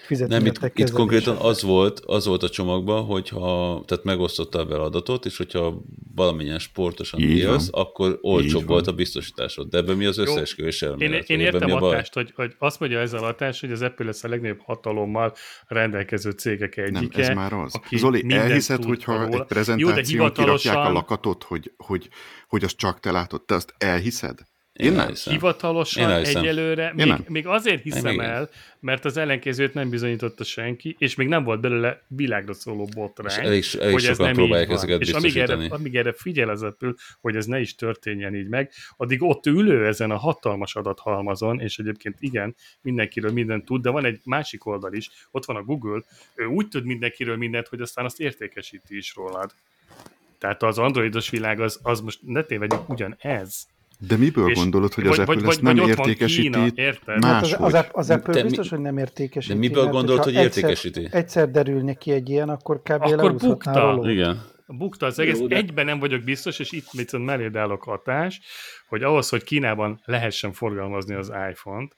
fizetni. 0.06 0.34
Nem, 0.34 0.46
itt, 0.46 0.70
itt 0.74 0.90
konkrétan 0.90 1.36
az 1.36 1.62
volt, 1.62 2.00
az 2.06 2.26
volt 2.26 2.42
a 2.42 2.48
csomagban, 2.48 3.04
hogyha, 3.04 3.82
tehát 3.86 4.04
megosztottál 4.04 4.64
vele 4.64 4.82
adatot, 4.82 5.24
és 5.24 5.36
hogyha 5.36 5.82
valamilyen 6.14 6.58
sportosan 6.58 7.20
Így 7.20 7.36
élsz, 7.36 7.70
van. 7.70 7.82
akkor 7.82 8.18
olcsóbb 8.20 8.66
volt 8.66 8.86
a 8.86 8.92
biztosításod. 8.92 9.68
De 9.68 9.78
ebben 9.78 9.96
mi 9.96 10.06
az 10.06 10.18
összeesküvés 10.18 10.82
Én, 10.82 10.88
elmélet? 10.88 11.28
én 11.28 11.40
ebben 11.40 11.54
értem 11.54 11.72
a 11.72 11.78
hatást, 11.78 12.14
hogy, 12.14 12.32
hogy 12.36 12.54
azt 12.58 12.80
mondja 12.80 12.98
ez 12.98 13.12
a 13.12 13.18
hatás, 13.18 13.60
hogy 13.60 13.72
az 13.72 13.82
Apple 13.82 14.04
lesz 14.04 14.24
a 14.24 14.28
legnagyobb 14.28 14.60
hatalommal 14.60 15.34
rendelkező 15.66 16.30
cégek 16.30 16.76
Nem, 16.76 16.94
egyike. 16.94 17.28
ez 17.28 17.36
már 17.36 17.52
az. 17.52 17.74
aki 17.74 17.98
Zoli, 17.98 18.24
elhiszed, 18.28 18.84
hogyha 18.84 19.12
róla. 19.12 19.26
egy 19.26 19.32
Jó, 19.32 19.38
de 19.38 19.44
prezentáción 19.44 20.32
kirakják 20.32 20.76
a 20.76 20.92
lakatot, 20.92 21.42
hogy, 21.42 21.72
hogy, 21.76 22.08
hogy 22.48 22.64
azt 22.64 22.76
csak 22.76 23.00
te 23.00 23.10
látod, 23.10 23.42
te 23.42 23.54
azt 23.54 23.74
elhiszed? 23.78 24.38
Én 24.80 24.86
Én 24.86 24.92
nem. 24.92 25.00
elhiszem. 25.00 25.32
Hivatalosan 25.32 26.02
Én 26.02 26.08
elhiszem. 26.08 26.42
egyelőre 26.42 26.92
még, 26.94 27.06
nem. 27.06 27.24
még 27.28 27.46
azért 27.46 27.76
Én 27.86 27.92
hiszem 27.92 28.12
igen. 28.12 28.24
el, 28.30 28.50
mert 28.80 29.04
az 29.04 29.16
ellenkezőt 29.16 29.74
nem 29.74 29.90
bizonyította 29.90 30.44
senki, 30.44 30.96
és 30.98 31.14
még 31.14 31.28
nem 31.28 31.44
volt 31.44 31.60
belőle 31.60 32.02
világra 32.08 32.52
szóló 32.54 32.84
És 32.88 32.94
botrány. 32.94 33.46
elég, 33.46 33.64
elég 33.80 33.92
hogy 33.92 34.02
ez 34.04 34.08
sokan 34.10 34.26
nem 34.26 34.34
próbálják 34.34 34.70
ezeket 34.70 35.00
És 35.00 35.10
amíg 35.12 35.36
erre, 35.36 35.66
amíg 35.68 35.96
erre 35.96 36.12
figyel 36.12 36.48
az 36.48 36.62
Apple, 36.62 36.92
hogy 37.20 37.36
ez 37.36 37.46
ne 37.46 37.60
is 37.60 37.74
történjen 37.74 38.34
így 38.34 38.48
meg, 38.48 38.70
addig 38.96 39.22
ott 39.22 39.46
ülő 39.46 39.86
ezen 39.86 40.10
a 40.10 40.16
hatalmas 40.16 40.74
adathalmazon, 40.74 41.60
és 41.60 41.78
egyébként 41.78 42.16
igen, 42.18 42.54
mindenkiről 42.82 43.32
mindent 43.32 43.64
tud, 43.64 43.82
de 43.82 43.90
van 43.90 44.04
egy 44.04 44.20
másik 44.24 44.66
oldal 44.66 44.92
is, 44.92 45.10
ott 45.30 45.44
van 45.44 45.56
a 45.56 45.62
Google, 45.62 46.02
ő 46.34 46.44
úgy 46.44 46.68
tud 46.68 46.84
mindenkiről 46.84 47.36
mindent, 47.36 47.68
hogy 47.68 47.80
aztán 47.80 48.04
azt 48.04 48.20
értékesíti 48.20 48.96
is 48.96 49.14
rólad. 49.14 49.50
Tehát 50.38 50.62
az 50.62 50.78
androidos 50.78 51.30
világ 51.30 51.60
az, 51.60 51.80
az 51.82 52.00
most 52.00 52.18
ne 52.26 52.42
tévedjük 52.42 52.88
ugyanez. 52.88 53.66
De 54.08 54.16
miből 54.16 54.50
És- 54.50 54.56
gondolod, 54.58 54.94
hogy 54.94 55.06
az 55.06 55.10
vagy, 55.16 55.20
Apple 55.20 55.34
vagy, 55.40 55.48
ezt 55.50 55.62
nem 55.62 55.76
vagy 55.76 55.88
értékesíti? 55.88 56.42
Kína, 56.50 56.66
érted? 56.74 57.20
Más- 57.22 57.50
Hát 57.52 57.60
az, 57.60 57.84
az, 57.92 58.10
Apple 58.10 58.32
De 58.32 58.42
mi- 58.42 58.48
biztos, 58.48 58.68
hogy 58.68 58.78
nem 58.80 58.98
értékesíti. 58.98 59.52
de 59.52 59.58
miből 59.58 59.82
mert 59.82 59.94
gondolt, 59.94 60.22
hogyha 60.24 60.38
hogy 60.38 60.46
egyszer- 60.46 60.62
értékesíti? 60.70 61.08
Egyszer 61.10 61.50
derülne 61.50 61.94
ki 61.94 62.10
egy 62.12 62.28
ilyen, 62.28 62.48
akkor 62.48 62.82
kb. 62.82 63.02
Akkor 63.02 63.34
bukta. 63.34 64.00
Igen. 64.04 64.42
Bukta 64.66 65.06
az 65.06 65.18
egész, 65.18 65.38
Jó, 65.38 65.46
de- 65.46 65.56
egyben 65.56 65.84
nem 65.84 65.98
vagyok 65.98 66.22
biztos, 66.22 66.58
és 66.58 66.72
itt 66.72 66.90
viszont 66.92 67.24
melléd 67.24 67.56
állok 67.56 67.82
hatás, 67.82 68.40
hogy 68.88 69.02
ahhoz, 69.02 69.28
hogy 69.28 69.42
Kínában 69.44 70.00
lehessen 70.04 70.52
forgalmazni 70.52 71.14
az 71.14 71.32
iPhone-t, 71.50 71.96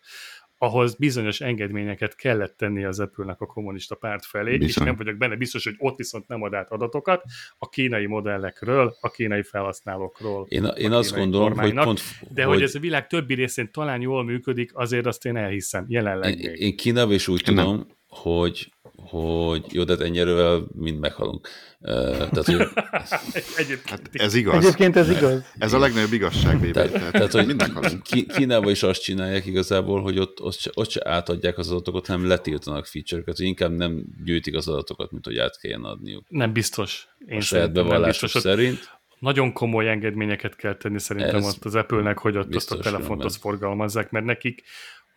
ahhoz 0.62 0.94
bizonyos 0.94 1.40
engedményeket 1.40 2.14
kellett 2.14 2.56
tenni 2.56 2.84
az 2.84 3.00
Apple-nek 3.00 3.40
a 3.40 3.46
kommunista 3.46 3.94
párt 3.94 4.24
felé, 4.24 4.52
és 4.52 4.58
Bizony. 4.58 4.84
nem 4.84 4.96
vagyok 4.96 5.16
benne 5.16 5.36
biztos, 5.36 5.64
hogy 5.64 5.74
ott 5.78 5.96
viszont 5.96 6.28
nem 6.28 6.42
ad 6.42 6.54
át 6.54 6.70
adatokat 6.70 7.22
a 7.58 7.68
kínai 7.68 8.06
modellekről, 8.06 8.96
a 9.00 9.10
kínai 9.10 9.42
felhasználókról. 9.42 10.46
Én, 10.48 10.64
én 10.64 10.92
a 10.92 10.96
azt 10.96 11.08
kínai 11.08 11.22
gondolom, 11.22 11.58
hogy 11.58 11.74
pont, 11.74 12.00
De 12.30 12.44
hogy, 12.44 12.62
ez 12.62 12.74
a 12.74 12.78
világ 12.78 13.06
többi 13.06 13.34
részén 13.34 13.72
talán 13.72 14.00
jól 14.00 14.24
működik, 14.24 14.70
azért 14.74 15.06
azt 15.06 15.24
én 15.24 15.36
elhiszem, 15.36 15.84
jelenleg 15.88 16.38
Én, 16.40 16.50
még. 16.50 16.60
én 16.60 16.76
Kínában 16.76 17.14
is 17.14 17.28
úgy 17.28 17.42
Nem. 17.46 17.54
tudom, 17.54 17.86
hogy, 18.12 18.72
hogy 18.96 19.64
jó, 19.70 19.84
de 19.84 19.92
hát 19.92 20.02
ennyi 20.02 20.18
erővel 20.18 20.66
mind 20.74 20.98
meghalunk. 20.98 21.48
Tehát, 21.80 22.44
hogy, 22.44 22.54
Egyébként 23.62 23.88
Hát 23.88 24.10
ez 24.12 24.34
igaz. 24.34 24.64
Egyébként 24.64 24.96
ez 24.96 25.10
igaz. 25.10 25.52
Ez 25.58 25.72
a 25.72 25.78
legnagyobb 25.78 26.12
igazság, 26.12 26.70
tehát, 26.70 26.92
Tehát, 26.92 27.12
tehát, 27.12 27.32
hogy 27.32 27.46
mind 27.46 27.60
meghalunk. 27.60 28.02
Ki- 28.02 28.26
Kínában 28.26 28.70
is 28.70 28.82
azt 28.82 29.02
csinálják 29.02 29.46
igazából, 29.46 30.02
hogy 30.02 30.18
ott, 30.18 30.40
ott, 30.40 30.58
se, 30.58 30.70
ott 30.74 30.90
se 30.90 31.00
átadják 31.04 31.58
az 31.58 31.70
adatokat, 31.70 32.06
hanem 32.06 32.26
letiltanak 32.26 32.86
feature-eket, 32.86 33.36
hogy 33.36 33.46
inkább 33.46 33.72
nem 33.72 34.04
gyűjtik 34.24 34.56
az 34.56 34.68
adatokat, 34.68 35.10
mint 35.10 35.24
hogy 35.24 35.38
át 35.38 35.60
kelljen 35.60 35.84
adniuk. 35.84 36.24
nem 36.28 36.52
biztos. 36.52 37.08
Én 37.26 37.36
A 37.36 37.40
saját. 37.40 37.76
Ott 37.76 38.28
szerint. 38.28 39.00
Nagyon 39.18 39.52
komoly 39.52 39.88
engedményeket 39.88 40.56
kell 40.56 40.74
tenni 40.76 40.98
szerintem 40.98 41.36
Ez 41.36 41.46
ott 41.46 41.64
az 41.64 41.74
Apple-nek, 41.74 42.18
hogy 42.18 42.36
ott 42.36 42.54
azt 42.54 42.72
a 42.72 42.78
telefont 42.78 43.24
azt 43.24 43.36
forgalmazzák, 43.40 44.10
mert 44.10 44.24
nekik 44.24 44.62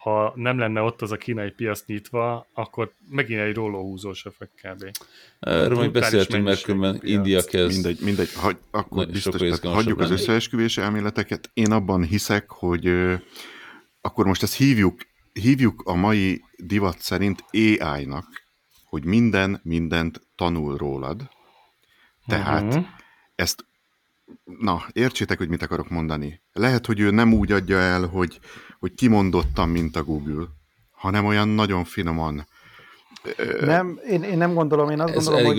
ha 0.06 0.34
nem 0.36 0.58
lenne 0.60 0.82
ott 0.82 1.02
az 1.02 1.12
a 1.12 1.18
kínai 1.18 1.50
piac 1.52 1.84
nyitva, 1.86 2.48
akkor 2.54 2.92
megint 3.10 3.40
egy 3.40 3.56
rólóhúzós 3.56 4.26
effekt 4.26 4.52
kb. 4.62 4.98
Erről 5.40 5.78
majd 5.78 5.92
beszéltünk, 5.92 6.44
mert 6.44 6.62
különben. 6.62 7.00
India 7.04 7.44
kezd. 7.44 7.74
Mindegy, 7.74 8.00
mindegy. 8.02 8.34
Hagy, 8.34 8.58
akkor 8.72 9.06
Na, 9.06 9.12
biztos, 9.12 9.36
tehát 9.36 9.64
hagyjuk 9.76 10.00
az 10.00 10.08
lenni. 10.10 10.20
összeesküvés 10.22 10.78
elméleteket. 10.78 11.50
Én 11.54 11.72
abban 11.72 12.04
hiszek, 12.04 12.50
hogy 12.50 12.88
ö, 12.88 13.14
akkor 14.02 14.26
most 14.26 14.44
ezt 14.44 14.56
hívjuk, 14.56 15.02
hívjuk 15.34 15.82
a 15.86 15.96
mai 15.96 16.42
divat 16.58 17.00
szerint 17.00 17.44
AI-nak, 17.52 18.26
hogy 18.90 19.06
minden 19.06 19.60
mindent 19.64 20.22
tanul 20.36 20.78
rólad. 20.78 21.30
Tehát 22.28 22.64
Mhm. 22.74 22.84
ezt, 23.36 23.66
na, 24.60 24.86
értsétek, 24.94 25.38
hogy 25.38 25.50
mit 25.50 25.62
akarok 25.62 25.90
mondani. 25.90 26.42
Lehet, 26.54 26.86
hogy 26.86 27.00
ő 27.00 27.10
nem 27.12 27.34
úgy 27.34 27.52
adja 27.52 27.78
el, 27.78 28.06
hogy, 28.08 28.40
hogy 28.80 28.94
kimondottan, 28.94 29.70
mint 29.70 29.96
a 29.96 30.04
Google, 30.04 30.46
hanem 30.92 31.26
olyan 31.26 31.48
nagyon 31.48 31.84
finoman. 31.84 32.48
Nem, 33.60 34.00
én, 34.10 34.24
én 34.24 34.38
nem 34.38 34.54
gondolom, 34.54 34.90
én 34.90 35.00
azt 35.00 35.10
Ez 35.16 35.16
gondolom, 35.16 35.40
elég 35.40 35.58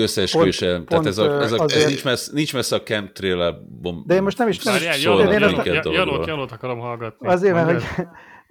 el. 0.63 0.85
Tehát 0.85 0.85
pont, 0.85 1.07
ez, 1.07 1.19
a, 1.19 1.43
ez, 1.43 1.53
a, 1.53 1.65
ez 1.69 1.87
nincs, 1.87 2.05
messze, 2.05 2.31
nincs 2.35 2.55
messze 2.55 2.77
a 2.77 2.83
chemtrail 2.83 3.67
bomb. 3.81 4.07
De 4.07 4.15
én 4.15 4.23
most 4.23 4.39
nem 4.39 4.49
is- 4.49 4.63
nem 4.63 4.75
Janot, 5.01 5.83
dolgokról. 5.83 6.27
Janot 6.29 6.53
akarom 6.53 6.79
hallgatni. 6.79 7.29
Azért, 7.29 7.55
mert 7.55 7.83
hogy, 7.83 8.07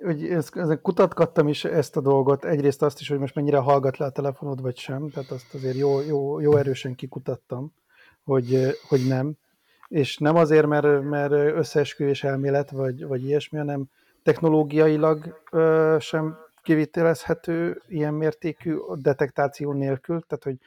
hogy 0.05 0.25
ezt, 0.25 0.55
ezen 0.55 0.81
kutatgattam 0.81 1.47
is 1.47 1.65
ezt 1.65 1.97
a 1.97 2.01
dolgot, 2.01 2.45
egyrészt 2.45 2.81
azt 2.81 2.99
is, 2.99 3.07
hogy 3.07 3.19
most 3.19 3.35
mennyire 3.35 3.57
hallgat 3.57 3.97
le 3.97 4.05
a 4.05 4.09
telefonod, 4.09 4.61
vagy 4.61 4.77
sem, 4.77 5.09
tehát 5.09 5.31
azt 5.31 5.53
azért 5.53 5.77
jó, 5.77 6.01
jó, 6.01 6.39
jó 6.39 6.55
erősen 6.57 6.95
kikutattam, 6.95 7.73
hogy, 8.23 8.77
hogy 8.87 9.07
nem. 9.07 9.33
És 9.87 10.17
nem 10.17 10.35
azért, 10.35 10.67
mert, 10.67 11.03
mert 11.03 11.31
összeesküvés 11.31 12.23
elmélet, 12.23 12.71
vagy, 12.71 13.05
vagy 13.05 13.25
ilyesmi, 13.25 13.57
hanem 13.57 13.85
technológiailag 14.25 15.41
ö, 15.51 15.95
sem 15.99 16.37
kivitelezhető 16.63 17.81
ilyen 17.87 18.13
mértékű 18.13 18.75
detektáció 18.95 19.73
nélkül, 19.73 20.21
tehát 20.27 20.43
hogy 20.43 20.57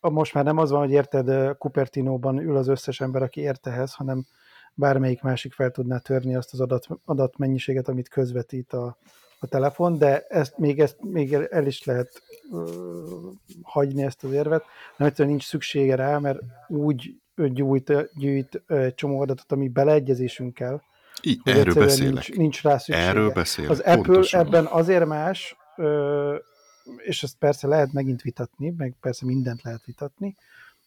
a- 0.00 0.10
most 0.10 0.34
már 0.34 0.44
nem 0.44 0.58
az 0.58 0.70
van, 0.70 0.80
hogy 0.80 0.90
érted, 0.90 1.56
Cupertinóban 1.58 2.38
ül 2.38 2.56
az 2.56 2.68
összes 2.68 3.00
ember, 3.00 3.22
aki 3.22 3.40
ért 3.40 3.66
ehhez, 3.66 3.94
hanem 3.94 4.24
bármelyik 4.74 5.22
másik 5.22 5.52
fel 5.52 5.70
tudná 5.70 5.98
törni 5.98 6.34
azt 6.34 6.52
az 6.52 6.60
adat, 6.60 6.86
adatmennyiséget, 7.04 7.88
amit 7.88 8.08
közvetít 8.08 8.72
a, 8.72 8.96
a 9.38 9.46
telefon, 9.46 9.98
de 9.98 10.20
ezt 10.28 10.58
még, 10.58 10.80
ezt 10.80 10.96
még 11.02 11.32
el 11.32 11.66
is 11.66 11.84
lehet 11.84 12.22
ö, 12.52 12.64
hagyni 13.62 14.02
ezt 14.02 14.24
az 14.24 14.32
érvet, 14.32 14.64
nem 14.96 15.08
egyszerűen 15.08 15.34
nincs 15.34 15.46
szüksége 15.46 15.94
rá, 15.94 16.18
mert 16.18 16.38
úgy 16.68 17.20
gyújt, 17.34 17.92
gyűjt 18.18 18.62
egy 18.66 18.94
csomó 18.94 19.20
adatot, 19.20 19.52
ami 19.52 19.68
beleegyezésünk 19.68 20.54
kell, 20.54 20.80
Így, 21.24 21.40
hogy 21.42 21.52
erről 21.52 21.74
beszélek. 21.74 22.12
Nincs, 22.12 22.32
nincs 22.32 22.62
rá 22.62 22.78
szüksége. 22.78 23.08
Erről 23.08 23.30
beszélek. 23.30 23.70
Az 23.70 23.78
Apple 23.78 23.94
pontosan. 23.94 24.40
ebben 24.40 24.66
azért 24.66 25.06
más, 25.06 25.56
és 26.96 27.22
ezt 27.22 27.36
persze 27.38 27.66
lehet 27.66 27.92
megint 27.92 28.22
vitatni, 28.22 28.74
meg 28.76 28.96
persze 29.00 29.26
mindent 29.26 29.62
lehet 29.62 29.84
vitatni, 29.84 30.36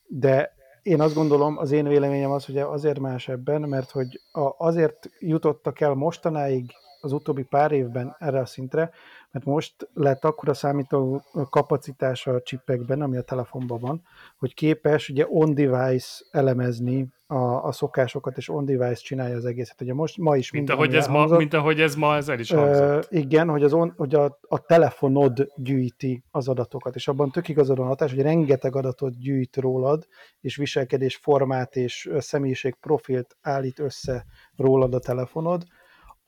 de 0.07 0.55
én 0.81 1.01
azt 1.01 1.13
gondolom, 1.13 1.57
az 1.57 1.71
én 1.71 1.87
véleményem 1.87 2.31
az, 2.31 2.45
hogy 2.45 2.57
azért 2.57 2.99
más 2.99 3.27
ebben, 3.27 3.61
mert 3.61 3.91
hogy 3.91 4.21
azért 4.57 5.09
jutottak 5.19 5.79
el 5.79 5.93
mostanáig 5.93 6.71
az 7.01 7.11
utóbbi 7.11 7.43
pár 7.43 7.71
évben 7.71 8.15
erre 8.19 8.39
a 8.39 8.45
szintre, 8.45 8.91
mert 9.31 9.45
most 9.45 9.89
lett 9.93 10.25
akkora 10.25 10.53
számító 10.53 11.23
kapacitása 11.49 12.31
a 12.31 12.41
csipekben, 12.41 13.01
ami 13.01 13.17
a 13.17 13.21
telefonban 13.21 13.79
van, 13.79 14.01
hogy 14.37 14.53
képes 14.53 15.09
ugye 15.09 15.25
on-device 15.29 16.23
elemezni 16.31 17.07
a, 17.27 17.65
a 17.65 17.71
szokásokat, 17.71 18.37
és 18.37 18.49
on-device 18.49 19.01
csinálja 19.01 19.35
az 19.35 19.45
egészet. 19.45 19.81
Ugye 19.81 19.93
most 19.93 20.17
ma 20.17 20.35
is 20.37 20.51
Mint 20.51 20.69
ahogy, 20.69 20.95
ez 20.95 21.07
ma, 21.07 21.25
mint 21.25 21.53
ahogy 21.53 21.81
ez 21.81 21.95
ma 21.95 22.15
ez 22.15 22.29
el 22.29 22.39
is 22.39 22.51
Ö, 22.51 22.57
hangzott. 22.57 23.11
igen, 23.11 23.49
hogy, 23.49 23.63
az 23.63 23.73
on, 23.73 23.93
hogy 23.97 24.15
a, 24.15 24.39
a 24.41 24.59
telefonod 24.59 25.47
gyűjti 25.55 26.23
az 26.31 26.47
adatokat, 26.47 26.95
és 26.95 27.07
abban 27.07 27.31
tök 27.31 27.47
igazad 27.47 27.77
van 27.77 27.87
hatás, 27.87 28.13
hogy 28.13 28.21
rengeteg 28.21 28.75
adatot 28.75 29.19
gyűjt 29.19 29.55
rólad, 29.55 30.07
és 30.41 30.55
viselkedés 30.55 31.15
formát 31.15 31.75
és 31.75 32.05
ö, 32.05 32.19
személyiség 32.19 32.75
profilt 32.75 33.37
állít 33.41 33.79
össze 33.79 34.25
rólad 34.55 34.93
a 34.93 34.99
telefonod, 34.99 35.63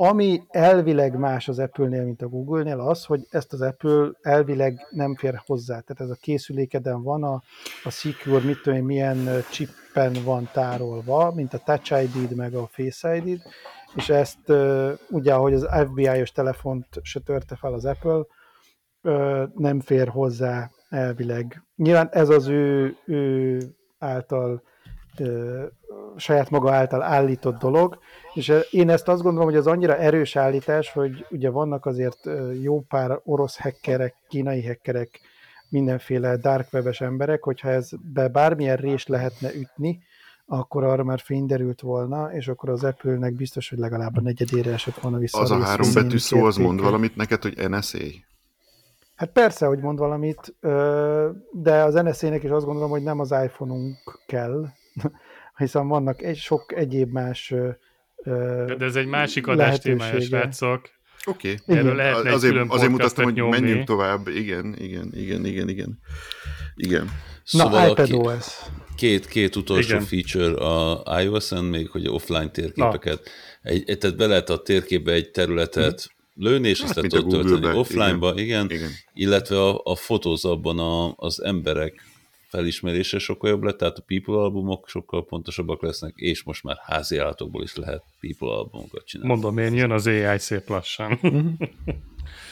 ami 0.02 0.42
elvileg 0.48 1.18
más 1.18 1.48
az 1.48 1.60
Apple-nél, 1.60 2.04
mint 2.04 2.22
a 2.22 2.28
Google-nél 2.28 2.80
az, 2.80 3.06
hogy 3.06 3.28
ezt 3.30 3.54
az 3.54 3.62
Apple 3.62 4.10
elvileg 4.22 4.88
nem 4.90 5.16
fér 5.16 5.42
hozzá. 5.46 5.80
Tehát 5.80 6.02
ez 6.02 6.10
a 6.10 6.18
készülékeden 6.22 7.04
van, 7.04 7.24
a, 7.24 7.42
a 7.84 7.90
Secure, 7.90 8.46
mit 8.46 8.62
tudom 8.62 8.80
én, 8.80 8.86
milyen 8.86 9.44
chippen 9.52 10.14
van 10.24 10.50
tárolva, 10.54 11.32
mint 11.36 11.54
a 11.54 11.58
Touch 11.58 12.04
ID-d, 12.04 12.36
meg 12.36 12.54
a 12.54 12.68
Face 12.68 13.16
ID-d, 13.16 13.42
és 13.96 14.10
ezt 14.10 14.52
ugye, 15.10 15.34
ahogy 15.34 15.54
az 15.54 15.68
FBI-os 15.88 16.32
telefont 16.32 16.88
se 17.02 17.20
törte 17.20 17.56
fel 17.56 17.74
az 17.74 17.86
Apple, 17.86 18.26
nem 19.56 19.80
fér 19.80 20.08
hozzá 20.08 20.70
elvileg. 20.90 21.64
Nyilván 21.76 22.10
ez 22.12 22.30
az 22.30 22.48
ő, 22.48 22.96
ő 23.06 23.60
által 23.98 24.64
saját 26.18 26.50
maga 26.50 26.74
által 26.74 27.02
állított 27.02 27.60
dolog, 27.60 28.00
és 28.34 28.54
én 28.72 28.90
ezt 28.90 29.08
azt 29.08 29.22
gondolom, 29.22 29.48
hogy 29.48 29.58
az 29.58 29.68
annyira 29.68 29.98
erős 29.98 30.36
állítás, 30.36 30.92
hogy 30.92 31.26
ugye 31.30 31.50
vannak 31.50 31.86
azért 31.86 32.30
jó 32.62 32.82
pár 32.82 33.20
orosz 33.24 33.60
hackerek, 33.60 34.16
kínai 34.28 34.66
hackerek, 34.66 35.20
mindenféle 35.70 36.38
dark 36.38 36.68
webes 36.74 37.02
emberek, 37.02 37.44
hogyha 37.44 37.70
ez 37.70 37.90
be 38.14 38.28
bármilyen 38.28 38.76
rést 38.76 39.08
lehetne 39.08 39.54
ütni, 39.54 40.00
akkor 40.46 40.84
arra 40.84 41.04
már 41.04 41.20
fényderült 41.20 41.82
volna, 41.82 42.34
és 42.34 42.48
akkor 42.48 42.70
az 42.70 42.84
Apple-nek 42.84 43.34
biztos, 43.34 43.70
hogy 43.70 43.78
legalább 43.78 44.18
a 44.18 44.22
negyedére 44.22 44.72
esett 44.72 45.00
volna 45.00 45.18
vissza. 45.18 45.40
Az 45.40 45.52
a 45.52 45.56
rész 45.56 45.66
három 45.66 45.94
betű 45.94 46.18
szó, 46.18 46.46
az 46.46 46.56
mond 46.56 46.82
valamit 46.82 47.16
neked, 47.16 47.42
hogy 47.42 47.70
NSA? 47.70 47.98
Hát 49.16 49.30
persze, 49.30 49.66
hogy 49.66 49.80
mond 49.80 50.00
valamit, 50.00 50.56
de 51.52 51.84
az 51.84 51.94
NSZ-nek 51.94 52.44
is 52.44 52.50
azt 52.50 52.66
gondolom, 52.66 52.90
hogy 52.90 53.04
nem 53.04 53.20
az 53.20 53.32
iPhone-unk 53.32 53.98
kell, 54.28 54.66
hiszen 55.60 55.88
vannak 55.88 56.22
egy 56.22 56.38
sok 56.38 56.74
egyéb 56.76 57.12
más 57.12 57.52
ö, 57.52 57.70
De, 58.78 58.86
ez 58.86 58.96
egy 58.96 59.08
másik 59.08 59.48
adás 59.48 59.80
témája, 59.80 60.22
srácok. 60.22 60.90
Oké. 61.26 61.50
Igen. 61.68 61.78
Erről 61.78 61.96
lehetne 61.96 62.30
egy 62.30 62.36
Azért, 62.36 62.54
külön 62.54 62.70
azért 62.70 62.92
mutattam, 62.92 63.24
hogy 63.24 63.34
nyomni. 63.34 63.60
menjünk 63.60 63.84
tovább. 63.86 64.28
Igen, 64.28 64.76
igen, 64.78 65.12
igen, 65.16 65.46
igen, 65.46 65.70
igen. 65.70 66.00
Igen. 66.76 67.04
Na, 67.04 67.12
Szóval 67.44 67.90
a 67.90 67.92
iPad 67.92 68.06
ki- 68.06 68.14
OS. 68.16 68.46
Két, 68.96 69.26
két 69.28 69.56
utolsó 69.56 69.96
Igen. 69.96 70.02
Feature 70.06 70.66
a 70.66 71.22
iOS-en, 71.22 71.64
még 71.64 71.90
hogy 71.90 72.08
offline 72.08 72.50
térképeket. 72.50 73.30
Egy, 73.62 73.84
egy, 73.90 73.98
tehát 73.98 74.18
be 74.18 74.28
lehet 74.28 74.50
a 74.50 74.62
térképbe 74.62 75.12
egy 75.12 75.32
területet 75.32 76.10
lőni, 76.34 76.70
és 76.70 76.80
Hát, 76.82 76.90
aztán 76.90 77.10
tudod 77.10 77.46
tölteni 77.46 77.78
offline-ba, 77.78 78.30
igen. 78.32 78.44
igen. 78.44 78.70
Igen. 78.70 78.90
Illetve 79.14 79.62
a, 79.62 79.82
a 79.84 79.96
fotóz 79.96 80.46
abban 80.46 80.80
a, 80.80 81.14
az 81.16 81.44
emberek 81.44 82.02
felismerése 82.50 83.20
sokkal 83.20 83.50
jobb 83.50 83.64
lett, 83.64 83.78
tehát 83.78 83.98
a 83.98 84.04
People 84.08 84.34
albumok 84.42 84.88
sokkal 84.88 85.26
pontosabbak 85.26 85.82
lesznek, 85.82 86.14
és 86.16 86.44
most 86.44 86.64
már 86.64 86.78
házi 86.82 87.18
állatokból 87.18 87.64
is 87.64 87.76
lehet 87.76 88.04
People 88.20 88.50
albumokat 88.58 89.06
csinálni. 89.06 89.32
Mondom 89.34 89.58
én, 89.58 89.74
jön 89.74 89.92
az 89.92 90.08
AI 90.08 90.38
szép 90.40 90.70
lassan. 90.70 91.20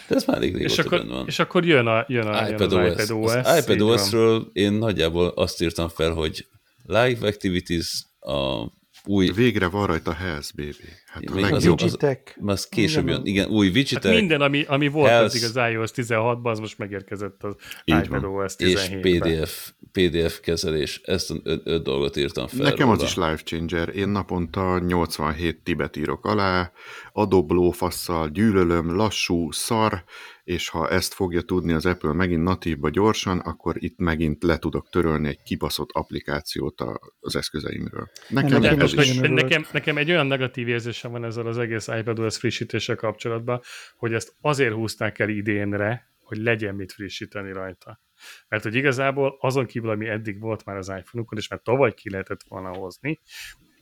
De 0.08 0.16
ez 0.16 0.26
már 0.26 0.38
elég 0.38 0.56
és, 0.56 0.78
akkor, 0.78 1.08
van. 1.08 1.28
és 1.28 1.40
akkor 1.40 1.66
jön, 1.66 1.88
a, 1.88 2.06
jön, 2.08 2.28
a, 2.28 2.50
iPad 2.50 2.72
jön 2.72 2.80
az 2.92 3.12
OS. 3.12 3.12
iPad 3.14 3.24
OS. 3.24 3.34
Az 3.46 3.70
iPad. 3.70 3.82
OS-ről 3.82 4.50
én 4.54 4.74
nagyjából 4.74 5.28
azt 5.28 5.62
írtam 5.62 5.88
fel, 5.88 6.12
hogy 6.12 6.48
live 6.86 7.28
activities, 7.28 8.04
a 8.20 8.66
új, 9.06 9.32
Végre 9.36 9.68
van 9.68 9.86
rajta 9.88 10.14
Hells 10.14 10.52
Baby. 10.52 10.74
Hát 11.08 11.24
a 11.26 11.34
Még 11.34 11.44
az- 11.44 11.50
legjobb. 11.52 11.76
az- 11.80 11.84
Widgetek. 11.84 12.40
az 12.46 12.68
később 12.68 13.04
Igen, 13.04 13.16
jön, 13.16 13.26
igen, 13.26 13.50
új 13.50 13.66
Hát 13.66 13.76
widgetek, 13.76 14.14
minden, 14.14 14.42
ami, 14.42 14.64
ami 14.68 14.88
volt 14.88 15.10
Health. 15.10 15.36
addig 15.36 15.44
az 15.44 15.72
iOS 15.72 15.92
16-ban, 15.96 16.50
az 16.52 16.60
most 16.60 16.78
megérkezett 16.78 17.44
az 17.44 17.56
Így 17.86 18.06
iPadOS 18.06 18.54
és 18.58 18.74
17-ben. 18.90 19.20
PDF, 19.20 19.72
PDF 19.92 20.40
kezelés. 20.40 21.02
Ezt 21.04 21.32
a 21.32 21.36
öt, 21.44 21.62
öt 21.66 21.84
dolgot 21.84 22.16
írtam 22.16 22.48
fel 22.48 22.70
Nekem 22.70 22.90
az 22.90 22.98
róla. 22.98 23.10
is 23.10 23.16
life 23.16 23.44
changer. 23.44 23.96
Én 23.96 24.10
naponta 24.10 24.80
87 24.80 25.64
tibet 25.64 25.96
írok 25.96 26.26
alá, 26.26 26.72
adoblófasszal, 27.14 28.30
gyűlölöm, 28.30 28.96
lassú, 28.96 29.52
szar, 29.52 30.04
és 30.44 30.70
ha 30.70 30.90
ezt 30.90 31.14
fogja 31.14 31.42
tudni 31.42 31.74
az 31.74 31.86
Apple 31.86 32.14
megint 32.14 32.44
natívba 32.44 32.90
gyorsan, 32.90 33.40
akkor 33.40 33.76
itt 33.84 33.98
megint 33.98 34.44
le 34.44 34.58
tudok 34.58 34.90
törölni 34.90 35.28
egy 35.28 35.42
kibaszott 35.44 35.90
applikációt 35.92 36.82
a- 36.82 37.00
az 37.20 37.36
eszközeimről. 37.36 38.10
Nekem 38.30 38.64
én 38.64 38.82
ez 38.82 38.94
is 38.94 39.18
nekem, 39.20 39.66
nekem 39.72 39.98
egy 39.98 40.10
olyan 40.10 40.28
negatív 40.28 40.68
érzésem 40.68 41.12
van 41.12 41.24
ezzel 41.26 41.48
az 41.48 41.58
egész 41.58 41.88
iPadOS 41.88 42.38
frissítéssel 42.38 42.96
kapcsolatban, 42.96 43.62
hogy 43.98 44.14
ezt 44.14 44.36
azért 44.42 44.74
húzták 44.74 45.20
el 45.20 45.30
idénre, 45.30 46.12
hogy 46.20 46.38
legyen 46.38 46.76
mit 46.76 46.92
frissíteni 46.92 47.52
rajta. 47.52 48.02
Mert 48.48 48.64
hogy 48.64 48.76
igazából 48.76 49.38
azon 49.40 49.66
kívül, 49.66 49.90
ami 49.90 50.08
eddig 50.08 50.40
volt 50.40 50.66
már 50.66 50.78
az 50.78 50.88
iPhone-ukon, 50.88 51.38
és 51.38 51.48
már 51.48 51.60
tavaly 51.64 51.94
ki 51.94 52.10
lehetett 52.10 52.44
volna 52.48 52.74
hozni, 52.74 53.20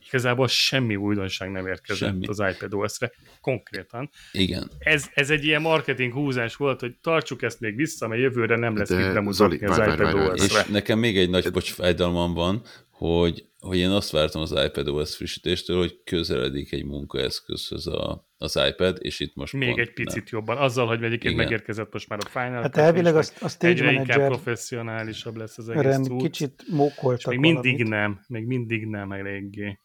igazából 0.08 0.48
semmi 0.48 0.96
újdonság 0.96 1.50
nem 1.50 1.66
érkezett 1.66 2.08
Semmi. 2.08 2.26
az 2.26 2.42
iPadOS-re 2.54 3.12
konkrétan. 3.40 4.10
Igen. 4.32 4.70
Ez, 4.78 5.06
ez 5.14 5.30
egy 5.30 5.44
ilyen 5.44 5.60
marketing 5.60 6.12
húzás 6.12 6.56
volt, 6.56 6.80
hogy 6.80 6.94
tartsuk 7.00 7.42
ezt 7.42 7.60
még 7.60 7.76
vissza, 7.76 8.08
mert 8.08 8.20
jövőre 8.20 8.56
nem 8.56 8.76
lesz 8.76 8.88
De, 8.88 8.94
mit 8.94 9.04
Zoli, 9.04 9.14
bemutatni 9.14 9.66
az 9.66 9.76
várj, 9.76 10.02
várj, 10.02 10.16
várj. 10.16 10.42
És 10.42 10.64
nekem 10.64 10.98
még 10.98 11.18
egy 11.18 11.30
nagy 11.30 11.50
bocs 11.52 11.72
fájdalmam 11.72 12.34
van, 12.34 12.62
hogy, 12.96 13.46
hogy 13.60 13.78
én 13.78 13.90
azt 13.90 14.10
vártam 14.10 14.40
az 14.42 14.54
iPadOS 14.66 15.16
frissítéstől, 15.16 15.78
hogy 15.78 16.00
közeledik 16.04 16.72
egy 16.72 16.84
munkaeszközhöz 16.84 17.86
a, 17.86 18.28
az 18.38 18.58
iPad, 18.68 18.96
és 19.00 19.20
itt 19.20 19.34
most 19.34 19.52
Még 19.52 19.68
pont 19.68 19.80
egy 19.80 19.92
picit 19.92 20.30
jobban. 20.30 20.56
Azzal, 20.56 20.86
hogy 20.86 21.02
egyébként 21.02 21.34
Igen. 21.34 21.44
megérkezett 21.44 21.92
most 21.92 22.08
már 22.08 22.18
a 22.24 22.28
Final 22.28 22.62
Hát 22.62 22.76
elvileg 22.76 23.16
a, 23.16 23.22
a 23.40 23.48
Stage 23.48 23.68
egyre 23.72 23.90
inkább 23.90 24.06
Manager 24.06 24.28
professzionálisabb 24.28 25.36
lesz 25.36 25.58
az 25.58 25.68
egész 25.68 25.96
cucc. 25.96 26.22
kicsit 26.22 26.62
mókoltak 26.70 27.32
még 27.32 27.38
mindig 27.38 27.72
valamit. 27.72 27.88
nem, 27.88 28.24
még 28.28 28.46
mindig 28.46 28.86
nem 28.86 29.12
eléggé. 29.12 29.78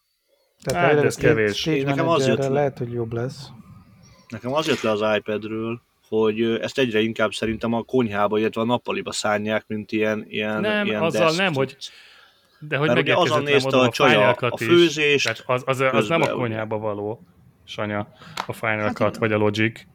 Tehát 0.62 0.94
Hát, 0.94 1.04
ez 1.04 1.16
kevés. 1.16 1.56
Stage 1.58 1.84
Nekem 1.84 2.08
az 2.08 2.26
jött 2.26 2.38
le. 2.38 2.48
lehet, 2.48 2.78
hogy 2.78 2.92
jobb 2.92 3.12
lesz. 3.12 3.48
Nekem 4.28 4.52
az 4.52 4.66
jött 4.66 4.80
le 4.80 4.90
az 4.90 5.16
iPadről, 5.16 5.80
hogy 6.08 6.42
ezt 6.42 6.78
egyre 6.78 7.00
inkább 7.00 7.32
szerintem 7.32 7.72
a 7.72 7.82
konyhába, 7.82 8.38
illetve 8.38 8.60
a 8.60 8.64
nappaliba 8.64 9.12
szánják, 9.12 9.64
mint 9.66 9.92
ilyen, 9.92 10.24
ilyen, 10.28 10.60
Nem, 10.60 10.86
ilyen 10.86 11.02
azzal 11.02 11.24
desk 11.26 11.38
nem, 11.38 11.52
hogy-. 11.54 11.76
De 12.68 12.76
hogy 12.76 12.88
Mert 12.88 13.00
ugye 13.00 13.16
azon 13.16 13.42
nézte 13.42 13.78
a 13.78 13.88
csaja 13.88 14.30
a 14.30 14.52
is. 14.58 14.66
főzést, 14.66 15.24
Tehát 15.24 15.42
az, 15.46 15.80
az, 15.80 15.80
az 15.92 16.08
nem 16.08 16.22
a 16.22 16.26
konyhába 16.26 16.78
való, 16.78 17.22
Sanya, 17.64 18.08
a 18.46 18.52
Final 18.52 18.78
Hát 18.78 18.94
Cut 18.94 19.16
vagy 19.16 19.32
a 19.32 19.36
Logic. 19.36 19.86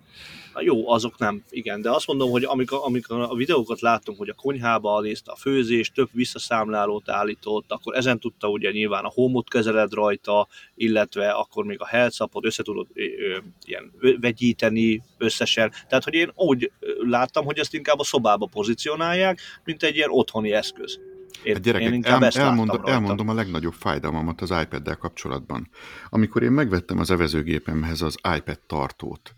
Jó, 0.60 0.90
azok 0.90 1.18
nem, 1.18 1.44
igen, 1.50 1.82
de 1.82 1.92
azt 1.92 2.08
mondom, 2.08 2.30
hogy 2.30 2.44
amikor, 2.44 2.80
amikor 2.84 3.20
a 3.20 3.36
videókat 3.36 3.82
láttunk, 3.82 4.18
hogy 4.18 4.30
a 4.30 4.34
konyhába 4.34 5.02
nézte 5.02 5.32
a 5.32 5.36
főzést, 5.36 5.94
több 5.94 6.10
visszaszámlálót 6.12 7.10
állított, 7.10 7.72
akkor 7.72 7.96
ezen 7.96 8.20
tudta 8.20 8.48
ugye 8.48 8.72
nyilván 8.72 9.04
a 9.04 9.12
homot 9.14 9.50
kezeled 9.50 9.94
rajta, 9.94 10.48
illetve 10.76 11.30
akkor 11.30 11.66
még 11.66 11.82
a 11.82 11.86
health 11.86 12.26
össze 12.42 12.64
tudod 12.64 12.88
ö, 12.94 13.02
ö, 13.02 13.38
ilyen 13.66 13.92
vegyíteni 14.22 15.04
összesen. 15.18 15.72
Tehát, 15.88 16.04
hogy 16.04 16.14
én 16.14 16.32
úgy 16.36 16.72
láttam, 17.10 17.46
hogy 17.46 17.60
ezt 17.60 17.74
inkább 17.74 18.00
a 18.00 18.04
szobába 18.04 18.46
pozícionálják, 18.46 19.40
mint 19.64 19.84
egy 19.84 19.96
ilyen 19.96 20.10
otthoni 20.12 20.52
eszköz. 20.52 21.00
Én, 21.44 21.54
Hát 21.54 21.62
gyerekek, 21.62 21.88
én 21.88 21.94
inkább 21.94 22.24
el, 22.24 22.32
elmondom, 22.32 22.82
elmondom 22.86 23.30
a 23.30 23.34
legnagyobb 23.34 23.74
fájdalmamat 23.74 24.42
az 24.42 24.50
iPad-del 24.62 24.96
kapcsolatban. 24.96 25.70
Amikor 26.10 26.44
én 26.44 26.52
megvettem 26.52 27.00
az 27.00 27.12
evezőgépemhez 27.12 28.02
az 28.02 28.16
iPad 28.38 28.60
tartót, 28.68 29.36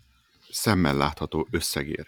szemmel 0.50 0.96
látható 0.96 1.48
összegér, 1.50 2.06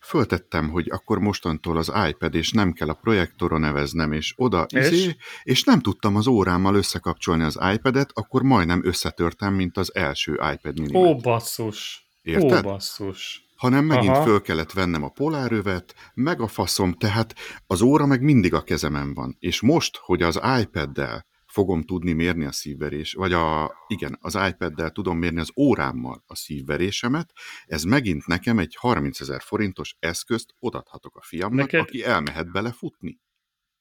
föltettem, 0.00 0.68
hogy 0.68 0.88
akkor 0.90 1.18
mostantól 1.18 1.76
az 1.76 1.92
iPad, 2.08 2.34
és 2.34 2.52
nem 2.52 2.72
kell 2.72 2.88
a 2.88 2.98
projektoron 3.02 3.60
neveznem, 3.60 4.12
és 4.12 4.34
oda, 4.36 4.66
És? 4.68 4.90
izé, 4.90 5.16
és 5.42 5.64
nem 5.64 5.80
tudtam 5.80 6.16
az 6.16 6.26
órámmal 6.26 6.74
összekapcsolni 6.74 7.42
az 7.42 7.58
iPad-et, 7.72 8.10
akkor 8.14 8.42
majdnem 8.42 8.84
összetörtem, 8.84 9.54
mint 9.54 9.76
az 9.76 9.94
első 9.94 10.32
iPad 10.52 10.80
mini. 10.80 10.96
Ó, 10.96 11.16
basszus. 11.16 12.08
Ó, 12.28 12.30
Érted? 12.30 12.62
basszus. 12.62 13.47
Hanem 13.58 13.84
megint 13.84 14.14
Aha. 14.14 14.22
föl 14.22 14.40
kellett 14.40 14.72
vennem 14.72 15.02
a 15.02 15.08
polárövet, 15.08 15.94
meg 16.14 16.40
a 16.40 16.46
faszom, 16.46 16.92
tehát 16.92 17.34
az 17.66 17.80
óra 17.80 18.06
meg 18.06 18.22
mindig 18.22 18.54
a 18.54 18.62
kezemen 18.62 19.14
van. 19.14 19.36
És 19.38 19.60
most, 19.60 19.96
hogy 19.96 20.22
az 20.22 20.40
iPad-del 20.60 21.26
fogom 21.46 21.82
tudni 21.82 22.12
mérni 22.12 22.44
a 22.44 22.52
szívverés, 22.52 23.12
vagy 23.12 23.32
a, 23.32 23.72
igen, 23.86 24.18
az 24.20 24.38
iPad-del 24.48 24.90
tudom 24.90 25.18
mérni 25.18 25.40
az 25.40 25.50
órámmal 25.56 26.22
a 26.26 26.36
szívverésemet, 26.36 27.32
ez 27.66 27.82
megint 27.82 28.26
nekem 28.26 28.58
egy 28.58 28.76
30 28.78 29.20
ezer 29.20 29.40
forintos 29.40 29.96
eszközt 29.98 30.54
odathatok 30.58 31.16
a 31.16 31.22
fiamnak, 31.22 31.70
Neked- 31.70 31.80
aki 31.80 32.04
elmehet 32.04 32.52
bele 32.52 32.72
futni. 32.72 33.20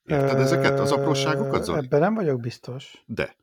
Érted 0.04 0.40
ezeket 0.40 0.80
az 0.80 0.92
apróságokat, 0.92 1.64
Zoli? 1.64 1.78
Ebben 1.78 2.00
nem 2.00 2.14
vagyok 2.14 2.40
biztos. 2.40 3.04
De. 3.06 3.36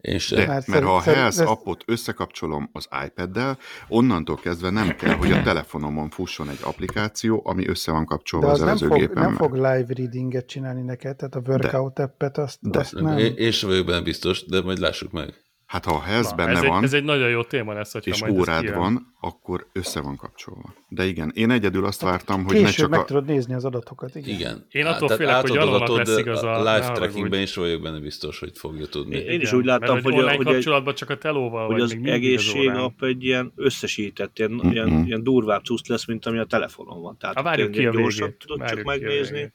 És 0.00 0.28
De, 0.30 0.36
Mert 0.36 0.48
mert, 0.48 0.64
szerint- 0.64 0.84
ha 0.84 0.96
a 0.96 1.00
Health 1.00 1.26
ezt- 1.26 1.40
appot 1.40 1.82
összekapcsolom 1.86 2.70
az 2.72 2.88
iPad-del, 3.06 3.58
onnantól 3.88 4.36
kezdve 4.36 4.70
nem 4.70 4.96
kell, 4.96 5.14
hogy 5.14 5.32
a 5.32 5.42
telefonomon 5.50 6.10
fusson 6.10 6.48
egy 6.50 6.58
applikáció, 6.62 7.42
ami 7.44 7.68
össze 7.68 7.90
van 7.92 8.00
De 8.00 8.06
kapcsolva 8.06 8.46
az 8.50 8.60
az 8.60 8.66
nem 8.66 8.76
fog, 8.76 8.86
előzőgépemmel. 8.86 9.28
nem 9.28 9.36
fog 9.38 9.54
live 9.54 9.86
readinget 9.96 10.46
csinálni 10.46 10.82
neked, 10.82 11.16
tehát 11.16 11.34
a 11.34 11.42
workout 11.46 11.98
appet 11.98 12.38
azt, 12.38 12.58
De. 12.60 12.78
azt 12.78 12.92
nem. 12.94 13.18
sem 13.52 13.68
vagyok 13.68 13.86
benne 13.86 14.00
biztos, 14.00 14.44
de 14.44 14.62
majd 14.62 14.78
lássuk 14.78 15.12
meg. 15.12 15.34
Hát 15.68 15.84
ha 15.84 15.94
a 15.94 16.00
Health 16.00 16.30
Na, 16.30 16.34
benne 16.34 16.50
ez, 16.50 16.62
egy, 16.62 16.68
van, 16.68 16.82
ez 16.82 16.92
egy 16.92 17.04
nagyon 17.04 17.28
jó 17.28 17.42
téma 17.42 17.72
lesz, 17.72 17.92
hogyha 17.92 18.10
és 18.10 18.20
majd 18.20 18.38
órád 18.38 18.74
van, 18.74 19.14
akkor 19.20 19.66
össze 19.72 20.00
van 20.00 20.16
kapcsolva. 20.16 20.74
De 20.88 21.04
igen, 21.04 21.32
én 21.34 21.50
egyedül 21.50 21.84
azt 21.84 22.00
vártam, 22.00 22.44
hogy 22.44 22.60
ne 22.60 22.70
csak 22.70 22.90
meg 22.90 23.00
a... 23.00 23.04
tudod 23.04 23.24
nézni 23.24 23.54
az 23.54 23.64
adatokat, 23.64 24.14
igen. 24.14 24.34
Igen. 24.34 24.66
Én 24.70 24.86
attól 24.86 25.08
Tehát 25.08 25.22
félek, 25.22 25.40
hogy 25.40 25.54
Jalónak 25.54 25.88
lesz 25.96 26.14
de 26.14 26.20
igaza, 26.20 26.52
A 26.52 26.58
live 26.58 26.92
trackingben 26.92 27.40
is 27.40 27.54
vagyok 27.54 27.82
benne 27.82 28.00
biztos, 28.00 28.38
hogy 28.38 28.50
fogja 28.54 28.86
tudni. 28.86 29.16
Én 29.16 29.40
is 29.40 29.46
Igen, 29.46 29.54
úgy 29.54 29.64
láttam, 29.64 29.94
mert 29.94 30.04
hogy 30.04 30.12
online 30.12 30.36
hogy 30.36 30.46
egy- 30.46 30.52
kapcsolatban 30.52 30.94
csak 30.94 31.10
a 31.10 31.18
telóval 31.18 31.66
hogy 31.66 31.72
vagy 31.72 31.82
az 31.82 31.96
egészségapp 32.02 33.02
egy 33.02 33.24
ilyen 33.24 33.52
összesített, 33.56 34.38
ilyen, 34.38 34.60
ilyen, 34.70 35.04
ilyen 35.06 35.22
durvább 35.22 35.64
cucc 35.64 35.88
lesz, 35.88 36.06
mint 36.06 36.26
ami 36.26 36.38
a 36.38 36.44
telefonon 36.44 37.02
van. 37.02 37.16
Tehát 37.18 37.42
várjuk 37.42 37.70
ki 37.70 37.86
a 37.86 37.90
végét. 37.90 38.36
tudod 38.38 38.68
csak 38.68 38.82
megnézni. 38.82 39.52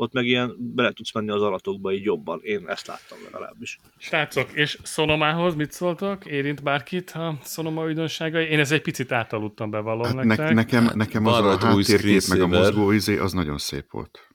Ott 0.00 0.12
meg 0.12 0.26
ilyen 0.26 0.56
bele 0.58 0.92
tudsz 0.92 1.14
menni 1.14 1.30
az 1.30 1.42
adatokba 1.42 1.92
így 1.92 2.04
jobban. 2.04 2.40
Én 2.42 2.68
ezt 2.68 2.86
láttam 2.86 3.18
legalábbis. 3.24 3.78
Srácok, 3.96 4.50
és 4.52 4.78
Sonomához 4.82 5.54
mit 5.54 5.72
szóltok? 5.72 6.26
Érint 6.26 6.62
bárkit 6.62 7.10
a 7.10 7.38
Sonoma 7.44 7.84
újdonságai? 7.84 8.46
Én 8.46 8.58
ez 8.58 8.72
egy 8.72 8.82
picit 8.82 9.12
átaludtam, 9.12 9.70
bevallom 9.70 10.04
Hát 10.04 10.14
nektek. 10.14 10.48
ne, 10.48 10.52
nekem, 10.52 10.90
nekem 10.94 11.26
az 11.26 11.40
Van 11.40 11.44
a 11.44 11.58
háttérkép, 11.58 12.22
meg 12.28 12.40
a 12.40 12.46
mozgó 12.46 12.90
izé, 12.90 13.16
az 13.16 13.32
nagyon 13.32 13.58
szép 13.58 13.90
volt. 13.90 14.28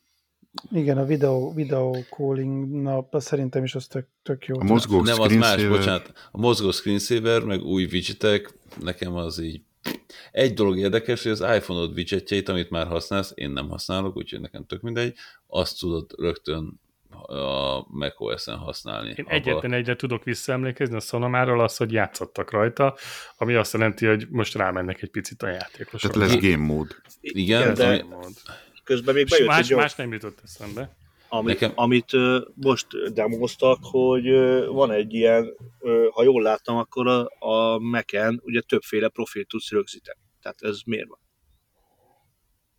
Igen, 0.71 0.97
a 0.97 1.05
videó, 1.05 1.53
videó 1.53 1.97
calling 2.09 2.81
nap, 2.81 3.15
szerintem 3.19 3.63
is 3.63 3.75
az 3.75 3.87
tök, 3.87 4.07
tök 4.23 4.45
jó. 4.45 4.59
A 4.59 4.63
mozgó 4.63 5.01
Nem, 5.01 5.19
az 5.19 5.35
más, 5.35 5.67
bocsánat. 5.67 6.11
A 6.31 6.37
mozgó 6.37 6.71
screensaver, 6.71 7.43
meg 7.43 7.61
új 7.61 7.83
widgetek, 7.91 8.53
nekem 8.81 9.15
az 9.15 9.39
így... 9.39 9.61
Egy 10.31 10.53
dolog 10.53 10.77
érdekes, 10.77 11.23
hogy 11.23 11.31
az 11.31 11.39
iPhone-od 11.39 11.95
widgetjeit, 11.95 12.49
amit 12.49 12.69
már 12.69 12.87
használsz, 12.87 13.31
én 13.35 13.49
nem 13.49 13.69
használok, 13.69 14.15
úgyhogy 14.17 14.41
nekem 14.41 14.65
tök 14.65 14.81
mindegy, 14.81 15.15
azt 15.47 15.79
tudod 15.79 16.11
rögtön 16.17 16.81
a 17.27 17.85
macOS-en 17.87 18.57
használni. 18.57 19.09
Én 19.09 19.15
Abba- 19.17 19.31
egyetlen 19.31 19.73
egyre 19.73 19.95
tudok 19.95 20.23
visszaemlékezni 20.23 20.95
a 20.95 20.99
Sonomáról 20.99 21.61
az, 21.61 21.77
hogy 21.77 21.91
játszottak 21.91 22.51
rajta, 22.51 22.97
ami 23.37 23.53
azt 23.53 23.73
jelenti, 23.73 24.05
hogy 24.05 24.27
most 24.29 24.55
rámennek 24.55 25.01
egy 25.01 25.09
picit 25.09 25.43
a 25.43 25.47
játékosok. 25.47 26.11
Tehát 26.11 26.29
lesz 26.29 26.41
game 26.41 26.65
mód. 26.65 26.95
Igen, 27.21 27.73
de- 27.73 27.85
ami, 27.87 28.03
Közben 28.83 29.13
még 29.13 29.23
És 29.23 29.29
bejött 29.29 29.47
más, 29.47 29.59
egy 29.59 29.71
olyan, 29.71 29.83
más 29.83 29.95
nem 29.95 30.11
jutott 30.11 30.39
eszembe. 30.43 30.95
Amit, 31.33 31.59
Nekem- 31.59 31.71
amit 31.75 32.11
most 32.55 32.87
demoztak, 33.13 33.77
hogy 33.81 34.29
van 34.65 34.91
egy 34.91 35.13
ilyen, 35.13 35.53
ha 36.11 36.23
jól 36.23 36.41
láttam, 36.41 36.77
akkor 36.77 37.07
a, 37.07 37.29
a 37.39 37.79
Mac-en 37.79 38.39
ugye 38.43 38.61
többféle 38.61 39.07
profilt 39.07 39.47
tudsz 39.47 39.71
rögzíteni. 39.71 40.19
Tehát 40.41 40.61
ez 40.61 40.79
miért 40.85 41.07
van? 41.07 41.19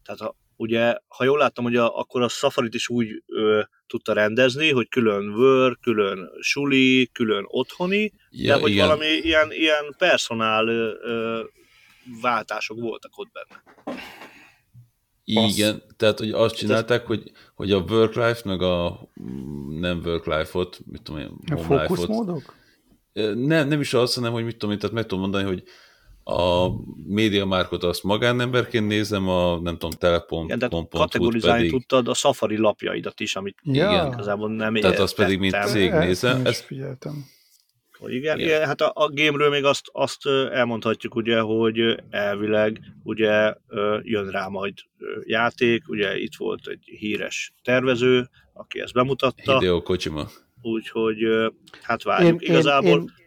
Tehát 0.04 0.20
ha, 0.20 0.36
ugye, 0.56 0.96
ha 1.08 1.24
jól 1.24 1.38
láttam, 1.38 1.64
hogy 1.64 1.76
a, 1.76 1.98
akkor 1.98 2.22
a 2.22 2.28
Safari-t 2.28 2.74
is 2.74 2.88
úgy 2.88 3.22
ö, 3.26 3.62
tudta 3.86 4.12
rendezni, 4.12 4.70
hogy 4.72 4.88
külön 4.88 5.28
Word, 5.28 5.76
külön 5.80 6.30
Suli, 6.40 7.08
külön 7.12 7.44
otthoni, 7.46 8.12
ja, 8.30 8.54
de 8.54 8.60
hogy 8.60 8.70
igen. 8.70 8.86
valami 8.86 9.06
ilyen, 9.06 9.52
ilyen 9.52 9.94
personál 9.98 10.68
ö, 10.68 10.92
ö, 11.02 11.42
váltások 12.20 12.80
voltak 12.80 13.18
ott 13.18 13.30
benne. 13.32 13.62
Igen, 15.24 15.82
tehát 15.96 16.18
hogy 16.18 16.30
azt 16.30 16.54
csinálták, 16.56 17.06
hogy, 17.06 17.30
hogy 17.54 17.70
a 17.72 17.78
work-life, 17.88 18.40
meg 18.44 18.62
a 18.62 19.08
mm, 19.22 19.78
nem 19.80 20.00
work-life-ot, 20.04 20.78
mit 20.90 21.02
tudom 21.02 21.20
én, 21.20 21.26
A 21.26 21.54
life-ot, 21.54 21.86
fókuszmódok? 21.86 22.54
nem, 23.34 23.68
nem 23.68 23.80
is 23.80 23.94
az, 23.94 24.14
hanem 24.14 24.32
hogy 24.32 24.44
mit 24.44 24.52
tudom 24.56 24.70
én, 24.74 24.78
tehát 24.80 24.94
meg 24.94 25.06
tudom 25.06 25.20
mondani, 25.20 25.44
hogy 25.44 25.62
a 26.26 26.68
média 27.06 27.44
márkot 27.44 27.84
azt 27.84 28.02
magánemberként 28.02 28.86
nézem, 28.86 29.28
a 29.28 29.60
nem 29.60 29.72
tudom, 29.78 29.90
telepont, 29.90 30.44
Igen, 30.44 30.58
tehát 30.58 30.72
pont, 30.74 30.88
kategorizálni 30.88 31.56
pedig, 31.58 31.70
tudtad 31.72 32.08
a 32.08 32.14
Safari 32.14 32.56
lapjaidat 32.56 33.20
is, 33.20 33.36
amit 33.36 33.58
Ja. 33.62 33.90
Igen. 33.90 34.12
igazából 34.12 34.50
nem 34.54 34.74
Tehát 34.74 34.98
az 34.98 35.14
pedig 35.14 35.38
mint 35.38 35.56
cég 35.66 35.90
Ezt 35.90 36.04
nézze, 36.06 36.32
nem 36.32 36.40
is 36.40 36.46
ez- 36.46 36.60
figyeltem. 36.60 37.24
Hogy 38.04 38.14
igen, 38.14 38.38
Igen. 38.38 38.48
igen. 38.48 38.66
hát 38.66 38.80
a, 38.80 38.92
a 38.94 39.08
gémről 39.08 39.50
még 39.50 39.64
azt, 39.64 39.84
azt 39.92 40.26
elmondhatjuk, 40.52 41.14
ugye, 41.14 41.40
hogy 41.40 42.02
elvileg 42.10 42.80
ugye 43.02 43.54
jön 44.02 44.30
rá 44.30 44.46
majd 44.46 44.74
játék, 45.22 45.88
ugye 45.88 46.18
itt 46.18 46.34
volt 46.36 46.66
egy 46.66 46.82
híres 46.84 47.52
tervező, 47.62 48.28
aki 48.52 48.80
ezt 48.80 48.92
bemutatta, 48.92 49.58
Hideo 49.58 49.82
Kojima. 49.82 50.28
úgyhogy 50.62 51.18
hát 51.82 52.02
várjuk. 52.02 52.42
Én, 52.42 52.50
Igazából 52.50 52.90
én, 52.90 52.98
én, 52.98 53.22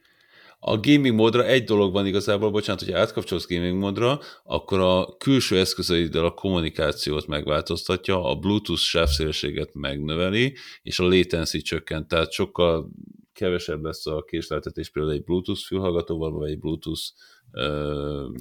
A 0.59 0.79
gaming 0.79 1.15
módra 1.15 1.45
egy 1.45 1.63
dolog 1.63 1.93
van 1.93 2.05
igazából, 2.05 2.51
bocsánat, 2.51 2.83
hogyha 2.83 2.99
átkapcsolsz 2.99 3.47
gaming 3.47 3.77
módra, 3.79 4.19
akkor 4.43 4.79
a 4.79 5.15
külső 5.17 5.57
eszközeiddel 5.59 6.25
a 6.25 6.33
kommunikációt 6.33 7.27
megváltoztatja, 7.27 8.23
a 8.23 8.35
Bluetooth 8.35 8.81
sávszélességet 8.81 9.69
megnöveli, 9.73 10.55
és 10.81 10.99
a 10.99 11.07
latency 11.07 11.61
csökkent, 11.61 12.07
tehát 12.07 12.31
sokkal 12.31 12.89
kevesebb 13.37 13.83
lesz 13.83 14.05
a 14.05 14.23
késleltetés 14.27 14.89
például 14.89 15.13
egy 15.15 15.23
Bluetooth 15.23 15.61
fülhallgatóval, 15.61 16.31
vagy 16.31 16.49
egy 16.49 16.59
Bluetooth 16.59 17.01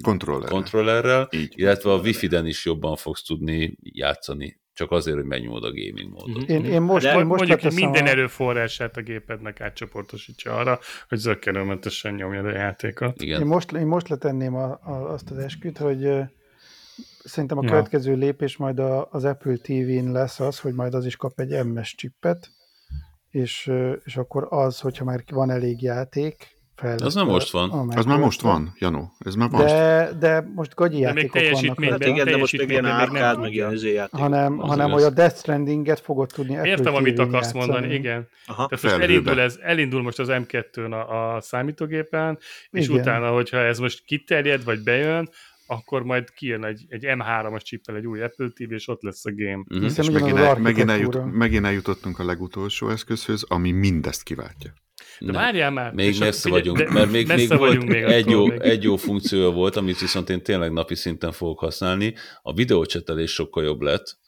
Kontroller. 0.03 0.49
kontrollerrel, 0.49 1.29
Így. 1.31 1.53
illetve 1.57 1.93
a 1.93 1.99
Wi-Fi-den 1.99 2.47
is 2.47 2.65
jobban 2.65 2.97
fogsz 2.97 3.23
tudni 3.23 3.77
játszani, 3.83 4.61
csak 4.73 4.91
azért, 4.91 5.17
hogy 5.17 5.27
megnyomod 5.27 5.65
a 5.65 5.71
gaming 5.73 6.11
módot. 6.13 6.43
Mhm. 6.43 6.51
én, 6.51 6.65
én 6.65 6.81
most, 6.83 7.05
De 7.05 7.19
én 7.19 7.25
most 7.27 7.49
Mondjuk, 7.49 7.73
minden 7.73 8.07
a, 8.07 8.09
erőforrását 8.09 8.97
a 8.97 9.01
gépednek 9.03 9.61
átcsoportosítsa 9.61 10.57
arra, 10.57 10.79
hogy 11.09 11.19
zöggenőmentesen 11.19 12.15
nyomjad 12.15 12.47
a 12.47 12.51
játékot. 12.51 13.23
Igen. 13.23 13.41
én, 13.41 13.47
most, 13.47 13.73
én 13.73 13.87
most 13.87 14.09
letenném 14.09 14.55
a, 14.55 14.79
a, 14.83 15.13
azt 15.13 15.31
az 15.31 15.39
esküt, 15.39 15.79
hogy 15.79 16.09
szerintem 17.25 17.59
a 17.59 17.63
Ja. 17.63 17.69
következő 17.69 18.15
lépés 18.15 18.57
majd 18.57 18.79
a, 18.79 19.09
az 19.11 19.25
Apple 19.25 19.57
TV-n 19.57 20.11
lesz 20.13 20.41
az, 20.41 20.59
hogy 20.59 20.75
majd 20.75 20.95
az 20.95 21.07
is 21.07 21.17
kap 21.17 21.41
egy 21.41 21.65
MS 21.65 21.95
csippet, 21.95 22.51
és, 23.37 23.70
és 24.05 24.16
akkor 24.16 24.47
az, 24.51 24.80
hogyha 24.80 25.05
már 25.05 25.22
van 25.32 25.51
elég 25.51 25.82
játék, 25.82 26.55
fel 26.76 26.97
Az 26.99 27.14
már 27.14 27.24
most 27.24 27.51
van. 27.51 27.70
a 27.70 27.97
Az 27.97 28.05
már 28.05 28.18
most 28.18 28.41
van, 28.41 28.72
Janó. 28.78 29.12
Ez 29.18 29.34
már 29.34 29.49
most. 29.49 29.64
De, 29.66 30.11
de 30.18 30.51
most 30.55 30.74
gagyi 30.74 31.01
De 31.01 31.12
még 31.12 31.30
játékok 31.34 31.61
vannak 31.76 31.91
Hát 31.91 32.07
igen, 32.07 32.24
de 32.26 32.37
most 32.37 32.57
még 32.59 32.68
ilyen 32.70 32.82
nem 32.82 32.93
árkád, 32.93 33.41
meg 33.41 33.53
ilyen 33.53 33.72
izé 33.72 33.93
játék. 33.93 34.20
hanem, 34.20 34.61
Az 34.61 34.68
hanem 34.68 34.87
igaz. 34.89 35.03
hogy 35.03 35.12
a 35.12 35.14
Death 35.14 35.37
Stranding-et 35.37 36.01
fogod 36.01 36.28
tudni 36.34 36.59
Értem, 36.68 36.95
amit 36.95 37.18
akarsz 37.18 37.53
játszani. 37.55 37.66
mondani, 37.72 37.95
igen. 37.95 38.28
Aha. 38.47 38.66
Tehát 38.66 38.84
most 38.84 39.03
elindul, 39.11 39.41
ez, 39.41 39.59
elindul 39.62 40.03
most 40.03 40.18
az 40.18 40.28
M2-n 40.30 40.91
a, 40.91 41.34
a 41.34 41.41
számítógépen, 41.41 42.39
és 42.70 42.89
Igen. 42.89 43.01
utána, 43.01 43.28
hogyha 43.30 43.57
ez 43.59 43.78
most 43.78 44.05
kiterjed, 44.05 44.64
vagy 44.64 44.82
bejön, 44.82 45.28
akkor 45.67 46.03
majd 46.03 46.31
kijön 46.31 46.64
egy, 46.64 46.85
egy 46.89 47.03
M3-as 47.07 47.62
csippel 47.62 47.97
egy 47.97 48.07
új 48.07 48.23
Apple 48.23 48.49
TV, 48.49 48.73
és 48.73 48.89
ott 48.89 49.03
lesz 49.03 49.27
a 49.27 49.33
game. 49.35 49.64
Mhm. 49.69 49.83
Hiszen 49.83 50.05
És 50.05 50.11
megint, 50.11 50.39
el, 50.39 50.59
megint, 50.59 50.91
eljut, 50.91 51.33
megint 51.33 51.64
eljutottunk 51.64 52.19
a 52.19 52.25
legutolsó 52.25 52.89
eszközhöz, 52.89 53.43
ami 53.49 53.71
mindezt 53.71 54.23
kiváltja. 54.23 54.73
De 55.19 55.33
Nem. 55.33 55.35
várjál 55.35 55.71
már! 55.71 55.93
Még 55.93 56.19
messze 56.19 56.49
vagyunk, 56.51 56.79
de 56.79 56.93
mert 56.93 57.11
még, 57.11 57.27
messze 57.27 57.37
még 57.37 57.59
volt 57.59 57.73
vagyunk 57.73 57.89
még 57.89 58.03
egy, 58.03 58.31
jó, 58.31 58.47
még. 58.47 58.61
egy 58.61 58.83
jó 58.83 58.97
funkciója 58.97 59.51
volt, 59.51 59.77
amit 59.77 60.01
viszont 60.01 60.31
én 60.31 60.43
tényleg 60.43 60.73
napi 60.73 60.95
szinten 60.95 61.33
fogok 61.33 61.59
használni. 61.59 62.14
A 62.43 62.53
videócsetelés 62.53 63.33
sokkal 63.33 63.64
jobb 63.64 63.81
lett 63.81 64.19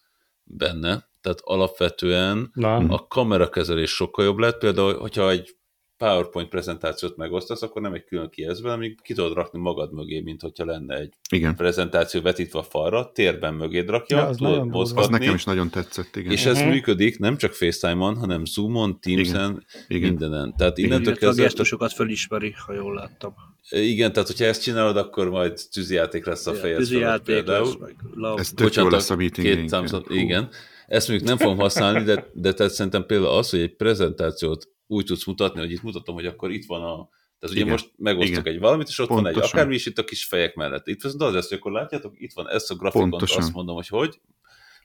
benne, 0.44 1.08
tehát 1.20 1.40
alapvetően 1.42 2.50
Na, 2.54 2.76
a 2.76 3.06
kamerakezelés 3.06 3.90
sokkal 3.90 4.24
jobb 4.24 4.38
lett, 4.38 4.58
például, 4.58 4.98
hogyha 4.98 5.30
egy 5.30 5.57
PowerPoint 5.98 6.48
prezentációt 6.48 7.16
megosztasz, 7.16 7.62
akkor 7.62 7.82
nem 7.82 7.92
egy 7.92 8.04
külön 8.04 8.28
kijelzőben, 8.28 8.70
hanem 8.72 8.94
ki 9.02 9.14
tudod 9.14 9.32
rakni 9.34 9.58
magad 9.58 9.92
mögé, 9.92 10.20
mint 10.20 10.40
hogyha 10.40 10.64
lenne 10.64 10.96
egy 10.96 11.12
Igen. 11.32 11.56
prezentáció 11.56 12.20
vetítve 12.20 12.58
a 12.58 12.62
falra, 12.62 13.10
térben 13.12 13.54
mögéd 13.54 13.88
rakja, 13.88 14.16
Ja, 14.16 14.26
az 14.26 14.36
tudod 14.36 14.52
durva. 14.52 14.64
Az 14.80 14.92
mozgatni, 14.92 15.18
nekem 15.18 15.34
is 15.34 15.44
nagyon 15.44 15.70
tetszett, 15.70 16.16
igen. 16.16 16.32
és 16.32 16.44
ez 16.46 16.58
Mhm. 16.58 16.68
működik 16.68 17.18
nem 17.18 17.36
csak 17.36 17.52
FaceTime-on, 17.52 18.16
hanem 18.16 18.44
Zoom-on, 18.44 19.00
Teams-en, 19.00 19.64
igen. 19.88 20.08
mindenen. 20.08 20.54
Tehát 20.56 20.78
Igen. 20.78 20.90
innentől 20.90 21.06
Illetve 21.08 21.26
a 21.26 21.28
kezdve 21.28 21.42
gesztusokat 21.44 21.92
fölismeri, 21.92 22.54
ha 22.66 22.72
jól 22.72 22.94
láttam. 22.94 23.34
igen, 23.70 24.12
tehát 24.12 24.28
hogyha 24.28 24.44
ezt 24.44 24.62
csinálod, 24.62 24.96
akkor 24.96 25.30
majd 25.30 25.60
tűzijáték 25.72 26.26
lesz 26.26 26.46
a 26.46 26.54
fejed 26.54 26.76
Tűzi 26.76 26.92
fölött 26.92 27.08
játék 27.08 27.24
például. 27.34 27.64
lesz, 27.66 27.76
meg 27.80 27.94
love. 28.14 28.40
Ez 28.40 28.50
tök 28.50 28.74
jó 28.74 28.88
lesz 28.88 29.10
a 29.10 29.16
két 29.16 29.36
meeting 29.36 29.92
up, 29.92 30.10
igen. 30.10 30.48
Ezt 30.86 31.08
mondjuk 31.08 31.28
nem 31.28 31.38
fogom 31.38 31.58
használni, 31.58 32.02
de, 32.02 32.26
de 32.32 32.52
tehát 32.52 32.72
szerintem 32.72 33.06
például 33.06 33.30
az, 33.30 33.50
hogy 33.50 33.60
egy 33.60 33.76
prezentációt 33.76 34.68
úgy 34.88 35.04
tudsz 35.04 35.24
mutatni, 35.24 35.60
hogy 35.60 35.72
itt 35.72 35.82
mutatom, 35.82 36.14
hogy 36.14 36.26
akkor 36.26 36.50
itt 36.50 36.66
van 36.66 36.82
a 36.82 37.08
tehát 37.38 37.54
ugye 37.54 37.64
Igen. 37.64 37.72
most 37.72 37.92
megosztok 37.96 38.38
Igen. 38.38 38.52
egy 38.52 38.58
valamit, 38.60 38.88
és 38.88 38.98
ott 38.98 39.08
van 39.08 39.26
egy 39.26 39.32
Pontosan. 39.32 39.58
akármi 39.58 39.74
is 39.74 39.86
itt 39.86 39.98
a 39.98 40.04
kis 40.04 40.24
fejek 40.24 40.54
mellett. 40.54 40.86
Itt 40.86 41.02
viszont 41.02 41.22
az 41.22 41.32
lesz, 41.32 41.48
hogy 41.48 41.58
akkor 41.58 41.72
látjátok, 41.72 42.14
itt 42.20 42.32
van 42.32 42.48
ez 42.48 42.70
a 42.70 42.74
grafikont, 42.74 43.10
Pontosan. 43.10 43.42
azt 43.42 43.52
mondom, 43.52 43.74
hogy 43.74 43.88
hogy. 43.88 44.20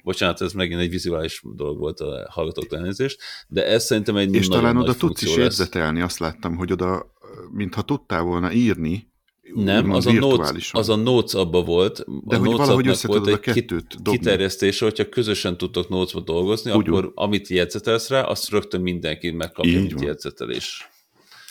Bocsánat, 0.04 0.42
ez 0.42 0.54
megint 0.54 0.80
egy 0.80 0.90
vizuális 0.90 1.42
dolog 1.56 1.78
volt 1.78 2.00
a 2.00 2.28
hallgatók 2.30 2.74
elnézést, 2.74 3.22
de 3.48 3.66
ez 3.66 3.86
szerintem 3.86 4.16
egy 4.16 4.36
És 4.36 4.48
talán 4.48 4.78
oda 4.78 4.96
tudsz 4.96 5.22
is 5.22 5.36
jegyzetelni, 5.36 6.02
azt 6.02 6.20
láttam, 6.20 6.56
hogy 6.56 6.72
oda, 6.72 7.12
mintha 7.52 7.82
tudtál 7.82 8.22
volna 8.22 8.52
írni, 8.52 9.13
Nem, 9.54 9.92
az 9.92 10.06
a, 10.06 10.12
notes, 10.12 10.74
az 10.74 10.90
a 10.90 10.96
notes 10.96 11.34
abba 11.34 11.64
volt. 11.64 12.06
De 12.26 12.36
a 12.36 12.40
hogy 12.40 12.56
valahogy 12.58 12.88
a 12.88 12.92
egy 12.92 13.40
kit- 13.40 13.54
kettőt 13.54 13.96
dobni. 14.02 14.18
kiterjesztése, 14.20 14.86
hogyha 14.86 15.10
közösen 15.10 15.58
tudtok 15.58 15.90
notesba 15.90 16.20
dolgozni, 16.20 16.72
Úgy 16.72 16.88
akkor 16.88 17.04
van. 17.04 17.12
amit 17.16 17.48
jegyzetelsz 17.48 18.10
rá, 18.10 18.22
azt 18.22 18.50
rögtön 18.50 18.82
mindenki 18.82 19.32
megkapja, 19.32 19.72
Így 19.72 19.78
mint 19.78 20.02
jegyzetelés. 20.02 20.90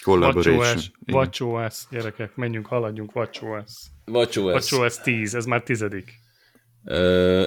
Collaboration. 0.02 0.78
WatchOS, 1.12 1.74
gyerekek, 1.90 2.36
menjünk, 2.36 2.66
haladjunk, 2.66 3.16
WatchOS. 3.16 3.70
WatchOS. 4.06 4.52
WatchOS 4.52 5.00
10, 5.00 5.34
ez 5.34 5.44
már 5.44 5.62
tizedik. 5.62 6.12
Uh, 6.84 7.44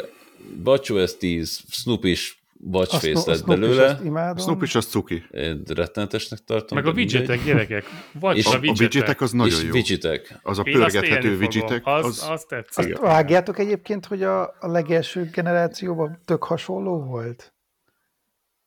WatchOS 0.66 1.18
10, 1.18 1.62
Snoop 1.70 2.06
is 2.06 2.44
A 2.72 2.78
a 2.78 2.98
lett 3.02 3.28
is 3.36 3.42
belőle. 3.42 3.86
azt 3.86 4.04
imádom. 4.04 4.38
Snoop 4.38 4.64
is 4.64 4.76
az 4.76 4.86
cuki. 4.86 5.24
Én 5.32 5.62
rettenetesnek 5.76 6.40
tartom. 6.40 6.78
Meg 6.78 6.88
a 6.88 6.92
widgetek, 6.92 7.44
gyerekek. 7.44 7.84
Vagy 8.20 8.38
És 8.38 8.46
a 8.46 8.50
A, 8.50 8.54
a 8.54 8.58
widgetek. 8.60 8.80
widgetek 8.82 9.22
az 9.22 9.32
nagyon 9.32 9.60
és 9.60 9.64
jó. 9.64 9.72
widgetek. 9.72 10.40
Az 10.44 10.60
a 10.60 10.64
pörgethető 10.64 11.38
widgetek, 11.38 11.82
Az, 11.86 12.06
az, 12.06 12.26
az 12.30 12.46
tetszik. 12.48 12.94
Azt 12.94 13.02
vágjátok 13.02 13.60
egyébként, 13.60 14.06
hogy 14.06 14.24
a, 14.24 14.42
a 14.44 14.68
legelső 14.68 15.30
generációban 15.34 16.20
tök 16.26 16.44
hasonló 16.44 17.04
volt? 17.04 17.54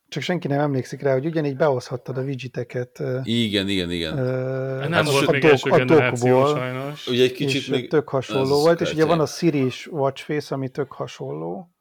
Csak 0.08 0.22
senki 0.22 0.48
nem 0.48 0.60
emlékszik 0.60 1.02
rá, 1.02 1.12
hogy 1.12 1.26
ugyanígy 1.26 1.56
behozhattad 1.56 2.16
a 2.16 2.22
widgeteket 2.22 3.02
Igen, 3.22 3.68
igen, 3.68 3.90
igen. 3.90 4.18
ö, 4.18 4.78
Nem 4.78 4.92
Hát 4.92 5.04
volt 5.10 5.18
sőt, 5.18 5.30
még 5.30 5.44
a, 5.44 5.48
első 5.48 5.70
a 5.70 5.76
generáció 5.76 6.46
sajnos. 6.46 7.06
Ugye 7.06 7.22
egy 7.22 7.32
kicsit 7.32 7.60
és 7.60 7.66
még... 7.66 7.88
tök 7.88 8.08
hasonló 8.08 8.60
volt, 8.60 8.80
és 8.80 8.92
ugye 8.92 9.04
van 9.04 9.20
a 9.20 9.26
Siri 9.26 9.64
is 9.64 9.86
Watchface, 9.86 10.54
ami 10.54 10.68
tök 10.68 10.92
hasonló. 10.92 11.72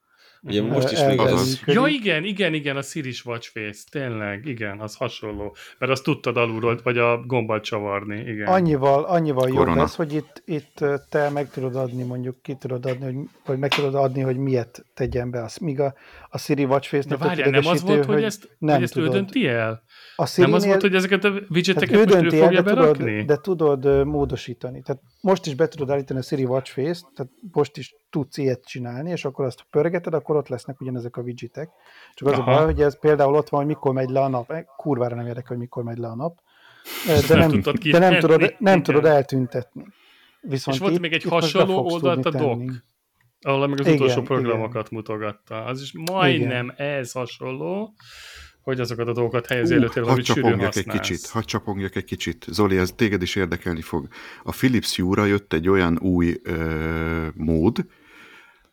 Ugye 0.42 0.62
Mhm. 0.62 0.72
most 0.72 0.92
is 0.92 1.04
még 1.04 1.20
az. 1.20 1.62
Ja, 1.66 1.86
igen, 1.88 2.24
igen, 2.24 2.54
igen, 2.54 2.78
a 2.78 2.82
Siris 2.82 3.26
Watchface, 3.26 3.82
tényleg, 3.92 4.46
igen, 4.46 4.80
az 4.80 4.96
hasonló. 4.96 5.56
Mert 5.78 5.92
azt 5.92 6.04
tudtad 6.04 6.38
alulról, 6.38 6.80
vagy 6.84 6.98
a 6.98 7.18
gombbal 7.26 7.60
csavarni, 7.60 8.20
igen. 8.20 8.48
Annyival, 8.48 9.04
annyival 9.04 9.48
jobb 9.48 9.58
Korona. 9.58 9.82
lesz, 9.82 9.96
hogy 9.96 10.14
itt, 10.14 10.42
itt 10.46 10.86
te 11.10 11.30
meg 11.30 11.50
tudod 11.50 11.76
adni, 11.76 12.04
mondjuk 12.04 12.42
ki 12.42 12.56
tudod 12.56 12.86
adni, 12.86 13.06
hogy, 13.06 13.16
vagy 13.46 13.58
meg 13.58 13.74
tudod 13.74 13.96
adni, 13.96 14.22
hogy 14.22 14.38
miért 14.38 14.86
tegyen 14.94 15.32
be. 15.32 15.44
Az, 15.44 15.58
míg 15.58 15.80
a, 15.80 15.94
a 16.30 16.38
Siri 16.38 16.64
De 16.64 16.68
Watchface-nek 16.72 17.18
tök 17.18 17.28
várjál, 17.28 17.50
nem 17.50 17.66
az 17.66 17.82
volt, 17.82 18.06
hogy 18.06 18.24
ezt, 18.24 18.50
nem 18.58 18.74
hogy 18.76 18.84
ezt 18.84 18.96
ő 18.98 19.00
tudod. 19.00 19.16
dönti 19.16 19.48
el? 19.48 19.84
A 20.20 20.34
Nem 20.36 20.54
az 20.54 20.66
volt, 20.66 20.82
hogy 20.82 20.95
ezeket 20.95 21.24
a 21.24 21.34
widgeteket 21.50 21.95
ő 21.95 21.98
most 21.98 22.10
ő 22.16 22.20
dönti 22.20 22.39
el, 22.39 22.43
fogja 22.43 22.62
de 22.62 22.74
tudod, 22.74 23.26
de 23.26 23.38
tudod 23.38 24.06
módosítani. 24.06 24.82
Tehát 24.82 25.02
most 25.22 25.45
is 25.45 25.56
be 25.56 25.68
tudod 25.68 25.89
állítani 25.89 26.20
a 26.20 26.22
Siri 26.22 26.45
Watchface-t, 26.45 27.06
tehát 27.16 27.32
most 27.52 27.78
is 27.78 27.95
tudsz 28.10 28.38
ilyet 28.38 28.66
csinálni, 28.66 29.12
és 29.12 29.26
akkor 29.26 29.45
azt 29.45 29.66
pörgeted, 29.70 30.14
akkor 30.14 30.36
ott 30.36 30.48
lesznek 30.48 30.82
ugyanezek 30.82 31.18
a 31.18 31.22
widgetek. 31.22 31.70
Csak 32.14 32.28
az 32.28 32.34
Aha. 32.34 32.52
a 32.52 32.56
baj, 32.56 32.66
hogy 32.66 32.82
ez 32.82 33.00
például 33.00 33.36
ott 33.36 33.50
van, 33.50 33.60
hogy 33.60 33.70
mikor 33.70 33.93
megy 33.93 34.10
le 34.10 34.20
a 34.20 34.28
nap. 34.28 34.52
Eh, 34.52 34.64
Kurvára 34.78 35.16
nem 35.16 35.26
érdekel, 35.28 35.48
hogy 35.48 35.58
mikor 35.58 35.84
megy 35.84 35.98
le 35.98 36.08
a 36.08 36.16
nap. 36.16 36.39
De 37.06 37.14
nem 37.36 37.39
nem, 37.39 37.50
tudtad 37.50 37.78
de 37.78 38.00
nem, 38.00 38.20
tudod, 38.20 38.39
nem 38.39 38.50
igen. 38.60 38.84
tudod 38.84 39.06
eltüntetni. 39.06 39.86
Viszont 40.41 40.76
És 40.78 40.82
volt 40.82 40.93
itt- 40.93 41.00
még 41.02 41.14
egy 41.14 41.26
itt 41.26 41.32
hasonló 41.32 41.91
oldalt 41.91 42.26
a 42.26 42.30
doc. 42.30 42.41
tenni. 42.41 42.70
ahol 43.41 43.68
meg 43.68 43.80
az 43.80 43.86
Igen, 43.86 44.00
utolsó 44.00 44.22
programokat 44.22 44.89
mutogatta. 44.91 45.64
Az 45.66 45.82
is 45.82 45.93
majdnem 46.12 46.74
ez 46.78 47.12
hasonló, 47.12 47.93
hogy 48.68 48.80
azokat 48.80 49.07
a 49.07 49.13
dolgokat 49.13 49.45
helyezi 49.45 49.74
előtérbe, 49.74 50.09
hadd 50.09 50.11
amit 50.11 50.26
sűrűn 50.26 50.59
egy 50.59 50.88
kicsit, 50.88 51.28
hadd 51.28 51.43
csapongjak 51.43 51.95
egy 51.95 52.03
kicsit. 52.03 52.45
Zoli, 52.49 52.78
ez 52.78 52.91
téged 52.91 53.22
is 53.22 53.36
érdekelni 53.36 53.82
fog. 53.82 54.07
A 54.43 54.51
Philips 54.51 54.97
Hue-ra 54.97 55.26
jött 55.26 55.53
egy 55.53 55.70
olyan 55.70 55.97
új 55.99 56.39
ö, 56.43 57.28
mód, 57.34 57.86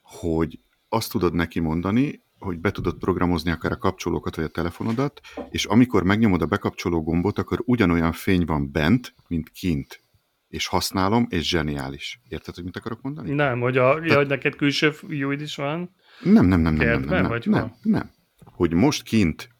hogy 0.03 0.59
azt 0.89 1.11
tudod 1.11 1.35
neki 1.35 1.61
mondani, 1.61 2.23
hogy 2.39 2.59
be 2.59 2.71
tudod 2.71 2.99
programozni 2.99 3.51
akár 3.51 3.73
a 3.73 3.77
kapcsolókat 3.77 4.37
vagy 4.37 4.45
a 4.45 4.49
telefonodat, 4.49 5.21
és 5.51 5.65
amikor 5.65 6.03
megnyomod 6.03 6.43
a 6.43 6.47
bekapcsoló 6.47 7.03
gombot, 7.03 7.39
akkor 7.39 7.63
ugyanolyan 7.65 8.13
fény 8.13 8.45
van 8.45 8.71
bent, 8.73 9.15
mint 9.29 9.51
kint. 9.51 10.01
És 10.49 10.67
használom, 10.67 11.27
és 11.29 11.49
zseniális. 11.49 12.21
Érted, 12.29 12.55
hogy 12.55 12.65
mit 12.65 12.77
akarok 12.77 13.03
mondani? 13.03 13.31
Nem, 13.31 13.61
hogy, 13.61 13.77
a, 13.77 14.05
ja, 14.05 14.17
hogy 14.17 14.27
neked 14.27 14.57
külső 14.57 14.93
UI 15.11 15.41
is 15.41 15.57
van. 15.57 15.95
Nem, 16.23 16.47
nem, 16.47 16.61
nem, 16.61 16.75
nem, 16.75 16.87
nem, 16.87 17.01
nem, 17.01 17.23
nem, 17.23 17.41
nem, 17.45 17.61
hol? 17.61 17.77
nem. 17.83 18.11
Hogy 18.45 18.73
most 18.73 19.03
kint 19.03 19.53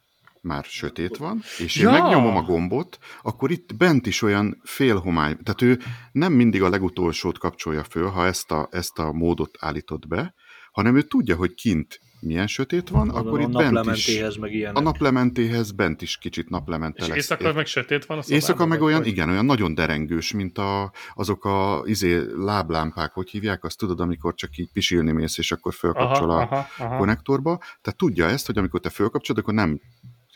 már 0.45 0.65
sötét 0.65 1.17
van, 1.17 1.43
és 1.59 1.77
én 1.77 1.83
Ja! 1.85 1.91
megnyomom 1.91 2.37
a 2.37 2.43
gombot, 2.43 2.99
akkor 3.23 3.51
itt 3.51 3.77
bent 3.77 4.07
is 4.07 4.23
olyan 4.23 4.61
félhomály, 4.65 5.37
tehát 5.43 5.63
ő 5.63 5.79
nem 6.13 6.33
mindig 6.33 6.63
a 6.63 6.69
legutolsót 6.69 7.39
kapcsolja 7.39 7.85
föl, 7.85 8.07
ha 8.09 8.27
ezt 8.27 8.51
a, 8.51 8.69
ezt 8.71 8.99
a 8.99 9.13
módot 9.13 9.57
állítod 9.61 10.09
be, 10.09 10.35
hanem 10.73 10.97
ő 10.97 11.03
tudja, 11.03 11.37
hogy 11.37 11.55
kint 11.55 12.01
milyen 12.25 12.47
sötét 12.47 12.89
van, 12.89 13.07
Mondom, 13.07 13.27
akkor 13.27 13.41
itt 13.41 13.51
bent 13.51 13.87
is, 13.97 14.19
meg 14.41 14.55
ilyenek. 14.55 14.77
a 14.77 14.81
naplementéhez 14.81 15.71
bent 15.73 16.03
is 16.03 16.17
kicsit 16.17 16.49
naplemente 16.49 17.03
És 17.03 17.07
lesz. 17.07 17.17
éjszaka 17.17 17.53
meg 17.53 17.67
sötét 17.67 18.05
van? 18.07 18.23
Éjszaka 18.27 18.67
meg 18.67 18.79
vagy 18.79 18.87
olyan, 18.89 18.99
hogy? 18.99 19.09
igen, 19.09 19.29
olyan 19.29 19.45
nagyon 19.45 19.75
derengős, 19.75 20.33
mint 20.33 20.59
a, 20.59 20.93
azok 21.15 21.45
a 21.45 21.83
izé, 21.87 22.21
láblámpák, 22.37 23.13
hogy 23.13 23.31
hívják, 23.31 23.65
azt 23.65 23.79
tudod, 23.79 24.01
amikor 24.01 24.35
csak 24.35 24.57
így 24.57 24.69
pisilni 24.73 25.13
mész, 25.13 25.39
és 25.39 25.53
akkor 25.53 25.75
fölkapcsol 25.75 26.31
aha, 26.31 26.41
a 26.41 26.43
aha, 26.43 26.67
aha. 26.79 26.97
konnektorba. 26.97 27.57
Tehát 27.59 27.99
tudja 27.99 28.27
ezt, 28.27 28.47
hogy 28.47 28.59
amikor 28.59 28.81
te 28.81 28.91
fölkapcsolod, 28.91 29.43
akkor 29.43 29.55
nem 29.55 29.81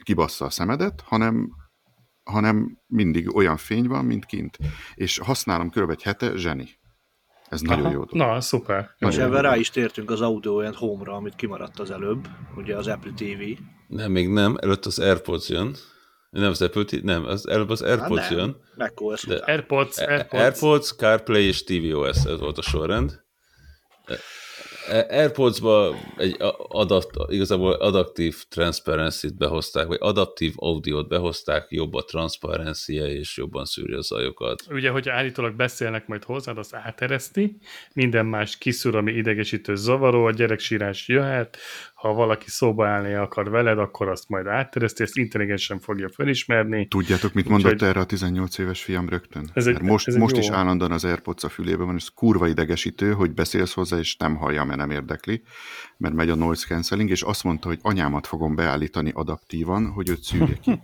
kibassza 0.09 0.45
a 0.45 0.51
szemedet, 0.51 1.01
hanem 1.01 1.51
hanem 2.25 2.79
mindig 2.87 3.37
olyan 3.37 3.57
fény 3.57 3.87
van, 3.89 4.05
mint 4.05 4.25
kint. 4.25 4.59
És 4.95 5.19
használom 5.19 5.71
kb. 5.71 5.91
egy 5.91 6.03
hete, 6.03 6.37
zseni. 6.37 6.69
Ez 7.49 7.61
nagyon 7.61 7.85
Aha. 7.85 7.93
jó 7.93 8.05
dolog. 8.05 8.29
Na, 8.29 8.41
szuper. 8.41 8.81
És 8.81 8.95
Nagyon 8.99 9.21
ebben 9.21 9.43
jó. 9.45 9.51
rá 9.51 9.57
is 9.57 9.71
tértünk 9.71 10.11
az 10.11 10.21
Audio 10.21 10.59
and 10.59 10.75
Home-ra, 10.75 11.13
amit 11.15 11.35
kimaradt 11.35 11.79
az 11.79 11.91
előbb, 11.91 12.29
ugye 12.57 12.77
az 12.77 12.87
Apple 12.87 13.13
TV. 13.13 13.43
Nem, 13.89 14.11
még 14.11 14.29
nem, 14.29 14.57
előtt 14.61 14.87
az 14.87 14.99
AirPods 14.99 15.49
jön. 15.49 15.75
Nem 16.31 16.51
az 16.51 16.63
Apple 16.63 16.85
TV, 16.85 16.95
nem, 17.03 17.25
az, 17.25 17.49
előbb 17.49 17.71
az 17.71 17.83
AirPods 17.83 18.29
nem. 18.29 18.39
jön. 18.39 18.57
macOS 18.77 19.25
De-. 19.25 19.37
AirPods, 19.37 19.99
AirPods. 19.99 20.43
AirPods, 20.43 20.95
CarPlay 20.95 21.45
és 21.45 21.65
tvOS, 21.65 22.25
ez 22.25 22.39
volt 22.39 22.59
a 22.59 22.63
sorrend. 22.63 23.21
AirPods-ba 25.09 25.95
egy 26.17 26.37
adapt, 26.69 27.11
igazából 27.29 27.73
adaptív 27.73 28.37
transparency-t 28.49 29.37
behozták, 29.37 29.87
vagy 29.87 29.99
adaptív 30.01 30.53
audiót 30.57 31.09
behozták, 31.09 31.67
jobb 31.69 31.95
a 31.95 32.05
transzparencia 32.05 33.07
és 33.07 33.37
jobban 33.37 33.65
szűri 33.65 33.93
a 33.93 34.01
zajokat. 34.01 34.63
Ugye, 34.71 34.91
hogyha 34.91 35.13
állítólag 35.13 35.55
beszélnek 35.55 36.07
majd 36.07 36.25
hozzád, 36.25 36.59
azt 36.59 36.75
átereszti, 36.75 37.57
minden 37.93 38.27
más 38.27 38.59
kiszúr, 38.59 38.97
ami 38.97 39.13
idegesítő, 39.13 39.75
zavaró, 39.75 40.25
a 40.25 40.31
gyereksírás 40.31 41.09
jöhet, 41.09 41.59
ha 42.01 42.13
valaki 42.13 42.51
szóba 42.51 42.87
állni 42.87 43.15
akar 43.15 43.51
veled, 43.51 43.79
akkor 43.79 44.09
azt 44.09 44.29
majd 44.29 44.47
átereszti, 44.47 45.03
ezt 45.03 45.17
intelligensen 45.17 45.79
fogja 45.79 46.09
felismerni. 46.09 46.87
Tudjátok, 46.87 47.33
mit 47.33 47.49
mondott 47.49 47.83
erre 47.83 48.01
a 48.01 48.05
18 48.05 48.59
éves 48.59 48.83
fiam 48.83 49.09
rögtön? 49.09 49.51
Ez 49.53 49.67
egy- 49.67 49.73
Mert 49.73 49.85
most, 49.85 50.09
ez 50.09 50.15
most 50.15 50.35
jó. 50.37 50.41
is 50.43 50.49
állandóan 50.49 50.93
az 50.93 51.05
AirPods 51.05 51.45
a 51.45 51.49
fülében 51.49 51.87
van, 51.87 51.95
ez 51.95 52.09
kurva 52.09 52.49
idegesítő, 52.49 53.13
hogy 53.13 53.31
beszélsz 53.35 53.73
hozzá, 53.75 53.99
és 53.99 54.17
nem 54.17 54.37
hallja, 54.37 54.65
mert 54.65 54.79
nem 54.79 54.91
érdekli, 54.91 55.43
mert 55.97 56.15
megy 56.15 56.31
a 56.31 56.35
noise 56.35 56.67
cancelling, 56.67 57.11
és 57.11 57.23
azt 57.23 57.45
mondta, 57.45 57.69
hogy 57.69 57.79
anyámat 57.83 58.27
fogom 58.27 58.55
beállítani 58.55 59.11
adaptívan, 59.15 59.87
hogy 59.91 60.09
őt 60.09 60.23
szűrje 60.23 60.57
ki. 60.63 60.81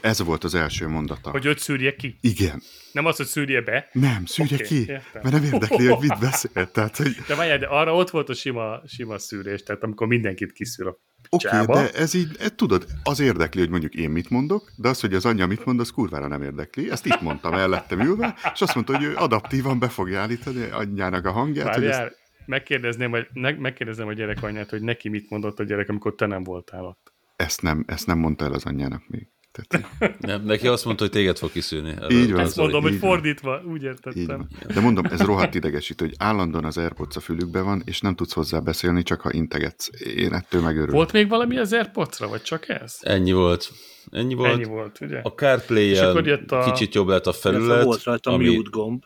Ez 0.00 0.22
volt 0.22 0.44
az 0.44 0.54
első 0.54 0.88
mondata. 0.88 1.30
Hogy 1.30 1.46
őt 1.46 1.58
szűrje 1.58 1.96
ki. 1.96 2.16
Igen. 2.20 2.62
Nem 2.92 3.06
az, 3.06 3.16
hogy 3.16 3.26
szűrje 3.26 3.60
be, 3.60 3.88
Nem, 3.92 4.24
szűrje 4.26 4.54
Oké, 4.54 4.64
ki, 4.64 4.78
értem. 4.78 5.22
mert 5.22 5.34
nem 5.34 5.44
érdekli, 5.44 5.86
hogy 5.86 6.08
mit 6.08 6.18
beszél. 6.18 6.70
Tehát, 6.70 6.96
hogy 6.96 7.16
de 7.28 7.34
várjál, 7.34 7.58
de 7.58 7.66
arra 7.66 7.94
ott 7.94 8.10
volt 8.10 8.28
a 8.28 8.34
sima, 8.34 8.80
sima 8.86 9.18
szűrés, 9.18 9.62
tehát 9.62 9.82
amikor 9.82 10.06
mindenkit 10.06 10.52
kiszűr 10.52 10.86
a 10.86 10.98
Oké, 11.30 11.48
Csába. 11.48 11.72
okay, 11.72 11.84
de 11.84 11.92
ez 11.92 12.14
így, 12.14 12.36
ez, 12.38 12.52
tudod, 12.56 12.86
az 13.02 13.20
érdekli, 13.20 13.60
hogy 13.60 13.70
mondjuk 13.70 13.94
én 13.94 14.10
mit 14.10 14.30
mondok, 14.30 14.72
de 14.76 14.88
az, 14.88 15.00
hogy 15.00 15.14
az 15.14 15.24
anyja 15.24 15.46
mit 15.46 15.64
mond, 15.64 15.80
az 15.80 15.90
kurvára 15.90 16.26
nem 16.28 16.42
érdekli. 16.42 16.90
Ezt 16.90 17.06
itt 17.06 17.20
mondtam 17.20 17.52
mellettem 17.54 18.00
ülve, 18.00 18.34
és 18.54 18.60
azt 18.60 18.74
mondta, 18.74 18.96
hogy 18.96 19.04
ő 19.04 19.14
adaptívan 19.16 19.78
be 19.78 19.88
fogja 19.88 20.20
állítani 20.20 20.70
anyjának 20.70 21.26
a 21.26 21.30
hangját, 21.32 21.74
hogy 21.74 21.84
ezt, 21.84 21.98
Várjál, 21.98 22.14
megkérdezném, 22.46 23.10
hogy, 23.10 23.26
ne, 23.32 23.50
megkérdezném 23.50 24.06
a 24.08 24.12
gyerek 24.12 24.42
anyját, 24.42 24.70
hogy 24.70 24.82
neki 24.82 25.08
mit 25.08 25.30
mondott 25.30 25.58
a 25.60 25.64
gyerek, 25.64 25.88
amikor 25.88 26.14
te 26.14 26.26
nem 26.26 26.44
voltál 26.44 26.84
ott. 26.84 27.12
ezt, 27.36 27.62
nem, 27.62 27.84
ezt 27.86 28.06
nem 28.06 28.18
mondta 28.18 28.44
el 28.44 28.52
az 28.52 28.64
anyjának 28.64 29.02
még. 29.08 29.28
Tehát, 29.52 30.20
Nem, 30.20 30.44
neki 30.44 30.66
azt 30.66 30.84
mondta, 30.84 31.02
hogy 31.02 31.12
téged 31.12 31.38
fog 31.38 31.50
kiszűrni. 31.50 31.96
Így 32.08 32.32
van. 32.32 32.40
Ezt 32.40 32.56
mondom, 32.56 32.82
hogy 32.82 32.92
így 32.92 33.00
van. 33.00 33.10
fordítva, 33.10 33.62
úgy 33.64 33.76
így 33.76 33.82
értettem. 33.82 34.26
van. 34.26 34.48
De 34.74 34.80
mondom, 34.80 35.04
ez 35.04 35.20
rohadt 35.20 35.54
idegesítő, 35.54 36.04
hogy 36.04 36.14
állandóan 36.18 36.64
az 36.64 36.78
AirPods 36.78 37.16
a 37.16 37.20
fülükben 37.20 37.64
van, 37.64 37.82
és 37.84 38.00
nem 38.00 38.14
tudsz 38.14 38.32
hozzá 38.32 38.58
beszélni, 38.58 39.02
csak 39.02 39.20
ha 39.20 39.32
integetsz. 39.32 39.88
Én 40.16 40.32
ettől 40.32 40.62
megörülök. 40.62 40.94
Volt 40.94 41.12
még 41.12 41.28
valami 41.28 41.58
az 41.58 41.72
AirPods-ra, 41.72 42.28
vagy 42.28 42.42
csak 42.42 42.68
ez? 42.68 42.98
Ennyi 43.00 43.32
volt. 43.32 43.70
Ennyi 44.10 44.34
volt. 44.34 44.52
Ennyi 44.52 44.64
volt, 44.64 45.00
ugye? 45.00 45.20
A 45.22 45.28
carplay 45.28 45.96
a- 45.96 46.64
kicsit 46.64 46.94
jobb 46.94 47.08
lett 47.08 47.26
a 47.26 47.32
felület. 47.32 47.84
volt 47.84 48.02
rajta 48.02 48.30
a 48.30 48.34
ami... 48.34 48.56
mute 48.56 48.70
gomb. 48.70 49.02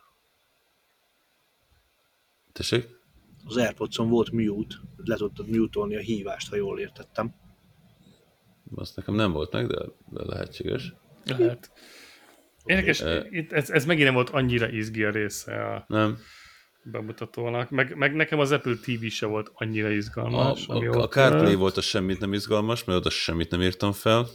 Tessék? 2.53 2.87
Az 3.45 3.57
Airpods-on 3.57 4.09
volt 4.09 4.31
mute, 4.31 4.75
le 4.97 5.17
tudtad 5.17 5.49
mute 5.49 5.81
a 5.81 5.87
hívást, 5.99 6.49
ha 6.49 6.57
jól 6.57 6.79
értettem. 6.79 7.35
Azt 8.75 8.97
nekem 8.97 9.15
nem 9.15 9.33
volt 9.33 9.53
meg, 9.53 9.67
de, 9.67 9.79
de 10.11 10.25
lehetséges. 10.25 10.95
Lehet. 11.25 11.71
Érdekes, 12.65 13.03
itt 13.31 13.53
ez, 13.53 13.71
ez 13.71 13.85
megint 13.85 14.05
nem 14.05 14.15
volt 14.15 14.31
annyira 14.31 14.69
izgi 14.69 15.05
a 15.05 15.11
része 15.11 15.65
a 15.65 15.85
Nem. 15.89 16.19
bemutatónak, 16.83 17.71
meg, 17.71 17.97
meg 17.97 18.15
nekem 18.15 18.39
az 18.39 18.53
Apple 18.53 18.75
TV 18.75 19.07
se 19.07 19.27
volt 19.27 19.51
annyira 19.55 19.87
A, 19.89 19.91
izgalmas. 19.91 20.69
a, 20.69 20.75
a 20.75 20.79
ott 20.79 21.11
CarPlay 21.13 21.55
volt. 21.55 21.77
az 21.77 21.85
semmit 21.85 22.21
nem 22.21 22.33
izgalmas, 22.33 22.85
mert 22.85 22.99
oda 22.99 23.11
semmit 23.11 23.51
nem 23.51 23.63
írtam 23.63 23.93
fel. 23.93 24.27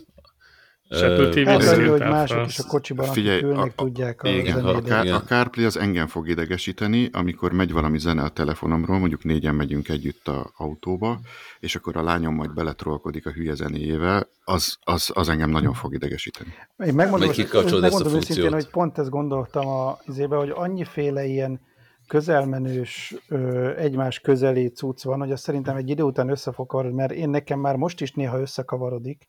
És 0.92 1.02
Apple 1.02 1.28
Akarja, 1.54 1.82
nem 1.82 1.90
hogy 1.90 2.00
mások 2.00 2.46
is 2.48 2.60
a 2.60 2.64
kocsiban, 2.64 3.06
akik 3.06 3.18
Figyelj, 3.22 3.42
ülnek, 3.42 3.58
a- 3.58 3.82
a- 3.82 3.84
tudják 3.84 4.22
a 4.24 4.30
Igen, 4.30 4.66
a, 4.66 4.78
Igen. 4.78 5.14
a 5.14 5.24
CarPlay 5.24 5.66
az 5.66 5.78
engem 5.78 6.08
fog 6.08 6.30
idegesíteni, 6.30 7.10
amikor 7.12 7.52
megy 7.52 7.72
valami 7.72 8.00
zene 8.00 8.24
a 8.24 8.30
telefonomról, 8.30 9.00
mondjuk 9.00 9.24
négyen 9.24 9.56
megyünk 9.56 9.90
együtt 9.90 10.28
a 10.28 10.52
autóba, 10.58 11.20
és 11.60 11.76
akkor 11.76 11.98
a 11.98 12.04
lányom 12.04 12.36
majd 12.36 12.54
beletrolkodik 12.54 13.26
a 13.26 13.32
hülye 13.32 13.54
zenéjével, 13.54 14.28
az, 14.44 14.78
az, 14.84 15.12
az 15.14 15.30
engem 15.30 15.50
nagyon 15.50 15.74
fog 15.74 15.94
idegesíteni. 15.94 16.50
Én 16.86 16.94
megmondom, 16.94 17.28
Meg 17.28 17.36
kikapcsolod 17.36 17.84
ezt 17.84 17.94
a 17.94 17.98
megmondom 17.98 18.14
őszintén, 18.16 18.36
funkciót. 18.36 18.54
hogy 18.54 18.72
pont 18.72 18.98
ezt 18.98 19.10
gondoltam 19.10 19.68
a 19.68 19.98
izébe, 20.08 20.36
hogy 20.36 20.52
annyiféle 20.56 21.26
ilyen 21.26 21.62
közelmenős, 22.08 23.16
ö, 23.28 23.70
egymás 23.78 24.20
közeli 24.20 24.68
cucc 24.68 25.04
van, 25.04 25.20
hogy 25.20 25.32
az 25.32 25.40
szerintem 25.42 25.76
egy 25.76 25.90
idő 25.90 26.04
után 26.04 26.30
össze 26.30 26.52
fog 26.52 26.68
kavarodni, 26.68 26.98
mert 26.98 27.12
én 27.12 27.30
nekem 27.30 27.60
már 27.60 27.76
most 27.76 28.02
is 28.02 28.12
néha 28.12 28.40
összekavarodik, 28.40 29.28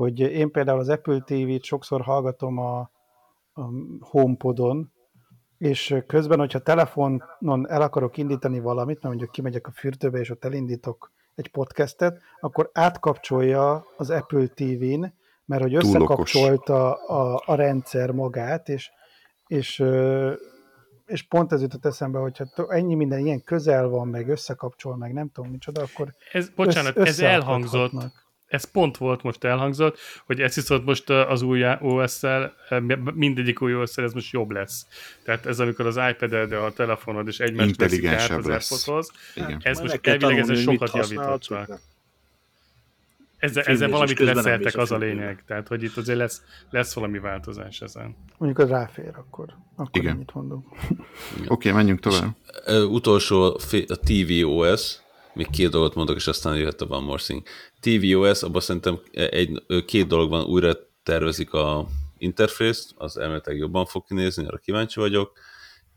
hogy 0.00 0.20
én 0.20 0.50
például 0.50 0.78
az 0.78 0.88
Apple 0.88 1.20
TV-t 1.20 1.64
sokszor 1.64 2.00
hallgatom 2.00 2.58
a, 2.58 2.78
a 3.52 3.62
HomePodon, 4.00 4.92
és 5.58 5.96
közben, 6.06 6.38
hogyha 6.38 6.58
telefonon 6.58 7.66
el 7.68 7.82
akarok 7.82 8.16
indítani 8.16 8.60
valamit, 8.60 8.94
mert 8.94 9.06
mondjuk 9.06 9.30
kimegyek 9.30 9.66
a 9.66 9.70
fürdőbe, 9.70 10.18
és 10.18 10.30
ott 10.30 10.44
elindítok 10.44 11.12
egy 11.34 11.48
podcastet, 11.48 12.20
akkor 12.40 12.70
átkapcsolja 12.72 13.86
az 13.96 14.10
Apple 14.10 14.46
TV-n, 14.46 15.04
mert 15.44 15.62
hogy 15.62 15.74
összekapcsolta 15.74 16.92
a, 16.92 17.42
a 17.46 17.54
rendszer 17.54 18.10
magát, 18.10 18.68
és, 18.68 18.90
és, 19.46 19.84
és 21.06 21.22
pont 21.22 21.52
ez 21.52 21.60
jutott 21.60 21.86
eszembe, 21.86 22.18
hogyha 22.18 22.46
ennyi 22.68 22.94
minden 22.94 23.18
ilyen 23.18 23.42
közel 23.44 23.88
van, 23.88 24.08
meg 24.08 24.28
összekapcsol, 24.28 24.96
meg 24.96 25.12
nem 25.12 25.30
tudom 25.32 25.50
micsoda, 25.50 25.82
akkor 25.82 26.14
Ez, 26.32 26.48
bocsánat, 26.48 26.96
össz- 26.96 27.08
ez 27.08 27.20
elhangzott. 27.20 27.92
Ez 28.50 28.64
pont 28.64 28.96
volt 28.96 29.22
most 29.22 29.44
elhangzott, 29.44 29.98
hogy 30.26 30.40
ez 30.40 30.54
viszont 30.54 30.84
most 30.84 31.10
az 31.10 31.42
új 31.42 31.64
OS-szel, 31.80 32.54
mindegyik 33.14 33.62
új 33.62 33.74
os 33.74 33.96
ez 33.96 34.12
most 34.12 34.32
jobb 34.32 34.50
lesz. 34.50 34.86
Tehát 35.22 35.46
ez 35.46 35.60
amikor 35.60 35.86
az 35.86 36.00
iPad-el, 36.10 36.46
de 36.46 36.56
a 36.56 36.72
telefonod 36.72 37.28
is 37.28 37.40
egymást 37.40 37.76
veszik 37.76 38.06
át 38.06 38.30
Intelligensebb 38.30 38.94
az. 38.94 39.12
Ez 39.60 39.80
most 39.80 40.06
elvileg 40.06 40.38
ezen 40.38 40.56
sokat 40.56 40.92
meg 41.48 41.68
Ezzel, 43.38 43.62
ezzel 43.62 43.88
valamit 43.88 44.18
leszeltek 44.18 44.76
az 44.76 44.90
a 44.90 44.96
lényeg. 44.96 45.42
Tehát, 45.46 45.68
hogy 45.68 45.82
itt 45.82 45.96
azért 45.96 46.18
lesz, 46.18 46.42
lesz 46.70 46.94
valami 46.94 47.18
változás 47.18 47.80
ezen. 47.80 48.16
mondjuk 48.38 48.60
az 48.60 48.68
ráfér, 48.68 49.12
akkor, 49.16 49.46
akkor 49.76 50.00
Igen. 50.00 50.14
ennyit 50.14 50.34
mondunk. 50.34 50.66
Oké, 50.68 51.46
okay, 51.48 51.72
menjünk 51.72 52.00
tovább. 52.00 52.36
Ö, 52.64 52.82
utolsó 52.82 53.42
a 53.88 53.96
tvOS, 54.04 54.96
még 55.34 55.50
két 55.50 55.70
dolgot 55.70 55.94
mondok, 55.94 56.16
és 56.16 56.26
aztán 56.26 56.56
jöhet 56.56 56.80
a 56.80 56.86
One 56.88 57.04
More 57.04 57.22
Thing. 57.22 57.42
tvOS, 57.80 58.42
abban 58.42 58.60
szerintem 58.60 59.00
egy, 59.12 59.62
két 59.86 60.06
dolog 60.06 60.30
van, 60.30 60.44
újra 60.44 60.72
tervezik 61.02 61.52
a 61.52 61.86
interfészt, 62.18 62.90
az 62.96 63.16
elméletileg 63.16 63.58
jobban 63.58 63.86
fog 63.86 64.04
kinézni, 64.06 64.46
arra 64.46 64.56
kíváncsi 64.56 65.00
vagyok, 65.00 65.32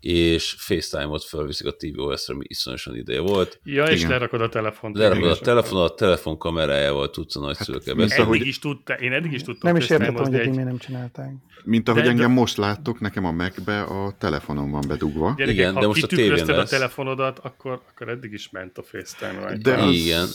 és 0.04 0.56
FaceTime-ot 0.58 1.24
felviszik 1.24 1.68
a 1.68 1.76
tvOS-re, 1.76 2.34
ami 2.34 2.44
iszonyosan 2.48 2.96
ideje 2.96 3.20
volt. 3.20 3.60
Ja, 3.64 3.84
és 3.86 3.98
Igen. 4.00 4.10
lerakod 4.12 4.42
a 4.42 4.50
telefont. 4.50 4.98
Lerakod 4.98 5.30
a 5.30 5.38
telefon, 5.38 5.82
a 5.84 5.90
telefon 5.90 6.38
kamerájával 6.38 7.10
tudsz 7.10 7.36
a 7.36 7.40
nagyszülőkkel 7.40 7.96
mint 7.96 8.08
beszélni. 8.08 8.24
ahogy- 8.26 8.38
Eddig 8.38 8.48
is 8.50 8.60
tudta, 8.60 8.94
én 8.94 9.12
eddig 9.12 9.32
is 9.34 9.42
tudtam. 9.44 9.72
Nem 9.72 9.82
is 9.82 9.90
értettem, 9.90 10.16
hogy 10.16 10.28
eddig 10.34 10.40
egy- 10.40 10.50
miért 10.50 10.66
nem 10.66 10.78
csinálták. 10.78 11.32
Mint 11.66 11.90
ahogy 11.90 12.02
De- 12.02 12.10
engem 12.10 12.28
de- 12.34 12.40
most 12.40 12.58
láttok, 12.58 13.00
nekem 13.00 13.26
a 13.26 13.32
Mac-be 13.32 13.82
a 13.82 14.14
telefonom 14.20 14.72
van 14.72 14.84
bedugva. 14.88 15.34
Gyerekek, 15.38 15.60
Igen, 15.60 15.74
ha 15.74 15.80
de 15.80 15.88
most 15.88 16.04
a 16.04 16.08
tévén 16.08 16.50
a 16.50 16.64
telefonodat, 16.64 17.40
akkor, 17.40 17.82
akkor 17.92 18.10
eddig 18.10 18.34
is 18.34 18.50
ment 18.50 18.78
a 18.78 18.84
FaceTime 18.84 19.40
rajta. 19.42 19.58
De 19.70 19.76
az 19.84 19.94
Igen, 19.96 20.28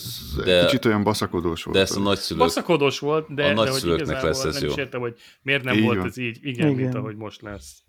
de... 0.44 0.64
kicsit 0.64 0.84
olyan 0.84 1.02
baszakodós 1.02 1.62
volt. 1.62 1.76
De 1.76 1.82
ezt 1.82 1.96
a 1.96 2.00
nagyszülők, 2.00 2.42
Baszakodós 2.42 2.98
volt, 2.98 3.34
de, 3.34 3.42
A 3.44 3.46
de 3.48 3.54
hogy 3.54 3.68
nagyszülőknek 3.68 4.22
lesz 4.22 4.44
ez 4.44 4.54
nem 4.54 4.64
jó. 4.64 4.70
is 4.70 4.76
értem, 4.76 5.00
hogy 5.00 5.14
miért 5.42 5.64
nem 5.64 5.76
Így 5.76 5.82
volt 5.82 5.96
van. 5.98 6.06
ez 6.06 6.16
így. 6.18 6.38
Igen, 6.42 6.68
Igen. 6.68 6.82
mint 6.82 6.94
ahogy 6.94 7.16
most 7.16 7.42
lesz. 7.42 7.82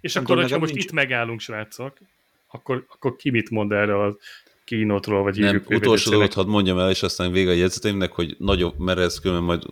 És 0.00 0.16
akkor, 0.16 0.36
hogyha 0.36 0.58
most 0.58 0.72
nincs- 0.72 0.84
itt 0.84 0.92
megállunk, 0.92 1.40
srácok, 1.40 1.96
akkor, 2.50 2.84
akkor 2.88 3.16
ki 3.16 3.30
mit 3.30 3.50
mond 3.50 3.72
erre 3.72 4.02
a 4.04 4.16
kínótról, 4.64 5.22
vagy 5.22 5.38
Nem, 5.38 5.64
utolsó 5.68 6.10
dolgot 6.10 6.34
hadd 6.34 6.46
mondjam 6.46 6.78
el, 6.78 6.90
és 6.90 7.02
aztán 7.02 7.32
vége 7.32 7.50
a 7.50 7.54
jegyzeteimnek, 7.54 8.12
hogy 8.12 8.34
nagyobb, 8.38 8.78
mert 8.78 8.98
ez 8.98 9.18
különben 9.20 9.44
majd 9.44 9.62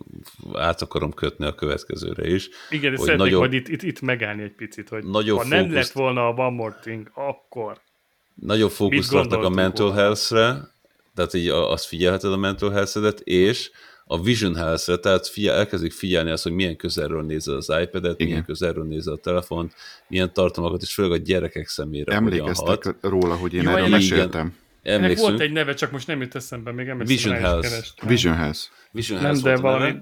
át 0.53 0.81
akarom 0.81 1.13
kötni 1.13 1.45
a 1.45 1.55
következőre 1.55 2.27
is. 2.29 2.49
Igen, 2.69 2.89
hogy 2.89 2.99
szeretnék 2.99 3.25
nagyobb- 3.25 3.39
majd 3.39 3.53
itt, 3.53 3.67
itt, 3.67 3.81
itt 3.83 4.01
megállni 4.01 4.43
egy 4.43 4.51
picit, 4.51 4.89
hogy 4.89 5.03
Nagyobb 5.03 5.37
ha 5.37 5.43
nem 5.43 5.59
fókuszt- 5.59 5.75
lett 5.75 5.91
volna 6.03 6.27
a 6.27 6.31
One 6.33 6.55
More 6.55 6.79
Thing, 6.81 7.11
akkor 7.13 7.79
Nagyobb 8.33 8.71
fókuszt 8.71 9.11
raktak 9.11 9.43
a 9.43 9.49
mental 9.49 9.91
health-re, 9.93 10.75
tehát 11.15 11.33
így 11.33 11.47
azt 11.47 11.85
figyelheted 11.85 12.31
a 12.31 12.37
mental 12.37 12.69
health 12.71 13.21
és 13.23 13.71
a 14.07 14.21
vision 14.21 14.55
health 14.55 14.99
tehát 14.99 15.27
figyel, 15.27 15.55
elkezdik 15.55 15.91
figyelni 15.91 16.29
azt, 16.31 16.43
hogy 16.43 16.51
milyen 16.51 16.75
közelről 16.75 17.21
nézed 17.23 17.55
az 17.55 17.73
iPad-et, 17.81 18.13
Igen. 18.13 18.27
milyen 18.27 18.45
közelről 18.45 18.85
nézed 18.85 19.13
a 19.13 19.17
telefont, 19.17 19.73
milyen 20.07 20.33
tartalmakat, 20.33 20.81
és 20.81 20.93
főleg 20.93 21.11
a 21.11 21.17
gyerekek 21.23 21.67
szemére 21.67 22.13
Emlékeztek 22.13 22.83
hat. 22.83 22.95
róla, 23.01 23.35
hogy 23.35 23.53
én 23.53 23.61
Jó, 23.61 23.69
erről 23.69 23.87
meséltem. 23.87 24.55
Ennek 24.83 25.17
volt 25.17 25.39
egy 25.39 25.51
neve, 25.51 25.73
csak 25.73 25.91
most 25.91 26.07
nem 26.07 26.21
jut 26.21 26.35
eszembe, 26.35 26.71
még 26.71 26.87
emlékszem. 26.87 27.15
Vision 27.15 27.35
Health. 27.35 27.69
kerestem. 27.69 28.07
Vision 28.07 28.35
Health. 28.35 28.59
Vision 28.91 29.21
Nem, 29.21 29.25
Health 29.25 29.43
de 29.43 29.49
a 29.49 29.55
neve, 29.55 29.67
valami... 29.67 29.95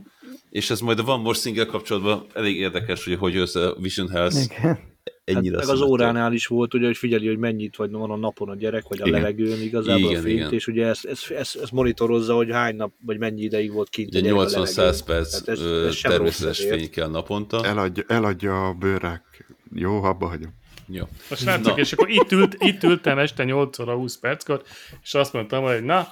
és 0.50 0.70
ez 0.70 0.80
majd 0.80 1.00
a 1.00 1.04
Van 1.04 1.20
More 1.20 1.38
Single 1.38 1.66
kapcsolatban 1.66 2.26
elég 2.34 2.58
érdekes, 2.58 3.06
hogy 3.06 3.16
hogy 3.18 3.36
össze 3.36 3.68
a 3.68 3.76
Vision 3.80 4.10
Health 4.10 4.36
Igen. 4.44 4.80
Ennyire 5.26 5.58
Hát 5.58 5.66
meg 5.66 5.76
az 5.76 5.82
óránál 5.82 6.34
is 6.34 6.48
volt, 6.48 6.74
ugye, 6.74 6.86
hogy 6.86 6.98
figyeli, 6.98 7.28
hogy 7.28 7.38
mennyit 7.38 7.76
vagy 7.76 7.92
van 7.92 8.12
a 8.12 8.16
napon 8.16 8.50
a 8.50 8.56
gyerek, 8.56 8.84
vagy 8.88 9.02
a 9.02 9.06
Igen. 9.08 9.20
levegőn 9.20 9.62
igazából 9.62 10.10
Igen, 10.10 10.20
a 10.20 10.24
fényt, 10.24 10.38
igen. 10.38 10.54
és 10.54 10.68
ugye 10.68 10.86
ezt, 10.88 11.06
ezt, 11.06 11.32
ezt, 11.32 11.56
ezt 11.56 11.72
monitorozza, 11.72 12.36
hogy 12.36 12.52
hány 12.52 12.76
nap, 12.76 12.92
vagy 13.06 13.18
mennyi 13.18 13.42
ideig 13.42 13.72
volt 13.72 13.90
kint 13.90 14.08
Ugye 14.16 14.20
a 14.20 14.22
gyerek 14.22 14.38
a 14.40 14.64
80-100 14.66 14.76
levegőn. 14.76 15.06
perc 15.06 15.42
Tehát 15.42 15.60
ez- 15.60 15.86
ez 15.88 15.98
természetes 16.02 16.60
fény 16.60 16.90
kell 16.90 17.10
naponta. 17.10 17.66
Eladja, 17.66 18.04
eladja 18.08 18.68
a 18.68 18.74
bőrák. 18.74 19.48
Jó, 19.74 20.04
abba 20.04 20.28
hagyom. 20.28 20.54
Jó. 20.88 21.04
A 21.30 21.36
srácok, 21.36 21.80
és 21.80 21.94
akkor 21.94 22.10
itt, 22.10 22.32
ült, 22.32 22.56
itt 22.60 22.84
ültem 22.84 23.18
este 23.18 23.44
8 23.44 23.80
óra 23.80 23.94
20 23.96 24.18
perckor, 24.18 24.62
és 25.04 25.14
azt 25.14 25.34
mondtam, 25.34 25.64
hogy 25.64 25.84
na, 25.84 26.08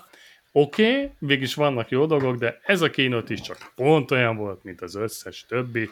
oké, 0.51 0.91
okay, 0.91 1.09
végig 1.19 1.49
vannak 1.55 1.89
jó 1.89 2.05
dolgok, 2.05 2.35
de 2.37 2.59
ez 2.63 2.81
a 2.81 2.89
kínot 2.89 3.29
is 3.29 3.41
csak 3.41 3.71
pont 3.75 4.11
olyan 4.11 4.37
volt, 4.37 4.63
mint 4.63 4.81
az 4.81 4.95
összes 4.95 5.45
többi. 5.47 5.89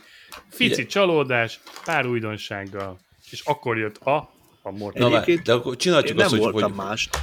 Fici 0.50 0.70
Figyelj. 0.70 0.86
csalódás, 0.88 1.60
pár 1.86 2.08
újdonsággal, 2.08 2.98
és 3.32 3.42
akkor 3.46 3.78
jött 3.78 3.98
a, 3.98 4.30
a 4.62 4.72
Mortal. 4.72 5.10
Na, 5.10 5.16
Egyébként 5.16 5.42
de 5.46 5.54
akkor 5.54 5.76
csináljuk 5.76 6.10
Én 6.10 6.16
nem 6.16 6.26
azt, 6.26 6.34
hogy, 6.34 6.42
voltam 6.52 6.72
hogy 6.76 6.86
mást. 6.86 7.18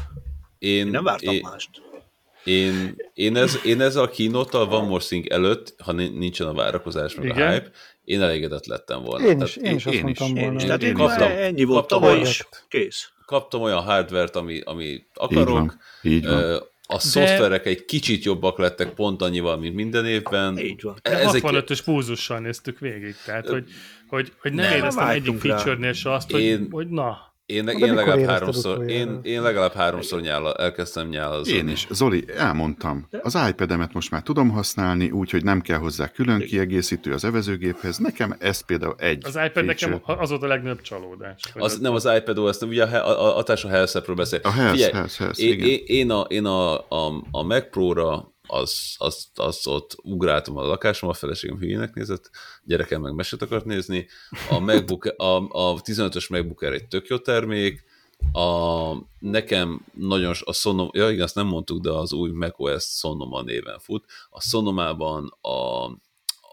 én, 0.58 0.76
Én 0.76 0.86
nem 0.86 1.04
vártam 1.04 1.34
én, 1.34 1.40
mást. 1.50 1.68
Én, 2.44 2.96
én, 3.14 3.36
ez, 3.36 3.58
én 3.64 3.80
ezzel 3.80 4.02
a 4.02 4.08
kínóttal 4.08 4.66
Van 4.66 4.86
More 4.86 5.04
Thing 5.04 5.26
előtt, 5.26 5.74
ha 5.78 5.92
ni- 5.92 6.08
nincsen 6.08 6.46
a 6.46 6.52
várakozás 6.52 7.14
meg 7.14 7.24
Igen. 7.24 7.48
a 7.48 7.52
hype, 7.52 7.70
én 8.04 8.22
elégedett 8.22 8.66
lettem 8.66 9.02
volna. 9.02 9.26
Én 9.26 9.32
Tehát 9.38 9.48
is, 9.48 9.56
én 9.56 9.74
is 9.74 9.86
azt 9.86 9.94
én 9.94 10.08
is. 10.08 10.18
mondtam 10.18 10.36
Én 10.36 10.42
volna. 10.42 10.54
is. 10.56 10.60
hogy- 10.60 10.66
Tehát 10.66 10.82
én 10.82 10.88
én 10.88 10.94
kaptam- 10.94 11.30
ennyi 11.38 11.64
volt 11.64 11.78
kaptam 11.80 12.00
tavaly 12.00 12.20
is. 12.20 12.46
Kész. 12.68 13.08
Kaptam 13.26 13.60
olyan 13.62 13.82
hardvert, 13.82 14.36
ami, 14.36 14.60
ami 14.64 14.84
Így 14.84 15.02
akarok. 15.14 15.48
van. 15.48 15.80
Így 16.02 16.26
van. 16.26 16.62
A 16.90 16.98
szoftverek 16.98 17.66
egy 17.66 17.84
kicsit 17.84 18.24
jobbak 18.24 18.58
lettek 18.58 18.94
pont 18.94 19.22
annyival, 19.22 19.56
mint 19.56 19.74
minden 19.74 20.06
évben. 20.06 20.58
Így 20.58 20.82
van. 20.82 20.98
De 21.02 21.10
Ezek- 21.18 21.42
65-ös 21.42 21.80
púzussal 21.84 22.38
néztük 22.38 22.78
végig, 22.78 23.14
tehát 23.24 23.48
hogy, 23.48 23.64
hogy, 24.08 24.32
hogy 24.42 24.52
nem, 24.52 24.64
Nem, 24.68 24.76
éreztem 24.78 25.08
egyik 25.08 25.38
feature-nél 25.38 25.92
se 25.92 26.12
azt, 26.12 26.30
hogy, 26.30 26.40
Én- 26.40 26.68
hogy 26.70 26.88
na, 26.88 27.26
Én, 27.48 27.64
De 27.64 27.72
én, 27.72 27.78
mikor 27.78 27.94
legalább 27.94 28.28
háromszor, 28.28 28.90
én, 28.90 29.20
én 29.22 29.42
legalább 29.42 29.72
háromszor 29.72 30.20
nyála, 30.20 30.54
elkezdtem 30.54 31.08
nyálazni. 31.08 31.52
Én 31.52 31.68
is. 31.68 31.86
Zoli, 31.90 32.24
elmondtam. 32.36 33.08
Az 33.22 33.38
iPad-emet 33.48 33.92
most 33.92 34.10
már 34.10 34.22
tudom 34.22 34.50
használni, 34.50 35.10
úgyhogy 35.10 35.44
nem 35.44 35.60
kell 35.60 35.78
hozzá 35.78 36.08
külön 36.08 36.40
kiegészítő 36.40 37.12
az 37.12 37.24
evezőgéphez. 37.24 37.96
Nekem 37.96 38.36
ez 38.38 38.60
például 38.60 38.94
egy 38.98 39.26
az 39.26 39.38
iPad 39.46 39.64
nekem 39.64 39.90
feature. 39.90 40.20
az 40.22 40.30
volt 40.30 40.42
a 40.42 40.46
legnagyobb 40.46 40.80
csalódás. 40.80 41.42
hogy 41.52 41.62
Az, 41.62 41.78
nem 41.78 41.94
az 41.94 42.08
iPad 42.16 42.38
OS, 42.38 42.60
ugye 42.60 42.84
a, 42.84 43.08
a, 43.08 43.24
a, 43.26 43.36
a 43.36 43.42
társ 43.42 43.64
a 43.64 43.68
health 43.68 44.14
beszél. 44.14 44.40
A 44.42 44.50
Health, 44.50 44.72
Figyelj, 44.72 44.92
Health, 44.92 45.18
Health, 45.18 45.40
én, 45.40 45.52
igen. 45.52 45.68
én, 45.68 45.80
én, 45.86 46.10
a, 46.10 46.20
én 46.20 46.44
a, 46.44 46.74
a, 46.88 47.24
a 47.30 47.42
Mac 47.42 47.70
Pro-ra 47.70 48.32
az, 48.50 48.94
az, 48.98 49.28
az 49.34 49.66
ott 49.66 49.96
ugráltam 50.02 50.56
a 50.56 50.66
lakásom, 50.66 51.08
a 51.08 51.14
feleségem 51.14 51.58
hülyének 51.58 51.94
nézett, 51.94 52.30
gyerekem 52.64 53.00
meg 53.00 53.14
meset 53.14 53.42
akart 53.42 53.64
nézni. 53.64 54.06
A, 54.50 54.58
MacBook, 54.58 55.04
a, 55.04 55.36
a 55.36 55.80
15-ös 55.80 56.30
MacBook 56.30 56.62
Air 56.62 56.72
egy 56.72 56.88
tök 56.88 57.06
jó 57.06 57.18
termék, 57.18 57.84
a, 58.32 58.92
nekem 59.18 59.84
nagyon, 59.92 60.34
a 60.44 60.52
Sonom, 60.52 60.88
ja 60.92 61.10
igen, 61.10 61.22
azt 61.22 61.34
nem 61.34 61.46
mondtuk, 61.46 61.80
de 61.80 61.90
az 61.90 62.12
új 62.12 62.30
macOS 62.30 62.84
Sonoma 62.84 63.42
néven 63.42 63.78
fut. 63.78 64.04
A 64.30 64.40
Sonomában 64.40 65.36
a, 65.40 65.84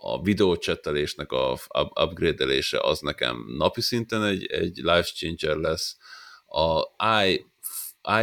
a 0.02 0.22
videócsettelésnek 0.22 1.32
a 1.32 1.52
up- 1.52 2.00
upgrade-elése 2.00 2.80
az 2.80 3.00
nekem 3.00 3.46
napi 3.58 3.82
szinten 3.82 4.24
egy, 4.24 4.46
egy 4.46 4.78
life 4.78 5.10
changer 5.14 5.56
lesz. 5.56 5.98
A 6.46 6.82
I, 7.26 7.46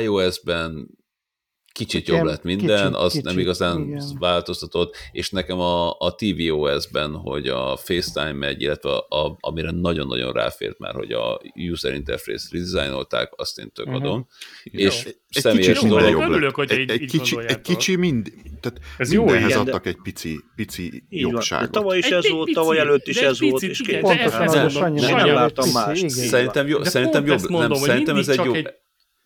iOS-ben 0.00 0.88
kicsit 1.72 2.08
jobb 2.08 2.24
lett 2.24 2.42
minden, 2.42 2.78
kicsit, 2.90 2.94
azt 3.02 3.14
nem 3.14 3.22
kicsit, 3.24 3.38
igazán 3.38 3.80
igen. 3.82 4.04
változtatott, 4.18 4.96
és 5.12 5.30
nekem 5.30 5.58
a, 5.60 5.90
a 5.98 6.14
tvOS-ben, 6.14 7.12
hogy 7.14 7.48
a 7.48 7.76
FaceTime 7.76 8.32
megy, 8.32 8.62
illetve 8.62 8.90
a, 8.90 9.06
a, 9.26 9.36
amire 9.40 9.70
nagyon-nagyon 9.70 10.32
ráfért 10.32 10.78
már, 10.78 10.94
hogy 10.94 11.12
a 11.12 11.40
user 11.70 11.94
interface 11.94 12.48
redesignolták, 12.50 13.32
azt 13.36 13.58
én 13.58 13.70
tök 13.72 13.86
Mhm. 13.86 13.94
adom. 13.94 14.26
Jó. 14.64 14.86
És 14.86 15.04
Egy 15.04 15.42
személyes 15.42 15.66
kicsit 15.66 15.82
Jó, 15.82 15.88
minden 15.96 16.12
dolog, 16.12 16.30
örülök, 16.30 16.30
jobb 16.30 16.32
örülök, 16.32 16.56
lett. 16.56 16.68
hogy 16.68 16.78
egy, 16.78 16.82
így- 16.82 16.90
egy, 16.90 17.02
így 17.02 17.10
kicsi, 17.10 17.36
egy 17.46 17.60
kicsi 17.60 17.96
mind, 17.96 18.32
tehát 18.60 18.78
Ez 18.98 19.12
jó, 19.12 19.22
mindenhez 19.24 19.50
igen, 19.50 19.64
de- 19.64 19.70
adtak 19.70 19.86
egy 19.86 19.96
pici, 20.02 20.40
pici 20.56 20.82
Így 21.08 21.22
van. 21.22 21.32
Jobbságot. 21.32 21.70
tavaly 21.70 21.98
is 21.98 22.04
Egy 22.06 22.12
ez 22.12 22.20
pici, 22.22 22.32
volt, 22.34 22.50
tavaly 22.52 22.78
előtt 22.78 23.06
is 23.06 23.16
egy 23.16 23.24
ez 23.24 23.40
volt, 23.40 23.62
és 23.62 23.80
Pontosan, 24.00 24.92
nem 24.92 25.18
egy 25.18 25.32
láttam 25.32 25.68
igen. 25.94 26.08
Szerintem, 26.08 26.68
jó, 26.68 26.78
De 26.78 26.88
szerintem 26.88 27.26
jobb, 27.26 27.48
nem, 27.48 27.72
szerintem 27.74 28.16
ez 28.16 28.28
egy 28.28 28.44
jobb, 28.44 28.54
egy- 28.54 28.70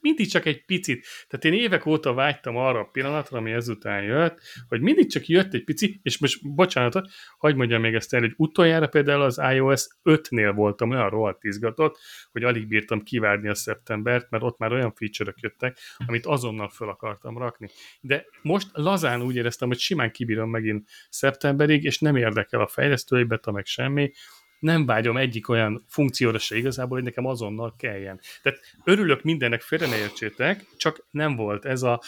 mindig 0.00 0.30
csak 0.30 0.44
egy 0.44 0.64
picit. 0.64 1.06
Tehát 1.28 1.44
én 1.44 1.62
évek 1.62 1.86
óta 1.86 2.14
vágytam 2.14 2.56
arra 2.56 2.78
a 2.78 2.84
pillanatra, 2.84 3.38
ami 3.38 3.52
ezután 3.52 4.02
jött, 4.02 4.40
hogy 4.68 4.80
mindig 4.80 5.10
csak 5.10 5.26
jött 5.26 5.54
egy 5.54 5.64
pici, 5.64 6.00
és 6.02 6.18
most 6.18 6.54
bocsánat, 6.54 7.06
hagyd 7.38 7.56
mondjam 7.56 7.80
még 7.80 7.94
ezt 7.94 8.14
el, 8.14 8.20
hogy 8.20 8.34
utoljára 8.36 8.86
például 8.86 9.22
az 9.22 9.40
iOS 9.54 9.86
5-nél 10.04 10.52
voltam 10.54 10.90
olyan 10.90 11.10
rohadt 11.10 11.44
izgatott, 11.44 11.98
hogy 12.32 12.44
alig 12.44 12.66
bírtam 12.66 13.02
kivárni 13.02 13.48
a 13.48 13.54
szeptembert, 13.54 14.30
mert 14.30 14.42
ott 14.42 14.58
már 14.58 14.72
olyan 14.72 14.92
feature-ök 14.92 15.40
jöttek, 15.40 15.78
amit 16.06 16.26
azonnal 16.26 16.68
fel 16.68 16.88
akartam 16.88 17.38
rakni. 17.38 17.68
De 18.00 18.26
most 18.42 18.68
lazán 18.72 19.22
úgy 19.22 19.36
éreztem, 19.36 19.68
hogy 19.68 19.78
simán 19.78 20.10
kibírom 20.10 20.50
megint 20.50 20.88
szeptemberig, 21.08 21.84
és 21.84 21.98
nem 21.98 22.16
érdekel 22.16 22.60
a 22.60 22.66
fejlesztői 22.66 23.24
beta, 23.24 23.52
meg 23.52 23.66
semmi, 23.66 24.12
nem 24.66 24.86
vágyom 24.86 25.16
egyik 25.16 25.48
olyan 25.48 25.84
funkcióra 25.88 26.38
se 26.38 26.56
igazából, 26.56 26.96
hogy 26.96 27.06
nekem 27.06 27.26
azonnal 27.26 27.74
kelljen. 27.78 28.20
Tehát 28.42 28.58
örülök 28.84 29.22
mindennek, 29.22 29.60
félre 29.60 29.86
ne 29.86 29.96
értsétek, 29.96 30.64
csak 30.76 31.06
nem 31.10 31.36
volt 31.36 31.64
ez 31.64 31.82
a 31.82 32.00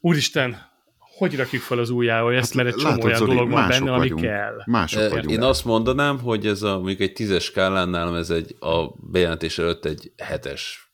úristen, 0.00 0.70
hogy 0.98 1.36
rakjuk 1.36 1.62
fel 1.62 1.78
az 1.78 1.90
új 1.90 2.06
iOS, 2.06 2.52
mert 2.52 2.68
egy 2.68 2.74
csomó 2.74 2.90
Hát 2.90 3.02
látod, 3.02 3.04
olyan 3.04 3.18
Zoli, 3.18 3.34
dolog 3.34 3.50
van 3.50 3.68
benne, 3.68 3.90
ami 3.92 3.98
vagyunk. 3.98 4.20
kell. 4.20 4.62
Mások 4.66 5.00
Eh, 5.02 5.10
vagyunk. 5.10 5.30
Én 5.30 5.42
azt 5.42 5.64
mondanám, 5.64 6.18
hogy 6.20 6.46
ez 6.46 6.62
a, 6.62 6.74
mondjuk 6.78 7.00
egy 7.00 7.12
tízes 7.12 7.44
skálán 7.44 7.88
nálam 7.88 8.14
ez 8.14 8.30
egy 8.30 8.56
a 8.60 8.86
bejelentés 9.10 9.58
előtt 9.58 9.84
egy 9.84 10.12
hetes, 10.16 10.91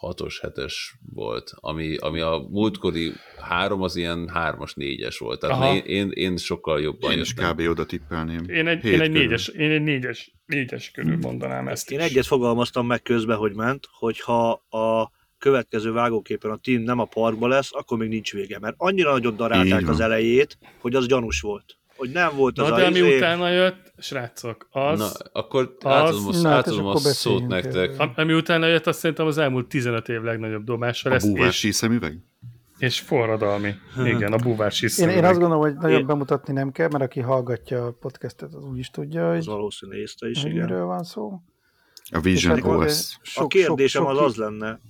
hatos, 0.00 0.40
hetes 0.40 0.94
volt, 1.14 1.52
ami, 1.54 1.96
ami 1.96 2.20
a 2.20 2.46
múltkori 2.50 3.12
három 3.40 3.82
az 3.82 3.96
ilyen 3.96 4.28
hármas, 4.28 4.74
négyes 4.74 5.18
volt. 5.18 5.40
Tehát 5.40 5.56
Aha. 5.56 5.74
én, 5.74 5.82
én, 5.84 6.10
én 6.10 6.36
sokkal 6.36 6.80
jobban 6.80 7.12
Én 7.12 7.18
is 7.20 7.34
kb. 7.34 7.60
oda 7.60 7.86
tippelném. 7.86 8.44
Én 8.48 8.66
egy, 8.66 8.82
Hét 8.82 8.92
én 8.92 9.00
egy, 9.00 9.06
körül. 9.06 9.22
négyes, 9.22 9.48
én 9.48 9.70
egy 9.70 9.82
négyes, 9.82 10.32
négyes 10.46 10.90
körül 10.90 11.16
mondanám 11.16 11.68
ezt 11.68 11.90
Én 11.90 11.98
is. 11.98 12.04
egyet 12.04 12.26
fogalmaztam 12.26 12.86
meg 12.86 13.02
közben, 13.02 13.36
hogy 13.36 13.54
ment, 13.54 13.86
hogyha 13.90 14.50
a 14.68 15.10
következő 15.38 15.92
vágóképen 15.92 16.50
a 16.50 16.56
team 16.56 16.82
nem 16.82 16.98
a 16.98 17.04
parkba 17.04 17.46
lesz, 17.48 17.74
akkor 17.74 17.98
még 17.98 18.08
nincs 18.08 18.32
vége, 18.32 18.58
mert 18.58 18.74
annyira 18.78 19.10
nagyon 19.10 19.36
darálták 19.36 19.88
az 19.88 20.00
elejét, 20.00 20.58
hogy 20.80 20.94
az 20.94 21.06
gyanús 21.06 21.40
volt. 21.40 21.78
Hogy 22.00 22.10
nem 22.10 22.36
volt 22.36 22.58
az 22.58 22.68
Na, 22.68 22.74
a 22.74 22.78
de 22.78 22.86
ami 22.86 22.98
izé- 22.98 23.16
utána 23.16 23.48
jött, 23.50 23.92
srácok, 23.98 24.68
az, 24.70 24.98
Na, 24.98 25.08
akkor 25.40 25.76
az- 25.80 25.92
átadom, 25.92 26.26
a, 26.26 26.30
Na, 26.42 26.48
hát 26.48 26.56
átadom 26.58 26.78
és 26.80 26.84
a 26.86 26.88
akkor 26.90 27.00
szót 27.00 27.46
nektek. 27.46 27.98
am- 27.98 28.12
ami 28.16 28.32
utána 28.32 28.66
jött, 28.66 28.86
azt 28.86 28.98
szerintem 28.98 29.26
az 29.26 29.38
elmúlt 29.38 29.66
15 29.68 30.08
év 30.08 30.20
legnagyobb 30.22 30.64
dobása 30.64 31.08
A 31.08 31.12
lesz, 31.12 31.24
és, 31.24 31.30
búvási 31.30 31.70
szemüveg? 31.72 32.18
és 32.78 33.00
forradalmi. 33.00 33.74
Igen, 34.04 34.32
a 34.32 34.36
búvás 34.36 34.82
is. 34.82 34.98
Én, 34.98 35.08
én 35.08 35.24
azt 35.24 35.38
gondolom, 35.38 35.60
hogy 35.62 35.74
nagyon 35.74 35.98
Én- 36.00 36.06
bemutatni 36.06 36.52
nem 36.52 36.72
kell, 36.72 36.88
mert 36.88 37.04
aki 37.04 37.20
hallgatja 37.20 37.86
a 37.86 37.92
podcastet, 38.00 38.54
az 38.54 38.64
úgy 38.64 38.78
is 38.78 38.90
tudja, 38.90 39.30
Az 39.30 39.36
hogy, 39.36 39.44
valószínű 39.54 39.96
észte 39.96 40.28
is, 40.28 40.44
igen. 40.44 40.52
miről 40.64 40.84
van 40.84 41.02
szó. 41.04 41.40
A 42.12 42.20
Vision 42.20 42.56
És 42.56 42.62
hát, 42.62 42.72
OS. 42.76 43.18
sok- 43.22 43.44
A 43.44 43.46
kérdésem 43.46 44.02
sok- 44.02 44.10
az 44.12 44.16
sok- 44.18 44.26
az 44.26 44.36
lenne, 44.36 44.80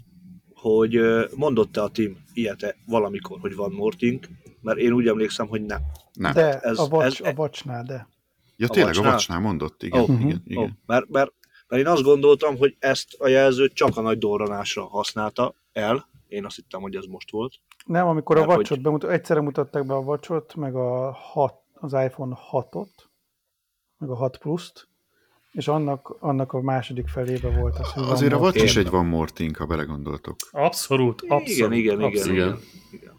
hogy 0.54 1.00
mondott-e 1.36 1.82
a 1.82 1.88
team 1.88 2.16
ilyet 2.32 2.76
valamikor, 2.86 3.38
hogy 3.40 3.54
van 3.54 3.72
Morting, 3.72 4.24
mert 4.60 4.78
én 4.78 4.92
úgy 4.92 5.06
emlékszem, 5.06 5.46
hogy 5.46 5.62
nem. 5.62 5.80
Nem. 6.20 6.32
De 6.32 6.58
ez- 6.60 6.78
a, 6.78 6.86
vacs, 6.88 7.20
ez- 7.20 7.26
a 7.26 7.32
vacsnál, 7.34 7.82
de. 7.84 8.08
Ja, 8.56 8.66
a 8.66 8.70
tényleg 8.70 8.92
a 8.92 8.94
vacsnál? 8.94 9.12
vacsnál 9.12 9.40
mondott, 9.40 9.82
igen, 9.82 10.00
Ó. 10.00 10.04
igen, 10.04 10.16
Mhm. 10.16 10.36
igen. 10.44 10.62
Ó, 10.62 10.66
mert, 10.86 11.08
mert, 11.08 11.32
mert 11.68 11.82
én 11.82 11.88
azt 11.92 12.02
gondoltam, 12.02 12.56
hogy 12.56 12.76
ezt 12.78 13.14
a 13.18 13.28
jelzőt 13.28 13.72
csak 13.74 13.96
a 13.96 14.00
nagy 14.00 14.18
dorranásra 14.18 14.84
használta 14.86 15.54
el. 15.72 16.08
Én 16.28 16.44
azt 16.44 16.56
hittem, 16.56 16.80
hogy 16.80 16.94
ez 16.96 17.04
most 17.04 17.30
volt. 17.30 17.54
Nem, 17.84 18.06
amikor 18.06 18.36
a 18.36 18.38
Mert 18.38 18.52
hogy- 18.52 18.60
vacsot 18.60 18.82
bemutat, 18.82 19.10
egyszerre 19.10 19.40
mutatták 19.40 19.86
be 19.86 19.94
a 19.94 20.02
vacsot, 20.02 20.54
meg 20.54 20.74
a 20.74 21.12
hat, 21.12 21.54
az 21.74 21.92
iPhone 21.92 22.36
6-ot, 22.50 22.88
meg 23.98 24.10
a 24.10 24.14
6 24.14 24.38
Plus-t, 24.38 24.88
és 25.52 25.68
annak, 25.68 26.16
annak 26.20 26.52
a 26.52 26.60
második 26.60 27.08
felébe 27.08 27.48
volt 27.60 27.78
az, 27.78 27.92
hogy 27.92 28.02
van 28.02 28.12
Azért 28.12 28.32
a 28.32 28.38
vacs 28.38 28.62
is 28.62 28.76
egy 28.76 28.90
van 28.90 29.06
morting, 29.06 29.56
ha 29.56 29.66
belegondoltok. 29.66 30.36
Abszolút, 30.50 31.20
abszolút. 31.22 31.48
igen, 31.48 31.72
igen, 31.72 31.94
igen, 31.98 32.06
abszolút. 32.10 32.36
igen. 32.36 32.58
igen. 32.92 33.09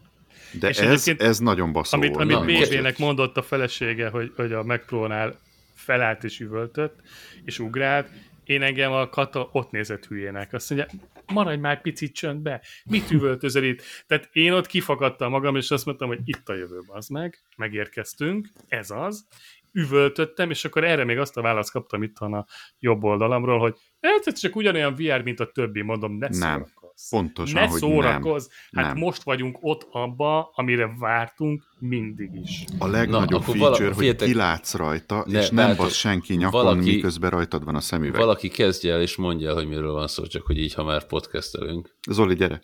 De 0.52 0.68
És 0.68 0.78
ez, 0.78 1.08
ez 1.18 1.38
nagyon 1.38 1.72
baszó 1.72 1.96
Amit, 1.96 2.14
volt. 2.14 2.32
amit 2.32 2.68
BB-nek 2.68 2.98
mondott 2.98 3.36
a 3.36 3.42
felesége, 3.42 4.08
hogy, 4.08 4.32
hogy 4.36 4.52
a 4.52 4.62
McPro-nál 4.62 5.40
felállt 5.74 6.24
és 6.24 6.40
üvöltött, 6.40 7.00
és 7.44 7.58
ugrált, 7.58 8.08
én 8.44 8.62
engem 8.62 8.92
a 8.92 9.08
kata 9.08 9.48
ott 9.52 9.70
nézett 9.70 10.06
hülyének. 10.06 10.52
Azt 10.52 10.70
mondja, 10.70 10.88
maradj 11.32 11.60
már 11.60 11.80
picit 11.80 12.14
csöndbe, 12.14 12.62
mit 12.84 13.10
üvöltözöl 13.10 13.64
itt? 13.64 13.82
Tehát 14.06 14.28
én 14.32 14.52
ott 14.52 14.66
kifakadtam 14.66 15.30
magam, 15.30 15.56
és 15.56 15.70
azt 15.70 15.86
mondtam, 15.86 16.08
hogy 16.08 16.20
itt 16.24 16.48
a 16.48 16.54
jövő, 16.54 16.78
az 16.86 17.08
meg, 17.08 17.42
megérkeztünk, 17.56 18.48
ez 18.68 18.90
az, 18.90 19.26
üvöltöttem, 19.72 20.50
és 20.50 20.64
akkor 20.64 20.84
erre 20.84 21.04
még 21.04 21.18
azt 21.18 21.36
a 21.36 21.42
választ 21.42 21.70
kaptam 21.70 22.02
itt 22.02 22.18
a 22.18 22.46
jobb 22.78 23.04
oldalamról, 23.04 23.58
hogy 23.58 23.76
ez 24.00 24.38
csak 24.38 24.56
ugyanolyan 24.56 24.94
VR, 24.94 25.22
mint 25.22 25.40
a 25.40 25.50
többi, 25.50 25.82
mondom, 25.82 26.12
ne 26.12 26.28
Nem. 26.28 26.38
szórakozz. 26.38 26.81
Pontosan, 27.10 27.62
ne 27.62 27.68
hogy 27.68 27.78
szórakozz. 27.80 28.46
nem. 28.70 28.84
Hát 28.84 28.94
Nem. 28.94 29.02
most 29.02 29.22
vagyunk 29.22 29.58
ott 29.60 29.86
abba, 29.90 30.50
amire 30.54 30.94
vártunk 30.98 31.62
mindig 31.78 32.30
is. 32.44 32.64
A 32.78 32.86
legnagyobb 32.86 33.40
akkor 33.40 33.56
feature, 33.56 33.58
vala- 33.68 33.78
hogy 33.86 33.94
figyeljetek. 33.94 34.28
kilátsz 34.28 34.74
rajta, 34.74 35.24
Ne, 35.28 35.38
és 35.40 35.48
nem 35.50 35.56
látod, 35.68 35.76
basz 35.84 35.94
senki 35.94 36.34
nyakon, 36.34 36.64
valaki- 36.64 36.94
miközben 36.94 37.30
rajtad 37.30 37.64
van 37.64 37.74
a 37.74 37.80
szemüveg. 37.80 38.20
Valaki 38.20 38.48
kezdje 38.48 38.92
el, 38.92 39.00
és 39.00 39.16
mondja 39.16 39.48
el, 39.48 39.54
hogy 39.54 39.68
miről 39.68 39.92
van 39.92 40.06
szó, 40.08 40.26
csak 40.26 40.46
hogy 40.46 40.58
így, 40.58 40.74
ha 40.74 40.84
már 40.84 41.06
podcastelünk. 41.06 41.96
Zoli, 42.10 42.34
gyere. 42.34 42.62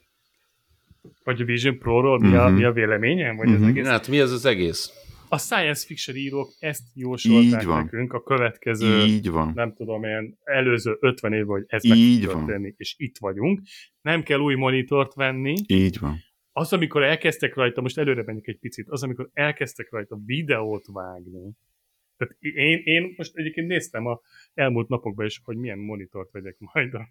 Vagy 1.24 1.41
a 1.41 1.45
Vision 1.45 1.78
Pro-ról 1.78 2.18
mi, 2.18 2.34
a, 2.34 2.45
Mhm. 2.45 2.55
mi 2.55 2.64
a 2.64 2.72
véleményem? 2.72 3.36
Vagy 3.36 3.49
az 3.53 3.61
Mhm. 3.61 3.68
egész? 3.68 3.86
Hát 3.86 4.09
mi 4.09 4.20
ez 4.20 4.32
az 4.32 4.45
egész? 4.45 4.93
A 5.28 5.38
science 5.38 5.86
fiction 5.86 6.16
írók 6.16 6.54
ezt 6.58 6.82
jósolták 6.94 7.60
Így 7.60 7.66
van. 7.66 7.82
nekünk 7.82 8.12
a 8.12 8.22
következő, 8.22 9.04
Így 9.04 9.30
van. 9.30 9.52
nem 9.54 9.74
tudom, 9.74 10.04
ilyen 10.04 10.38
előző 10.44 10.96
50 11.00 11.32
év, 11.32 11.46
hogy 11.46 11.64
ez 11.66 11.82
meg 11.82 11.96
Így 11.98 12.26
van. 12.26 12.36
történni, 12.46 12.74
és 12.76 12.94
itt 12.98 13.18
vagyunk. 13.18 13.60
Nem 14.00 14.22
kell 14.22 14.38
új 14.38 14.54
monitort 14.54 15.14
venni. 15.14 15.54
Így 15.66 15.98
van. 15.98 16.16
Az, 16.52 16.72
amikor 16.72 17.02
elkezdtek 17.02 17.54
rajta, 17.54 17.80
most 17.80 17.98
előre 17.98 18.22
menjek 18.26 18.46
egy 18.46 18.58
picit, 18.58 18.88
az, 18.88 19.02
amikor 19.02 19.30
elkezdtek 19.32 19.90
rajta 19.90 20.18
videót 20.24 20.84
vágni, 20.92 21.52
tehát 22.16 22.36
én, 22.38 22.80
én 22.84 23.14
most 23.16 23.36
egyébként 23.36 23.66
néztem 23.68 24.06
a 24.06 24.20
elmúlt 24.54 24.88
napokban 24.88 25.26
is, 25.26 25.40
hogy 25.44 25.56
milyen 25.56 25.78
monitort 25.78 26.30
vegyek 26.30 26.56
majd 26.58 26.94
a 26.94 27.08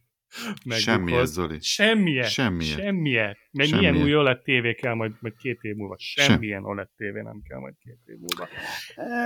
Semmi 0.69 1.11
MacBookhoz. 1.11 1.31
Zoli. 1.31 1.57
Semmiet. 1.61 2.29
Semmiet. 2.29 2.77
Semmiet. 2.77 3.37
Mert 3.51 3.69
Semmiet. 3.69 3.91
milyen 3.91 4.05
új 4.05 4.15
OLED 4.15 4.41
tévé 4.41 4.73
kell 4.73 4.93
majd, 4.93 5.11
majd 5.19 5.35
két 5.37 5.61
év 5.61 5.75
múlva. 5.75 5.95
Semmilyen 5.97 6.63
OLED 6.63 6.89
tévé 6.97 7.21
nem 7.21 7.41
kell 7.47 7.59
majd 7.59 7.73
két 7.79 7.99
év 8.05 8.15
múlva. 8.15 8.47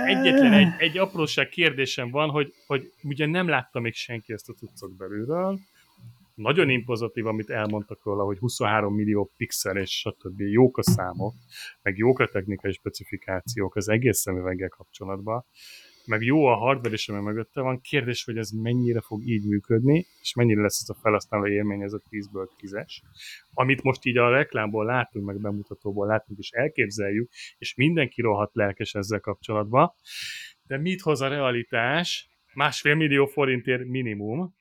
Egyetlen 0.06 0.52
egy, 0.52 0.72
egy 0.78 0.98
apróság 0.98 1.48
kérdésem 1.48 2.10
van, 2.10 2.30
hogy, 2.30 2.52
hogy 2.66 2.92
ugye 3.02 3.26
nem 3.26 3.48
látta 3.48 3.80
még 3.80 3.94
senki 3.94 4.32
ezt 4.32 4.48
a 4.48 4.52
cuccok 4.52 4.96
belülről. 4.96 5.58
Nagyon 6.34 6.70
impozatív, 6.70 7.26
amit 7.26 7.50
elmondtak 7.50 8.04
róla, 8.04 8.24
hogy 8.24 8.38
23 8.38 8.94
millió 8.94 9.32
pixel 9.36 9.76
és 9.76 9.90
stb. 9.90 10.40
Jók 10.40 10.78
a 10.78 10.82
számok, 10.82 11.34
meg 11.82 11.96
jók 11.96 12.18
a 12.18 12.26
technikai 12.26 12.72
specifikációk 12.72 13.76
az 13.76 13.88
egész 13.88 14.18
szemüveggel 14.18 14.68
kapcsolatban, 14.68 15.46
meg 16.06 16.22
jó 16.22 16.46
a 16.46 16.54
hardware 16.54 16.94
is, 16.94 17.08
ami 17.08 17.20
mögötte 17.20 17.60
van. 17.60 17.80
Kérdés, 17.80 18.24
hogy 18.24 18.36
ez 18.36 18.50
mennyire 18.50 19.00
fog 19.00 19.26
így 19.26 19.44
működni, 19.44 20.06
és 20.20 20.34
mennyire 20.34 20.60
lesz 20.60 20.80
ez 20.82 20.96
a 20.96 20.98
felhasználó 21.02 21.46
élmény, 21.46 21.82
ez 21.82 21.92
a 21.92 22.00
10-ből 22.10 22.48
10-es. 22.60 22.92
Amit 23.52 23.82
most 23.82 24.04
így 24.04 24.16
a 24.16 24.30
reklámból 24.30 24.84
látunk, 24.84 25.26
meg 25.26 25.40
bemutatóból 25.40 26.06
látunk, 26.06 26.38
és 26.38 26.50
elképzeljük, 26.50 27.30
és 27.58 27.74
mindenki 27.74 28.20
rohadt 28.20 28.54
lelkes 28.54 28.94
ezzel 28.94 29.20
kapcsolatban. 29.20 29.92
De 30.66 30.78
mit 30.78 31.00
hoz 31.00 31.20
a 31.20 31.28
realitás? 31.28 32.30
Másfél 32.54 32.94
millió 32.94 33.26
forintért 33.26 33.84
minimum, 33.84 34.54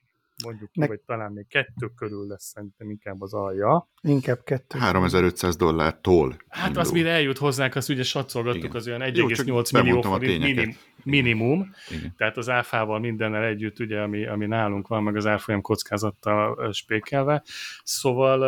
mondjuk 0.44 0.72
ki, 0.72 0.80
Ne- 0.80 0.88
vagy 0.88 1.00
talán 1.00 1.32
még 1.32 1.48
kettő 1.48 1.88
körül 1.96 2.28
lesz 2.28 2.44
szerintem 2.44 2.90
inkább 2.90 3.22
az 3.22 3.34
alja. 3.34 3.90
Inkább 4.02 4.44
kettő. 4.44 4.80
3500 4.80 5.56
dollártól. 5.56 6.36
Hát 6.48 6.78
az 6.78 6.88
indul. 6.88 7.02
mire 7.02 7.14
eljut 7.16 7.38
hozzánk, 7.38 7.76
azt 7.76 7.90
ugye 7.90 8.04
satszolgattuk, 8.04 8.64
Igen. 8.64 8.76
az 8.76 8.88
olyan 8.88 9.16
Jó, 9.16 9.28
1,8 9.28 9.64
csak 9.64 9.84
millió 9.84 10.02
forint 10.02 10.44
minim, 10.44 10.76
minimum, 11.04 11.72
Igen. 11.90 12.14
tehát 12.18 12.38
az 12.38 12.50
áfával 12.50 13.00
mindennel 13.00 13.44
együtt, 13.44 13.80
ugye, 13.80 14.02
ami, 14.02 14.28
ami 14.28 14.46
nálunk 14.46 14.88
van, 14.88 15.04
meg 15.04 15.16
az 15.16 15.26
árfolyam 15.26 15.62
kockázattal 15.62 16.72
spékelve. 16.74 17.44
Szóval 17.84 18.40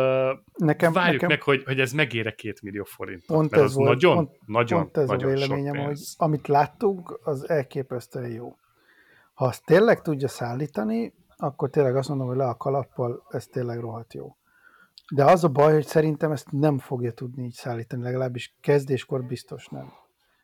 Nekem, 0.56 0.92
várjuk 0.92 1.12
nekem 1.12 1.28
meg, 1.28 1.42
hogy, 1.42 1.62
hogy 1.64 1.80
ez 1.80 1.92
megére 1.92 2.30
két 2.34 2.62
millió 2.62 2.84
forint. 2.84 3.24
Pont 3.26 3.50
Mert 3.50 3.62
ez 3.62 3.68
az 3.68 3.74
volt, 3.74 3.88
nagyon, 3.88 4.14
pont- 4.14 4.38
nagyon, 4.46 4.80
pont 4.80 4.96
ez 4.96 5.08
nagyon 5.08 5.32
a 5.32 5.36
sok 5.36 5.48
véleményem, 5.48 5.84
hogy 5.84 6.00
amit 6.16 6.48
láttunk, 6.48 7.20
az 7.22 7.48
elképesztően 7.48 8.30
jó. 8.30 8.56
Ha 9.34 9.44
azt 9.44 9.64
tényleg 9.64 10.02
tudja 10.02 10.28
szállítani, 10.28 11.14
akkor 11.36 11.70
tényleg 11.70 11.96
azt 11.96 12.08
mondom, 12.08 12.26
hogy 12.26 12.36
le 12.36 12.48
a 12.48 12.56
kalappal, 12.56 13.22
ez 13.28 13.46
tényleg 13.46 13.80
rohadt 13.80 14.14
jó. 14.14 14.36
De 15.14 15.24
az 15.24 15.44
a 15.44 15.48
baj, 15.48 15.72
hogy 15.72 15.86
szerintem 15.86 16.32
ezt 16.32 16.50
nem 16.50 16.78
fogja 16.78 17.12
tudni 17.12 17.44
így 17.44 17.52
szállítani, 17.52 18.02
legalábbis 18.02 18.56
kezdéskor 18.60 19.24
biztos 19.24 19.68
nem. 19.68 19.92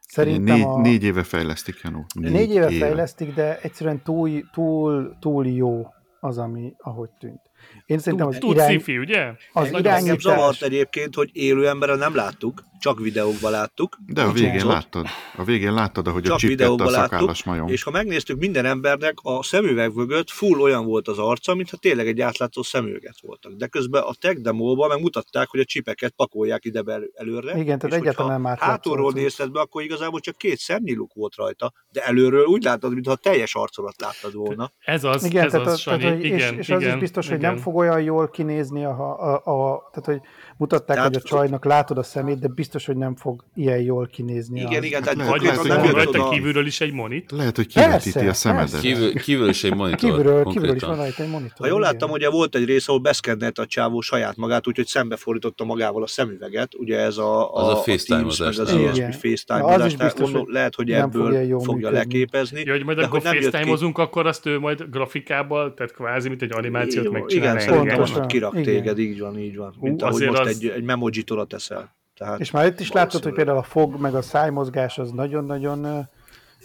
Szerintem 0.01 0.57
négy, 0.57 0.65
a... 0.65 0.81
négy 0.81 1.03
éve 1.03 1.23
fejlesztik, 1.23 1.81
Janó. 1.83 2.05
Négy, 2.15 2.33
négy 2.33 2.51
éve, 2.51 2.71
fejlesztik, 2.71 3.35
de 3.35 3.61
egyszerűen 3.61 4.03
túl, 4.03 4.51
túl, 4.53 5.17
túl 5.21 5.47
jó 5.47 5.87
az, 6.21 6.39
ami 6.39 6.75
ahogy 6.79 7.11
tűnt. 7.19 7.50
Én 7.87 7.99
szerintem 7.99 8.29
az 8.29 8.37
Tud 8.39 8.55
irány, 8.55 8.81
sci 8.81 8.99
ugye? 8.99 9.33
az 9.53 9.73
irányítás- 9.73 10.21
zavart 10.21 10.63
egyébként, 10.63 11.15
hogy 11.15 11.31
élő 11.33 11.69
emberre 11.69 11.95
nem 11.95 12.15
láttuk, 12.15 12.63
csak 12.81 12.99
videókban 13.01 13.51
láttuk. 13.51 13.97
De 14.07 14.23
a 14.23 14.33
végén 14.33 14.61
ott. 14.61 14.73
láttad. 14.73 15.07
A 15.37 15.45
végén 15.45 15.73
láttad, 15.75 16.07
ahogy 16.07 16.25
a 16.27 16.29
Csak 16.29 16.39
a 16.43 16.47
videóban 16.47 16.91
láttuk, 16.91 17.11
szakállas 17.11 17.45
majom. 17.45 17.69
És 17.69 17.83
ha 17.83 17.91
megnéztük, 17.91 18.39
minden 18.39 18.65
embernek 18.65 19.15
a 19.23 19.43
szemüveg 19.43 19.95
mögött 19.95 20.31
full 20.31 20.61
olyan 20.61 20.85
volt 20.87 21.09
az 21.09 21.19
arca, 21.19 21.55
mintha 21.55 21.77
tényleg 21.77 22.07
egy 22.07 22.21
átlátszó 22.21 22.63
szemüveget 22.63 23.21
voltak. 23.21 23.53
De 23.53 23.67
közben 23.67 24.03
a 24.03 24.15
tech 24.21 24.41
demóban 24.41 24.89
megmutatták, 24.89 25.49
hogy 25.49 25.61
a 25.61 25.65
csipeket 25.65 26.13
pakolják 26.17 26.65
ide 26.65 26.83
elő- 26.87 27.11
előre. 27.15 27.59
Igen, 27.59 27.79
tehát 27.79 27.97
egyáltalán 27.97 28.31
nem 28.33 28.47
átlátszó 28.47 28.71
Hátulról 28.71 29.13
nézted 29.13 29.51
be, 29.51 29.61
akkor 29.61 29.83
igazából 29.83 30.21
csak 30.21 30.37
két 30.37 30.59
szemnyiluk 30.59 31.13
volt 31.15 31.35
rajta, 31.35 31.73
de 31.93 32.05
előről 32.05 32.45
úgy 32.45 32.63
látod, 32.63 32.93
mintha 32.93 33.13
a 33.13 33.17
teljes 33.17 33.55
arcolat 33.55 34.01
láttad 34.01 34.35
volna. 34.35 34.73
Ez 34.85 35.05
az, 35.05 35.25
Igen, 35.25 35.45
ez 35.45 35.51
tehát, 35.51 35.67
az, 35.67 35.73
az, 35.73 35.83
tehát, 35.83 36.01
Sanyi, 36.01 36.15
hogy, 36.15 36.25
igen, 36.25 36.53
és, 36.53 36.59
és 36.59 36.69
igen, 36.69 36.81
az 36.81 36.95
is 36.95 37.01
biztos, 37.01 37.29
hogy 37.29 37.37
igen. 37.39 37.50
Nem 37.51 37.63
fog 37.63 37.77
olyan 37.77 38.01
jól 38.01 38.29
kinézni, 38.29 38.85
a, 38.85 39.21
a, 39.21 39.35
a, 39.35 39.89
tehát 39.91 40.05
hogy 40.05 40.21
mutatták, 40.61 40.97
Tehát- 40.97 41.05
hogy 41.15 41.23
a 41.25 41.29
csajnak 41.29 41.65
látod 41.65 41.99
a 41.99 42.03
szemét, 42.03 42.39
de 42.39 42.49
biztos, 42.49 42.87
hogy 42.87 42.97
nem 42.97 43.17
fog 43.17 43.45
ilyen 43.55 43.81
jól 43.81 44.07
kinézni. 44.13 44.61
Igen, 44.61 44.79
az. 44.79 44.85
igen, 44.85 45.03
Hát 45.03 45.15
tehát 45.17 45.41
lehet, 45.41 45.63
lehet, 45.65 45.85
jött 45.85 45.95
rajta 45.95 46.19
oda. 46.21 46.29
kívülről 46.29 46.67
is 46.67 46.81
egy 46.81 46.93
monit. 46.93 47.31
Lehet, 47.31 47.57
hogy 47.57 47.67
kivetíti 47.67 48.27
a 48.27 48.33
szemedet. 48.33 48.81
Kívül, 48.81 49.15
kívül 49.15 49.49
is 49.49 49.65
egy 49.65 49.75
monitor. 49.75 50.11
Kívülről, 50.11 50.45
kívülről 50.45 50.75
is 50.77 50.83
van 50.83 50.97
rajta 50.97 51.23
egy 51.23 51.29
monitor. 51.31 51.57
Ha 51.59 51.67
jól 51.67 51.81
láttam, 51.81 52.11
ugye 52.11 52.31
volt 52.31 52.55
egy 52.55 52.65
rész, 52.65 52.89
ahol 52.89 53.01
beszkennelt 53.01 53.59
a 53.59 53.67
csávó 53.67 54.01
saját 54.01 54.37
magát, 54.37 54.67
úgyhogy 54.67 54.87
szembefordította 54.87 55.65
magával 55.65 56.03
a 56.03 56.07
szemüveget, 56.07 56.75
ugye 56.75 56.99
ez 56.99 57.17
a, 57.17 57.53
Az 57.55 57.67
a 57.67 57.71
a 57.71 57.83
Teams, 57.83 57.87
meg 57.87 57.99
FaceTime-ozás, 57.99 58.59
az 58.59 58.73
nem? 58.73 58.85
ESP 58.85 58.97
Igen. 58.97 59.13
FaceTime, 59.13 59.59
Na, 59.59 59.67
az 59.67 59.87
is 59.87 59.93
tehát 59.97 60.13
biztos, 60.13 60.21
mondom, 60.25 60.43
hogy 60.45 60.53
lehet, 60.53 60.75
hogy 60.75 60.91
ebből 60.93 61.61
fogja 61.61 61.91
leképezni. 61.91 62.63
Ja, 62.65 62.73
hogy 62.73 62.85
majd 62.85 62.99
akkor 62.99 63.21
facetime-ozunk, 63.23 63.99
akkor 63.99 64.27
azt 64.27 64.47
ő 64.47 64.59
majd 64.59 64.85
grafikával, 64.91 65.75
tehát 65.75 65.93
kvázi, 65.93 66.29
mint 66.29 66.43
egy 66.43 66.53
animációt 66.57 67.11
megcsinál. 67.11 67.57
Igen, 67.57 67.59
szerintem 67.69 67.99
most 67.99 68.27
kirak 68.27 68.61
téged, 68.63 68.99
így 68.99 69.21
van, 69.21 69.39
így 69.39 69.57
van. 69.57 69.75
Mint 69.81 70.03
ahogy 70.03 70.27
most 70.27 70.39
az- 70.41 70.50
egy, 70.51 70.67
egy 70.67 70.83
memojit 70.83 71.31
oda 71.31 71.45
teszel. 71.45 71.97
Tehát 72.15 72.41
És 72.41 72.51
már 72.51 72.67
itt 72.67 72.81
is 72.81 72.93
látod, 72.93 73.23
hogy 73.23 73.33
például 73.33 73.59
a 73.59 73.63
fog, 73.63 74.01
meg 74.01 74.15
a 74.15 74.23
szájmozgás 74.23 74.99
az 74.99 75.11
nagyon-nagyon 75.11 76.09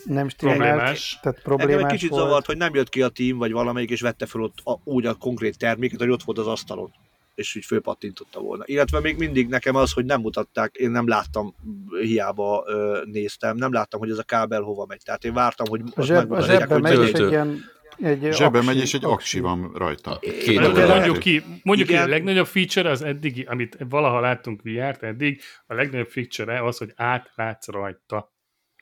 nem 0.03 0.29
stimmelt. 0.29 0.57
Problémás. 0.59 1.19
Tehát 1.21 1.37
Engem 1.37 1.57
problémás 1.57 1.91
egy 1.91 1.97
kicsit 1.97 2.09
volt. 2.09 2.23
zavart, 2.23 2.45
hogy 2.45 2.57
nem 2.57 2.75
jött 2.75 2.89
ki 2.89 3.01
a 3.01 3.09
team, 3.09 3.37
vagy 3.37 3.51
valamelyik, 3.51 3.89
és 3.89 4.01
vette 4.01 4.25
fel 4.25 4.41
ott 4.41 4.57
a, 4.63 4.79
úgy 4.83 5.05
a 5.05 5.13
konkrét 5.13 5.57
terméket, 5.57 5.99
hogy 5.99 6.09
ott 6.09 6.23
volt 6.23 6.37
az 6.37 6.47
asztalon 6.47 6.91
és 7.35 7.55
úgy 7.55 7.65
fölpattintotta 7.65 8.39
volna. 8.39 8.63
Illetve 8.67 8.99
még 8.99 9.17
mindig 9.17 9.47
nekem 9.47 9.75
az, 9.75 9.91
hogy 9.91 10.05
nem 10.05 10.21
mutatták, 10.21 10.75
én 10.75 10.91
nem 10.91 11.07
láttam, 11.07 11.55
hiába 12.01 12.63
ö, 12.67 13.01
néztem, 13.05 13.57
nem 13.57 13.73
láttam, 13.73 13.99
hogy 13.99 14.09
ez 14.09 14.17
a 14.17 14.23
kábel 14.23 14.61
hova 14.61 14.85
megy. 14.85 15.01
Tehát 15.03 15.23
én 15.23 15.33
vártam, 15.33 15.67
hogy 15.69 15.81
A, 15.95 16.01
zseb, 16.01 16.15
a 16.15 16.19
megmutatják, 16.19 16.59
zsebbe 16.59 16.73
hogy 16.73 16.83
megy, 16.83 16.99
és 16.99 17.11
megy. 17.11 17.21
egy 17.21 17.29
ilyen 17.29 17.63
egy 18.01 18.27
Zsebben 18.31 18.61
aksi- 18.61 18.65
megy, 18.65 18.77
és 18.77 18.93
egy 18.93 19.05
aksi 19.05 19.39
van 19.39 19.71
rajta. 19.73 20.19
Két 20.19 20.59
mondjuk 20.87 21.19
ki, 21.19 21.43
mondjuk 21.63 21.87
ki, 21.87 21.95
a 21.95 22.07
legnagyobb 22.07 22.45
feature 22.47 22.89
az 22.89 23.01
eddigi, 23.01 23.43
amit 23.43 23.77
valaha 23.89 24.19
láttunk 24.19 24.61
VR-t 24.63 25.03
eddig, 25.03 25.41
a 25.65 25.73
legnagyobb 25.73 26.07
feature 26.07 26.63
az, 26.63 26.77
hogy 26.77 26.93
átlátsz 26.95 27.67
rajta. 27.67 28.33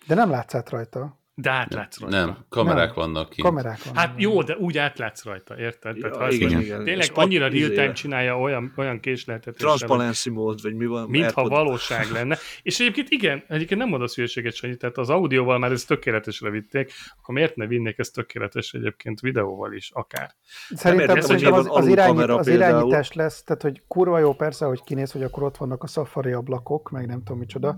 De 0.08 0.16
nem 0.16 0.30
látsz 0.30 0.56
át 0.56 0.70
rajta. 0.70 1.23
De 1.36 1.50
átlátsz 1.50 2.00
rajta. 2.00 2.16
Nem, 2.26 2.38
kamerák 2.50 2.86
Nem. 2.86 2.96
vannak 2.96 3.30
kint. 3.30 3.48
Kamerák 3.48 3.84
van. 3.84 3.96
Hát 3.96 4.14
jó, 4.18 4.42
de 4.42 4.58
úgy 4.58 4.78
átlátsz 4.78 5.24
rajta, 5.24 5.60
érted? 5.60 5.98
Tehát, 6.00 6.16
ha 6.16 6.24
Ja, 6.24 6.30
igen, 6.32 6.60
igen. 6.62 6.84
tényleg 6.84 7.06
Spat- 7.06 7.24
annyira 7.24 7.48
real-time 7.48 7.84
izé- 7.84 7.94
csinálja 7.94 8.40
olyan, 8.40 8.74
olyan 8.78 9.00
késleltetéssel, 9.00 9.68
Transparency 9.76 10.30
mód, 10.30 10.62
vagy 10.62 10.74
mi 10.76 10.86
van? 10.86 11.10
mintha 11.10 11.42
Airpod- 11.42 11.58
valóság 11.58 12.12
lenne. 12.12 12.38
És 12.62 12.80
egyébként 12.80 13.10
igen, 13.10 13.44
egyébként 13.48 13.80
nem 13.80 13.90
mondasz 13.90 14.16
hülyeséget, 14.16 14.54
Sanyi, 14.54 14.76
tehát 14.78 14.98
az 14.98 15.10
audióval 15.10 15.58
már 15.60 15.72
ezt 15.72 15.88
tökéletesre 15.88 16.50
vitték, 16.50 16.92
akkor 17.22 17.36
miért 17.36 17.56
ne 17.56 17.68
vinnék 17.68 17.98
ezt 18.00 18.14
tökéletes 18.14 18.74
egyébként 18.74 19.20
videóval 19.20 19.74
is, 19.74 19.92
akár. 19.94 20.32
Szerintem, 20.70 21.20
hogy 21.22 21.44
az, 21.44 21.68
van 21.68 21.78
az, 21.78 21.88
irányít, 21.88 22.22
az 22.30 22.48
irányítás 22.48 23.14
lesz, 23.14 23.44
tehát 23.44 23.62
hogy 23.62 23.82
kurva 23.88 24.20
jó 24.20 24.34
persze, 24.34 24.66
hogy 24.66 24.84
kinéz, 24.84 25.12
hogy 25.12 25.24
akkor 25.24 25.44
ott 25.44 25.58
vannak 25.58 25.84
a 25.84 25.88
Safari 25.88 26.32
ablakok, 26.32 26.90
meg 26.90 27.06
nem 27.08 27.18
tudom 27.24 27.38
micsoda, 27.38 27.76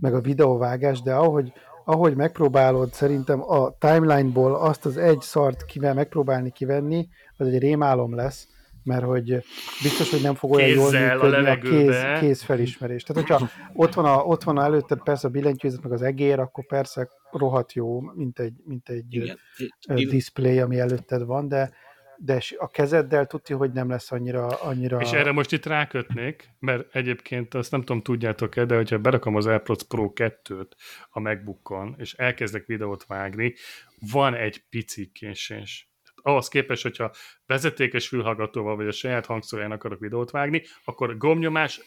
meg 0.00 0.14
a 0.14 0.20
videóvágás, 0.20 1.02
de 1.02 1.14
ahogy, 1.14 1.52
ahogy 1.84 2.16
megpróbálod 2.16 2.92
szerintem 2.92 3.42
a 3.42 3.76
timeline-ból 3.78 4.54
azt 4.54 4.86
az 4.86 4.96
egy 4.96 5.20
szart 5.20 5.64
kivel 5.64 5.94
megpróbálni 5.94 6.50
kivenni, 6.50 7.08
az 7.36 7.46
egy 7.46 7.58
rémálom 7.58 8.14
lesz, 8.14 8.48
mert 8.84 9.04
hogy 9.04 9.44
biztos, 9.82 10.10
hogy 10.10 10.22
nem 10.22 10.34
fog 10.34 10.50
olyan 10.50 10.68
jól 10.68 10.90
Kézzel 10.90 11.20
a 11.20 11.24
működni 11.24 11.48
a, 11.48 11.58
kéz, 11.58 12.20
kézfelismerés. 12.20 13.02
Tehát, 13.02 13.28
hogyha 13.28 13.48
ott 13.72 13.94
van, 13.94 14.04
a, 14.04 14.22
ott 14.22 14.42
van 14.42 14.56
a 14.56 14.62
előtted 14.62 15.02
persze 15.02 15.26
a 15.26 15.30
billentyűzet, 15.30 15.82
meg 15.82 15.92
az 15.92 16.02
egér, 16.02 16.38
akkor 16.38 16.66
persze 16.66 17.08
rohadt 17.30 17.72
jó, 17.72 18.00
mint 18.00 18.38
egy, 18.38 18.54
mint 18.64 18.88
egy 18.88 19.14
Igen. 19.14 20.08
display, 20.08 20.58
ami 20.58 20.78
előtted 20.78 21.24
van, 21.24 21.48
de 21.48 21.70
de 22.24 22.40
a 22.58 22.68
kezeddel 22.68 23.26
tudja, 23.26 23.56
hogy 23.56 23.72
nem 23.72 23.88
lesz 23.88 24.12
annyira... 24.12 24.46
annyira... 24.46 25.00
És 25.00 25.12
erre 25.12 25.32
most 25.32 25.52
itt 25.52 25.66
rákötnék, 25.66 26.48
mert 26.58 26.94
egyébként 26.94 27.54
azt 27.54 27.70
nem 27.70 27.80
tudom, 27.80 28.02
tudjátok-e, 28.02 28.64
de 28.64 28.76
hogyha 28.76 28.98
berakom 28.98 29.36
az 29.36 29.46
AirPods 29.46 29.84
Pro 29.84 30.12
2-t 30.14 30.70
a 31.10 31.20
MacBookon, 31.20 31.94
és 31.98 32.12
elkezdek 32.12 32.66
videót 32.66 33.06
vágni, 33.06 33.54
van 34.12 34.34
egy 34.34 34.64
pici 34.70 35.10
késés. 35.12 35.88
Ahhoz 36.22 36.48
képest, 36.48 36.82
hogyha 36.82 37.12
vezetékes 37.46 38.08
fülhallgatóval 38.08 38.76
vagy 38.76 38.86
a 38.86 38.92
saját 38.92 39.26
hangszóján 39.26 39.70
akarok 39.70 40.00
videót 40.00 40.30
vágni, 40.30 40.62
akkor 40.84 41.10
a 41.10 41.16
gombnyomás 41.16 41.80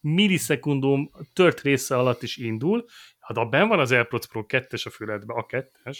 millisekundum 0.00 1.10
tört 1.32 1.60
része 1.60 1.96
alatt 1.96 2.22
is 2.22 2.36
indul, 2.36 2.84
ha 3.18 3.44
benn 3.44 3.68
van 3.68 3.78
az 3.78 3.92
AirPods 3.92 4.26
Pro 4.26 4.44
2-es 4.48 4.86
a 4.86 4.90
füledbe, 4.90 5.34
a 5.34 5.46
2-es, 5.46 5.98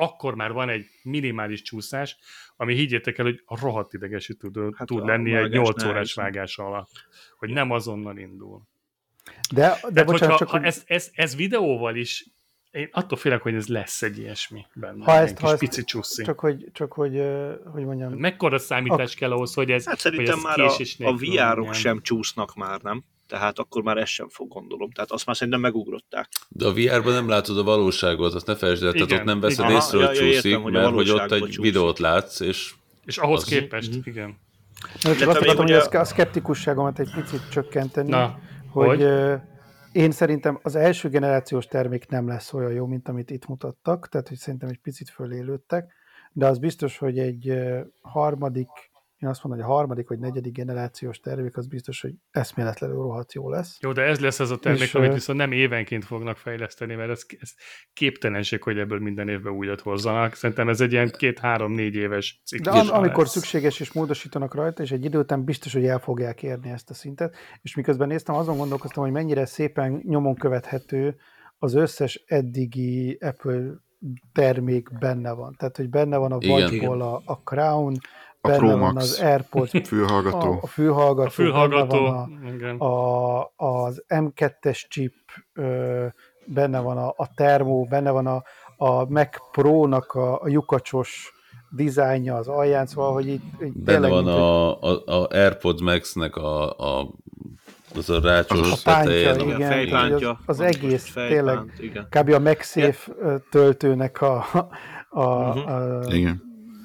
akkor 0.00 0.34
már 0.34 0.52
van 0.52 0.68
egy 0.68 0.86
minimális 1.02 1.62
csúszás, 1.62 2.16
ami 2.56 2.74
higgyétek 2.74 3.18
el, 3.18 3.24
hogy 3.24 3.42
a 3.44 3.60
rohadt 3.60 3.92
idegesítő 3.92 4.50
tud, 4.50 4.76
hát 4.76 4.86
tud 4.86 5.04
lenni 5.06 5.34
egy 5.34 5.50
8 5.50 5.84
órás 5.84 6.14
vágás 6.14 6.58
alatt, 6.58 6.90
hogy 7.38 7.50
nem 7.50 7.70
azonnal 7.70 8.18
indul. 8.18 8.62
De, 9.54 9.60
de 9.60 9.68
Tehát, 9.68 9.92
bocsánat, 9.92 10.10
hogyha, 10.20 10.36
csak 10.36 10.48
ha 10.48 10.56
hogy- 10.56 10.66
ez, 10.66 10.82
ez, 10.86 11.10
ez 11.12 11.36
videóval 11.36 11.96
is, 11.96 12.26
én 12.70 12.88
attól 12.92 13.18
félek, 13.18 13.42
hogy 13.42 13.54
ez 13.54 13.66
lesz 13.66 14.02
egy 14.02 14.18
ilyesmi 14.18 14.66
benne. 14.74 15.04
Ha 15.04 15.16
egy 15.18 15.22
ezt- 15.24 15.34
kis 15.34 15.42
ha 15.44 15.50
ezt- 15.50 15.58
pici 15.58 15.84
csúszi. 15.84 16.22
csak 16.24 16.40
hogy, 16.40 16.68
csak 16.72 16.92
hogy, 16.92 17.22
hogy 17.72 17.84
mondjam, 17.84 18.12
Mekkora 18.12 18.58
számítás 18.58 19.14
kell 19.14 19.30
ahhoz, 19.32 19.54
hogy 19.54 19.70
ez, 19.70 19.84
Hát 19.84 20.02
hogy 20.02 20.12
szerintem 20.12 20.36
ez 20.36 20.42
már 20.42 20.60
a, 20.60 20.72
a 21.08 21.16
VR-ok 21.16 21.74
sem 21.74 22.00
csúsznak 22.02 22.54
már, 22.54 22.80
nem? 22.80 23.04
Tehát 23.30 23.58
akkor 23.58 23.82
már 23.82 23.96
ez 23.96 24.08
sem 24.08 24.28
fog 24.28 24.48
gondolom. 24.48 24.90
Tehát 24.90 25.10
azt 25.10 25.26
már 25.26 25.36
szerintem 25.36 25.60
megugrották. 25.60 26.28
De 26.48 26.66
a 26.66 26.72
VR-ban 26.72 27.12
nem 27.12 27.28
látod 27.28 27.58
a 27.58 27.62
valóságot, 27.62 28.34
azt 28.34 28.46
ne 28.46 28.56
felejtsd 28.56 28.82
el, 28.84 28.92
tehát 28.92 29.12
ott 29.12 29.22
nem 29.24 29.40
veszed 29.40 29.64
igen. 29.64 29.76
észre, 29.76 29.98
Aha, 29.98 30.06
hogy 30.06 30.16
ja, 30.16 30.22
csúszik, 30.22 30.44
értem, 30.44 30.62
hogy 30.62 30.72
mert 30.72 30.90
hogy 30.92 31.10
ott 31.10 31.30
egy 31.32 31.40
csúszik. 31.40 31.60
videót 31.60 31.98
látsz, 31.98 32.40
és 32.40 32.74
És 33.04 33.18
ahhoz 33.18 33.42
Az- 33.42 33.48
képest, 33.48 33.90
Mhm. 33.90 33.98
igen. 34.04 34.38
Na, 35.02 35.14
csak 35.16 35.28
azt 35.28 35.38
akartam, 35.40 35.64
hogy 35.64 35.72
a, 35.72 36.00
a 36.00 36.04
szkeptikusságomat 36.04 36.98
egy 36.98 37.10
picit 37.14 37.48
csökkenteni, 37.50 38.08
Na, 38.08 38.38
hogy, 38.70 38.86
hogy? 39.02 39.38
én 39.92 40.10
szerintem 40.10 40.58
az 40.62 40.74
első 40.76 41.08
generációs 41.08 41.66
termék 41.66 42.08
nem 42.08 42.28
lesz 42.28 42.52
olyan 42.52 42.72
jó, 42.72 42.86
mint 42.86 43.08
amit 43.08 43.30
itt 43.30 43.46
mutattak, 43.46 44.08
tehát 44.08 44.28
hogy 44.28 44.36
szerintem 44.36 44.68
egy 44.68 44.78
picit 44.82 45.10
fölélődtek, 45.10 45.92
de 46.32 46.46
az 46.46 46.58
biztos, 46.58 46.98
hogy 46.98 47.18
egy 47.18 47.52
harmadik, 48.02 48.68
én 49.20 49.28
azt 49.28 49.44
mondom, 49.44 49.62
hogy 49.64 49.72
a 49.72 49.74
harmadik 49.76 50.08
vagy 50.08 50.18
negyedik 50.18 50.52
generációs 50.52 51.20
termék, 51.20 51.56
az 51.56 51.66
biztos, 51.66 52.00
hogy 52.00 52.14
eszméletlenül 52.30 52.96
rohadt 52.96 53.32
jó 53.32 53.50
lesz. 53.50 53.78
Jó, 53.80 53.92
de 53.92 54.02
ez 54.02 54.20
lesz 54.20 54.40
az 54.40 54.50
a 54.50 54.58
termék, 54.58 54.82
És, 54.82 54.94
amit 54.94 55.12
viszont 55.12 55.38
nem 55.38 55.52
évenként 55.52 56.04
fognak 56.04 56.36
fejleszteni, 56.36 56.94
mert 56.94 57.10
ez, 57.10 57.26
ez 57.40 57.54
képtelenség, 57.92 58.62
hogy 58.62 58.78
ebből 58.78 58.98
minden 58.98 59.28
évben 59.28 59.52
újat 59.52 59.80
hozzanak. 59.80 60.34
Szerintem 60.34 60.68
ez 60.68 60.80
egy 60.80 60.92
ilyen 60.92 61.10
két-három-négy 61.10 61.94
éves 61.94 62.42
De 62.50 62.56
ciklus. 62.56 62.88
am, 62.90 62.96
amikor 62.96 63.22
lesz. 63.22 63.32
szükséges 63.32 63.80
és 63.80 63.92
módosítanak 63.92 64.54
rajta, 64.54 64.82
és 64.82 64.90
egy 64.90 65.04
idő 65.04 65.18
után 65.18 65.44
biztos, 65.44 65.72
hogy 65.72 65.86
el 65.86 65.98
fogják 65.98 66.42
érni 66.42 66.70
ezt 66.70 66.90
a 66.90 66.94
szintet, 66.94 67.36
és 67.62 67.74
miközben 67.74 68.08
néztem, 68.08 68.34
azon 68.34 68.56
gondolkoztam, 68.56 69.02
hogy 69.02 69.12
mennyire 69.12 69.46
szépen 69.46 70.02
nyomon 70.06 70.34
követhető 70.34 71.16
az 71.58 71.74
összes 71.74 72.24
eddigi 72.26 73.18
Apple 73.20 73.70
termék 74.32 74.98
benne 74.98 75.32
van. 75.32 75.54
Tehát, 75.58 75.76
hogy 75.76 75.88
benne 75.88 76.16
van 76.16 76.32
a. 76.32 76.36
Watchból 76.36 77.02
a, 77.02 77.22
a 77.24 77.34
Crown, 77.44 77.94
A 78.40 78.48
benne 78.48 78.58
Pro 78.58 78.68
van 78.68 78.78
Max. 78.78 79.02
az 79.04 79.20
AirPods, 79.20 79.74
a, 79.80 79.84
Fülhallgató. 79.84 80.58
a 80.62 80.66
fülhallgató, 80.66 81.26
A 81.26 81.30
fülhallgató, 81.30 81.96
benne 81.96 82.10
van 82.10 82.54
igen. 82.54 82.76
a, 82.76 83.38
a, 83.40 83.46
az 83.56 84.04
M2-es 84.08 84.88
chip, 84.88 85.14
ö, 85.54 86.06
benne 86.46 86.80
van 86.80 86.98
a, 86.98 87.08
a 87.16 87.28
termó, 87.34 87.84
benne 87.90 88.10
van 88.10 88.26
a, 88.26 88.42
a 88.76 89.10
Mac 89.10 89.36
Pro-nak 89.52 90.12
a, 90.12 90.40
a 90.42 90.48
lyukacsos 90.48 91.32
dizájnja 91.70 92.36
az 92.36 92.48
alján, 92.48 92.86
szóval, 92.86 93.12
hogy 93.12 93.26
itt, 93.28 93.42
itt 93.60 93.78
benne 93.78 93.92
tényleg, 94.00 94.10
van 94.10 94.24
mint, 94.24 94.36
a, 94.36 94.80
a, 94.82 95.02
a 95.06 95.26
AirPods 95.30 95.80
Max-nek 95.82 96.36
a, 96.36 96.70
a 96.78 97.08
az 97.96 98.10
a 98.10 98.20
rácsos 98.20 98.72
a 98.72 98.76
pántja, 98.84 99.18
igen, 99.18 99.40
Igen, 99.40 99.54
hogy 99.56 99.64
fejpántja. 99.64 100.30
az- 100.30 100.36
az 100.46 100.60
egész 100.60 101.06
fejpánt, 101.10 101.78
Igen. 101.78 102.06
kb. 102.10 102.28
a 102.32 102.38
MagSafe 102.38 103.12
töltőnek 103.50 104.20
a, 104.22 104.44
a, 105.08 105.24
Mhm. 105.54 105.58
a 105.68 106.00
Igen. 106.08 106.42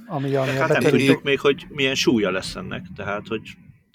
Ami, 0.07 0.36
ami 0.36 0.49
Hát 0.49 0.68
nem 0.80 0.82
tudjuk 0.91 1.23
még, 1.23 1.40
hogy 1.40 1.65
milyen 1.69 1.95
súlya 1.95 2.32
lesz 2.32 2.56
ennek. 2.56 2.86
Tehát, 2.95 3.27
hogy 3.27 3.41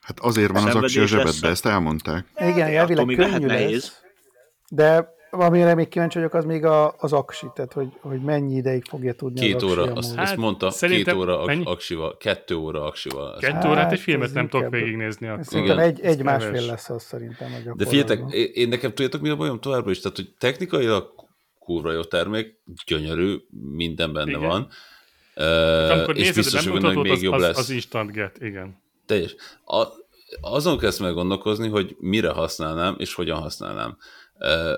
Hát 0.01 0.21
azért 0.21 0.51
van 0.53 0.67
az 0.69 0.75
aksi 0.75 1.01
a 1.01 1.07
zsebedbe, 1.07 1.31
lesz. 1.31 1.43
ezt 1.43 1.67
elmondták. 1.67 2.27
Igen, 2.37 2.51
attól 2.53 2.63
elvileg 2.77 3.05
könnyű 3.05 3.17
lehet 3.17 3.41
nehéz. 3.43 3.93
de 4.69 5.19
amire 5.31 5.75
még 5.75 5.89
kíváncsi 5.89 6.19
vagyok, 6.19 6.35
az 6.35 6.45
még 6.45 6.65
a, 6.65 6.95
az 6.99 7.13
aksi, 7.13 7.47
tehát 7.55 7.73
hogy, 7.73 7.89
hogy 8.01 8.21
mennyi 8.23 8.55
ideig 8.57 8.85
fogja 8.85 9.13
tudni 9.15 9.41
Két 9.41 9.55
az 9.55 9.63
óra, 9.63 9.83
amúgy. 9.83 9.97
azt, 9.97 10.15
Hát, 10.15 10.27
ezt 10.27 10.37
mondta, 10.37 10.69
két 10.81 11.13
óra 11.13 11.45
mennyi? 11.45 11.61
ak- 11.61 11.69
aksival, 11.69 12.17
kettő 12.17 12.55
óra 12.55 12.85
aksival. 12.85 13.37
Kettő 13.39 13.53
Hát, 13.55 13.65
órát 13.65 13.93
egy 13.93 14.01
filmet 14.01 14.33
nem 14.33 14.49
tudok 14.49 14.71
végignézni 14.71 15.27
akkor. 15.27 15.45
Szerintem 15.45 15.77
Igen. 15.79 15.89
egy, 15.89 16.01
egy 16.01 16.23
másfél 16.23 16.67
lesz 16.67 16.91
az 16.91 17.03
szerintem 17.03 17.47
a 17.47 17.51
De 17.51 17.57
gyakorlatban. 17.57 17.87
figyeljetek, 17.87 18.33
én, 18.33 18.49
én 18.53 18.69
nekem 18.69 18.91
tudjátok 18.91 19.21
mi 19.21 19.29
a 19.29 19.37
bajom 19.37 19.61
továbbra 19.61 19.91
is? 19.91 20.01
Tehát, 20.01 20.17
hogy 20.17 20.35
technikailag 20.39 21.09
kurva 21.59 21.93
jó 21.93 22.03
termék, 22.05 22.61
gyönyörű, 22.87 23.37
minden 23.77 24.13
benne 24.13 24.31
Igen. 24.31 24.41
van. 24.49 24.69
Amikor 25.41 26.15
Uh, 26.15 26.19
és 26.21 26.27
nézed, 26.27 26.35
biztos, 26.35 26.65
nem 26.65 26.95
hogy 26.95 26.97
még 26.97 27.13
az, 27.13 27.23
jobb 27.23 27.33
az, 27.35 27.41
lesz. 27.41 27.59
az 27.59 27.71
instant 27.71 28.13
get, 28.13 28.39
igen. 28.41 28.83
Teljes. 29.07 29.35
A, 29.65 29.87
azon 30.41 30.79
kezd 30.79 31.01
meg 31.01 31.15
gondolkozni, 31.15 31.69
hogy 31.69 31.97
mire 31.99 32.31
használnám, 32.31 32.95
és 32.99 33.15
hogyan 33.15 33.41
használnám. 33.41 33.97
Uh, 34.39 34.77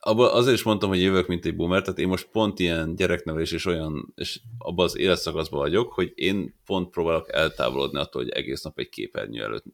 abban 0.00 0.30
azért 0.32 0.56
is 0.56 0.62
mondtam, 0.62 0.88
hogy 0.88 1.00
jövök, 1.00 1.26
mint 1.26 1.44
egy 1.44 1.56
boomer, 1.56 1.82
tehát 1.82 1.98
én 1.98 2.08
most 2.08 2.28
pont 2.32 2.58
ilyen 2.58 2.94
gyereknevelés 2.96 3.52
és 3.52 3.64
olyan, 3.66 4.12
és 4.16 4.40
abban 4.58 4.84
az 4.84 4.96
életszakaszban 4.96 5.60
vagyok, 5.60 5.92
hogy 5.92 6.12
én 6.14 6.54
pont 6.66 6.90
próbálok 6.90 7.32
eltávolodni 7.32 7.98
attól, 7.98 8.22
hogy 8.22 8.30
egész 8.32 8.62
nap 8.62 8.78
egy 8.78 8.88
képernyő 8.88 9.42
előtt 9.42 9.64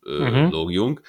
ö, 0.00 0.18
Mhm. 0.18 0.34
uh-huh. 0.34 0.50
lógjunk, 0.50 1.00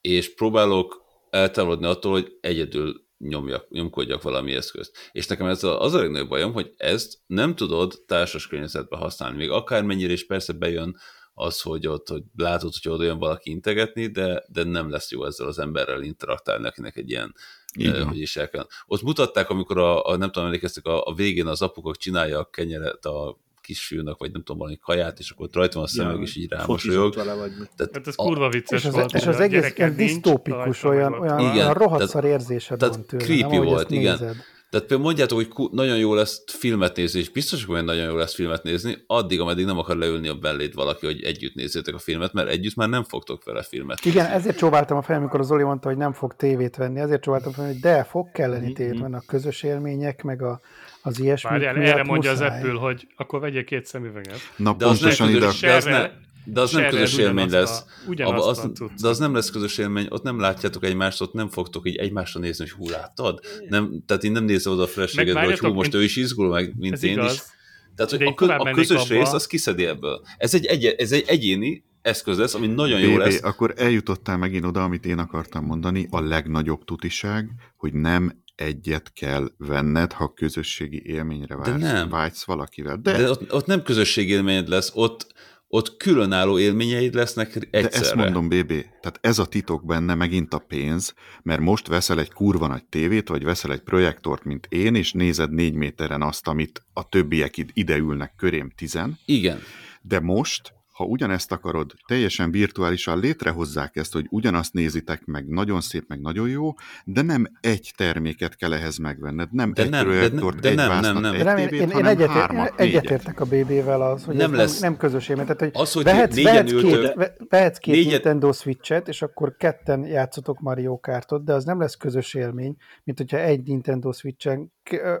és 0.00 0.34
próbálok 0.34 1.04
eltávolodni 1.30 1.86
attól, 1.86 2.12
hogy 2.12 2.36
egyedül 2.40 3.06
nyomjak, 3.18 3.68
nyomkodjak 3.68 4.22
valami 4.22 4.54
eszközt. 4.54 4.96
És 5.12 5.26
nekem 5.26 5.46
ez 5.46 5.64
az 5.64 5.94
a 5.94 5.98
legnagyobb 5.98 6.28
bajom, 6.28 6.52
hogy 6.52 6.72
ezt 6.76 7.18
nem 7.26 7.54
tudod 7.54 8.02
társas 8.06 8.46
környezetben 8.46 9.00
használni. 9.00 9.36
Még 9.36 9.50
akármennyire 9.50 10.12
is 10.12 10.26
persze 10.26 10.52
bejön 10.52 10.96
az, 11.34 11.60
hogy 11.60 11.86
ott 11.86 12.08
hogy 12.08 12.22
látod, 12.36 12.72
hogy 12.82 12.92
oda 12.92 13.04
jön 13.04 13.18
valaki 13.18 13.50
integetni, 13.50 14.06
de, 14.06 14.44
de 14.48 14.64
nem 14.64 14.90
lesz 14.90 15.10
jó 15.10 15.24
ezzel 15.24 15.46
az 15.46 15.58
emberrel 15.58 16.02
interaktálni, 16.02 16.66
akinek 16.66 16.96
egy 16.96 17.10
ilyen 17.10 17.34
van. 17.74 18.06
hogy 18.06 18.20
is 18.20 18.36
el 18.36 18.48
kell. 18.48 18.66
Ott 18.86 19.02
mutatták, 19.02 19.50
amikor 19.50 19.78
a, 19.78 20.04
a 20.04 20.16
nem 20.16 20.30
tudom, 20.30 20.44
emlékeztek, 20.44 20.86
a, 20.86 21.06
a 21.06 21.14
végén 21.14 21.46
az 21.46 21.62
apukok 21.62 21.96
csinálja 21.96 22.38
a 22.38 22.50
kenyeret 22.50 23.04
a 23.04 23.38
kisfiúnak, 23.68 24.18
vagy 24.18 24.32
nem 24.32 24.40
tudom, 24.42 24.58
valami 24.58 24.78
kaját, 24.82 25.18
és 25.18 25.30
akkor 25.30 25.46
ott 25.46 25.54
rajta 25.54 25.74
van 25.74 25.84
a 25.84 25.88
szemüveg, 25.88 26.20
és 26.20 26.36
így 26.36 26.50
rámosolyog. 26.50 27.14
Tehát 27.14 27.90
Hát 27.92 28.06
ez 28.06 28.14
a- 28.16 28.22
kurva 28.22 28.48
vicces 28.48 28.80
és 28.80 28.86
az, 28.88 28.94
volt. 28.94 29.12
és 29.14 29.24
hogy 29.24 29.34
az 29.34 29.40
a 29.40 29.42
egész 29.42 29.72
ilyen 29.76 29.96
disztópikus, 29.96 30.84
olyan, 30.84 31.12
olyan, 31.12 31.38
Igen, 31.38 31.52
olyan 31.52 31.72
rohadszar 31.72 32.24
érzésed 32.24 32.78
tehát 32.78 32.94
van 32.94 33.04
tőle. 33.06 33.24
creepy 33.24 33.56
nem, 33.56 33.64
volt, 33.64 33.90
igen. 33.90 34.02
nézed. 34.18 34.36
Tehát 34.70 34.86
például 34.86 35.08
mondjátok, 35.08 35.38
hogy 35.38 35.48
ku- 35.48 35.72
nagyon 35.72 35.98
jó 35.98 36.14
lesz 36.14 36.42
filmet 36.46 36.96
nézni, 36.96 37.20
és 37.20 37.28
biztos, 37.30 37.64
hogy 37.64 37.84
nagyon 37.84 38.04
jó 38.04 38.16
lesz 38.16 38.34
filmet 38.34 38.62
nézni, 38.62 38.96
addig, 39.06 39.40
ameddig 39.40 39.64
nem 39.64 39.78
akar 39.78 39.96
leülni 39.96 40.28
a 40.28 40.34
belléd 40.34 40.74
valaki, 40.74 41.06
hogy 41.06 41.22
együtt 41.22 41.54
nézzétek 41.54 41.94
a 41.94 41.98
filmet, 41.98 42.32
mert 42.32 42.48
együtt 42.48 42.74
már 42.74 42.88
nem 42.88 43.04
fogtok 43.04 43.44
vele 43.44 43.62
filmet 43.62 44.04
Igen, 44.04 44.22
nézni. 44.22 44.38
ezért 44.38 44.56
csóváltam 44.56 44.96
a 44.96 45.02
fejem, 45.02 45.20
amikor 45.22 45.40
az 45.40 45.46
Zoli 45.46 45.62
mondta, 45.62 45.88
hogy 45.88 45.96
nem 45.96 46.12
fog 46.12 46.34
tévét 46.36 46.76
venni. 46.76 47.00
Ezért 47.00 47.22
csóváltam 47.22 47.50
a 47.50 47.54
fejem, 47.54 47.72
hogy 47.72 47.80
de, 47.80 48.04
fog 48.04 48.30
kelleni 48.32 48.72
tévét 48.72 49.00
venni 49.00 49.14
a 49.14 49.22
közös 49.26 49.62
élmények, 49.62 50.22
meg 50.22 50.42
a, 50.42 50.60
az 51.02 51.20
ilyesmi. 51.20 51.50
Várjál, 51.50 51.76
erre 51.76 52.02
mondja 52.02 52.30
az 52.30 52.40
Apple, 52.40 52.72
hogy 52.72 53.06
akkor 53.16 53.40
vegyél 53.40 53.64
két 53.64 53.86
szemüveget. 53.86 54.40
Na 54.56 54.72
De 54.74 54.86
az, 54.86 54.90
nem 54.90 55.00
pontosan 55.00 55.28
ide, 55.28 55.38
közös, 55.38 55.60
de 55.60 55.74
az, 55.74 55.84
ne, 55.84 56.10
de 56.44 56.60
az 56.60 56.72
nem 56.72 56.88
közös 56.88 57.16
élmény 57.16 57.50
lesz. 57.50 57.82
a- 58.16 58.22
Abba 58.22 58.46
az, 58.46 58.58
a 58.58 58.70
de 59.00 59.08
az 59.08 59.18
nem 59.18 59.34
lesz 59.34 59.50
közös 59.50 59.78
élmény, 59.78 60.06
ott 60.08 60.22
nem 60.22 60.40
látjátok 60.40 60.84
egymást, 60.84 61.20
ott 61.20 61.32
nem 61.32 61.48
fogtok 61.48 61.88
így 61.88 61.96
egymásra 61.96 62.40
nézni, 62.40 62.64
hogy 62.68 62.72
hú, 62.86 62.88
láttad? 62.92 63.40
Nem, 63.68 64.02
tehát 64.06 64.24
én 64.24 64.32
nem 64.32 64.44
nézem 64.44 64.72
oda 64.72 64.82
a 64.82 64.86
feleségedbe, 64.86 65.44
hogy 65.44 65.58
hú, 65.58 65.72
most 65.72 65.94
én- 65.94 66.00
ő 66.00 66.04
is 66.04 66.16
izgul, 66.16 66.48
meg, 66.48 66.72
mint 66.76 66.94
Ez 66.94 67.02
én 67.02 67.10
is. 67.10 67.16
igaz. 67.16 67.52
Tehát, 67.96 68.10
hogy 68.10 68.22
a, 68.22 68.34
kö, 68.34 68.46
a 68.46 68.70
közös 68.70 68.96
abba- 68.96 69.08
rész, 69.08 69.32
az 69.32 69.46
kiszedi 69.46 69.84
ebből. 69.86 70.20
Ez 70.38 70.54
egy, 70.54 70.64
egy, 70.66 70.84
ez 70.84 71.12
egy 71.12 71.24
egyéni 71.26 71.84
eszköz 72.02 72.38
lesz, 72.38 72.54
ami 72.54 72.66
nagyon 72.66 73.00
jó 73.00 73.16
lesz. 73.16 73.42
akkor 73.42 73.74
eljutottál 73.76 74.36
megint 74.36 74.64
oda, 74.64 74.82
amit 74.82 75.06
én 75.06 75.18
akartam 75.18 75.64
mondani, 75.64 76.06
a 76.10 76.20
legnagyobb 76.20 76.84
tutiság, 76.84 77.50
hogy 77.76 77.92
nem 77.92 78.42
egyet 78.58 79.12
kell 79.12 79.50
venned, 79.58 80.12
ha 80.12 80.32
közösségi 80.32 81.02
élményre 81.06 81.56
vársz, 81.56 81.80
nem. 81.80 82.08
vágysz 82.08 82.44
valakivel. 82.44 82.96
De, 82.96 83.12
De, 83.12 83.18
de 83.18 83.30
ott, 83.30 83.52
ott 83.52 83.66
nem 83.66 83.82
közösségi 83.82 84.32
élményed 84.32 84.68
lesz, 84.68 84.90
ott, 84.94 85.26
ott 85.68 85.96
különálló 85.96 86.58
élményeid 86.58 87.14
lesznek 87.14 87.58
de 87.58 87.66
egyszerre. 87.70 88.04
ezt 88.04 88.14
mondom, 88.14 88.48
BB, 88.48 88.68
tehát 88.68 89.18
ez 89.20 89.38
a 89.38 89.46
titok 89.46 89.86
benne 89.86 90.14
megint 90.14 90.54
a 90.54 90.58
pénz, 90.58 91.14
mert 91.42 91.60
most 91.60 91.86
veszel 91.86 92.18
egy 92.18 92.32
kurva 92.32 92.66
nagy 92.66 92.84
tévét, 92.84 93.28
vagy 93.28 93.44
veszel 93.44 93.72
egy 93.72 93.80
projektort, 93.82 94.44
mint 94.44 94.66
én, 94.70 94.94
és 94.94 95.12
nézed 95.12 95.52
négy 95.52 95.74
méteren 95.74 96.22
azt, 96.22 96.48
amit 96.48 96.82
a 96.92 97.08
többiek 97.08 97.56
id- 97.56 97.70
ide 97.72 97.96
ülnek 97.96 98.32
körém 98.36 98.70
tizen, 98.76 99.18
Igen. 99.24 99.58
de 100.02 100.20
most, 100.20 100.72
ha 100.98 101.04
ugyanezt 101.04 101.52
akarod, 101.52 101.92
teljesen 102.06 102.50
virtuálisan 102.50 103.18
létrehozzák 103.20 103.96
ezt, 103.96 104.12
hogy 104.12 104.26
ugyanazt 104.30 104.72
nézitek 104.72 105.24
meg, 105.24 105.48
nagyon 105.48 105.80
szép, 105.80 106.04
meg 106.08 106.20
nagyon 106.20 106.48
jó, 106.48 106.72
de 107.04 107.22
nem 107.22 107.46
egy 107.60 107.92
terméket 107.96 108.56
kell 108.56 108.72
ehhez 108.72 108.96
megvenned, 108.96 109.48
nem 109.52 109.72
De 109.72 109.82
egy 109.82 109.90
nem, 109.90 110.06
de 110.06 110.12
ne- 110.12 110.16
projektort, 110.18 110.60
de 110.60 110.68
egy 110.68 110.76
nem, 110.76 111.00
nem, 111.00 111.18
nem. 111.18 111.32
egy 111.32 111.38
De 111.38 111.44
nem, 111.44 111.56
tévét, 111.56 111.72
én, 111.72 111.80
én, 111.80 111.90
hanem 111.92 112.10
egyetért, 112.10 112.30
hármat, 112.38 112.76
négyet. 112.76 112.80
egyetértek 113.02 113.40
a 113.40 113.44
BB-vel 113.44 114.02
az, 114.02 114.24
hogy 114.24 114.36
Nem 114.36 114.50
nem, 114.50 114.58
lesz- 114.60 114.80
nem, 114.80 114.90
nem 114.90 114.98
közös 114.98 115.28
élmény. 115.28 115.44
Tehát, 115.44 115.60
hogy 115.60 115.70
Az, 115.72 115.92
hogy 115.92 116.04
vehetsz, 116.04 116.42
vehetsz, 116.42 116.72
ültök- 116.72 117.00
két, 117.04 117.14
ve- 117.14 117.36
vehetsz 117.48 117.78
két 117.78 117.94
négyen- 117.94 118.12
Nintendo 118.12 118.52
Switch-et, 118.52 119.08
és 119.08 119.22
akkor 119.22 119.56
ketten 119.56 120.04
játszotok 120.06 120.60
Mario 120.60 120.98
Kartot, 121.00 121.44
de 121.44 121.52
az 121.52 121.64
nem 121.64 121.80
lesz 121.80 121.94
közös 121.96 122.34
élmény, 122.34 122.76
mint 123.04 123.18
hogyha 123.18 123.38
egy 123.38 123.62
Nintendo 123.62 124.12
Switch-en 124.12 124.72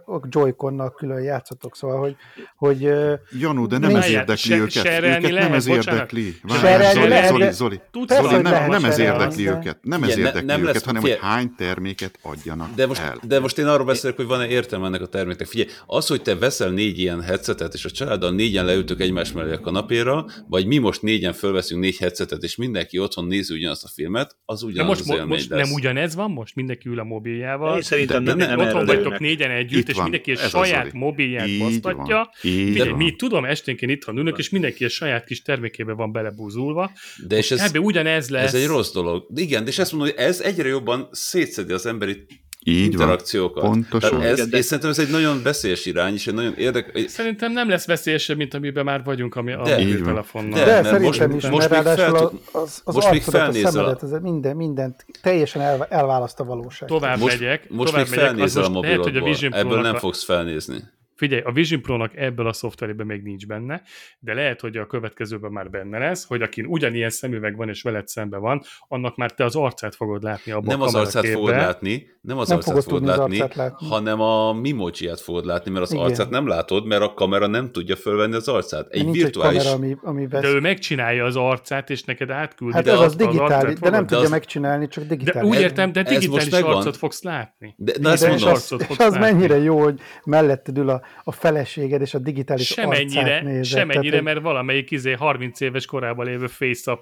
a 0.06 0.20
Joy-Connal 0.28 0.90
külön 0.90 1.22
játszotok. 1.22 1.76
Szóval, 1.76 1.98
hogy, 1.98 2.16
hogy 2.56 2.84
ö, 2.84 3.14
Janu, 3.38 3.66
de 3.66 3.78
nem 3.78 3.96
ez 3.96 4.08
érdekli 4.08 4.36
se- 4.36 4.56
őket. 4.56 5.30
nem 5.32 5.52
ez 5.52 5.66
érdekli. 5.66 6.34
Várjál, 6.42 6.92
Zoli, 6.92 7.08
lehet, 7.08 7.28
Zoli, 7.28 7.42
de- 7.42 7.50
Zoli. 7.50 7.80
Tudsz 7.90 8.18
nem, 8.30 8.42
nem 8.70 8.84
ez 8.84 8.98
érdekli 8.98 9.44
de- 9.44 9.50
őket, 9.50 9.78
nem 9.82 10.02
ez 10.02 10.16
érdekli 10.18 10.44
nem 10.44 10.62
őket, 10.66 10.84
hanem 10.84 11.02
hogy 11.02 11.18
hány 11.20 11.54
terméket 11.56 12.18
adjanak 12.22 12.74
De 12.74 12.86
most, 12.86 13.00
el. 13.00 13.18
de 13.22 13.40
most 13.40 13.58
én 13.58 13.66
arról 13.66 13.86
beszélek, 13.86 14.16
hogy 14.16 14.26
van-e 14.26 14.46
értelme 14.48 14.86
ennek 14.86 15.02
a 15.02 15.06
terméknek. 15.06 15.46
Figyelj, 15.46 15.68
az, 15.86 16.06
hogy 16.06 16.22
te 16.22 16.36
veszel 16.36 16.70
négy 16.70 16.98
ilyen 16.98 17.22
headsetet, 17.22 17.74
és 17.74 17.84
a 17.84 17.90
családdal 17.90 18.30
négyen 18.32 18.64
leültök 18.64 19.00
egymás 19.00 19.32
mellé 19.32 19.52
a 19.52 19.60
kanapéra, 19.60 20.24
vagy 20.48 20.66
mi 20.66 20.78
most 20.78 21.02
négyen 21.02 21.32
fölveszünk 21.32 21.80
négy 21.80 21.96
headsetet, 21.96 22.42
és 22.42 22.56
mindenki 22.56 22.98
otthon 22.98 23.26
nézi 23.26 23.54
ugyanazt 23.54 23.84
a 23.84 23.88
filmet, 23.94 24.36
az 24.44 24.60
De 24.60 24.66
ugyanaz 24.66 24.88
most, 25.06 25.20
az 25.20 25.26
most 25.26 25.48
lesz. 25.48 25.66
nem 25.66 25.74
ugyanez 25.76 26.14
van, 26.14 26.30
most 26.30 26.54
mindenki 26.54 26.88
ül 26.88 26.98
a 26.98 27.04
mobiljával. 27.04 27.76
Én 27.76 27.82
szerintem 27.82 28.24
de 28.24 28.30
nem, 28.34 28.38
ne- 28.38 28.46
nem 28.46 28.58
Otthon 28.58 28.70
erről 28.74 28.86
vagytok 28.86 29.04
jönnek. 29.04 29.20
négyen 29.20 29.50
együtt, 29.58 29.80
Itt 29.80 29.88
és 29.88 29.94
van, 29.94 30.02
mindenki 30.02 30.32
a 30.32 30.42
ez 30.42 30.48
saját 30.48 30.86
Zoli. 30.90 30.98
mobilját 30.98 31.46
Így 31.48 31.58
basztatja. 31.58 32.16
van, 32.16 32.52
így 32.52 32.68
Figyelj, 32.70 32.88
van. 32.88 32.98
mi 32.98 33.12
tudom, 33.16 33.44
esténként 33.44 33.92
itthon 33.92 34.16
ülök, 34.18 34.38
és 34.38 34.48
mindenki 34.48 34.84
a 34.84 34.88
saját 34.88 35.24
kis 35.24 35.42
termékébe 35.42 35.92
van 35.92 36.12
belebúzulva. 36.12 36.90
De 37.26 37.36
és 37.36 37.50
ez, 37.50 37.72
ugyanez 37.78 38.28
lesz. 38.28 38.54
ez 38.54 38.60
egy 38.62 38.66
rossz 38.66 38.92
dolog. 38.92 39.26
Igen, 39.34 39.66
és 39.66 39.78
ezt 39.78 39.92
mondom, 39.92 40.10
hogy 40.14 40.24
ez 40.24 40.40
egyre 40.40 40.68
jobban 40.68 41.08
szétszedi 41.10 41.72
az 41.72 41.86
emberi 41.86 42.26
Így 42.64 42.82
van. 42.82 42.92
interakciókat. 42.92 43.64
Pontosan. 43.64 44.18
Tehát 44.20 44.38
ez, 44.38 44.48
de- 44.48 44.58
és 44.58 44.64
szerintem 44.64 44.90
ez 44.90 44.98
egy 44.98 45.10
nagyon 45.10 45.42
veszélyes 45.42 45.86
irány, 45.86 46.14
és 46.14 46.26
egy 46.26 46.34
nagyon 46.34 46.54
érdekes... 46.54 47.10
Szerintem 47.10 47.52
nem 47.52 47.68
lesz 47.68 47.86
veszélyesebb, 47.86 48.36
mint 48.36 48.54
amiben 48.54 48.84
már 48.84 49.02
vagyunk 49.04 49.36
ami 49.36 49.52
a 49.52 49.62
De- 49.62 49.70
Így 49.78 49.84
van. 49.86 49.88
mobiltelefonnal. 49.88 50.58
De, 50.58 50.64
De, 50.64 50.70
mert 50.70 50.84
szerintem 50.84 51.30
most- 51.30 51.44
is, 51.44 51.50
most 51.50 51.68
mert 51.68 51.84
még 51.86 51.94
fel 51.94 51.96
ráadásul 51.96 52.28
tud- 52.30 52.40
az, 52.52 52.80
az 52.84 52.94
most 52.94 53.10
még 53.10 53.22
a 53.26 53.30
felnézel 53.30 53.68
a- 53.68 53.72
szemedet, 53.72 54.02
ez 54.02 54.10
minden, 54.22 54.56
mindent 54.56 55.04
teljesen 55.22 55.62
el, 55.62 55.86
elválaszt 55.90 56.40
a 56.40 56.44
valóság. 56.44 56.88
Tovább 56.88 57.18
Most, 57.18 57.40
megyek, 57.40 57.68
most 57.70 57.90
tovább 57.90 58.06
még 58.08 58.16
megyek, 58.16 58.30
felnézel 58.34 58.64
a 58.64 58.68
most 58.68 58.82
lehet, 58.82 58.96
hogy 58.96 59.06
a 59.06 59.10
mobilodból, 59.12 59.32
Vision 59.48 59.54
ebből 59.54 59.80
nem 59.80 59.94
a- 59.94 59.98
fogsz 59.98 60.24
felnézni. 60.24 60.76
Figyelj, 61.18 61.42
a 61.44 61.52
Vision 61.52 61.82
Pro-nak 61.82 62.16
ebből 62.16 62.46
a 62.46 62.52
szoftverében 62.52 63.06
még 63.06 63.22
nincs 63.22 63.46
benne, 63.46 63.82
de 64.18 64.34
lehet, 64.34 64.60
hogy 64.60 64.76
a 64.76 64.86
következőben 64.86 65.50
már 65.52 65.70
benne 65.70 65.98
lesz, 65.98 66.26
hogy 66.26 66.42
akin 66.42 66.66
ugyanilyen 66.66 67.10
szemüveg 67.10 67.56
van 67.56 67.68
és 67.68 67.82
veled 67.82 68.08
szembe 68.08 68.36
van, 68.36 68.62
annak 68.88 69.16
már 69.16 69.30
te 69.32 69.44
az 69.44 69.56
arcát 69.56 69.94
fogod 69.94 70.22
látni 70.22 70.52
abban 70.52 70.66
Nem 70.66 70.80
a 70.80 70.84
az 70.84 70.94
arcát 70.94 71.12
kameraképbe. 71.22 71.38
fogod 71.48 71.60
látni, 71.66 72.06
nem 72.20 72.38
az 72.38 72.48
Nem 72.48 72.56
arcát 72.56 72.84
fogod 72.84 73.08
az 73.08 73.16
látni, 73.16 73.40
arcát 73.40 73.56
látni. 73.56 73.86
hanem 73.88 74.20
a 74.20 74.52
mimojiját 74.52 75.20
fogod 75.20 75.44
látni, 75.44 75.70
mert 75.70 75.84
az 75.84 75.92
Igen. 75.92 76.04
arcát 76.04 76.30
nem 76.30 76.46
látod, 76.46 76.86
mert 76.86 77.02
a 77.02 77.14
kamera 77.14 77.46
nem 77.46 77.70
tudja 77.72 77.96
fölvenni 77.96 78.34
az 78.34 78.48
arcát. 78.48 78.86
Egy 78.88 79.04
Nincs 79.04 79.16
virtuális... 79.16 79.58
egy 79.64 79.70
kamera, 79.70 79.84
ami, 79.84 79.96
ami 80.02 80.26
vesz. 80.26 80.42
De 80.42 80.48
ő 80.48 80.60
megcsinálja 80.60 81.24
az 81.24 81.36
arcát, 81.36 81.90
és 81.90 82.02
neked 82.02 82.30
átküldi. 82.30 82.74
hát 82.74 82.84
de 82.84 82.90
ez 82.92 82.98
azt 82.98 83.06
az 83.06 83.16
digitális, 83.16 83.78
de 83.78 83.90
nem 83.90 84.06
tudja 84.06 84.24
az- 84.24 84.30
megcsinálni, 84.30 84.88
csak 84.88 85.04
De 85.04 85.14
digitális. 85.16 85.48
úgy 85.50 85.60
értem, 85.60 85.92
de 85.92 86.02
digitális 86.02 86.52
arcot 86.52 86.96
fogsz 86.96 87.22
látni. 87.22 87.74
De, 87.76 87.92
de 88.00 88.10
ezt 88.10 88.22
de 88.26 88.28
és 88.34 88.42
az, 88.42 88.42
arcot 88.42 88.80
és 88.80 88.86
fogsz 88.86 88.98
az 89.00 89.14
mennyire 89.16 89.56
jó, 89.56 89.82
hogy 89.82 90.00
melletted 90.24 90.78
ül 90.78 90.88
a, 90.88 91.00
a 91.24 91.32
feleséged, 91.32 92.00
és 92.00 92.14
a 92.14 92.18
digitális 92.18 92.66
Semennyire, 92.66 93.20
arcát 93.20 93.42
nézed. 93.42 93.64
semennyire, 93.64 94.10
Tehát, 94.10 94.24
mert 94.24 94.40
valamelyik 94.40 94.90
izé 94.90 95.12
30 95.12 95.60
éves 95.60 95.86
korában 95.86 96.26
lévő 96.26 96.46
face 96.46 96.98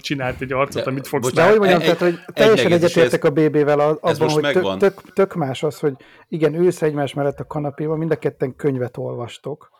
csinált 0.00 0.40
egy 0.40 0.52
arcot, 0.52 0.84
De- 0.84 0.90
amit 0.90 1.06
fogsz 1.06 1.24
bocs, 1.24 1.34
De 1.34 1.48
hogy 1.48 1.58
mondjam, 1.58 1.80
Egy- 1.80 1.84
tehát, 1.86 1.98
hogy 1.98 2.34
teljesen 2.34 2.72
egyetértek 2.72 3.24
a 3.24 3.30
BB-vel 3.30 3.80
abban, 3.80 4.30
hogy 4.30 4.52
tök, 4.52 4.76
tök, 4.76 5.12
tök 5.12 5.34
más 5.34 5.62
az, 5.62 5.78
hogy 5.78 5.94
igen, 6.28 6.54
ülsz 6.54 6.82
egymás 6.82 7.14
mellett 7.14 7.40
a 7.40 7.46
kanapéban, 7.46 7.98
mind 7.98 8.10
a 8.10 8.16
ketten 8.16 8.56
könyvet 8.56 8.96
olvastok. 8.96 9.78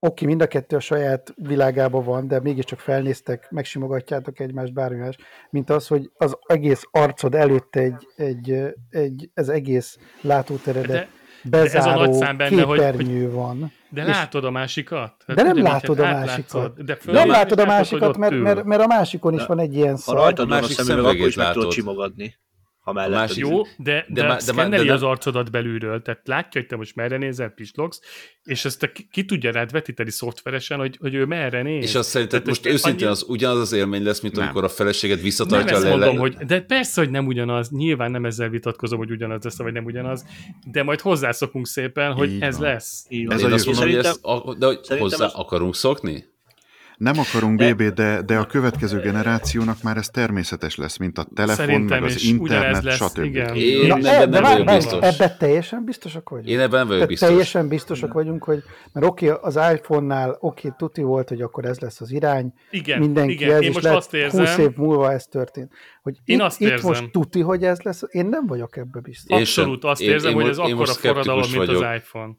Oké, 0.00 0.26
mind 0.26 0.42
a 0.42 0.46
kettő 0.46 0.76
a 0.76 0.80
saját 0.80 1.34
világában 1.36 2.04
van, 2.04 2.28
de 2.28 2.40
mégiscsak 2.40 2.78
felnéztek, 2.78 3.50
megsimogatjátok 3.50 4.40
egymást, 4.40 4.72
bármi 4.72 4.98
más, 4.98 5.16
mint 5.50 5.70
az, 5.70 5.86
hogy 5.86 6.10
az 6.16 6.38
egész 6.46 6.82
arcod 6.90 7.34
előtt 7.34 7.76
egy, 7.76 8.06
egy, 8.16 8.74
egy 8.90 9.30
ez 9.34 9.48
egész 9.48 9.98
látóteredet 10.20 11.08
De, 11.42 11.58
ez 11.58 11.74
a 11.74 11.78
bezáró 11.78 12.00
nagy 12.00 12.12
szám 12.12 12.36
benne, 12.36 12.62
hogy- 12.62 12.78
képernyő 12.78 13.30
van. 13.30 13.72
de 13.90 14.04
látod 14.04 14.44
a 14.44 14.50
másikat? 14.50 15.12
De 15.26 15.42
nem 15.42 15.62
látod 15.62 15.98
a 15.98 16.04
hát 16.04 16.26
másikat. 16.26 16.84
De, 16.84 16.98
Nem 17.04 17.28
látod 17.30 17.58
a 17.60 17.64
másikat, 17.66 18.16
hogy 18.16 18.18
mert, 18.18 18.42
mert, 18.42 18.64
mert 18.64 18.80
a 18.82 18.86
másikon 18.86 19.32
is 19.32 19.40
De- 19.40 19.46
van 19.46 19.58
egy 19.58 19.74
ilyen 19.74 19.90
Ha 19.90 19.96
szar. 19.96 20.14
rajtad 20.16 20.48
van 20.48 20.62
a 20.62 20.66
szemüveg, 20.66 21.14
akkor 21.14 21.26
is 21.26 21.36
meg 21.36 21.52
tudod 21.52 21.70
csimogatni. 21.72 22.34
Ha 22.88 22.92
másik- 22.92 23.44
mellett 23.44 23.56
Jó, 23.56 23.62
de, 23.76 23.92
de, 23.92 24.04
De 24.08 24.20
de, 24.20 24.68
de 24.68 24.84
de 24.84 24.92
az 24.92 25.00
nem- 25.00 25.10
arcodat 25.10 25.50
belülről, 25.50 26.02
tehát 26.02 26.20
látja, 26.24 26.60
hogy 26.60 26.66
te 26.70 26.76
most 26.76 26.94
merre 26.94 27.16
nézel, 27.16 27.48
pislogsz, 27.48 28.00
és 28.44 28.64
ezt 28.64 28.82
a, 28.82 28.88
ki, 29.10 29.24
tudja 29.24 29.52
rád 29.52 29.72
vetíteni 29.72 30.10
szoftveresen, 30.10 30.78
hogy, 30.78 30.96
hogy 31.00 31.14
ő 31.14 31.24
merre 31.24 31.62
néz. 31.62 31.82
és 31.84 31.94
azt 31.94 32.08
szerinted 32.08 32.42
Tehát 32.42 32.46
most 32.46 32.66
őszintén 32.74 33.06
annyi- 33.06 33.16
az 33.16 33.24
ugyanaz 33.28 33.58
az 33.58 33.72
élmény 33.72 34.02
lesz, 34.02 34.20
mint 34.20 34.34
Nem. 34.34 34.44
amikor 34.44 34.64
a 34.64 34.68
feleséged 34.68 35.16
nem 35.16 35.24
visszatartja 35.24 35.74
ezt 35.74 35.82
le, 35.84 35.90
mondom, 35.90 36.16
hogy, 36.16 36.36
de 36.36 36.60
persze, 36.60 37.00
hogy 37.00 37.10
nem 37.10 37.26
ugyanaz, 37.26 37.70
nyilván 37.70 38.10
nem 38.10 38.24
ezzel 38.24 38.48
vitatkozom, 38.48 38.98
hogy 38.98 39.10
ugyanaz 39.10 39.42
lesz, 39.44 39.58
vagy 39.58 39.72
nem 39.72 39.84
ugyanaz, 39.84 40.24
de 40.70 40.82
majd 40.82 41.00
hozzászokunk 41.00 41.66
szépen, 41.66 42.12
hogy 42.12 42.32
Így 42.32 42.42
ez 42.42 42.58
van. 42.58 42.68
lesz. 42.68 43.06
Így 43.08 43.26
van. 43.26 43.34
Ez 43.36 43.42
Én 43.42 43.50
a 43.50 43.54
azt 43.54 43.66
mondom, 43.66 43.84
hogy 43.84 43.92
Szerintem- 43.92 44.20
ezt, 44.32 44.46
a- 44.46 44.54
de 44.54 44.66
hogy 44.66 44.98
hozzá 44.98 45.24
az- 45.24 45.32
akarunk 45.34 45.74
szokni? 45.76 46.24
Nem 46.98 47.18
akarunk 47.18 47.58
De- 47.58 47.74
BB, 47.74 47.82
de, 47.82 48.22
de 48.22 48.38
a 48.38 48.46
következő 48.46 49.00
generációnak 49.00 49.82
már 49.82 49.96
ez 49.96 50.06
természetes 50.08 50.76
lesz, 50.76 50.96
mint 50.96 51.18
a 51.18 51.26
telefon, 51.34 51.64
Szerintem 51.66 52.00
meg 52.00 52.10
az 52.10 52.24
internet, 52.24 52.82
lesz, 52.82 52.94
stb. 52.96 53.24
igen. 53.24 53.54
Én 53.54 53.86
Na, 53.86 53.94
ebben 53.96 54.06
e, 54.14 54.18
nem 54.18 54.30
de 54.30 54.40
vagyok 54.40 54.66
biztos. 54.66 54.98
Ebben 55.04 55.36
teljesen 55.38 55.84
biztosak 55.84 56.28
vagyunk? 56.28 56.48
Én 56.48 56.60
ebben 56.60 56.86
vagyok 56.86 57.06
biztos. 57.06 57.28
teljesen 57.28 57.68
biztosak 57.68 58.12
vagyunk, 58.12 58.44
hogy 58.44 58.62
mert 58.92 59.06
oké, 59.06 59.28
az 59.28 59.58
iPhone-nál 59.74 60.36
oké, 60.40 60.72
tuti 60.78 61.02
volt, 61.02 61.28
hogy 61.28 61.40
akkor 61.40 61.64
ez 61.64 61.78
lesz 61.78 62.00
az 62.00 62.10
irány, 62.10 62.52
Igen, 62.70 62.98
mindenki 62.98 63.32
igen, 63.32 63.50
ez, 63.54 63.62
én 63.62 63.70
most 63.70 63.82
lehet 63.82 63.98
azt 63.98 64.14
érzem, 64.14 64.44
20 64.46 64.58
év 64.58 64.70
múlva 64.76 65.12
ez 65.12 65.26
történt. 65.26 65.72
Hogy 66.02 66.16
Én 66.24 66.36
itt, 66.36 66.42
azt 66.42 66.60
itt 66.60 66.68
érzem. 66.68 66.88
most 66.88 67.10
tuti, 67.10 67.40
hogy 67.40 67.64
ez 67.64 67.80
lesz, 67.80 68.02
én 68.10 68.26
nem 68.26 68.46
vagyok 68.46 68.76
ebbe 68.76 69.00
biztos. 69.00 69.38
Abszolút 69.38 69.84
azt 69.84 70.00
Én- 70.00 70.10
érzem, 70.10 70.30
én 70.30 70.36
hogy 70.40 70.48
ez 70.48 70.58
akkora 70.58 70.92
forradalom, 70.92 71.40
mint 71.50 71.54
vagyok. 71.66 71.82
az 71.82 71.94
iPhone. 71.96 72.32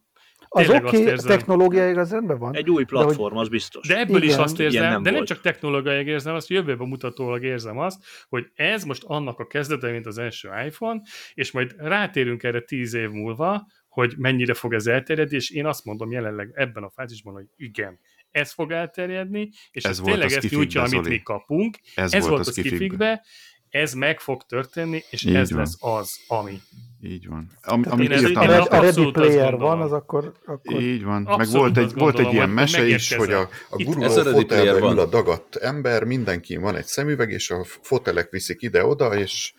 Az 0.52 0.70
oké, 0.70 1.06
a 1.06 1.10
érzem. 1.10 1.38
technológiai 1.38 1.94
az 1.94 2.12
rendben 2.12 2.38
van. 2.38 2.56
Egy 2.56 2.70
új 2.70 2.84
De 2.84 2.96
hogy- 2.96 3.06
platform, 3.06 3.38
az 3.38 3.50
biztos. 3.50 3.88
De 3.88 4.00
ebből 4.00 4.22
is 4.22 4.30
Igen. 4.30 4.40
azt 4.40 4.60
érzem, 4.60 4.82
nem 4.82 4.92
de 5.04 5.10
nem 5.10 5.14
volt. 5.14 5.28
csak 5.28 5.42
technológiai 5.42 6.06
érzem 6.06 6.36
azt, 6.36 6.50
jövőben 6.50 6.88
mutatólag 6.88 7.44
érzem 7.44 7.78
azt, 7.78 8.04
hogy 8.30 8.52
ez 8.56 8.84
most 8.84 9.04
annak 9.06 9.40
a 9.40 9.48
kezdete, 9.48 9.92
mint 9.92 10.06
az 10.06 10.18
első 10.18 10.50
iPhone, 10.66 11.02
és 11.34 11.52
majd 11.52 11.76
rátérünk 11.78 12.44
erre 12.44 12.60
tíz 12.62 12.94
év 12.94 13.10
múlva, 13.10 13.68
hogy 13.88 14.14
mennyire 14.18 14.54
fog 14.54 14.74
ez 14.74 14.88
elterjedni, 14.88 15.36
és 15.36 15.50
én 15.50 15.66
azt 15.66 15.86
mondom 15.86 16.12
jelenleg 16.12 16.52
ebben 16.54 16.84
a 16.84 16.90
fázisban, 16.90 17.34
hogy 17.34 17.46
igen, 17.56 18.00
ez 18.32 18.52
fog 18.52 18.72
elterjedni, 18.72 19.50
és 19.72 19.84
Ez 19.84 19.90
ez, 19.92 20.00
volt 20.00 20.12
tényleg 20.12 20.32
a 20.32 20.36
ezt 20.36 20.50
nyújtja, 20.52 20.84
amit 20.84 21.08
mi 21.08 21.22
kapunk, 21.22 21.78
Ez, 21.96 22.14
ez, 22.14 22.28
volt 22.28 22.46
a 22.46 22.50
a 22.50 22.52
skifikbe. 22.52 23.26
Ez 23.70 23.94
meg 23.94 24.20
fog 24.20 24.44
történni, 24.44 25.04
és 25.10 25.24
Így 25.24 25.36
ez 25.36 25.50
van. 25.52 25.60
lesz 25.60 25.78
az, 25.80 26.20
ami. 26.28 26.62
Így 27.04 27.28
van. 27.28 27.52
Am, 27.62 27.82
Tehát 27.82 28.00
amit 28.00 28.10
én 28.12 28.18
ez- 28.18 28.24
a, 28.24 28.28
írtam, 28.28 28.44
én 28.44 28.50
a 28.50 28.82
Ready 28.82 29.12
Player 29.12 29.56
van, 29.58 29.82
az 29.82 29.92
akkor, 29.92 30.34
akkor 30.46 30.82
Így 30.82 31.04
van. 31.04 31.22
Meg 31.22 31.32
Abszolút 31.34 31.54
volt 31.76 31.78
egy, 31.78 31.94
volt 31.94 32.20
egy 32.20 32.34
ilyen 32.34 32.50
mese 32.50 32.88
is, 32.88 33.14
hogy 33.16 33.32
a, 33.32 33.50
a 33.70 34.04
Ez 34.04 34.18
a 34.18 34.24
fotelben 34.24 34.80
van. 34.80 34.92
ül 34.94 35.00
a 35.00 35.06
dagadt 35.06 35.56
ember, 35.56 36.04
mindenkin 36.04 36.62
van 36.62 36.76
egy 36.76 36.86
szemüveg, 36.86 37.30
és 37.32 37.50
a 37.52 37.64
fotelek 37.82 38.30
viszik 38.30 38.62
ide-oda, 38.62 39.16
és 39.18 39.54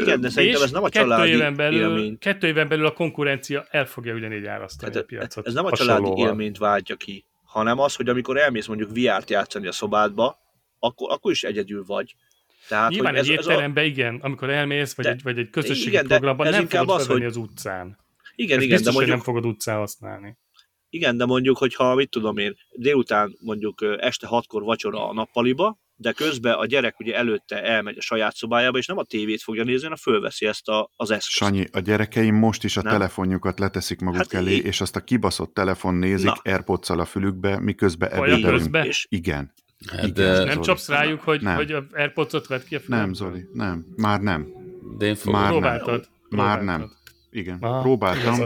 Igen, 0.00 0.20
de 0.20 0.28
szerintem 0.30 0.62
ez 0.62 0.70
nem 0.70 0.82
a 0.82 0.88
kettő 0.88 1.04
családi 1.08 1.30
éven, 1.30 1.54
belül, 1.56 1.80
élmény. 1.80 2.18
kettő 2.18 2.46
éven 2.46 2.68
belül 2.68 2.86
a 2.86 2.92
konkurencia 2.92 3.66
el 3.70 3.86
fogja 3.86 4.14
ugyanígy 4.14 4.46
árasztani 4.46 4.88
a 4.88 4.92
Tehát 4.92 5.08
piacot. 5.08 5.46
ez 5.46 5.54
nem 5.54 5.64
a 5.64 5.72
családi 5.72 6.00
hasonlóval. 6.00 6.28
élményt 6.28 6.58
váltja 6.58 6.96
ki, 6.96 7.24
hanem 7.44 7.78
az, 7.78 7.94
hogy 7.94 8.08
amikor 8.08 8.38
elmész 8.38 8.66
mondjuk 8.66 8.90
VR-t 8.90 9.30
játszani 9.30 9.66
a 9.66 9.72
szobádba, 9.72 10.38
akkor, 10.78 11.10
akkor 11.12 11.30
is 11.32 11.42
egyedül 11.44 11.84
vagy. 11.86 12.14
Tehát, 12.68 12.90
Nyilván 12.90 13.14
hogy 13.16 13.20
egy 13.28 13.30
ez, 13.32 13.38
ez 13.38 13.46
a, 13.46 13.50
étteremben 13.52 13.84
igen, 13.84 14.18
amikor 14.22 14.50
elmész, 14.50 14.94
vagy, 14.94 15.04
De- 15.04 15.10
egy, 15.10 15.22
vagy 15.22 15.38
egy 15.38 15.50
közösségi 15.50 15.88
igen, 15.88 16.06
programban 16.06 16.48
nem 16.50 16.66
fogod 16.66 16.90
az, 17.00 17.06
hogy- 17.06 17.24
az 17.24 17.36
utcán. 17.36 17.98
igen, 18.34 18.58
Ez 18.58 18.64
igen, 18.64 18.76
biztos, 18.76 18.94
de 18.94 18.98
hogy 19.00 19.08
nem 19.08 19.16
mondjuk, 19.16 19.34
fogod 19.36 19.46
utcán 19.54 19.76
használni. 19.78 20.36
igen, 20.88 21.16
de 21.16 21.24
mondjuk, 21.24 21.58
hogyha 21.58 21.94
mit 21.94 22.10
tudom 22.10 22.36
én, 22.36 22.56
délután 22.74 23.36
mondjuk 23.40 23.96
este 23.98 24.26
hatkor 24.26 24.62
vacsora 24.62 25.08
a 25.08 25.12
nappaliba, 25.12 25.78
de 25.96 26.12
közben 26.12 26.52
a 26.54 26.66
gyerek 26.66 27.00
ugye 27.00 27.14
előtte 27.16 27.62
elmegy 27.62 27.98
a 27.98 28.00
saját 28.00 28.36
szobájába, 28.36 28.78
és 28.78 28.86
nem 28.86 28.98
a 28.98 29.04
tévét 29.04 29.42
fogja 29.42 29.64
nézni, 29.64 29.82
hanem 29.82 29.96
fölveszi 29.96 30.46
ezt 30.46 30.68
a, 30.68 30.90
az 30.96 31.10
eszközt. 31.10 31.30
Sanyi, 31.36 31.66
a 31.72 31.78
gyerekeim 31.80 32.34
most 32.34 32.64
is 32.64 32.76
a 32.76 32.82
Nem. 32.82 32.92
telefonjukat 32.92 33.58
leteszik 33.58 34.00
maguk 34.00 34.16
Hát 34.16 34.32
elé, 34.32 34.52
így. 34.54 34.64
és 34.64 34.80
azt 34.80 34.96
a 34.96 35.00
kibaszott 35.00 35.54
telefon 35.54 35.94
nézik 35.94 36.26
Na. 36.26 36.40
airpods 36.44 36.90
a 36.90 37.04
fülükbe, 37.04 37.58
miközben 37.60 38.10
ebédelünk. 38.12 38.76
És 38.86 39.06
Igen. 39.08 39.52
Hát 39.88 39.98
Igen, 40.06 40.12
de, 40.12 40.38
Nem 40.44 40.52
Zoli. 40.52 40.64
csapsz 40.64 40.88
rájuk, 40.88 41.20
hogy, 41.20 41.42
Nem. 41.42 41.54
hogy 41.56 41.72
a 41.72 41.84
Airpods-ot 41.92 42.46
vedd 42.46 42.60
ki 42.68 42.74
a 42.74 42.80
fülemből? 42.80 43.06
Nem, 43.06 43.14
Zoli, 43.14 43.48
nem. 43.52 43.86
Már 43.96 44.20
nem. 44.20 44.46
de 44.98 45.06
én 45.06 45.14
fogom. 45.14 45.40
Már 45.40 45.50
nem. 45.50 45.60
Próbáltad? 45.60 46.08
Már 46.28 46.58
Próbáltad. 46.58 46.64
nem. 46.64 46.90
Igen. 47.30 47.58
Aha, 47.60 47.80
Próbáltam, 47.80 48.40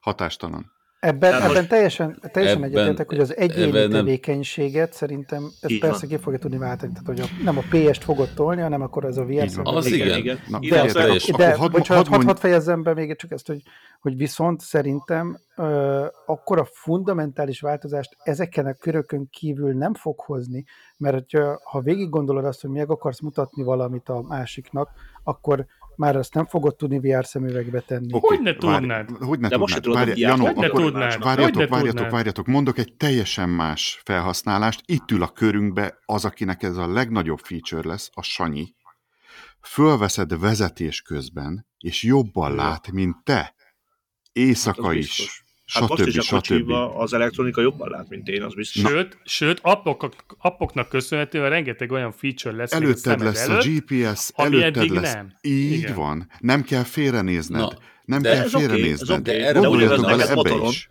hatástalan. 0.00 0.72
Ebben, 1.00 1.18
Tehát 1.30 1.42
ebben 1.42 1.54
most- 1.56 1.68
teljesen, 1.68 2.18
teljesen 2.32 2.62
ebben- 2.64 2.76
egyetértek, 2.76 3.08
hogy 3.08 3.18
az 3.18 3.36
egyéni 3.36 3.62
ebben 3.78 3.88
nem- 3.90 4.04
tevékenységet 4.04 4.92
szerintem 4.92 5.50
ez 5.60 5.70
Így 5.70 5.80
persze 5.80 6.06
van. 6.06 6.16
ki 6.16 6.22
fogja 6.22 6.38
tudni 6.38 6.58
váltani, 6.58 6.92
tehát 6.92 7.06
hogy 7.06 7.20
a, 7.20 7.42
nem 7.44 7.58
a 7.58 7.62
PS-t 7.70 8.04
fogod 8.04 8.28
tolni, 8.34 8.60
hanem 8.60 8.82
akkor 8.82 9.04
ez 9.04 9.16
a 9.16 9.24
VR 9.24 9.48
szemüveg. 9.48 9.74
Az 9.74 9.86
igen. 9.86 10.38
Na, 10.48 10.58
De, 10.58 10.68
teljes- 10.92 11.30
de, 11.36 11.46
akkor 11.46 11.58
hadd- 11.58 11.72
bocsánat, 11.72 12.06
hadd 12.06 12.36
fejezzem 12.36 12.82
be 12.82 12.94
még 12.94 13.16
csak 13.16 13.30
ezt, 13.30 13.46
hogy, 13.46 13.62
hogy 14.00 14.16
viszont 14.16 14.60
szerintem 14.60 15.38
ö, 15.56 16.06
akkor 16.26 16.58
a 16.58 16.68
fundamentális 16.72 17.60
változást 17.60 18.16
ezeken 18.22 18.66
a 18.66 18.72
körökön 18.74 19.28
kívül 19.30 19.72
nem 19.72 19.94
fog 19.94 20.20
hozni, 20.20 20.64
mert 20.96 21.14
hogyha, 21.14 21.60
ha 21.64 21.80
végig 21.80 22.08
gondolod 22.08 22.44
azt, 22.44 22.60
hogy 22.60 22.70
meg 22.70 22.90
akarsz 22.90 23.20
mutatni 23.20 23.62
valamit 23.62 24.08
a 24.08 24.22
másiknak, 24.22 24.90
akkor 25.24 25.66
már 25.98 26.16
azt 26.16 26.34
nem 26.34 26.46
fogod 26.46 26.76
tudni 26.76 26.98
VR 26.98 27.26
szemüvegbe 27.26 27.80
tenni. 27.80 28.12
Oké, 28.12 28.26
Hogy 28.26 28.40
ne 28.40 28.52
várj- 28.54 28.78
tudnád? 28.78 29.10
Hogy 29.10 29.38
ne 29.38 29.48
De 29.48 29.56
most 29.56 29.74
se 29.74 29.80
tudnád? 29.80 30.04
tudod, 30.04 30.08
Várj- 30.08 30.10
hogy 30.10 30.20
Janó, 30.40 30.44
hogy 30.46 30.56
ne 30.56 30.66
akkor 30.66 30.80
tudnád? 30.80 31.22
Várjatok, 31.22 31.68
várjatok, 31.68 31.90
tudnád? 31.94 32.10
várjatok. 32.12 32.46
Mondok 32.46 32.78
egy 32.78 32.94
teljesen 32.96 33.48
más 33.48 34.00
felhasználást. 34.04 34.82
Itt 34.84 35.10
ül 35.10 35.22
a 35.22 35.28
körünkbe 35.28 35.98
az, 36.04 36.24
akinek 36.24 36.62
ez 36.62 36.76
a 36.76 36.92
legnagyobb 36.92 37.38
feature 37.38 37.88
lesz, 37.88 38.10
a 38.12 38.22
Sanyi. 38.22 38.74
Fölveszed 39.62 40.38
vezetés 40.40 41.02
közben, 41.02 41.66
és 41.78 42.02
jobban 42.02 42.54
lát, 42.54 42.90
mint 42.92 43.16
te. 43.24 43.54
Éjszaka 44.32 44.86
Hát 44.86 44.94
is. 44.96 45.06
biztos. 45.06 45.44
Hát 45.72 45.88
most 45.88 46.02
Stb. 46.02 46.08
is 46.16 46.30
a 46.30 46.34
kocsiba 46.34 46.96
az 46.96 47.12
elektronika 47.12 47.60
jobban 47.60 47.88
lát, 47.90 48.08
mint 48.08 48.28
én, 48.28 48.42
az 48.42 48.54
biztos. 48.54 48.82
Sőt, 48.82 49.18
sőt 49.24 49.58
appok, 49.62 50.08
appoknak 50.38 50.88
köszönhetően 50.88 51.50
rengeteg 51.50 51.92
olyan 51.92 52.12
feature 52.12 52.56
lesz 52.56 52.72
a 52.72 52.76
Előtted 52.76 53.20
lesz 53.20 53.48
a 53.48 53.52
előtt, 53.52 53.64
GPS, 53.64 54.30
ami 54.34 54.56
előtted 54.62 54.76
eddig 54.82 54.90
lesz. 54.90 55.12
nem. 55.14 55.32
Így 55.40 55.72
Igen. 55.72 55.94
van. 55.94 56.30
Nem 56.38 56.62
kell 56.62 56.82
félrenézned. 56.82 57.60
Na, 57.60 57.70
nem 58.04 58.22
de 58.22 58.32
kell 58.32 58.48
félrenézned. 58.48 59.18
oké, 59.18 59.38
de 59.38 59.52
Gondoljatok 59.52 60.00
bele 60.04 60.16
neked 60.16 60.30
ebbe 60.30 60.34
motoron. 60.34 60.68
is. 60.70 60.88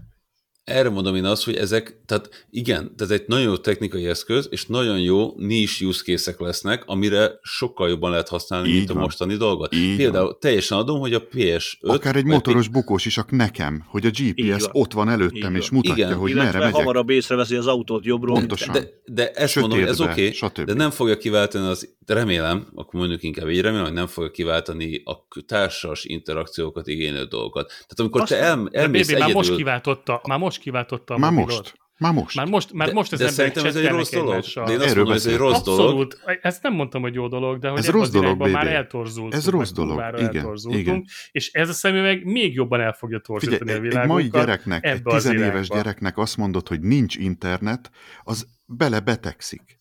Erre 0.67 0.89
mondom 0.89 1.15
én 1.15 1.25
azt, 1.25 1.43
hogy 1.45 1.55
ezek, 1.55 1.99
tehát 2.05 2.45
igen, 2.49 2.93
ez 2.97 3.09
egy 3.11 3.23
nagyon 3.27 3.45
jó 3.45 3.57
technikai 3.57 4.05
eszköz, 4.07 4.47
és 4.51 4.65
nagyon 4.65 4.99
jó 4.99 5.33
niche 5.37 5.85
use 5.85 6.03
case 6.03 6.35
lesznek, 6.37 6.83
amire 6.85 7.39
sokkal 7.41 7.89
jobban 7.89 8.11
lehet 8.11 8.27
használni, 8.27 8.67
Így 8.69 8.75
mint 8.75 8.89
a 8.89 8.93
van. 8.93 9.01
mostani 9.03 9.35
dolgot. 9.35 9.75
Így 9.75 9.95
Például 9.95 10.25
van. 10.25 10.37
teljesen 10.39 10.77
adom, 10.77 10.99
hogy 10.99 11.13
a 11.13 11.27
PS5... 11.27 11.79
Akár 11.81 12.15
egy 12.15 12.25
motoros 12.25 12.67
bukós 12.67 13.05
is, 13.05 13.17
ak 13.17 13.31
nekem, 13.31 13.83
hogy 13.87 14.05
a 14.05 14.09
Így 14.19 14.33
GPS 14.33 14.61
van. 14.63 14.71
ott 14.73 14.93
van 14.93 15.07
Így 15.07 15.13
előttem, 15.13 15.51
van. 15.51 15.61
és 15.61 15.69
mutatja, 15.69 16.05
Igen, 16.05 16.17
hogy 16.17 16.33
merre 16.33 16.59
megyek. 16.59 16.73
hamarabb 16.73 17.09
észreveszi 17.09 17.55
az 17.55 17.67
autót 17.67 18.05
jobbról. 18.05 18.35
Pontosan. 18.35 18.73
De, 18.73 18.89
de 19.05 19.31
ezt 19.31 19.55
mondom, 19.55 19.79
hogy 19.79 19.87
ez 19.87 19.95
Sötétbe, 19.97 20.11
oké, 20.21 20.31
stb. 20.31 20.65
de 20.65 20.73
nem 20.73 20.89
fogja 20.89 21.17
kiváltani 21.17 21.65
az, 21.67 21.95
remélem, 22.05 22.67
akkor 22.75 22.99
mondjuk 22.99 23.23
inkább 23.23 23.49
így 23.49 23.61
remélem, 23.61 23.85
hogy 23.85 23.93
nem 23.93 24.07
fogja 24.07 24.31
kiváltani 24.31 25.01
a 25.05 25.13
társas 25.45 26.03
interakciókat 26.05 26.87
igénylő 26.87 27.23
dolgokat. 27.23 27.67
Tehát 27.67 27.95
amikor 27.99 28.21
Azt 28.21 28.29
te 28.31 28.37
el, 28.39 28.63
De 28.63 28.79
elmész 28.79 29.07
Bébi, 29.07 29.19
már 29.19 29.27
most 29.29 29.39
egyedül... 29.39 29.57
kiváltotta, 29.57 30.21
már 30.27 30.39
most 30.39 30.56
kiváltotta 30.57 31.13
a 31.13 31.17
Már 31.17 31.31
mobilot. 31.31 31.57
most. 31.59 31.75
Már 31.99 32.13
most. 32.13 32.35
Már 32.35 32.47
most, 32.47 32.73
már 32.73 32.87
de, 32.87 32.93
most 32.93 33.11
az 33.11 33.19
de 33.19 33.25
emberek 33.27 33.53
szerintem 33.55 33.81
ez 33.81 33.85
egy 33.85 33.95
rossz 33.95 34.11
dolog. 34.11 34.43
De 34.65 34.71
én 34.71 34.79
azt 34.79 34.85
Erről 34.89 34.95
mondom, 34.95 35.13
ez 35.13 35.25
egy 35.25 35.35
rossz 35.37 35.61
dolog. 35.61 35.79
Abszolút, 35.81 36.19
ezt 36.41 36.63
nem 36.63 36.73
mondtam, 36.73 37.01
hogy 37.01 37.13
jó 37.13 37.27
dolog, 37.27 37.59
de 37.59 37.69
hogy 37.69 37.79
Ez 37.79 37.89
rossz 37.89 38.09
dolog, 38.09 38.25
irányban 38.25 38.49
már 38.49 38.63
Bébi. 38.63 38.75
eltorzultunk. 38.75 39.33
Ez 39.33 39.49
rossz 39.49 39.71
dolog, 39.71 39.97
igen, 40.17 40.35
eltorzultunk, 40.35 40.81
igen. 40.81 41.03
És 41.31 41.51
ez 41.51 41.69
a 41.69 41.73
szemüveg 41.73 42.25
még 42.25 42.53
jobban 42.53 42.81
el 42.81 42.93
fogja 42.93 43.21
Figyelj, 43.23 43.39
torzítani 43.39 43.71
a 43.71 43.73
egy, 43.73 43.79
egy 43.79 43.87
világunkat. 43.89 44.17
mai 44.17 44.29
gyereknek, 44.41 44.85
egy 44.85 45.03
tizenéves 45.03 45.67
gyereknek 45.69 46.17
azt 46.17 46.37
mondod, 46.37 46.67
hogy 46.67 46.79
nincs 46.81 47.15
internet, 47.15 47.91
az 48.23 48.47
belebetegszik. 48.65 49.76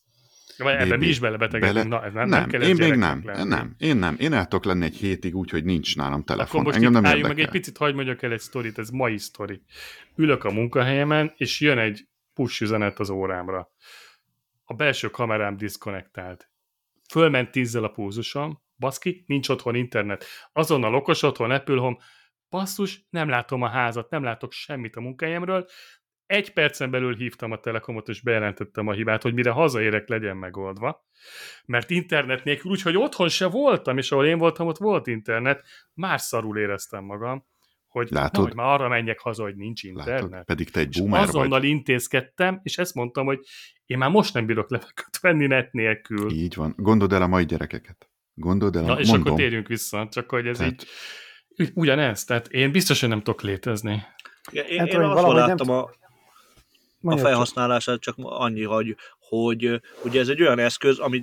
Ebben 0.58 0.98
mi 0.98 1.06
is 1.06 1.18
belebetegedünk. 1.18 1.88
Na, 1.88 2.04
ez 2.04 2.12
nem, 2.12 2.28
nem, 2.28 2.48
nem, 2.50 2.60
én 2.60 2.74
még 2.74 2.94
nem, 2.94 3.22
lenni. 3.24 3.48
nem, 3.48 3.74
én 3.78 3.96
nem. 3.96 4.16
Én 4.18 4.32
el 4.32 4.46
tudok 4.46 4.64
lenni 4.64 4.84
egy 4.84 4.96
hétig 4.96 5.36
úgy, 5.36 5.50
hogy 5.50 5.64
nincs 5.64 5.96
nálam 5.96 6.12
Akkor 6.12 6.24
telefon. 6.24 6.62
most 6.62 6.76
Engem 6.76 6.92
nem 6.92 7.04
érdekel. 7.04 7.28
meg 7.28 7.38
egy 7.38 7.48
picit, 7.48 7.76
hagyd 7.76 7.94
mondjak 7.94 8.22
el 8.22 8.32
egy 8.32 8.40
sztorit, 8.40 8.78
ez 8.78 8.90
mai 8.90 9.18
sztori. 9.18 9.62
Ülök 10.16 10.44
a 10.44 10.50
munkahelyemen, 10.52 11.32
és 11.36 11.60
jön 11.60 11.78
egy 11.78 12.08
push 12.34 12.62
üzenet 12.62 12.98
az 12.98 13.10
órámra. 13.10 13.70
A 14.64 14.74
belső 14.74 15.08
kamerám 15.10 15.56
diszkonnektált. 15.56 16.50
Fölment 17.10 17.50
tízzel 17.50 17.84
a 17.84 17.88
pulzusom, 17.88 18.62
baszki, 18.78 19.24
nincs 19.26 19.48
otthon 19.48 19.74
internet. 19.74 20.24
Azonnal 20.52 20.94
okos 20.94 21.22
otthon, 21.22 21.50
Apple 21.50 21.80
Home, 21.80 21.96
basszus, 22.50 23.06
nem 23.10 23.28
látom 23.28 23.62
a 23.62 23.68
házat, 23.68 24.10
nem 24.10 24.22
látok 24.22 24.52
semmit 24.52 24.96
a 24.96 25.00
munkahelyemről. 25.00 25.66
Egy 26.26 26.52
percen 26.52 26.90
belül 26.90 27.14
hívtam 27.16 27.52
a 27.52 27.60
Telekomot, 27.60 28.08
és 28.08 28.20
bejelentettem 28.22 28.86
a 28.86 28.92
hibát, 28.92 29.22
hogy 29.22 29.34
mire 29.34 29.50
hazaérek, 29.50 30.08
legyen 30.08 30.36
megoldva. 30.36 31.06
Mert 31.64 31.90
internet 31.90 32.44
nélkül, 32.44 32.70
úgyhogy 32.70 32.96
otthon 32.96 33.28
se 33.28 33.46
voltam, 33.46 33.98
és 33.98 34.12
ahol 34.12 34.26
én 34.26 34.38
voltam, 34.38 34.66
ott 34.66 34.78
volt 34.78 35.06
internet, 35.06 35.64
már 35.94 36.20
szarul 36.20 36.58
éreztem 36.58 37.04
magam, 37.04 37.46
hogy, 37.88 38.08
Látod? 38.10 38.40
Na, 38.40 38.46
hogy 38.48 38.54
már 38.56 38.66
arra 38.66 38.88
menjek 38.88 39.18
haza, 39.20 39.42
hogy 39.42 39.56
nincs 39.56 39.82
internet. 39.82 40.30
Látod, 40.30 40.44
pedig 40.44 40.70
te 40.70 40.80
egy 40.80 40.88
És 40.88 40.98
boomer 41.00 41.20
azonnal 41.20 41.48
vagy. 41.60 41.68
intézkedtem, 41.68 42.60
és 42.62 42.78
ezt 42.78 42.94
mondtam, 42.94 43.26
hogy 43.26 43.38
én 43.86 43.98
már 43.98 44.10
most 44.10 44.34
nem 44.34 44.46
bírok 44.46 44.70
levegőt 44.70 45.18
venni 45.20 45.46
net 45.46 45.72
nélkül. 45.72 46.30
Így 46.30 46.54
van. 46.54 46.74
Gondold 46.76 47.12
el 47.12 47.22
a 47.22 47.26
mai 47.26 47.44
gyerekeket. 47.44 48.10
Gondold 48.34 48.76
el, 48.76 48.82
Na, 48.82 48.94
a, 48.94 48.98
és 49.00 49.08
mondom. 49.08 49.26
akkor 49.26 49.38
térjünk 49.44 49.66
vissza, 49.66 50.08
csak 50.10 50.30
hogy 50.30 50.46
ez 50.46 50.56
Tehát- 50.58 50.86
így 51.56 51.70
ugyanez, 51.74 52.24
tehát 52.24 52.48
én 52.48 52.72
biztos, 52.72 53.00
hogy 53.00 53.08
nem 53.08 53.18
tudok 53.22 53.42
létezni. 53.42 54.02
Én, 54.52 54.64
én, 54.64 54.78
Hát, 54.78 54.88
én 54.88 54.94
hogy 54.94 55.04
azt 55.04 55.14
valahogy 55.14 55.36
nem 55.36 55.46
láttam 55.48 55.90
a, 57.02 57.12
a 57.12 57.16
felhasználását 57.16 58.00
csak 58.00 58.14
annyi, 58.18 58.62
hogy, 58.62 58.96
hogy 59.18 59.80
ugye 60.04 60.20
ez 60.20 60.28
egy 60.28 60.40
olyan 60.42 60.58
eszköz, 60.58 60.98
ami 60.98 61.20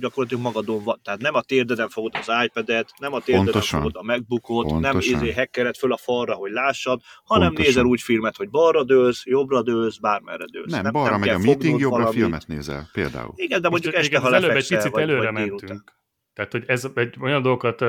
gyakorlatilag 0.00 0.42
magadon 0.42 0.84
van. 0.84 1.00
Tehát 1.02 1.20
nem 1.20 1.34
a 1.34 1.42
térdeden 1.42 1.88
fogod 1.88 2.12
az 2.14 2.44
iPad-et, 2.44 2.92
nem 2.98 3.12
a 3.12 3.20
térdeden 3.20 3.44
Pontosan. 3.52 3.80
fogod 3.80 3.96
a 3.96 4.02
MacBookot, 4.02 4.70
nem 4.70 4.80
Pontosan. 4.80 5.22
izé 5.22 5.32
hackered 5.32 5.76
föl 5.76 5.92
a 5.92 5.96
falra, 5.96 6.34
hogy 6.34 6.50
lássad, 6.52 7.00
hanem 7.24 7.46
Pontosan. 7.46 7.72
nézel 7.72 7.84
úgy 7.90 8.00
filmet, 8.00 8.36
hogy 8.36 8.50
balra 8.50 8.84
dőlsz, 8.84 9.26
jobbra 9.26 9.62
dőlsz, 9.62 9.96
bármerre 9.98 10.44
dőlsz. 10.52 10.72
Nem, 10.72 10.92
balra 10.92 11.18
megy 11.18 11.28
kell 11.28 11.36
a 11.36 11.40
meeting, 11.40 11.80
jobbra 11.80 11.98
valamit. 11.98 12.20
filmet 12.20 12.46
nézel, 12.46 12.88
például. 12.92 13.32
Igen, 13.36 13.60
de 13.60 13.68
mondjuk 13.68 13.92
És 13.92 13.98
este, 13.98 14.10
igen, 14.16 14.30
ha 14.30 14.34
előbb 14.36 14.50
egy 14.50 14.68
picit 14.68 14.90
vagy, 14.92 15.02
előre 15.02 15.30
vagy 15.30 15.34
délután. 15.34 15.68
mentünk. 15.68 15.94
Tehát, 16.34 16.52
hogy 16.52 16.64
ez 16.66 16.86
egy 16.94 17.14
olyan 17.20 17.42
dolgokat 17.42 17.84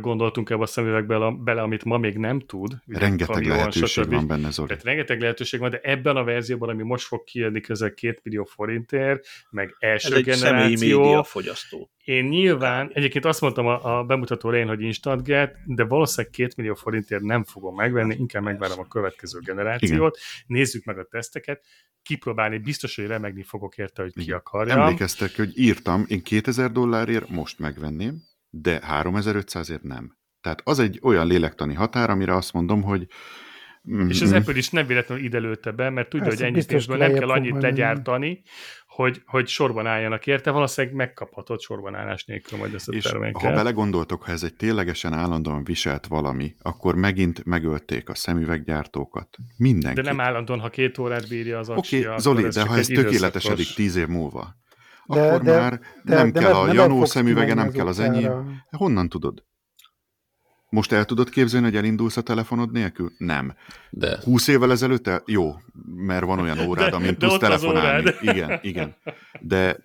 gondoltunk 0.00 0.50
ebbe 0.50 0.62
a 0.62 0.66
szemüvegbe 0.66 1.30
bele, 1.30 1.62
amit 1.62 1.84
ma 1.84 1.98
még 1.98 2.16
nem 2.16 2.40
tud. 2.40 2.74
ugye 2.86 2.98
Rengeteg 2.98 3.34
kamion, 3.34 3.56
lehetőség 3.56 4.04
stb. 4.04 4.12
van 4.12 4.26
benne, 4.26 4.50
Zoli. 4.50 4.68
Tehát 4.68 4.84
rengeteg 4.84 5.20
lehetőség 5.20 5.60
van, 5.60 5.70
de 5.70 5.80
ebben 5.82 6.16
a 6.16 6.24
verzióban, 6.24 6.68
ami 6.68 6.82
most 6.82 7.06
fog 7.06 7.24
kijönni 7.24 7.60
közel 7.60 7.94
két 7.94 8.20
millió 8.22 8.44
forintért, 8.44 9.26
meg 9.50 9.74
Ez 9.78 9.90
első 9.90 10.14
egy 10.14 10.24
személyi 10.24 10.40
generáció, 10.40 11.02
média 11.02 11.22
fogyasztó. 11.22 11.90
én 12.04 12.24
nyilván, 12.24 12.90
egyébként 12.92 13.24
azt 13.24 13.40
mondtam 13.40 13.66
a, 13.66 13.98
a 13.98 14.04
bemutató 14.04 14.48
elején, 14.48 14.68
hogy 14.68 14.80
instant 14.82 15.22
get, 15.22 15.56
de 15.64 15.84
valószínűleg 15.84 16.32
két 16.32 16.56
millió 16.56 16.74
forintért 16.74 17.22
nem 17.22 17.44
fogom 17.44 17.74
megvenni, 17.74 18.14
inkább 18.18 18.42
megvárom 18.42 18.78
a 18.78 18.88
következő 18.88 19.38
generációt, 19.44 20.18
nézzük 20.46 20.84
meg 20.84 20.98
a 20.98 21.04
teszteket, 21.04 21.64
kipróbálni, 22.02 22.58
biztos, 22.58 22.96
hogy 22.96 23.06
remegni 23.06 23.42
fogok 23.42 23.78
érte, 23.78 24.02
hogy 24.02 24.12
ki 24.12 24.22
Igen. 24.22 24.36
akarja. 24.36 24.74
Emlékeztek, 24.74 25.36
hogy 25.36 25.58
írtam, 25.58 26.04
én 26.08 26.22
2000 26.22 26.72
dollárért 26.72 27.28
most 27.28 27.58
megvenném, 27.58 28.22
de 28.60 28.80
3500ért 28.88 29.82
nem. 29.82 30.16
Tehát 30.40 30.60
az 30.64 30.78
egy 30.78 30.98
olyan 31.02 31.26
lélektani 31.26 31.74
határ, 31.74 32.10
amire 32.10 32.34
azt 32.34 32.52
mondom, 32.52 32.82
hogy 32.82 33.06
És 34.08 34.20
az 34.20 34.32
mm, 34.32 34.34
Apple 34.34 34.56
is 34.56 34.70
nem 34.70 34.86
véletlenül 34.86 35.24
ide 35.24 35.38
lőtte 35.38 35.70
be, 35.70 35.90
mert 35.90 36.08
tudja, 36.08 36.26
Persze, 36.26 36.44
hogy 36.44 36.54
ennyi 36.54 36.64
pénzből 36.64 36.96
nem 36.96 37.12
kell 37.12 37.30
annyit 37.30 37.52
menni. 37.52 37.62
legyártani, 37.64 38.42
hogy, 38.86 39.22
hogy 39.26 39.46
sorban 39.46 39.86
álljanak 39.86 40.26
érte, 40.26 40.50
valószínűleg 40.50 40.96
megkaphatod 40.96 41.60
sorban 41.60 41.94
állás 41.94 42.24
nélkül 42.24 42.58
majd 42.58 42.74
ezt 42.74 42.88
a 42.88 42.92
és 42.92 43.04
ha 43.04 43.10
terméket. 43.10 43.54
belegondoltok, 43.54 44.22
ha 44.22 44.32
ez 44.32 44.42
egy 44.42 44.54
ténylegesen 44.54 45.12
állandóan 45.12 45.64
viselt 45.64 46.06
valami, 46.06 46.54
akkor 46.62 46.94
megint 46.94 47.44
megölték 47.44 48.08
a 48.08 48.14
szemüveggyártókat. 48.14 49.36
Mindenki. 49.56 50.00
De 50.00 50.08
nem 50.08 50.20
állandóan, 50.20 50.60
ha 50.60 50.68
két 50.68 50.98
órát 50.98 51.28
bírja 51.28 51.58
az 51.58 51.68
Oké, 51.68 52.06
okay, 52.06 52.18
Zoli, 52.18 52.48
de 52.48 52.66
ha 52.66 52.74
egy 52.74 52.80
ez 52.80 52.86
tökéletesedik 52.86 53.74
tíz 53.74 53.96
év 53.96 54.06
múlva, 54.06 54.56
De- 55.08 55.26
akkor 55.28 55.42
de- 55.42 55.60
már 55.60 55.80
de- 56.04 56.14
nem 56.14 56.32
de 56.32 56.40
kell 56.40 56.52
nem- 56.52 56.60
a 56.68 56.72
Janó 56.72 57.04
szemüvege, 57.04 57.54
nem 57.54 57.70
kell 57.70 57.86
az 57.86 57.98
enyém. 57.98 58.62
Honnan 58.70 59.08
tudod? 59.08 59.44
Most 60.68 60.92
el 60.92 61.04
tudod 61.04 61.28
képzelni, 61.28 61.66
hogy 61.66 61.76
elindulsz 61.76 62.16
a 62.16 62.22
telefonod 62.22 62.72
nélkül? 62.72 63.12
Nem. 63.18 63.54
De 63.90 64.18
20 64.24 64.46
évvel 64.48 64.70
ezelőtt? 64.70 65.06
El... 65.06 65.22
Jó, 65.26 65.52
mert 65.94 66.24
van 66.24 66.38
olyan 66.38 66.58
órád, 66.58 66.90
De- 66.90 66.96
amin 66.96 67.16
de 67.18 67.26
tudsz 67.26 67.38
telefonálni. 67.38 68.10
Igen, 68.20 68.58
igen. 68.62 68.96
De 69.40 69.76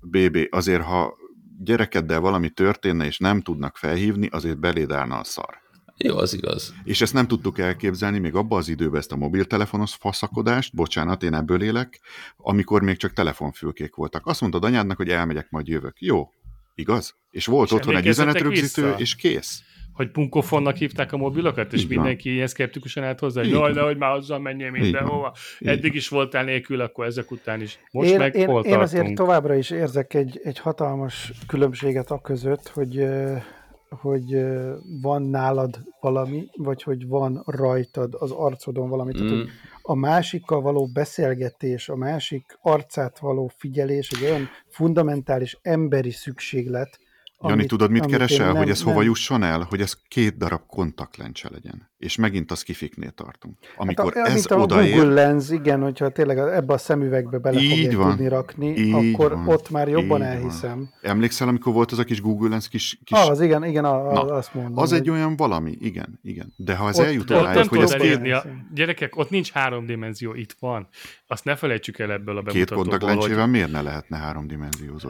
BB, 0.00 0.38
azért 0.50 0.82
ha 0.82 1.14
gyerekeddel 1.58 2.20
valami 2.20 2.50
történne, 2.50 3.04
és 3.06 3.18
nem 3.18 3.40
tudnak 3.40 3.76
felhívni, 3.76 4.26
azért 4.26 4.58
beléd 4.58 4.92
állna 4.92 5.18
a 5.18 5.24
szar. 5.24 5.64
Jó, 5.98 6.16
az 6.16 6.34
igaz. 6.34 6.74
És 6.84 7.00
ezt 7.00 7.12
nem 7.12 7.26
tudtuk 7.26 7.58
elképzelni 7.58 8.18
még 8.18 8.34
abban 8.34 8.58
az 8.58 8.68
időben 8.68 8.98
ezt 9.00 9.12
a 9.12 9.16
mobiltelefonos 9.16 9.94
faszakodást, 9.94 10.74
bocsánat, 10.74 11.22
én 11.22 11.34
ebből 11.34 11.62
élek, 11.62 12.00
amikor 12.36 12.82
még 12.82 12.96
csak 12.96 13.12
telefonfülkék 13.12 13.94
voltak. 13.94 14.26
Azt 14.26 14.40
mondtad 14.40 14.64
anyádnak, 14.64 14.96
hogy 14.96 15.08
elmegyek, 15.08 15.50
majd 15.50 15.66
jövök. 15.68 16.00
Jó, 16.00 16.32
igaz? 16.74 17.16
És 17.30 17.46
volt 17.46 17.68
És 17.68 17.74
otthon 17.74 17.96
egy 17.96 18.06
üzenetrögzítő, 18.06 18.82
vissza? 18.82 18.98
és 18.98 19.16
kész. 19.16 19.62
hogy 19.92 20.10
punkofonnak 20.10 20.76
hívták 20.76 21.12
a 21.12 21.16
mobilokat, 21.16 21.72
és 21.72 21.80
Így 21.80 21.86
van. 21.88 21.96
mindenki 21.96 22.32
ilyen 22.32 22.46
szkeptikusan 22.46 23.04
állt 23.04 23.18
hozzá, 23.18 23.40
hogy 23.40 23.50
jaj, 23.50 23.60
van. 23.60 23.72
nehogy 23.72 23.96
már 23.96 24.10
azzal 24.10 24.38
menjél 24.38 24.70
mindenhova. 24.70 25.34
Eddig 25.58 25.82
van. 25.82 25.96
is 25.96 26.08
voltál 26.08 26.44
nélkül, 26.44 26.80
akkor 26.80 27.06
ezek 27.06 27.30
után 27.30 27.60
is. 27.60 27.78
Most 27.90 28.10
én, 28.10 28.18
meg 28.18 28.34
én, 28.34 28.46
hol 28.46 28.64
én 28.64 28.78
azért 28.78 29.14
továbbra 29.14 29.54
is 29.54 29.70
érzek 29.70 30.14
egy, 30.14 30.40
egy 30.44 30.58
hatalmas 30.58 31.32
különbséget 31.46 32.10
a 32.10 32.20
között, 32.20 32.68
hogy, 32.68 33.06
hogy 33.88 34.46
van 35.00 35.22
nálad 35.22 35.80
valami, 36.00 36.48
vagy 36.56 36.82
hogy 36.82 37.06
van 37.06 37.42
rajtad 37.46 38.14
az 38.18 38.30
arcodon 38.30 38.88
valami. 38.88 39.12
Tehát, 39.12 39.32
Mm. 39.32 39.36
hogy 39.36 39.48
a 39.82 39.94
másikkal 39.94 40.60
való 40.60 40.86
beszélgetés, 40.86 41.88
a 41.88 41.96
másik 41.96 42.58
arcát 42.62 43.18
való 43.18 43.50
figyelés 43.56 44.10
egy 44.10 44.22
olyan 44.22 44.48
fundamentális 44.68 45.58
emberi 45.62 46.10
szükséglet, 46.10 46.98
Jani, 47.48 47.66
tudod, 47.66 47.90
mit 47.90 48.00
amit 48.00 48.12
keresel, 48.14 48.46
nem- 48.46 48.56
hogy 48.56 48.68
ez 48.70 48.82
hova 48.82 48.96
nem- 48.98 49.06
jusson 49.06 49.42
el? 49.42 49.66
Hogy 49.68 49.80
ez 49.80 49.94
két 50.08 50.36
darab 50.36 50.60
kontaktlencse 50.66 51.48
legyen. 51.52 51.90
És 51.98 52.16
megint 52.16 52.50
a 52.50 52.54
skifiknél 52.54 53.10
tartunk. 53.10 53.58
Amikor 53.76 54.14
hát 54.14 54.26
a, 54.26 54.30
ez 54.30 54.50
a 54.50 54.54
odaér, 54.54 54.94
Google 54.96 55.12
Lens, 55.14 55.50
igen, 55.50 55.82
hogyha 55.82 56.08
tényleg 56.08 56.38
ebbe 56.38 56.72
a 56.72 56.78
szemüvegbe 56.78 57.38
bele 57.38 57.60
Így 57.60 57.68
fogják 57.70 57.96
van. 57.96 58.08
tudni 58.10 58.28
rakni, 58.28 58.74
Így 58.76 58.92
akkor 59.14 59.30
van. 59.34 59.48
ott 59.48 59.70
már 59.70 59.88
jobban 59.88 60.02
Így 60.04 60.08
van. 60.08 60.22
elhiszem. 60.22 60.88
emlékszel, 61.02 61.48
amikor 61.48 61.72
volt 61.72 61.92
az 61.92 61.98
a 61.98 62.04
kis 62.04 62.20
Google 62.20 62.48
Lens 62.48 62.68
kis, 62.68 62.98
kis 63.04 63.18
Ah, 63.18 63.28
az 63.30 63.40
igen, 63.40 63.64
igen, 63.64 63.84
a, 63.84 64.12
Na, 64.12 64.20
azt 64.22 64.54
mondom. 64.54 64.78
az 64.78 64.90
hogy- 64.90 64.98
egy 64.98 65.10
olyan 65.10 65.36
valami, 65.36 65.76
igen, 65.80 66.18
igen. 66.22 66.52
De 66.56 66.76
ha 66.76 66.88
ez 66.88 66.98
Ott- 66.98 67.04
eljut 67.04 67.30
odáig, 67.30 67.68
hogy 67.68 67.78
ez 67.80 67.92
két- 67.92 68.16
elhiszem. 68.16 68.68
Gyerekek, 68.74 69.16
ott 69.16 69.30
nincs 69.30 69.50
három 69.50 69.86
dimenzió, 69.86 70.34
itt 70.34 70.56
van. 70.58 70.88
Azt 71.28 71.44
ne 71.44 71.56
felejtsük 71.56 71.98
el 71.98 72.12
ebből 72.12 72.36
a 72.36 72.42
két 72.42 72.52
bemutatóból, 72.52 72.84
hogy... 72.84 72.98
kontaktlencsével 72.98 73.46
miért 73.46 73.70
ne 73.70 73.82
lehetne 73.82 74.16
háromdimenziózó? 74.16 75.08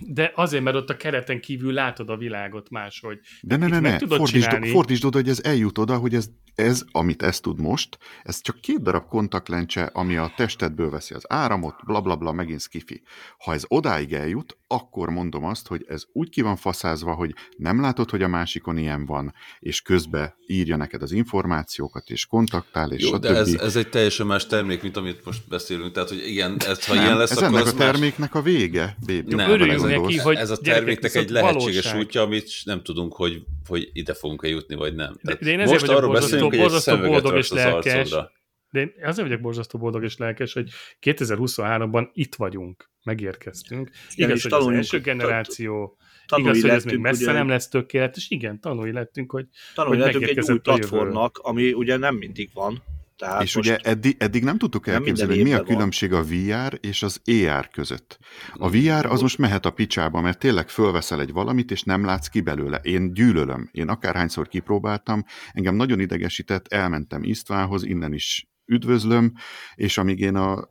De 0.00 0.32
azért, 0.34 0.62
mert 0.62 0.76
ott 0.76 0.90
a 0.90 0.96
kereten 0.96 1.40
kívül 1.40 1.72
látod 1.72 2.10
a 2.10 2.16
világot 2.16 2.70
máshogy. 2.70 3.18
De 3.40 3.56
ne, 3.56 3.66
Itt 3.66 3.72
ne, 3.72 3.80
ne, 3.80 3.98
fordítsd, 3.98 4.44
csinálni. 4.44 4.70
fordítsd 4.70 5.04
oda, 5.04 5.16
hogy 5.16 5.28
ez 5.28 5.40
eljut 5.42 5.78
oda, 5.78 5.96
hogy 5.96 6.14
ez, 6.14 6.30
ez, 6.54 6.84
amit 6.90 7.22
ez 7.22 7.40
tud 7.40 7.60
most, 7.60 7.98
ez 8.22 8.40
csak 8.40 8.60
két 8.60 8.82
darab 8.82 9.06
kontaktlencse, 9.06 9.84
ami 9.84 10.16
a 10.16 10.32
testedből 10.36 10.90
veszi 10.90 11.14
az 11.14 11.24
áramot, 11.28 11.74
bla 11.84 12.00
bla 12.00 12.16
bla, 12.16 12.32
megint 12.32 12.60
skifi. 12.60 13.02
Ha 13.38 13.52
ez 13.52 13.64
odáig 13.68 14.12
eljut, 14.12 14.58
akkor 14.66 15.08
mondom 15.08 15.44
azt, 15.44 15.66
hogy 15.66 15.84
ez 15.88 16.04
úgy 16.12 16.28
ki 16.28 16.40
van 16.40 16.56
faszázva, 16.56 17.14
hogy 17.14 17.34
nem 17.56 17.80
látod, 17.80 18.10
hogy 18.10 18.22
a 18.22 18.28
másikon 18.28 18.78
ilyen 18.78 19.06
van, 19.06 19.34
és 19.58 19.82
közbe 19.82 20.36
írja 20.46 20.76
neked 20.76 21.02
az 21.02 21.12
információkat, 21.12 22.10
és 22.10 22.26
kontaktál, 22.26 22.92
és 22.92 23.02
Jó, 23.02 23.08
stb. 23.08 23.20
de 23.20 23.34
ez, 23.34 23.54
ez 23.54 23.76
egy 23.76 23.88
teljesen 23.88 24.26
más 24.26 24.46
termék, 24.46 24.82
mint 24.82 24.96
amit 24.96 25.24
most 25.24 25.42
beszélünk. 25.58 25.92
Tehát, 25.92 26.08
hogy 26.08 26.28
igen, 26.28 26.56
ez, 26.66 26.86
ha 26.86 26.94
nem, 26.94 27.04
ilyen 27.04 27.16
lesz, 27.16 27.30
ez 27.30 27.36
akkor 27.36 27.48
ennek 27.48 27.66
az 27.66 27.72
a 27.72 27.76
terméknek 27.76 28.34
a 28.34 28.42
vége, 28.42 28.96
baby. 29.06 29.34
Nem, 29.34 29.50
örüljünk 29.50 29.76
ez, 29.76 29.82
neki, 29.82 30.16
ez, 30.16 30.22
hogy 30.22 30.36
ez 30.36 30.50
a 30.50 30.56
terméknek 30.56 31.14
egy 31.14 31.30
lehetséges 31.30 31.84
valóság. 31.84 32.06
útja, 32.06 32.22
amit 32.22 32.50
nem 32.64 32.82
tudunk, 32.82 33.14
hogy, 33.14 33.42
hogy 33.66 33.90
ide 33.92 34.14
fogunk-e 34.14 34.48
jutni, 34.48 34.74
vagy 34.74 34.94
nem. 34.94 35.12
De, 35.12 35.20
Tehát 35.22 35.42
de 35.42 35.50
én 35.50 35.60
ezért 35.60 35.80
most 35.80 35.92
arról 35.92 36.12
beszélünk, 36.12 36.54
hogy 36.54 36.72
egy 36.86 37.00
boldog 37.00 37.36
és 37.36 37.50
lelkes. 37.50 38.10
De 38.70 38.80
én 38.80 38.92
azért 39.02 39.26
vagyok 39.28 39.40
borzasztó 39.40 39.78
boldog 39.78 40.04
és 40.04 40.16
lelkes, 40.16 40.52
hogy 40.52 40.68
2023-ban 41.00 42.08
itt 42.12 42.34
vagyunk, 42.34 42.90
megérkeztünk. 43.04 43.90
Igen, 44.14 44.28
Igaz, 44.28 44.44
és 44.44 44.52
hogy 44.52 44.52
az 44.52 44.68
első 44.68 45.00
generáció, 45.00 45.98
Tanulni 46.26 46.58
igaz, 46.58 46.70
hogy 46.70 46.76
ez 46.76 46.84
még 46.84 46.92
lettünk, 46.94 47.06
messze 47.06 47.30
ugye, 47.30 47.38
nem 47.38 47.48
lesz 47.48 47.68
tökéletes, 47.68 48.28
igen, 48.28 48.60
tanulni 48.60 48.92
lettünk, 48.92 49.30
hogy 49.30 49.46
tanulni 49.74 50.02
hogy 50.02 50.12
lettünk 50.12 50.36
egy 50.38 50.50
új 50.50 50.58
platformnak, 50.58 51.38
ami 51.38 51.72
ugye 51.72 51.96
nem 51.96 52.14
mindig 52.14 52.50
van. 52.52 52.82
Tehát 53.18 53.42
És 53.42 53.56
ugye 53.56 53.76
eddig, 53.76 54.16
eddig 54.18 54.44
nem 54.44 54.58
tudtuk 54.58 54.86
elképzelni, 54.86 55.34
hogy 55.34 55.44
mi 55.44 55.52
a 55.52 55.56
van. 55.56 55.66
különbség 55.66 56.12
a 56.12 56.22
VR 56.22 56.78
és 56.80 57.02
az 57.02 57.20
AR 57.24 57.68
között. 57.68 58.18
A 58.52 58.70
VR 58.70 59.06
az 59.06 59.20
most 59.20 59.38
mehet 59.38 59.66
a 59.66 59.70
picsába, 59.70 60.20
mert 60.20 60.38
tényleg 60.38 60.68
fölveszel 60.68 61.20
egy 61.20 61.32
valamit, 61.32 61.70
és 61.70 61.82
nem 61.82 62.04
látsz 62.04 62.26
ki 62.26 62.40
belőle. 62.40 62.76
Én 62.76 63.12
gyűlölöm. 63.12 63.68
Én 63.72 63.88
akárhányszor 63.88 64.48
kipróbáltam, 64.48 65.24
engem 65.52 65.74
nagyon 65.74 66.00
idegesített, 66.00 66.66
elmentem 66.68 67.22
Istvánhoz, 67.22 67.84
innen 67.84 68.12
is 68.12 68.48
üdvözlöm, 68.66 69.32
és 69.74 69.98
amíg 69.98 70.20
én 70.20 70.34
a 70.34 70.68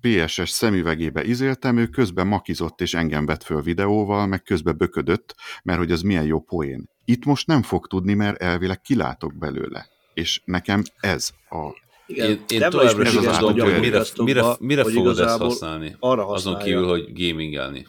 PSS 0.00 0.50
szemüvegébe 0.50 1.24
izéltem, 1.24 1.76
ő 1.76 1.86
közben 1.86 2.26
makizott 2.26 2.80
és 2.80 2.94
engem 2.94 3.26
vett 3.26 3.42
föl 3.42 3.62
videóval, 3.62 4.26
meg 4.26 4.42
közben 4.42 4.76
böködött, 4.76 5.34
mert 5.62 5.78
hogy 5.78 5.92
az 5.92 6.02
milyen 6.02 6.24
jó 6.24 6.40
poén. 6.40 6.88
Itt 7.04 7.24
most 7.24 7.46
nem 7.46 7.62
fog 7.62 7.86
tudni, 7.86 8.14
mert 8.14 8.42
elvileg 8.42 8.80
kilátok 8.80 9.38
belőle. 9.38 9.86
És 10.14 10.42
nekem 10.44 10.82
ez 11.00 11.30
a 11.48 11.88
igen, 12.10 12.28
Én, 12.30 12.40
én 12.48 12.70
továbbra 12.70 13.02
is 13.02 13.10
sem 13.10 13.32
tudom, 13.38 13.60
hogy 13.70 13.80
mire, 13.80 14.02
mire, 14.16 14.44
mire 14.60 14.82
hogy 14.82 14.92
fogod 14.92 15.18
ezt 15.18 15.38
használni. 15.38 15.96
arra 15.98 16.26
Azon 16.26 16.58
kívül, 16.58 16.86
hogy 16.88 17.12
gamingelni. 17.12 17.86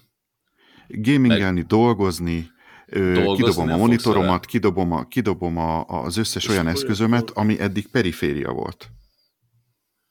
gamingelni, 0.88 1.62
dolgozni, 1.62 2.52
ö, 2.88 3.14
Dolgozni 3.14 3.44
kidobom 3.44 3.72
a 3.72 3.78
monitoromat, 3.78 4.46
kidobom, 4.46 4.92
a, 4.92 5.08
kidobom 5.08 5.58
a, 5.58 5.86
az 5.86 6.18
összes 6.18 6.48
olyan 6.48 6.68
eszközömet, 6.68 7.30
ami 7.30 7.60
eddig 7.60 7.88
periféria 7.88 8.52
volt. 8.52 8.90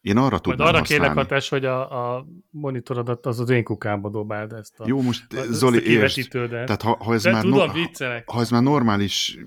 Én 0.01 0.17
arra 0.17 0.29
majd 0.31 0.43
tudnám 0.43 0.67
arra 0.67 0.83
kérlek 0.83 1.07
használni. 1.07 1.29
hatás, 1.31 1.49
hogy 1.49 1.65
a, 1.65 2.17
a 2.17 2.27
monitorodat 2.51 3.27
az 3.27 3.41
az 3.41 3.51
én 3.51 3.65
kukámba 3.65 4.09
dobáld 4.11 4.53
ezt 4.53 4.81
a, 4.81 4.85
Jó, 4.87 5.01
most 5.03 5.33
a, 5.33 5.53
Zoli, 5.53 5.79
a 5.79 5.81
értsd, 5.81 6.31
tehát 6.31 6.83
ha, 6.83 6.97
ha, 7.01 7.15
ez 7.15 7.23
De 7.23 7.31
már 7.33 7.43
tudom, 7.43 7.67
no, 7.67 7.73
viccelek. 7.73 8.29
ha 8.31 8.41
ez 8.41 8.51
már 8.51 8.63
normális 8.63 9.39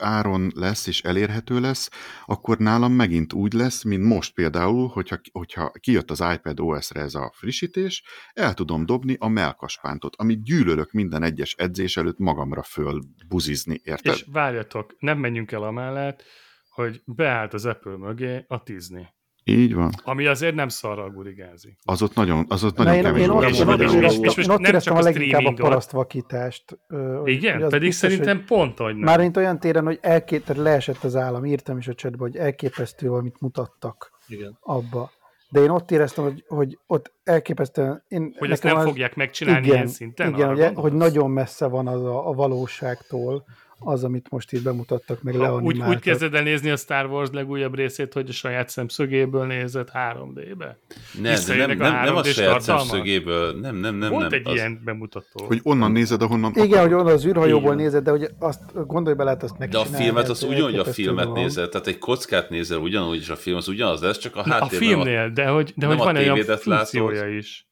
áron 0.00 0.52
lesz 0.54 0.86
és 0.86 1.02
elérhető 1.02 1.60
lesz, 1.60 1.90
akkor 2.26 2.58
nálam 2.58 2.92
megint 2.92 3.32
úgy 3.32 3.52
lesz, 3.52 3.82
mint 3.82 4.04
most 4.04 4.34
például, 4.34 4.88
hogyha, 4.88 5.20
hogyha 5.32 5.70
kijött 5.80 6.10
az 6.10 6.24
iPad 6.34 6.60
OS-re 6.60 7.00
ez 7.00 7.14
a 7.14 7.32
frissítés, 7.34 8.02
el 8.32 8.54
tudom 8.54 8.86
dobni 8.86 9.16
a 9.18 9.28
melkaspántot, 9.28 10.16
amit 10.16 10.42
gyűlölök 10.42 10.92
minden 10.92 11.22
egyes 11.22 11.54
edzés 11.54 11.96
előtt 11.96 12.18
magamra 12.18 12.62
fölbuzizni, 12.62 13.80
érted? 13.84 14.14
És 14.14 14.24
várjatok, 14.32 14.96
nem 14.98 15.18
menjünk 15.18 15.52
el 15.52 15.62
amellett, 15.62 16.22
hogy 16.70 17.02
beállt 17.04 17.54
az 17.54 17.66
Apple 17.66 17.96
mögé 17.96 18.44
a 18.48 18.62
Disney. 18.64 19.06
Így 19.44 19.74
van. 19.74 19.90
Ami 20.04 20.26
azért 20.26 20.54
nem 20.54 20.68
szarral 20.68 21.10
gurigázik. 21.10 21.78
Az 21.84 22.02
ott 22.02 22.14
nagyon, 22.14 22.44
az 22.48 22.64
ott 22.64 22.76
Na, 22.76 22.82
nagyon 22.84 22.98
én, 22.98 23.04
kemény 23.04 23.22
én, 23.22 23.30
ott, 23.30 23.42
én, 23.42 23.68
ott, 23.68 23.80
én 23.80 23.86
nem 24.46 24.50
ott 24.50 24.66
éreztem 24.66 24.80
csak 24.80 24.94
a 24.94 24.98
a 24.98 25.02
leginkább 25.02 25.44
a 25.44 25.52
parasztvakítást. 25.52 26.78
Igen, 27.24 27.54
hogy 27.54 27.62
az 27.62 27.70
pedig 27.70 27.88
biztos, 27.88 28.10
szerintem 28.10 28.36
hogy 28.36 28.46
pont, 28.46 28.78
hogy 28.78 28.94
nem. 28.94 29.04
Márint 29.04 29.36
olyan 29.36 29.58
téren, 29.58 29.84
hogy 29.84 29.98
elkép, 30.00 30.44
tehát 30.44 30.62
leesett 30.62 31.04
az 31.04 31.16
állam, 31.16 31.44
írtam 31.44 31.78
is 31.78 31.88
a 31.88 31.94
chatbe, 31.94 32.18
hogy 32.18 32.36
elképesztő, 32.36 33.12
amit 33.12 33.40
mutattak 33.40 34.10
Igen. 34.28 34.58
abba. 34.60 35.10
De 35.50 35.60
én 35.60 35.70
ott 35.70 35.90
éreztem, 35.90 36.24
hogy, 36.24 36.44
hogy 36.48 36.78
ott 36.86 37.12
elképesztően... 37.24 38.04
Én, 38.08 38.34
Hogy 38.38 38.50
ezt 38.50 38.62
nem 38.62 38.76
az- 38.76 38.84
fogják 38.84 39.14
megcsinálni 39.16 39.64
igen, 39.64 39.74
ilyen 39.74 39.86
szinten? 39.86 40.32
Igen, 40.34 40.48
hogy, 40.48 40.74
hogy 40.74 40.92
nagyon 40.92 41.30
messze 41.30 41.66
van 41.66 41.86
az 41.86 42.04
a, 42.04 42.28
a 42.28 42.32
valóságtól, 42.32 43.44
az, 43.82 44.04
amit 44.04 44.26
most 44.30 44.52
itt 44.52 44.62
bemutattak, 44.62 45.22
meg 45.22 45.34
Ha 45.34 45.40
úgy, 45.40 45.48
leanimáltak. 45.50 45.96
úgy 45.96 46.02
kezded 46.02 46.34
el 46.34 46.42
nézni 46.42 46.70
a 46.70 46.76
Star 46.76 47.06
Wars 47.06 47.28
legújabb 47.32 47.74
részét, 47.74 48.12
hogy 48.12 48.28
a 48.28 48.32
saját 48.32 48.68
szemszögéből 48.68 49.46
nézett 49.46 49.90
3D-be. 49.94 50.78
Nem, 51.22 51.34
nem, 51.46 51.70
a 51.70 51.74
nem, 51.74 52.04
nem 52.04 52.16
a 52.16 52.22
3D-s 52.22 52.32
saját 52.32 52.50
tartalmak? 52.52 52.86
szemszögéből, 52.86 53.60
nem, 53.60 53.76
nem, 53.76 53.94
nem. 53.94 54.10
Volt 54.10 54.30
nem, 54.30 54.38
egy 54.40 54.48
az, 54.48 54.54
ilyen 54.54 54.80
bemutató. 54.84 55.44
Hogy 55.46 55.60
onnan 55.62 55.92
nézed, 55.92 56.22
ahonnan 56.22 56.50
Igen, 56.50 56.64
akarod. 56.66 56.84
hogy 56.84 56.94
onnan 56.94 57.12
az 57.12 57.26
űrhajóból 57.26 57.72
Igen. 57.72 57.76
nézed, 57.84 58.04
de 58.04 58.10
hogy 58.10 58.28
azt 58.38 58.86
gondolj 58.86 59.16
bele, 59.16 59.30
hát 59.30 59.42
azt 59.42 59.68
De 59.68 59.78
a 59.78 59.84
filmet 59.84 60.28
az 60.28 60.42
ez 60.42 60.48
ugyanúgy 60.50 60.78
a 60.78 60.84
filmet 60.84 61.24
dolog. 61.24 61.38
nézel, 61.38 61.68
tehát 61.68 61.86
egy 61.86 61.98
kockát 61.98 62.50
nézel 62.50 62.78
ugyanúgy, 62.78 63.16
és 63.18 63.28
a 63.28 63.36
film 63.36 63.56
az 63.56 63.68
ugyanaz 63.68 64.00
lesz, 64.00 64.18
csak 64.18 64.36
a 64.36 64.42
Na, 64.46 64.54
a 64.54 64.58
háttérben 64.60 64.88
filmnél, 64.88 65.30
de 65.30 65.46
hogy, 65.46 65.72
de 65.76 65.86
hogy 65.86 65.96
van 65.96 66.16
olyan 66.16 66.34
tévédet 66.34 66.60
funkciója 66.60 67.28
is. 67.36 67.64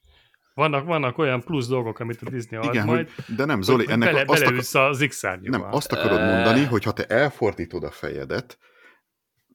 Vannak, 0.59 0.85
vannak 0.85 1.18
olyan 1.18 1.43
plusz 1.43 1.66
dolgok, 1.68 1.98
amit 1.98 2.22
a 2.22 2.30
Disney 2.30 2.59
ad 2.59 2.64
Igen, 2.74 2.86
majd, 2.86 3.09
hogy, 3.26 3.35
de 3.35 3.44
nem, 3.44 3.62
Zoli, 3.62 3.85
hogy 3.85 3.93
ennek 3.93 4.09
bele, 4.09 4.20
azt, 4.20 4.28
akar, 4.30 4.44
beleülsz 4.44 4.74
az 4.74 5.05
x 5.09 5.22
nem, 5.40 5.62
azt 5.70 5.93
akarod 5.93 6.20
mondani, 6.20 6.64
hogy 6.64 6.85
ha 6.85 6.93
te 6.93 7.05
elfordítod 7.05 7.85
a 7.85 7.90
fejedet, 7.90 8.59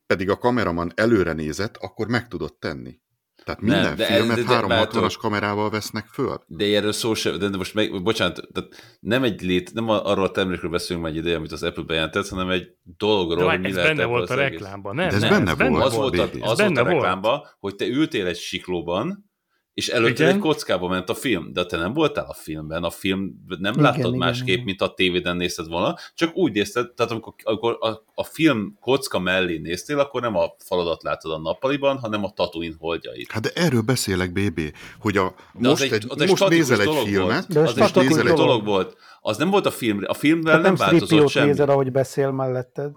pedig 0.07 0.30
a 0.30 0.38
kameraman 0.38 0.91
előre 0.95 1.34
nézett, 1.34 1.77
akkor 1.77 2.07
meg 2.07 2.27
tudod 2.27 2.57
tenni. 2.57 3.01
Tehát 3.43 3.61
Nem, 3.61 3.69
minden 3.80 3.95
de- 3.95 4.05
filmet 4.05 4.35
de- 4.35 4.43
de- 4.43 4.59
360-as 4.59 4.67
várjátok. 4.67 5.11
kamerával 5.19 5.69
vesznek 5.69 6.05
föl. 6.05 6.43
De 6.47 6.65
erről 6.75 6.91
szó 6.91 7.13
sem, 7.13 7.39
de 7.39 7.57
most 7.57 7.73
meg, 7.73 8.03
bocsánat, 8.03 8.47
tehát 8.53 8.97
nem 8.99 9.23
egy 9.23 9.41
lét, 9.41 9.73
nem 9.73 9.89
arról 9.89 10.25
a 10.25 10.31
termékről 10.31 10.71
beszélünk 10.71 11.05
már 11.05 11.13
egy 11.13 11.19
ideje, 11.19 11.35
amit 11.35 11.51
az 11.51 11.63
Apple 11.63 11.84
bejelentett, 11.84 12.27
hanem 12.27 12.49
egy 12.49 12.67
dologról, 12.97 13.45
De 13.45 13.51
hogy 13.51 13.59
mi 13.59 13.67
ez 13.67 13.75
lehet 13.75 13.95
benne 13.95 14.07
volt 14.07 14.30
a 14.30 14.35
reklámban, 14.35 14.95
nem? 14.95 15.09
De 15.09 15.15
ez 15.15 15.21
nem, 15.21 15.30
benne 15.57 15.69
volt. 15.69 15.84
Az 15.84 15.95
volt 15.95 16.17
a, 16.17 16.23
az 16.23 16.59
Ez 16.59 16.67
volt 16.67 16.77
a 16.77 16.84
reklámban, 16.84 17.41
hogy 17.59 17.75
te 17.75 17.85
ültél 17.85 18.25
egy 18.27 18.38
siklóban, 18.38 19.31
és 19.73 19.87
előtte 19.87 20.23
Igen. 20.23 20.35
egy 20.35 20.39
kockába 20.39 20.87
ment 20.87 21.09
a 21.09 21.13
film, 21.13 21.53
de 21.53 21.65
te 21.65 21.77
nem 21.77 21.93
voltál 21.93 22.25
a 22.25 22.33
filmben, 22.33 22.83
a 22.83 22.89
film 22.89 23.45
nem 23.47 23.71
Igen, 23.71 23.83
láttad 23.83 24.05
igen, 24.05 24.17
másképp, 24.17 24.47
igen. 24.47 24.63
mint 24.63 24.81
a 24.81 24.93
tévéden 24.93 25.37
nézted 25.37 25.67
volna, 25.67 25.95
csak 26.15 26.35
úgy 26.35 26.51
nézted, 26.51 26.91
tehát 26.91 27.11
amikor, 27.11 27.33
amikor 27.43 27.77
a, 27.79 27.87
a 28.13 28.23
film 28.23 28.77
kocka 28.81 29.19
mellé 29.19 29.57
néztél, 29.57 29.99
akkor 29.99 30.21
nem 30.21 30.35
a 30.35 30.55
faladat 30.57 31.03
látod 31.03 31.31
a 31.31 31.37
nappaliban, 31.37 31.97
hanem 31.97 32.23
a 32.23 32.31
Tatooine 32.31 32.75
holdjait. 32.79 33.31
Hát 33.31 33.41
de 33.41 33.49
erről 33.55 33.81
beszélek, 33.81 34.31
BB, 34.31 34.61
hogy 34.99 35.17
a, 35.17 35.33
De 35.53 35.67
most, 35.69 35.81
az 35.83 35.91
egy, 35.91 35.93
egy, 35.93 36.05
az 36.07 36.21
egy 36.21 36.29
most 36.29 36.49
nézel 36.49 36.79
egy 36.79 36.85
dolog 36.85 37.07
filmet, 37.07 37.27
volt. 37.27 37.47
De 37.47 37.59
ez 37.59 37.95
az 37.95 37.97
egy 37.97 38.15
dolog. 38.15 38.37
dolog 38.37 38.65
volt. 38.65 38.97
Az 39.21 39.37
nem 39.37 39.49
volt 39.49 39.65
a 39.65 39.71
film, 39.71 39.99
a 40.05 40.13
filmvel 40.13 40.43
Tehát 40.43 40.61
nem 40.61 40.73
nem 40.73 40.89
változott 40.89 41.29
semmi. 41.29 41.47
nézed, 41.47 41.69
ahogy 41.69 41.91
beszél 41.91 42.31
melletted. 42.31 42.91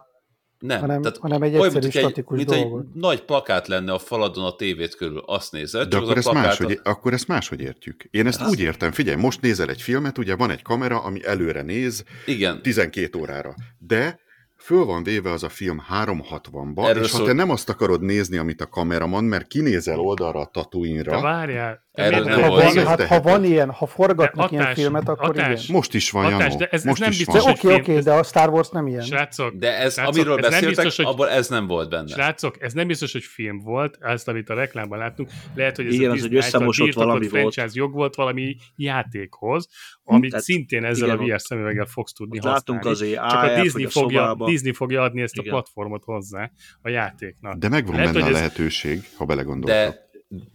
Nem, 0.67 0.81
hanem- 0.81 1.03
tehát 1.03 1.19
hanem 1.19 1.43
egy 1.43 1.53
olyan, 1.55 1.65
egyszerű, 1.65 1.83
mint, 1.83 1.93
hogy 1.95 2.03
statikus 2.03 2.37
mint 2.37 2.51
egy 2.53 2.73
nagy 2.95 3.23
plakát 3.23 3.67
lenne 3.69 3.93
a 3.93 3.99
faladon 3.99 4.45
a 4.45 4.57
tévét 4.57 4.95
körül, 4.95 5.23
azt 5.27 5.53
nézed, 5.53 5.89
de 5.89 5.97
akkor 5.97 6.11
az 6.11 6.17
ezt, 6.17 6.29
plakát... 6.29 6.45
máshogy, 6.45 6.81
akkor 6.83 7.13
ezt 7.13 7.29
máshogy 7.29 7.61
értjük. 7.61 8.05
Én 8.11 8.27
ezt 8.27 8.41
Azt- 8.41 8.51
úgy 8.51 8.61
értem, 8.61 8.93
figyelj, 8.93 9.17
most 9.21 9.41
nézel 9.41 9.69
egy 9.69 9.83
filmet, 9.83 10.19
ugye 10.19 10.35
van 10.37 10.51
egy 10.51 10.63
kamera, 10.63 11.03
ami 11.03 11.25
előre 11.25 11.63
néz 11.63 12.05
Igen, 12.27 12.63
12 12.63 13.19
órára, 13.19 13.55
de 13.79 14.25
föl 14.59 14.85
van 14.85 15.03
véve 15.03 15.31
az 15.31 15.43
a 15.43 15.49
film 15.49 15.83
360-ba, 16.05 16.89
Erről 16.89 17.03
és 17.03 17.11
ha 17.11 17.17
szól- 17.17 17.27
te 17.27 17.33
nem 17.33 17.51
azt 17.51 17.69
akarod 17.69 18.03
nézni, 18.03 18.37
amit 18.37 18.61
a 18.61 18.67
kameraman, 18.67 19.25
mert 19.25 19.47
kinézel 19.47 19.99
oldalra 19.99 20.39
a 20.41 20.45
De 20.45 20.51
Tatooine-ra, 20.53 21.21
várjál, 21.21 21.85
Erről 21.93 22.25
nem 22.25 22.41
Ha 22.43 22.49
van, 22.49 22.69
szó. 22.71 22.85
hát, 22.85 23.03
ha 23.07 23.21
van 23.21 23.45
ilyen, 23.45 23.71
ha 23.71 23.87
forgatnak 23.87 24.51
De 24.51 24.57
ilyen 24.57 24.75
filmet, 24.75 25.09
akkor 25.09 25.27
hatás- 25.27 25.63
igen. 25.65 25.77
most 25.77 25.95
is 25.95 26.11
van, 26.11 26.23
Hatás, 26.25 26.39
Janó, 26.47 26.57
de 26.57 26.65
ez- 26.65 26.73
ez 26.73 26.85
most 26.85 27.01
nem 27.01 27.11
is 27.11 27.17
biztos, 27.17 27.35
De 27.35 27.41
van. 27.41 27.57
hogy 27.61 27.71
oké, 27.73 27.81
oké, 27.93 27.99
de 28.01 28.13
a 28.13 28.23
Star 28.23 28.49
Wars 28.49 28.69
nem 28.69 28.87
ilyen. 28.87 29.03
Srácok, 29.03 29.55
De 29.55 29.77
ez, 29.79 29.93
srácok, 29.93 30.15
amiről 30.15 30.35
ez 30.37 30.41
nem 30.41 30.51
beszéltek, 30.51 30.85
biztos, 30.85 30.97
hogy 30.97 31.15
abból 31.15 31.29
ez 31.31 31.49
nem 31.49 31.67
volt 31.67 31.91
benne. 31.91 32.09
Srácok, 32.09 32.63
ez 32.63 32.73
nem 32.73 32.87
biztos, 32.87 33.13
hogy 33.13 33.23
film 33.25 33.59
volt, 33.59 33.97
ezt, 34.01 34.29
amit 34.29 34.49
a 34.49 34.55
reklámban 34.55 34.99
láttunk. 34.99 35.31
Lehet, 35.55 35.77
hogy 35.77 35.87
ez 35.87 35.93
Igen, 35.93 36.11
a 36.11 36.13
az 36.13 36.23
által 36.23 36.37
összemosott 36.37 36.93
valami 36.93 37.29
volt. 37.29 37.31
franchise 37.31 37.69
jog 37.81 37.93
volt 37.93 38.15
valami 38.15 38.57
játékhoz, 38.77 39.69
amit 40.15 40.31
Tehát 40.31 40.45
szintén 40.45 40.85
ezzel 40.85 41.09
igen, 41.09 41.19
a 41.19 41.35
VR 41.35 41.41
szemüveggel 41.41 41.87
fogsz 41.87 42.13
tudni 42.13 42.37
használni. 42.39 42.59
látunk 42.59 42.85
azért 42.85 43.29
Csak 43.31 43.43
a 43.43 43.61
Disney 43.63 43.85
a 43.85 43.89
fogja, 43.91 44.19
szobába. 44.21 44.47
Disney 44.47 44.73
fogja 44.73 45.03
adni 45.03 45.23
ezt 45.23 45.37
a 45.39 45.41
Igen. 45.41 45.53
platformot 45.53 46.05
hozzá 46.05 46.51
a 46.83 46.89
játéknak. 46.89 47.57
De 47.59 47.69
megvan 47.69 47.95
Lehet, 47.95 48.13
benne 48.13 48.25
a 48.25 48.27
hogy 48.27 48.35
ez- 48.35 48.41
lehetőség, 48.41 49.01
ha 49.17 49.25
belegondoltok. 49.25 49.69
De, 49.79 50.05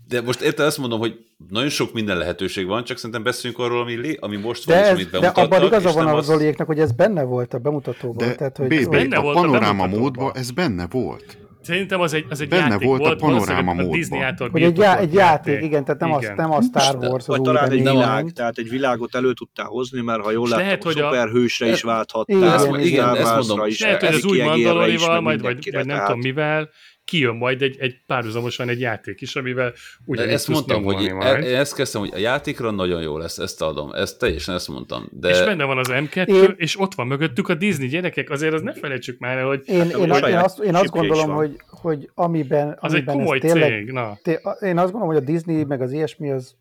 de 0.08 0.22
most 0.22 0.42
érted, 0.42 0.66
azt 0.66 0.78
mondom, 0.78 1.00
hogy 1.00 1.20
nagyon 1.50 1.70
sok 1.70 1.94
minden 1.94 2.18
lehetőség 2.18 2.66
van, 2.66 2.84
csak 2.84 2.98
szerintem 2.98 3.24
beszéljünk 3.24 3.62
arról, 3.64 3.82
ami, 3.82 3.96
lé, 3.96 4.18
ami 4.20 4.38
most 4.38 4.64
van, 4.66 4.76
De, 4.76 4.82
és 4.82 4.88
ez, 4.88 4.94
amit 4.94 5.06
de 5.10 5.20
bemutattak. 5.20 5.52
abban 5.54 5.66
igaza 5.66 5.92
van 5.92 6.08
a 6.08 6.16
az- 6.16 6.26
Zoliéknak, 6.26 6.68
hogy 6.68 6.80
ez 6.80 6.92
benne 6.92 7.24
volt 7.24 7.54
a 7.54 7.58
bemutatóban. 7.60 8.28
De 8.28 8.36
tehát, 8.36 8.58
hogy 8.58 8.68
BB, 8.68 8.90
benne 8.90 9.18
a 9.18 9.22
volt 9.22 9.38
a 9.38 9.42
panoráma 9.42 9.86
módban 9.88 10.32
ez 10.36 10.52
benne 10.52 10.88
volt. 10.88 11.38
Szerintem 11.62 12.02
az 12.02 12.14
egy, 12.14 12.26
az 12.30 12.42
egy 12.42 12.48
Benne 12.48 12.68
játék 12.68 12.88
volt 12.88 13.02
a 13.02 13.04
volt, 13.06 13.20
panoráma 13.20 13.72
a 13.72 13.74
módban. 13.74 13.92
Disney 13.92 14.22
által 14.22 14.50
hogy 14.50 14.64
egy, 14.64 14.78
já, 14.78 14.98
egy 14.98 15.14
játék, 15.14 15.62
igen, 15.62 15.86
tehát 15.86 16.00
nem, 16.00 16.10
Igen. 16.10 16.32
Az, 16.32 16.38
nem 16.38 16.52
a 16.52 16.62
Star 16.62 16.96
Wars 16.96 17.14
az 17.14 17.26
Vagy 17.28 17.42
talán 17.42 17.72
egy 17.72 17.78
világ, 17.84 18.32
tehát 18.32 18.58
egy 18.58 18.70
világot 18.70 19.16
elő 19.16 19.34
tudtál 19.34 19.66
hozni, 19.66 20.02
mert 20.02 20.22
ha 20.24 20.32
jól 20.32 20.48
láttam, 20.50 20.66
lehet, 20.66 20.84
hogy 20.84 21.00
a- 21.00 21.04
szuperhősre 21.04 21.68
is 21.68 21.82
Igen, 21.82 21.94
válthattál, 21.96 22.66
igen, 22.66 22.80
igen, 22.80 23.16
Star 23.16 23.18
ezt 23.18 23.48
mondom. 23.48 23.68
is, 23.68 23.80
lehet, 23.80 24.04
hogy 24.06 24.16
az 24.16 24.26
új 24.26 24.42
Mandalorival, 24.42 25.22
majd 25.22 25.42
vagy, 25.42 25.70
vagy 25.74 25.86
nem 25.86 26.06
tudom 26.06 26.20
mivel, 26.20 26.70
kijön 27.12 27.36
majd 27.36 27.62
egy, 27.62 27.78
egy 27.80 28.02
párhuzamosan 28.08 28.70
egy 28.70 28.80
játék 28.80 29.22
is, 29.22 29.36
amivel 29.36 29.74
ugyanígy 30.06 30.34
ezt 30.34 30.48
mondtam, 30.48 30.84
hogy 30.84 31.06
e- 31.06 31.14
majd. 31.14 31.44
én 31.44 31.56
ezt 31.56 31.76
kezdtem, 31.76 32.02
hogy 32.02 32.12
a 32.14 32.18
játékra 32.18 32.72
nagyon 32.72 33.02
jó 33.02 33.18
lesz, 33.18 33.38
ezt 33.38 33.62
adom, 33.62 33.92
ezt 33.92 34.20
teljesen 34.20 34.56
ezt 34.56 34.68
mondtam. 34.68 35.08
De 35.12 35.30
És 35.30 35.44
benne 35.44 35.64
van 35.64 35.78
az 35.78 35.88
M2, 35.92 36.28
Én- 36.28 36.54
és 36.58 36.80
ott 36.80 36.94
van 36.94 37.08
mögöttük 37.08 37.50
a 37.50 37.56
Disney 37.56 37.88
gyerekek, 37.88 38.30
azért 38.30 38.54
az 38.54 38.62
ne 38.62 38.74
felejtsük 38.74 39.20
már 39.20 39.38
el, 39.38 39.48
hogy 39.48 39.62
Én, 39.66 39.78
Hát, 39.78 39.94
én, 39.94 40.04
én, 40.04 40.38
azt, 40.38 40.60
én 40.60 40.76
azt 40.76 40.90
gondolom, 40.90 41.28
van. 41.28 41.36
hogy, 41.36 41.62
hogy 41.68 42.10
amiben, 42.14 42.78
az 42.80 42.94
egy 42.94 42.98
amiben 42.98 43.16
komoly 43.16 43.40
ez 43.42 43.52
tényleg, 43.52 43.70
cég. 43.70 43.92
Na, 43.92 44.18
té, 44.24 44.40
én 44.60 44.78
azt 44.78 44.92
gondolom, 44.92 45.08
hogy 45.16 45.24
a 45.24 45.32
Disney 45.32 45.64
meg 45.64 45.82
az 45.82 45.92
ilyesmi 45.92 46.32
az 46.32 46.56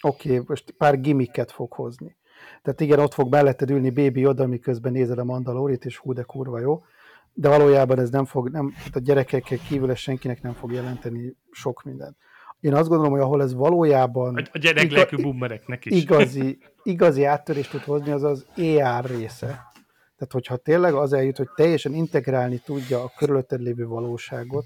oké, 0.00 0.28
okay, 0.30 0.44
most 0.46 0.74
pár 0.78 1.00
gimmicket 1.00 1.52
fog 1.52 1.72
hozni. 1.72 2.16
Tehát 2.62 2.80
igen, 2.80 2.98
ott 2.98 3.14
fog 3.14 3.30
melletted 3.30 3.70
ülni 3.70 3.90
Baby 3.90 4.26
oda, 4.26 4.46
miközben 4.46 4.92
nézed 4.92 5.18
a 5.18 5.24
Mandalorit, 5.24 5.84
és 5.84 5.96
hú, 5.96 6.12
de 6.12 6.22
kurva 6.22 6.60
jó. 6.60 6.82
De 7.32 7.48
valójában 7.48 7.98
ez 7.98 8.10
nem 8.10 8.24
fog, 8.24 8.48
nem, 8.48 8.72
tehát 8.76 8.96
a 8.96 9.00
gyerekekkel 9.00 9.58
kívül 9.68 9.90
ez 9.90 9.98
senkinek 9.98 10.42
nem 10.42 10.52
fog 10.52 10.72
jelenteni 10.72 11.36
sok 11.50 11.82
mindent. 11.82 12.16
Én 12.60 12.74
azt 12.74 12.88
gondolom, 12.88 13.12
hogy 13.12 13.20
ahol 13.20 13.42
ez 13.42 13.54
valójában 13.54 14.36
a, 14.36 14.42
a 14.52 14.58
gyerek 14.58 14.90
lelkű 14.90 15.22
boomereknek 15.22 15.84
is. 15.84 16.02
igazi, 16.02 16.58
igazi 16.82 17.24
áttörést 17.24 17.70
tud 17.70 17.80
hozni, 17.80 18.10
az 18.10 18.22
az 18.22 18.46
AR 18.56 19.04
része. 19.04 19.68
Tehát, 20.16 20.32
hogyha 20.32 20.56
tényleg 20.56 20.94
az 20.94 21.12
eljut, 21.12 21.36
hogy 21.36 21.48
teljesen 21.54 21.94
integrálni 21.94 22.58
tudja 22.64 23.02
a 23.02 23.12
körülötted 23.16 23.60
lévő 23.60 23.86
valóságot, 23.86 24.64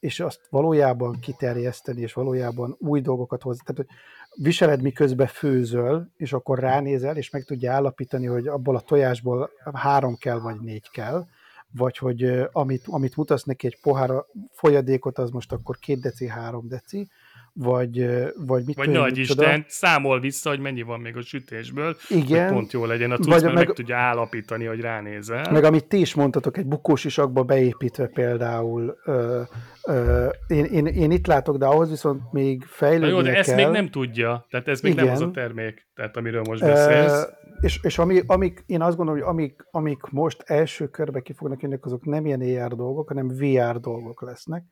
és 0.00 0.20
azt 0.20 0.40
valójában 0.50 1.18
kiterjeszteni, 1.20 2.00
és 2.00 2.12
valójában 2.12 2.76
új 2.78 3.00
dolgokat 3.00 3.42
hozni. 3.42 3.62
Tehát, 3.64 3.76
hogy 3.76 3.96
viseled 4.34 4.82
miközben 4.82 5.26
főzöl, 5.26 6.10
és 6.16 6.32
akkor 6.32 6.58
ránézel, 6.58 7.16
és 7.16 7.30
meg 7.30 7.44
tudja 7.44 7.72
állapítani, 7.72 8.26
hogy 8.26 8.46
abból 8.46 8.76
a 8.76 8.80
tojásból 8.80 9.50
három 9.72 10.16
kell, 10.16 10.38
vagy 10.38 10.60
négy 10.60 10.90
kell, 10.90 11.26
vagy 11.70 11.98
hogy 11.98 12.48
amit, 12.52 12.82
amit 12.86 13.16
mutatsz 13.16 13.42
neki 13.42 13.66
egy 13.66 13.78
pohár 13.80 14.10
folyadékot, 14.50 15.18
az 15.18 15.30
most 15.30 15.52
akkor 15.52 15.78
két 15.78 16.00
deci, 16.00 16.28
három 16.28 16.68
deci, 16.68 17.08
vagy, 17.56 17.98
ö, 17.98 18.28
vagy 18.46 18.62
mit 18.66 18.76
Vagy 18.76 18.86
én, 18.88 18.92
nagy. 18.92 19.18
Isten, 19.18 19.64
számol 19.68 20.20
vissza, 20.20 20.48
hogy 20.50 20.60
mennyi 20.60 20.82
van 20.82 21.00
még 21.00 21.16
a 21.16 21.22
sütésből, 21.22 21.96
hogy 22.08 22.16
Igen, 22.16 22.52
pont 22.52 22.72
jó 22.72 22.84
legyen 22.84 23.10
a 23.10 23.16
Vagy 23.16 23.26
tudsz, 23.26 23.42
mert 23.42 23.54
meg- 23.54 23.66
meg 23.66 23.74
tudja 23.74 23.96
állapítani, 23.96 24.64
hogy 24.64 24.80
ránézel. 24.80 25.52
meg 25.52 25.64
amit 25.64 25.88
ti 25.88 26.00
is 26.00 26.14
mondtatok, 26.14 26.56
egy 26.56 26.66
bukós 26.66 27.04
isakba 27.04 27.42
beépítve 27.42 28.06
például, 28.06 28.96
ö, 29.04 29.42
ö, 29.84 30.26
én, 30.48 30.64
én, 30.64 30.86
én 30.86 31.10
itt 31.10 31.26
látok, 31.26 31.56
de 31.56 31.66
ahhoz 31.66 31.90
viszont 31.90 32.32
még 32.32 32.58
Na 32.60 32.66
fejlődnie 32.68 33.10
jó, 33.10 33.22
de 33.22 33.34
ezt 33.36 33.48
kell. 33.54 33.56
még 33.64 33.72
nem 33.74 33.90
tudja, 33.90 34.46
tehát 34.50 34.68
ez 34.68 34.80
még 34.80 34.94
nem 34.94 35.08
az 35.08 35.18
a 35.20 35.22
Igen. 35.22 35.32
termék, 35.32 35.86
tehát 35.94 36.16
amiről 36.16 36.42
most 36.48 36.62
Ö, 36.62 36.66
beszélsz. 36.66 37.26
és, 37.60 37.78
és 37.82 37.98
ami, 37.98 38.20
amik, 38.26 38.62
én 38.66 38.82
azt 38.82 38.96
gondolom, 38.96 39.20
hogy 39.20 39.30
amik, 39.30 39.66
amik 39.70 40.00
most 40.10 40.42
első 40.46 40.86
körbe 40.88 41.20
ki 41.20 41.32
fognak 41.32 41.62
jönni, 41.62 41.78
azok 41.80 42.04
nem 42.04 42.26
ilyen 42.26 42.40
AR 42.40 42.76
dolgok, 42.76 43.08
hanem 43.08 43.28
VR 43.28 43.80
dolgok 43.80 44.22
lesznek, 44.22 44.64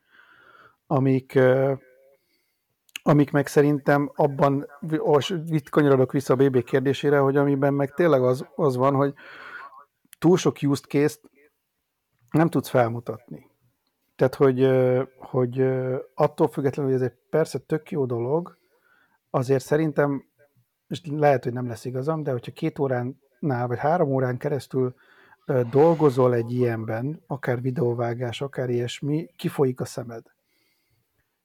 amik, 0.87 1.35
ö, 1.35 1.73
amik 3.03 3.31
meg 3.31 3.47
szerintem 3.47 4.11
abban, 4.15 4.67
itt 5.47 5.69
kanyarodok 5.69 6.11
vissza 6.11 6.33
a 6.33 6.35
BB 6.35 6.63
kérdésére, 6.63 7.19
hogy 7.19 7.37
amiben 7.37 7.73
meg 7.73 7.93
tényleg 7.93 8.23
az, 8.23 8.45
az 8.55 8.75
van, 8.75 8.95
hogy 8.95 9.13
túl 10.19 10.37
sok 10.37 10.57
use 10.61 10.83
case 10.87 11.17
nem 12.31 12.49
tudsz 12.49 12.69
felmutatni. 12.69 13.51
Tehát, 14.15 14.35
hogy, 14.35 14.69
hogy 15.17 15.61
attól 16.13 16.47
függetlenül, 16.47 16.91
hogy 16.91 17.01
ez 17.01 17.07
egy 17.07 17.17
persze 17.29 17.57
tök 17.59 17.91
jó 17.91 18.05
dolog, 18.05 18.57
azért 19.29 19.63
szerintem, 19.63 20.25
és 20.87 21.01
lehet, 21.05 21.43
hogy 21.43 21.53
nem 21.53 21.67
lesz 21.67 21.85
igazam, 21.85 22.23
de 22.23 22.31
hogyha 22.31 22.51
két 22.51 22.79
óránál, 22.79 23.67
vagy 23.67 23.77
három 23.77 24.11
órán 24.11 24.37
keresztül 24.37 24.95
dolgozol 25.71 26.33
egy 26.33 26.51
ilyenben, 26.51 27.23
akár 27.27 27.61
videóvágás, 27.61 28.41
akár 28.41 28.69
ilyesmi, 28.69 29.29
kifolyik 29.35 29.79
a 29.79 29.85
szemed. 29.85 30.32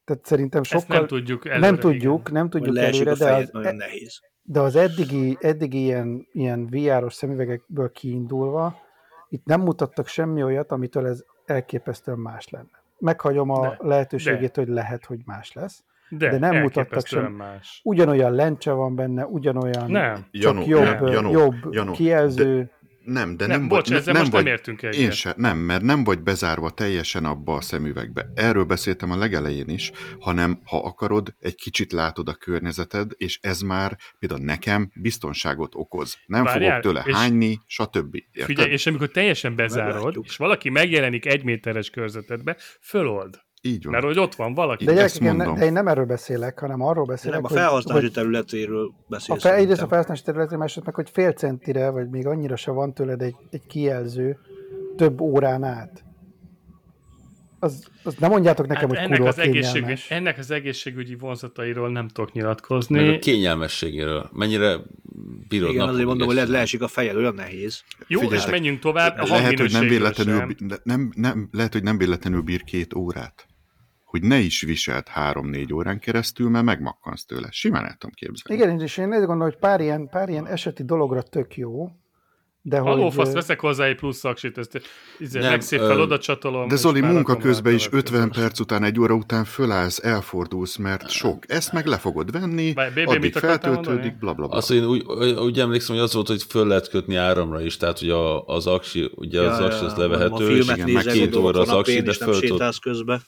Tehát 0.09 0.27
szerintem 0.27 0.61
Ezt 0.61 0.71
sokkal... 0.71 0.97
nem 0.97 1.07
tudjuk 1.07 1.47
előre, 1.47 1.61
nem 1.61 1.79
tudjuk, 1.79 2.21
igen. 2.21 2.33
nem 2.33 2.49
tudjuk 2.51 2.77
előre, 2.77 3.11
a 3.11 3.15
de 3.15 3.35
az, 3.35 3.49
nagyon 3.53 3.75
nehéz. 3.75 4.21
de 4.43 4.61
az 4.61 4.77
eddigi, 4.77 5.37
eddigi 5.41 5.83
ilyen, 5.83 6.27
ilyen 6.33 6.67
VR-os 6.71 7.15
szemüvegekből 7.15 7.93
kiindulva, 7.93 8.81
itt 9.29 9.45
nem 9.45 9.61
mutattak 9.61 10.07
semmi 10.07 10.43
olyat, 10.43 10.73
amitől 10.73 11.07
ez 11.07 11.25
elképesztően 11.45 12.19
más 12.19 12.49
lenne. 12.49 12.83
Meghagyom 12.99 13.51
a 13.51 13.61
De, 13.61 13.77
lehetőségét, 13.81 14.57
hogy 14.57 14.69
lehet, 14.69 15.05
hogy 15.05 15.19
más 15.25 15.53
lesz. 15.53 15.83
De, 16.11 16.29
de 16.31 16.39
nem 16.39 16.57
mutattak 16.57 17.07
sem- 17.07 17.33
más. 17.33 17.81
Ugyanolyan 17.85 18.33
lencse 18.33 18.73
van 18.73 18.95
benne, 18.95 19.27
ugyanolyan 19.27 19.91
Nem. 19.91 20.15
csak 20.15 20.27
Janó, 20.31 20.63
jobb, 20.67 20.83
nem, 20.83 21.07
Janó, 21.07 21.31
jobb 21.31 21.55
Janó, 21.71 21.93
kijelző. 21.93 22.71
Nem, 23.13 23.37
de 23.37 23.47
Nem, 23.47 23.59
nem, 23.59 23.69
bocs, 23.69 23.89
vagy, 23.89 23.97
ezzel 23.97 24.13
nem 24.13 24.23
most 24.23 24.35
vagy, 24.35 24.45
nem 24.45 24.53
értünk 24.53 24.83
egyet. 24.83 25.01
Én 25.01 25.11
se, 25.11 25.35
nem, 25.37 25.59
mert 25.59 25.83
nem 25.83 26.05
vagy 26.05 26.21
bezárva 26.23 26.71
teljesen 26.71 27.25
abba 27.25 27.55
a 27.55 27.61
szemüvegbe. 27.61 28.27
Erről 28.35 28.65
beszéltem 28.65 29.11
a 29.11 29.17
legelején 29.17 29.69
is, 29.69 29.91
hanem 30.21 30.61
ha 30.65 30.85
akarod, 30.85 31.35
egy 31.41 31.55
kicsit 31.55 31.93
látod 31.93 32.29
a 32.29 32.35
környezeted, 32.35 33.11
és 33.17 33.39
ez 33.43 33.61
már 33.61 33.97
például 34.19 34.41
nekem 34.45 34.91
biztonságot 34.95 35.75
okoz. 35.75 36.17
Nem 36.27 36.45
Várjál, 36.45 36.81
fogok 36.81 36.83
tőle 36.95 37.05
és- 37.07 37.15
hányni, 37.15 37.59
stb. 37.67 38.15
Érted? 38.15 38.45
Figyelj, 38.45 38.71
és 38.71 38.87
amikor 38.87 39.09
teljesen 39.09 39.55
bezárod, 39.57 39.95
Meglátjuk. 39.95 40.25
és 40.27 40.37
valaki 40.37 40.71
megjelenik 40.71 41.27
egy 41.27 41.45
méteres 41.45 41.91
körzetedbe, 41.91 42.57
fölold. 42.81 43.47
Így 43.63 43.83
van. 43.85 43.93
Mert 43.93 44.05
hogy 44.05 44.19
ott 44.19 44.35
van 44.35 44.55
valaki. 44.55 44.85
De, 44.85 44.93
gyerekek, 44.93 45.21
én, 45.23 45.35
ne- 45.35 45.53
de 45.53 45.65
én 45.65 45.73
nem 45.73 45.89
erről 45.89 46.05
beszélek, 46.05 46.59
hanem 46.59 46.81
arról 46.83 47.05
beszélek, 47.05 47.41
Nem, 47.41 47.45
a 47.45 47.55
felhasználási 47.55 48.05
hogy 48.05 48.15
területéről 48.15 48.87
a 48.87 49.05
beszélsz. 49.09 49.43
fe, 49.43 49.55
egyrészt 49.55 49.83
a 49.83 49.87
felhasználási 49.87 50.25
területén, 50.25 50.59
másrészt 50.59 50.87
meg, 50.87 50.95
hogy 50.95 51.11
fél 51.11 51.33
centire, 51.33 51.91
vagy 51.91 52.09
még 52.09 52.27
annyira 52.27 52.57
se 52.57 52.71
van 52.71 52.95
tőled 52.95 53.23
egy, 53.23 53.37
egy 53.51 53.67
kijelző 53.69 54.39
több 54.97 55.21
órán 55.21 55.65
át. 55.65 56.03
Az, 57.61 57.85
az 58.03 58.15
nem 58.19 58.31
mondjátok 58.31 58.67
nekem, 58.67 58.89
Hát 58.91 59.07
hogy 59.07 59.17
ennek, 59.17 59.29
az 59.29 59.39
egészségügy, 59.39 59.73
kényelmes. 59.73 60.11
ennek 60.11 60.39
az 60.39 60.51
egészségügyi 60.51 61.15
vonzatairól 61.15 61.91
nem 61.91 62.09
tudok 62.09 62.35
meg 62.35 62.43
a 62.43 62.47
nyilatkozni. 62.47 63.19
kényelmességéről. 63.19 64.29
Mennyire 64.33 64.77
bírod 65.49 65.71
Igen, 65.71 65.89
azért 65.89 66.07
mondom, 66.07 66.27
hogy 66.27 66.35
lehet 66.35 66.51
leesik 66.51 66.83
a 66.83 66.89
fejed, 66.89 67.17
olyan 67.17 67.35
nehéz. 67.35 67.83
Jó, 68.07 68.19
és 68.21 68.25
Figyeljetek, 68.25 68.51
menjünk 68.53 68.79
tovább. 68.79 69.19
A 69.19 69.27
lehet, 69.27 69.59
hogy 69.59 69.73
nem 69.73 69.87
véletlenül, 69.89 70.55
nem, 70.83 71.13
nem, 71.17 71.49
lehet, 71.53 71.73
hogy 71.73 71.83
nem 71.83 71.99
véletlenül 71.99 72.41
bír 72.41 72.65
két 72.65 72.95
órát. 72.95 73.47
Hogy 74.09 74.23
ne 74.23 74.39
is 74.39 74.61
viselt 74.61 75.09
három-négy 75.09 75.73
órán 75.73 75.99
keresztül, 75.99 76.49
mert 76.49 76.65
megmakkansz 76.65 77.25
tőle. 77.25 77.49
Simán 77.51 77.85
el 77.85 77.97
tudom 77.99 78.15
képzelni. 78.15 78.63
Igen, 78.63 78.81
és 78.81 78.97
én 78.97 79.13
azt 79.13 79.19
gondolom, 79.19 79.43
hogy 79.43 79.57
pár 79.57 79.81
ilyen, 79.81 80.09
pár 80.09 80.29
ilyen 80.29 80.47
eseti 80.47 80.85
dologra 80.85 81.23
tök 81.23 81.57
jó, 81.57 81.91
de 82.63 82.79
hogy... 82.79 82.93
Alófasz, 82.93 83.29
ö, 83.29 83.33
veszek 83.33 83.61
hozzá 83.61 83.85
egy 83.85 83.97
plusz 83.97 84.19
szaksit, 84.19 84.59
ezt 84.59 84.81
izé, 85.19 85.39
Nem, 85.39 85.51
megszépen 85.51 86.01
oda 86.01 86.19
csatolom. 86.19 86.69
De 86.69 86.77
Zoli, 86.77 87.01
munka 87.01 87.37
közben 87.37 87.75
is 87.75 87.87
a 87.87 87.91
következő. 87.91 88.19
50 88.19 88.43
perc 88.43 88.61
után, 88.61 88.85
egy 88.85 89.01
óra 89.01 89.15
után 89.15 89.45
fölállsz, 89.45 90.05
elfordulsz, 90.05 90.77
mert 90.77 91.11
sok. 91.11 91.45
Ezt 91.47 91.73
meg 91.73 91.87
le 91.87 91.99
fogod 91.99 92.33
venni, 92.33 92.73
BB, 92.73 93.09
addig 93.09 93.33
feltöltődik, 93.33 94.19
bla 94.19 94.33
bla 94.33 94.47
bla. 94.47 94.57
Azt, 94.57 94.69
hogy 94.69 94.77
én 94.77 94.85
úgy, 94.85 95.05
úgy 95.39 95.61
emlékszem, 95.61 95.95
hogy 95.95 96.05
az 96.05 96.15
volt, 96.15 96.29
hogy 96.29 96.43
föl 96.43 96.67
lehet 96.67 96.89
kötni 96.89 97.15
áramra 97.15 97.61
is, 97.61 97.77
tehát 97.77 97.99
hogy 97.99 98.11
a, 98.11 98.47
az 98.47 98.67
aksi, 98.67 99.11
ugye 99.15 99.41
az 99.41 99.61
aksi 99.61 99.85
az 99.85 99.95
levehető, 99.95 100.57
és 100.57 100.69
igen, 100.69 100.91
meg 100.91 101.05
két 101.05 101.37
óra 101.37 101.61
az 101.61 101.69
aksi, 101.69 102.01
de 102.01 102.11
és 102.11 102.19
nem 102.19 102.29
föl 102.29 102.41
tudod, 102.41 102.51
sétálsz 102.51 102.79
közben. 102.79 103.23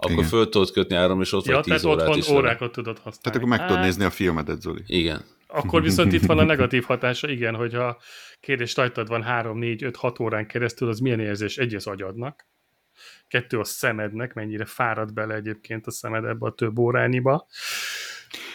Akkor 0.00 0.10
Igen. 0.12 0.24
föl 0.24 0.48
tudod 0.48 0.70
kötni 0.70 0.96
áramra, 0.96 1.22
és 1.22 1.32
ott 1.32 1.44
Ja, 1.44 1.54
vagy 1.54 1.64
tehát 1.64 1.80
10 1.80 1.88
órát 1.90 2.00
otthon 2.08 2.18
is. 2.18 2.28
órákat 2.28 2.72
tudod 2.72 2.96
használni. 2.96 3.18
Tehát 3.22 3.38
akkor 3.38 3.48
meg 3.48 3.60
tudod 3.60 3.76
Hát, 3.76 3.84
nézni 3.84 4.04
a 4.04 4.10
filmedet, 4.10 4.60
Zoli. 4.60 4.82
Igen. 4.86 5.24
akkor 5.46 5.82
viszont 5.82 6.12
itt 6.12 6.24
van 6.26 6.38
a 6.38 6.44
negatív 6.44 6.84
hatása, 6.84 7.28
igen, 7.28 7.54
hogyha 7.54 7.98
kérdés 8.40 8.76
rajtad 8.76 9.08
van 9.08 9.22
3, 9.22 9.58
4, 9.58 9.82
5, 9.82 9.96
6 9.96 10.20
órán 10.20 10.46
keresztül, 10.46 10.88
az 10.88 10.98
milyen 10.98 11.20
érzés? 11.20 11.56
Egy 11.58 11.74
az 11.74 11.86
agyadnak, 11.86 12.46
kettő 13.28 13.58
a 13.58 13.64
szemednek, 13.64 14.34
mennyire 14.34 14.64
fárad 14.64 15.12
bele 15.12 15.34
egyébként 15.34 15.86
a 15.86 15.90
szemed 15.90 16.24
ebbe 16.24 16.46
a 16.46 16.52
több 16.52 16.78
órányiba. 16.78 17.46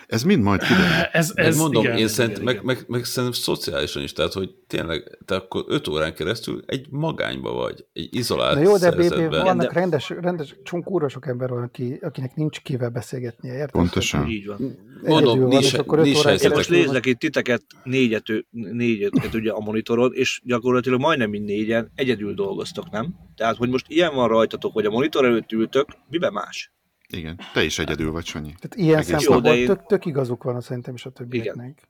Ez 0.08 0.24
mind 0.24 0.44
majd 0.44 0.62
kiderül. 0.62 0.86
Ez, 1.12 1.32
Ez 1.36 1.58
mondom, 1.58 1.84
igen, 1.84 1.98
én 1.98 2.08
szerint, 2.08 2.32
igen, 2.32 2.44
meg, 2.46 2.54
igen. 2.54 2.66
meg, 2.66 2.86
meg, 2.88 3.04
szerintem 3.04 3.40
szociálisan 3.42 4.04
is, 4.04 4.14
tehát 4.14 4.34
hogy 4.34 4.50
tényleg, 4.68 5.18
te 5.26 5.36
akkor 5.36 5.64
öt 5.68 5.88
órán 5.88 6.14
keresztül 6.14 6.64
egy 6.66 6.88
magányba 6.90 7.54
vagy, 7.54 7.86
egy 7.94 8.10
izolált 8.16 8.56
Na 8.56 8.62
jó, 8.62 8.72
de 8.72 8.78
szervezetben. 8.78 9.44
vannak 9.44 9.74
de- 9.74 9.80
rendes, 9.80 10.10
rendes, 10.10 10.56
csomó 10.64 10.84
kurva 10.84 11.10
sok 11.10 11.28
ember 11.28 11.50
van, 11.50 11.64
aki, 11.64 11.98
akinek 12.02 12.36
nincs 12.36 12.60
kivel 12.62 12.90
beszélgetnie, 12.90 13.54
érted? 13.54 13.70
Pontosan. 13.72 14.28
Így 14.30 14.46
van. 14.46 14.78
Mondom, 15.04 15.40
van, 15.40 15.48
nincs- 15.50 15.64
és 15.66 15.74
akkor 15.74 15.98
öt 16.00 16.04
nincs. 16.04 16.26
Én 16.26 16.50
most 16.54 16.70
nézlek 16.70 17.06
itt 17.06 17.20
titeket 17.20 17.64
négyet, 17.84 18.24
négyet 18.52 19.34
ugye 19.34 19.52
a 19.52 19.60
monitoron, 19.60 20.12
és 20.14 20.42
gyakorlatilag 20.44 21.00
majdnem 21.00 21.30
mind 21.30 21.46
négyen 21.46 21.92
egyedül 21.96 22.34
dolgoztok, 22.34 22.90
nem? 22.92 23.16
Tehát, 23.36 23.56
hogy 23.56 23.70
most 23.70 23.86
ilyen 23.90 24.16
van 24.16 24.28
rajtatok, 24.28 24.74
hogy 24.74 24.86
a 24.86 24.90
monitor 24.90 25.26
előtt 25.26 25.52
ültök, 25.52 25.88
miben 26.10 26.34
más? 26.34 26.74
Igen. 27.08 27.40
Te 27.54 27.64
is 27.64 27.80
egyedül 27.80 28.12
vagy, 28.12 28.26
Sanyi. 28.26 28.54
Tehát 28.60 28.76
ilyen 28.76 28.98
Egész 29.00 29.10
szempontból 29.10 29.54
én- 29.54 29.66
tök, 29.66 29.86
tök 29.86 30.06
igazuk 30.06 30.44
van 30.44 30.62
szerintem 30.62 30.94
is 30.94 31.06
a 31.06 31.10
többieknek. 31.10 31.88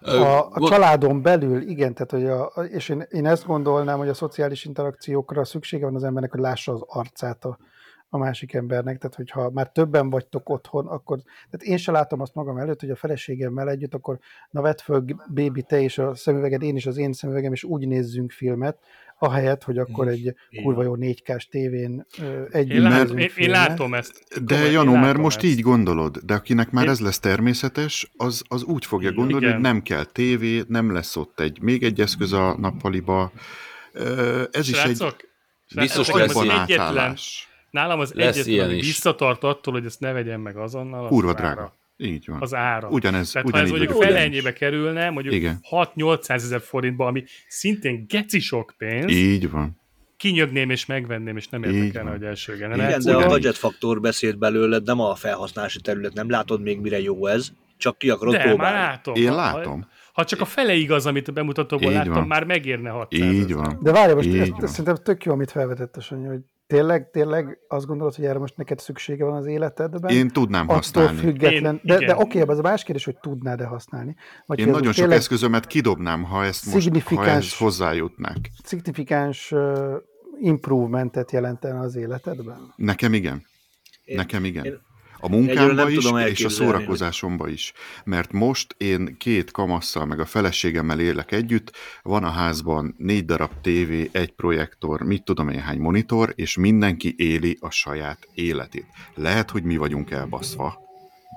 A, 0.00 0.50
a 0.50 0.68
családon 0.68 1.22
belül, 1.22 1.62
igen, 1.62 1.94
tehát 1.94 2.10
hogy 2.10 2.26
a, 2.26 2.64
és 2.64 2.88
én, 2.88 3.06
én 3.10 3.26
ezt 3.26 3.46
gondolnám, 3.46 3.98
hogy 3.98 4.08
a 4.08 4.14
szociális 4.14 4.64
interakciókra 4.64 5.44
szüksége 5.44 5.84
van 5.84 5.94
az 5.94 6.04
embernek, 6.04 6.30
hogy 6.30 6.40
lássa 6.40 6.72
az 6.72 6.82
arcát 6.86 7.44
a, 7.44 7.58
a 8.08 8.18
másik 8.18 8.52
embernek, 8.52 8.98
tehát 8.98 9.16
hogyha 9.16 9.50
már 9.50 9.70
többen 9.70 10.10
vagytok 10.10 10.48
otthon, 10.48 10.86
akkor, 10.86 11.18
tehát 11.50 11.66
én 11.66 11.76
se 11.76 11.92
látom 11.92 12.20
azt 12.20 12.34
magam 12.34 12.56
előtt, 12.56 12.80
hogy 12.80 12.90
a 12.90 12.96
feleségemmel 12.96 13.68
együtt, 13.68 13.94
akkor 13.94 14.18
na 14.50 14.60
vedd 14.60 14.78
föl, 14.82 15.04
baby, 15.34 15.62
te 15.62 15.80
és 15.80 15.98
a 15.98 16.14
szemüveged, 16.14 16.62
én 16.62 16.76
is 16.76 16.86
az 16.86 16.96
én 16.96 17.12
szemüvegem, 17.12 17.52
és 17.52 17.64
úgy 17.64 17.88
nézzünk 17.88 18.30
filmet, 18.30 18.78
ahelyett, 19.18 19.62
hogy 19.62 19.78
akkor 19.78 20.08
egy 20.08 20.34
Így 20.50 20.62
kurva 20.62 20.82
jó 20.82 20.96
4K-s 21.00 21.46
tévén 21.46 22.06
ö, 22.18 22.42
együtt 22.50 22.72
Én, 22.76 22.82
lát, 22.82 23.10
én, 23.10 23.30
én 23.36 23.50
látom 23.50 23.94
ezt. 23.94 24.24
De 24.44 24.54
Komolyan, 24.54 24.72
Janó, 24.72 24.94
mert 24.94 25.18
most 25.18 25.36
ezt. 25.36 25.46
így 25.46 25.60
gondolod, 25.60 26.16
de 26.18 26.34
akinek 26.34 26.70
már 26.70 26.84
Én- 26.84 26.90
ez 26.90 27.00
lesz 27.00 27.18
természetes, 27.20 28.10
az, 28.16 28.42
az 28.48 28.62
úgy 28.62 28.84
fogja 28.84 29.12
gondolni, 29.12 29.44
Igen. 29.44 29.52
hogy 29.54 29.62
nem 29.62 29.82
kell 29.82 30.04
tévé, 30.04 30.62
nem 30.68 30.92
lesz 30.92 31.16
ott 31.16 31.40
egy 31.40 31.60
még 31.60 31.82
egy 31.82 32.00
eszköz 32.00 32.32
a 32.32 32.56
nappaliba. 32.58 33.32
Ez 34.50 34.68
is 34.68 34.82
egy 34.82 34.96
Srácok, 34.96 35.16
Biztos 35.74 36.06
srácok, 36.06 36.44
lesz 36.44 36.60
egyetlen, 36.62 37.16
nálam 37.70 38.00
az 38.00 38.12
Lesz 38.12 38.36
egyetlen, 38.36 38.54
ilyen 38.70 38.80
visszatart 38.80 39.44
attól, 39.44 39.72
hogy 39.72 39.84
ezt 39.84 40.00
ne 40.00 40.12
vegyem 40.12 40.40
meg 40.40 40.56
azonnal, 40.56 41.04
az 41.04 41.08
Kurva 41.10 41.32
drága. 41.32 41.74
Így 41.96 42.24
van. 42.26 42.40
Az 42.42 42.54
ára. 42.54 42.88
Ugyanez, 42.88 43.30
Tehát 43.32 43.50
ha 43.50 43.56
ugyanígy 43.58 43.72
ez 43.72 43.78
mondjuk 43.78 43.98
vagyok 43.98 44.12
fele 44.14 44.24
ennyibe 44.24 44.52
kerülne, 44.52 45.10
mondjuk 45.10 45.34
Igen. 45.34 45.60
6-800 45.70 46.28
ezer 46.30 46.60
forintba, 46.60 47.06
ami 47.06 47.24
szintén 47.48 48.04
geci 48.08 48.40
sok 48.40 48.74
pénz, 48.78 49.12
Így 49.12 49.50
van. 49.50 49.80
kinyögném 50.16 50.70
és 50.70 50.86
megvenném, 50.86 51.36
és 51.36 51.48
nem 51.48 51.62
érdekelne, 51.62 52.10
hogy 52.10 52.22
elsőgen. 52.22 52.68
Igen, 52.72 52.78
Nem, 52.78 52.88
Igen, 52.88 53.00
de 53.18 53.24
a 53.24 53.28
budget 53.28 53.56
faktor 53.56 54.00
beszélt 54.00 54.38
belőled, 54.38 54.84
nem 54.84 55.00
a 55.00 55.14
felhasználási 55.14 55.80
terület, 55.80 56.12
nem 56.12 56.30
látod 56.30 56.62
még 56.62 56.80
mire 56.80 57.00
jó 57.00 57.26
ez, 57.26 57.48
csak 57.76 57.98
ki 57.98 58.10
akarod 58.10 58.34
de 58.34 58.54
már 58.56 58.72
látom. 58.72 59.14
Én 59.14 59.28
Ha- 59.28 59.34
látom. 59.36 59.86
Ha 60.12 60.24
csak 60.24 60.40
a 60.40 60.44
fele 60.44 60.74
igaz, 60.74 61.06
amit 61.06 61.28
a 61.28 61.32
bemutatóból 61.32 61.88
Így 61.90 61.96
láttam, 61.96 62.12
van. 62.12 62.26
már 62.26 62.44
megérne 62.44 62.90
600 62.90 63.32
Így 63.32 63.52
van. 63.54 63.78
De 63.82 63.92
várj, 63.92 64.12
most 64.12 64.26
Így 64.28 64.36
ezt, 64.38 64.50
van. 64.50 64.66
szerintem 64.66 64.96
tök 65.02 65.24
jó, 65.24 65.32
amit 65.32 65.50
felvetett 65.50 65.96
a 65.96 66.00
Sanyi, 66.00 66.26
hogy 66.26 66.40
tényleg, 66.74 67.10
tényleg 67.10 67.58
azt 67.68 67.86
gondolod, 67.86 68.14
hogy 68.14 68.24
erre 68.24 68.38
most 68.38 68.56
neked 68.56 68.78
szüksége 68.78 69.24
van 69.24 69.36
az 69.36 69.46
életedben? 69.46 70.10
Én 70.14 70.28
tudnám 70.28 70.62
Attól 70.62 70.74
használni. 70.76 71.16
Én- 71.16 71.18
független. 71.22 71.80
de, 71.82 71.96
de 71.96 72.02
igen. 72.04 72.16
oké, 72.18 72.40
ez 72.48 72.58
a 72.58 72.62
más 72.62 72.82
kérdés, 72.84 73.04
hogy 73.04 73.16
tudnád-e 73.18 73.64
használni. 73.66 74.16
Vagy 74.46 74.58
Én 74.58 74.68
nagyon 74.68 74.92
sok 74.92 75.12
eszközömet 75.12 75.66
kidobnám, 75.66 76.22
ha 76.22 76.44
ezt 76.44 76.64
most, 76.64 76.76
ha 76.76 76.82
Szignifikáns- 76.82 77.44
ez 77.52 77.56
hozzájutnák. 77.58 78.50
szignifikáns 78.64 79.52
uh, 79.52 79.94
improvementet 80.40 81.30
jelentene 81.32 81.80
az 81.80 81.96
életedben? 81.96 82.72
Nekem 82.76 83.14
igen. 83.14 83.42
Én- 84.04 84.16
Nekem 84.16 84.44
igen. 84.44 84.64
én- 84.64 84.80
A 85.24 85.28
nem 85.28 85.88
is, 85.88 85.94
tudom 85.94 86.16
és 86.16 86.22
a 86.22 86.26
elképzelni, 86.26 86.54
szórakozásomban 86.54 87.48
is. 87.48 87.72
Mert 88.04 88.32
most 88.32 88.74
én 88.78 89.16
két 89.18 89.50
kamasszal, 89.50 90.06
meg 90.06 90.20
a 90.20 90.24
feleségemmel 90.24 91.00
élek 91.00 91.32
együtt, 91.32 91.76
van 92.02 92.24
a 92.24 92.30
házban 92.30 92.94
négy 92.98 93.24
darab 93.24 93.50
tévé, 93.60 94.08
egy 94.12 94.30
projektor, 94.30 95.02
mit 95.02 95.24
tudom 95.24 95.48
én 95.48 95.60
hány 95.60 95.78
monitor, 95.78 96.32
és 96.34 96.56
mindenki 96.56 97.14
éli 97.16 97.56
a 97.60 97.70
saját 97.70 98.18
életét. 98.34 98.86
Lehet, 99.14 99.50
hogy 99.50 99.62
mi 99.62 99.76
vagyunk 99.76 100.10
elbaszva, 100.10 100.78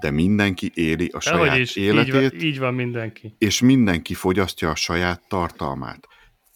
de 0.01 0.11
mindenki 0.11 0.71
éli 0.73 1.09
a 1.13 1.19
saját 1.19 1.43
Dehogy 1.43 1.59
is, 1.59 1.75
így 1.75 1.83
életét, 1.83 2.31
van, 2.31 2.39
így 2.39 2.59
van 2.59 2.73
mindenki. 2.73 3.35
és 3.37 3.61
mindenki 3.61 4.13
fogyasztja 4.13 4.69
a 4.69 4.75
saját 4.75 5.21
tartalmát. 5.27 6.07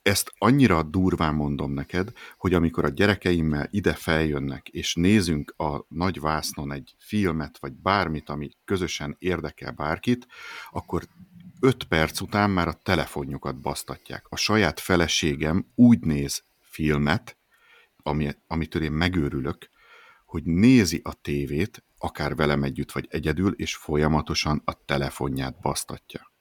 Ezt 0.02 0.34
annyira 0.38 0.84
durván 0.84 1.34
mondom 1.36 1.72
neked, 1.72 2.12
hogy 2.38 2.54
amikor 2.54 2.86
a 2.86 2.90
gyerekeimmel 2.90 3.68
ide 3.72 3.94
feljönnek, 3.94 4.68
és 4.70 4.96
nézünk 4.96 5.54
a 5.58 5.86
nagy 5.88 6.20
vásznon 6.20 6.72
egy 6.72 6.96
filmet, 6.98 7.58
vagy 7.60 7.74
bármit, 7.74 8.30
ami 8.30 8.50
közösen 8.66 9.16
érdekel 9.20 9.72
bárkit, 9.72 10.28
akkor 10.72 11.04
öt 11.60 11.84
perc 11.84 12.22
után 12.22 12.50
már 12.50 12.68
a 12.68 12.74
telefonjukat 12.74 13.62
basztatják. 13.62 14.26
A 14.30 14.36
saját 14.36 14.80
feleségem 14.80 15.66
úgy 15.76 16.00
néz 16.00 16.44
filmet, 16.60 17.38
ami, 18.04 18.30
amitől 18.48 18.84
én 18.84 18.92
megőrülök, 18.92 19.70
hogy 20.26 20.44
nézi 20.44 21.00
a 21.04 21.14
tévét, 21.14 21.84
akár 21.98 22.36
velem 22.36 22.64
együtt, 22.64 22.92
vagy 22.92 23.08
egyedül, 23.10 23.54
és 23.54 23.76
folyamatosan 23.76 24.62
a 24.66 24.86
telefonját 24.86 25.60
basztatja. 25.60 26.32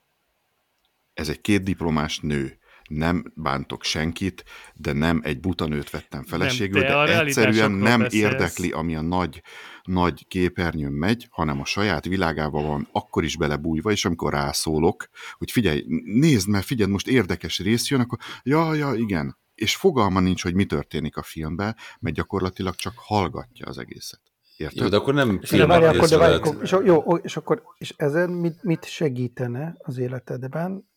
Ez 1.15 1.29
egy 1.29 1.41
két 1.41 1.63
diplomás 1.63 2.21
nő. 2.21 2.60
Nem 2.91 3.33
bántok 3.35 3.83
senkit, 3.83 4.45
de 4.75 4.93
nem 4.93 5.21
egy 5.25 5.41
buta 5.41 5.67
nőt 5.67 5.91
vettem 5.91 6.23
feleségül, 6.23 6.81
te 6.81 6.87
de 6.87 6.95
a 6.95 7.19
egyszerűen 7.19 7.71
nem 7.71 8.01
beszélsz. 8.01 8.23
érdekli, 8.23 8.71
ami 8.71 8.97
a 8.97 9.01
nagy, 9.01 9.43
nagy 9.83 10.27
képernyőn 10.29 10.93
megy, 10.93 11.27
hanem 11.31 11.61
a 11.61 11.65
saját 11.65 12.05
világában 12.05 12.67
van 12.67 12.89
akkor 12.93 13.25
is 13.25 13.37
belebújva, 13.37 13.91
és 13.91 14.05
amikor 14.05 14.33
rászólok, 14.33 15.09
hogy 15.33 15.51
figyelj, 15.51 15.85
nézd, 16.05 16.49
mert 16.49 16.65
figyelj, 16.65 16.91
most 16.91 17.09
érdekes 17.09 17.59
rész 17.59 17.91
jön, 17.91 18.01
akkor 18.01 18.19
ja, 18.43 18.75
ja, 18.75 18.95
igen. 18.95 19.39
És 19.55 19.77
fogalma 19.77 20.21
nincs, 20.21 20.43
hogy 20.43 20.55
mi 20.55 20.65
történik 20.65 21.17
a 21.17 21.23
filmben, 21.23 21.77
mert 22.01 22.17
gyakorlatilag 22.17 22.75
csak 22.75 22.95
hallgatja 22.97 23.67
az 23.67 23.79
egészet. 23.79 24.21
Érted? 24.57 24.83
Jó, 24.83 24.89
de 24.89 24.97
akkor 24.97 25.15
nem 25.15 25.39
De 25.41 25.47
filmet 25.47 25.81
várj, 25.81 25.97
akkor, 25.97 26.09
de 26.09 26.17
várj, 26.17 26.35
akkor, 26.35 26.59
és, 26.63 26.77
jó, 26.85 27.17
és 27.17 27.37
akkor 27.37 27.63
és 27.79 27.95
ezen 27.97 28.31
mit, 28.31 28.63
mit 28.63 28.85
segítene 28.85 29.77
az 29.79 29.99
életedben? 29.99 30.90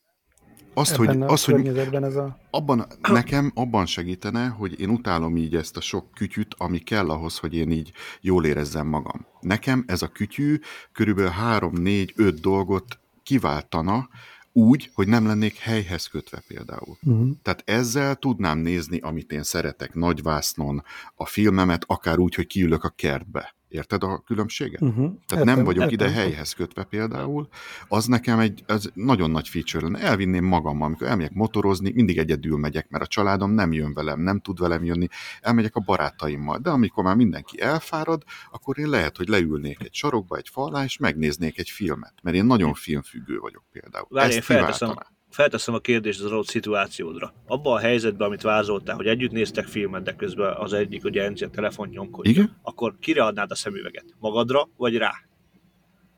Azt, 0.74 0.96
hogy, 0.96 1.08
a 1.08 1.28
az, 1.28 1.44
hogy 1.44 1.68
ez 1.68 2.16
a... 2.16 2.38
abban, 2.50 2.86
nekem 3.02 3.52
abban 3.56 3.86
segítene, 3.86 4.48
hogy 4.48 4.80
én 4.80 4.90
utálom 4.90 5.38
így 5.38 5.56
ezt 5.56 5.78
a 5.78 5.82
sok 5.82 6.12
kütyüt, 6.14 6.56
ami 6.58 6.78
kell 6.80 7.10
ahhoz, 7.10 7.38
hogy 7.38 7.56
én 7.56 7.72
így 7.72 7.92
jól 8.22 8.46
érezzem 8.46 8.88
magam. 8.88 9.26
Nekem 9.40 9.84
ez 9.88 10.02
a 10.02 10.08
kütyű 10.08 10.60
körülbelül 10.92 11.30
három, 11.30 11.74
négy, 11.74 12.14
öt 12.16 12.42
dolgot 12.42 13.00
kiváltana 13.24 14.10
úgy, 14.54 14.92
hogy 14.94 15.08
nem 15.08 15.26
lennék 15.26 15.58
helyhez 15.58 16.08
kötve 16.08 16.44
például. 16.48 16.98
Uh-huh. 17.04 17.30
Tehát 17.42 17.64
ezzel 17.66 18.16
tudnám 18.16 18.58
nézni, 18.58 19.00
amit 19.00 19.32
én 19.32 19.44
szeretek, 19.44 19.94
nagyvásznon, 19.94 20.84
a 21.16 21.26
filmemet, 21.26 21.84
akár 21.88 22.20
úgy, 22.20 22.36
hogy 22.36 22.48
kiülök 22.48 22.84
a 22.84 22.90
kertbe. 22.90 23.56
Érted 23.74 24.04
a 24.04 24.18
különbséget? 24.26 24.82
Uh-huh. 24.82 25.12
Tehát 25.28 25.46
nem 25.46 25.64
vagyok 25.64 25.92
ide 25.92 26.10
helyhez 26.10 26.54
kötve 26.54 26.84
például, 26.84 27.48
az 27.88 28.06
nekem 28.06 28.40
egy 28.40 28.64
az 28.68 28.92
nagyon 28.94 29.32
nagy 29.32 29.48
feature 29.48 29.84
lenne. 29.84 30.00
Elvinném 30.00 30.46
magammal, 30.46 30.88
amikor 30.88 31.08
elmegyek 31.08 31.34
motorozni, 31.34 31.92
mindig 31.92 32.18
egyedül 32.18 32.58
megyek, 32.58 32.90
mert 32.90 33.04
a 33.04 33.08
családom 33.08 33.52
nem 33.52 33.74
jön 33.74 33.94
velem, 33.94 34.20
nem 34.20 34.40
tud 34.40 34.60
velem 34.60 34.84
jönni, 34.84 35.08
elmegyek 35.42 35.76
a 35.76 35.80
barátaimmal. 35.80 36.58
De 36.58 36.70
amikor 36.70 37.04
már 37.04 37.16
mindenki 37.16 37.62
elfárad, 37.62 38.24
akkor 38.52 38.80
én 38.80 38.90
lehet, 38.90 39.18
hogy 39.18 39.28
leülnék 39.28 39.84
egy 39.84 39.94
sarokba, 39.94 40.38
egy 40.38 40.50
fal 40.50 40.68
alá, 40.68 40.84
és 40.84 40.98
megnéznék 40.98 41.60
egy 41.60 41.70
filmet. 41.70 42.14
Mert 42.22 42.36
én 42.36 42.46
nagyon 42.46 42.74
filmfüggő 42.74 43.38
vagyok 43.38 43.64
például. 43.72 44.08
Várj, 44.10 44.32
én 44.32 44.38
Ezt 44.38 44.46
felteszem, 44.46 44.90
kiváltaná. 44.90 45.12
Felteszem 45.34 45.74
a 45.74 45.80
kérdést 45.80 46.20
az 46.20 46.26
adott 46.26 46.48
szituációdra. 46.48 47.34
Abban 47.48 47.76
a 47.76 47.80
helyzetben, 47.80 48.28
amit 48.28 48.42
vázoltál, 48.42 48.96
hogy 48.96 49.08
együtt 49.08 49.32
néztek 49.32 49.66
filmet, 49.68 50.04
de 50.04 50.16
közben 50.16 50.56
az 50.58 50.74
egyik 50.74 51.04
ugye 51.04 51.24
Enzi 51.24 51.44
a 51.44 51.50
telefon 51.50 51.88
nyomkodja, 51.88 52.32
Igen? 52.32 52.58
akkor 52.62 52.96
kire 53.00 53.24
adnád 53.24 53.52
a 53.52 53.56
szemüveget? 53.56 54.06
Magadra, 54.20 54.70
vagy 54.78 54.98
rá? 54.98 55.12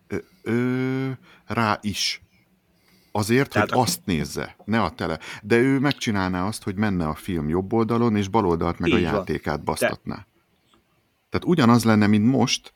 Ö, 0.08 0.18
ö, 0.44 1.10
rá 1.46 1.80
is. 1.82 2.22
Azért, 3.12 3.50
Tehát 3.50 3.70
hogy 3.70 3.80
a- 3.80 3.82
azt 3.82 4.06
nézze, 4.06 4.56
ne 4.66 4.82
a 4.82 4.90
tele. 4.92 5.20
De 5.44 5.58
ő 5.58 5.80
megcsinálná 5.80 6.48
azt, 6.48 6.64
hogy 6.64 6.76
menne 6.76 7.08
a 7.08 7.16
film 7.16 7.50
jobb 7.50 7.74
oldalon, 7.74 8.16
és 8.16 8.28
bal 8.28 8.46
oldalt 8.48 8.80
meg 8.80 8.92
a 8.92 8.98
Így 8.98 9.04
van. 9.04 9.14
játékát 9.14 9.64
basztatná. 9.64 10.28
Tehát 11.30 11.48
ugyanaz 11.48 11.84
lenne, 11.84 12.08
mint 12.08 12.26
most, 12.26 12.74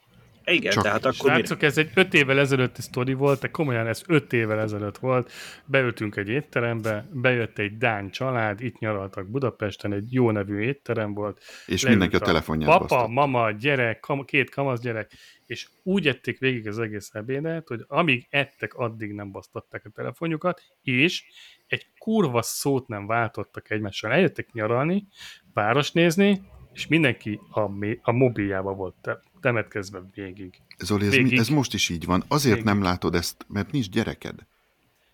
Igen, 0.50 0.72
Csak- 0.72 0.84
tehát 0.84 1.06
akkor 1.06 1.30
mire? 1.32 1.36
Srácok, 1.36 1.62
ez 1.62 1.78
egy 1.78 1.90
öt 1.94 2.14
évvel 2.14 2.40
ezelőtti 2.40 2.82
sztori 2.82 3.14
volt, 3.14 3.40
de 3.40 3.48
komolyan 3.48 3.88
ez 3.88 4.04
öt 4.08 4.34
évvel 4.34 4.60
ezelőtt 4.60 4.98
volt. 4.98 5.32
Beültünk 5.66 6.16
egy 6.16 6.30
étterembe, 6.30 7.08
bejött 7.14 7.58
egy 7.58 7.78
Dán 7.78 8.10
család, 8.10 8.62
itt 8.62 8.80
nyaraltak 8.80 9.28
Budapesten, 9.28 9.94
egy 9.94 10.14
jó 10.14 10.32
nevű 10.32 10.60
étterem 10.60 11.14
volt. 11.14 11.42
És 11.66 11.86
mindenki 11.86 12.16
a 12.16 12.20
telefonját 12.20 12.70
Papa, 12.70 12.86
basztott. 12.86 13.14
mama, 13.14 13.52
gyerek, 13.52 14.00
kam- 14.00 14.26
két 14.26 14.50
kamasz 14.50 14.80
gyerek, 14.80 15.12
és 15.46 15.68
úgy 15.84 16.08
ették 16.08 16.40
végig 16.40 16.68
az 16.68 16.80
egész 16.80 17.10
ebédet, 17.14 17.68
hogy 17.68 17.84
amíg 17.88 18.28
ettek, 18.30 18.74
addig 18.74 19.14
nem 19.14 19.32
basztatták 19.32 19.86
a 19.86 19.90
telefonjukat, 19.90 20.62
és 20.82 21.24
egy 21.68 21.88
kurva 21.98 22.42
szót 22.42 22.88
nem 22.88 23.08
váltottak 23.08 23.72
egymással. 23.72 24.12
Eljöttek 24.12 24.52
nyaralni, 24.52 25.08
város 25.54 25.92
nézni, 25.92 26.42
és 26.74 26.88
mindenki 26.88 27.40
a, 27.52 27.60
a 28.02 28.12
mobiljába 28.12 28.74
volt 28.74 28.96
temetkezve 29.42 30.02
végig. 30.16 30.54
Zoli, 30.78 31.06
ez, 31.06 31.12
mi, 31.16 31.24
Végig. 31.24 31.38
ez 31.40 31.48
most 31.48 31.74
is 31.74 31.90
így 31.90 32.06
van. 32.06 32.24
Azért 32.28 32.54
Végig. 32.56 32.70
nem 32.70 32.82
látod 32.82 33.16
ezt, 33.16 33.46
mert 33.48 33.72
nincs 33.72 33.90
gyereked. 33.90 34.36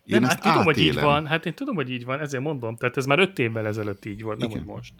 Én 0.04 0.20
Nem, 0.20 0.24
ezt 0.24 0.32
hát 0.32 0.42
tudom, 0.42 0.64
hogy 0.64 0.78
így 0.78 0.94
van, 1.00 1.26
hát 1.26 1.46
én 1.46 1.54
tudom, 1.54 1.74
hogy 1.74 1.90
így 1.90 2.04
van, 2.04 2.20
ezért 2.20 2.42
mondom, 2.42 2.76
tehát 2.76 2.96
ez 2.96 3.06
már 3.06 3.18
öt 3.18 3.38
évvel 3.38 3.66
ezelőtt 3.66 4.04
így 4.04 4.22
volt, 4.22 4.38
nem 4.38 4.48
Igen. 4.48 4.62
hogy 4.64 4.74
most. 4.74 4.92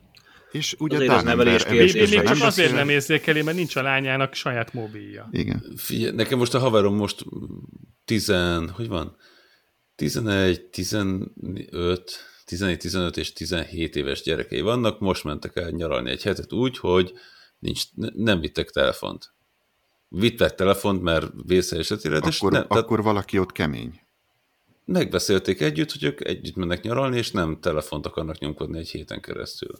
És 0.53 0.74
ugye 0.78 0.97
Azért 0.97 1.11
Dán 1.11 1.24
nevelés 1.24 1.62
ember 1.62 1.66
kérdés, 1.77 1.93
Még, 1.93 2.03
még 2.03 2.24
nem 2.24 2.36
csak 2.36 2.47
azért 2.47 2.69
beszél. 2.69 2.85
nem 2.85 2.89
érzékeli, 2.89 3.43
mert 3.43 3.57
nincs 3.57 3.77
a 3.77 3.82
lányának 3.82 4.35
saját 4.35 4.73
mobilja. 4.73 5.28
Igen. 5.32 5.65
Figyelj, 5.77 6.15
nekem 6.15 6.39
most 6.39 6.55
a 6.55 6.59
haverom 6.59 6.94
most 6.97 7.24
10, 8.05 8.32
hogy 8.73 8.89
van? 8.89 9.16
11, 9.97 10.62
15, 10.62 11.31
14, 12.44 12.78
15 12.78 13.16
és 13.16 13.32
17 13.32 13.97
éves 13.97 14.23
gyerekei 14.23 14.61
vannak, 14.61 15.01
most 15.01 15.24
mentek 15.24 15.57
el 15.57 15.70
nyaralni 15.70 16.11
egy 16.11 16.23
hetet 16.23 16.53
úgy, 16.53 16.78
hogy 16.78 17.12
nincs, 17.58 17.82
ne- 17.94 18.10
nem 18.14 18.40
vittek 18.40 18.70
telefont. 18.70 19.34
Vittek 20.08 20.54
telefont, 20.54 21.02
mert 21.02 21.32
vészhely 21.46 21.78
esetére, 21.78 22.20
de 22.20 22.26
Akkor, 22.36 22.52
nem, 22.52 22.66
tehát 22.66 22.84
akkor 22.84 23.02
valaki 23.02 23.38
ott 23.38 23.52
kemény. 23.52 24.00
megbeszélték 24.84 25.60
együtt, 25.60 25.92
hogy 25.92 26.02
ők 26.02 26.24
együtt 26.24 26.54
mennek 26.54 26.82
nyaralni, 26.82 27.16
és 27.16 27.30
nem 27.30 27.60
telefont 27.60 28.06
akarnak 28.06 28.38
nyomkodni 28.38 28.78
egy 28.78 28.90
héten 28.90 29.20
keresztül. 29.20 29.74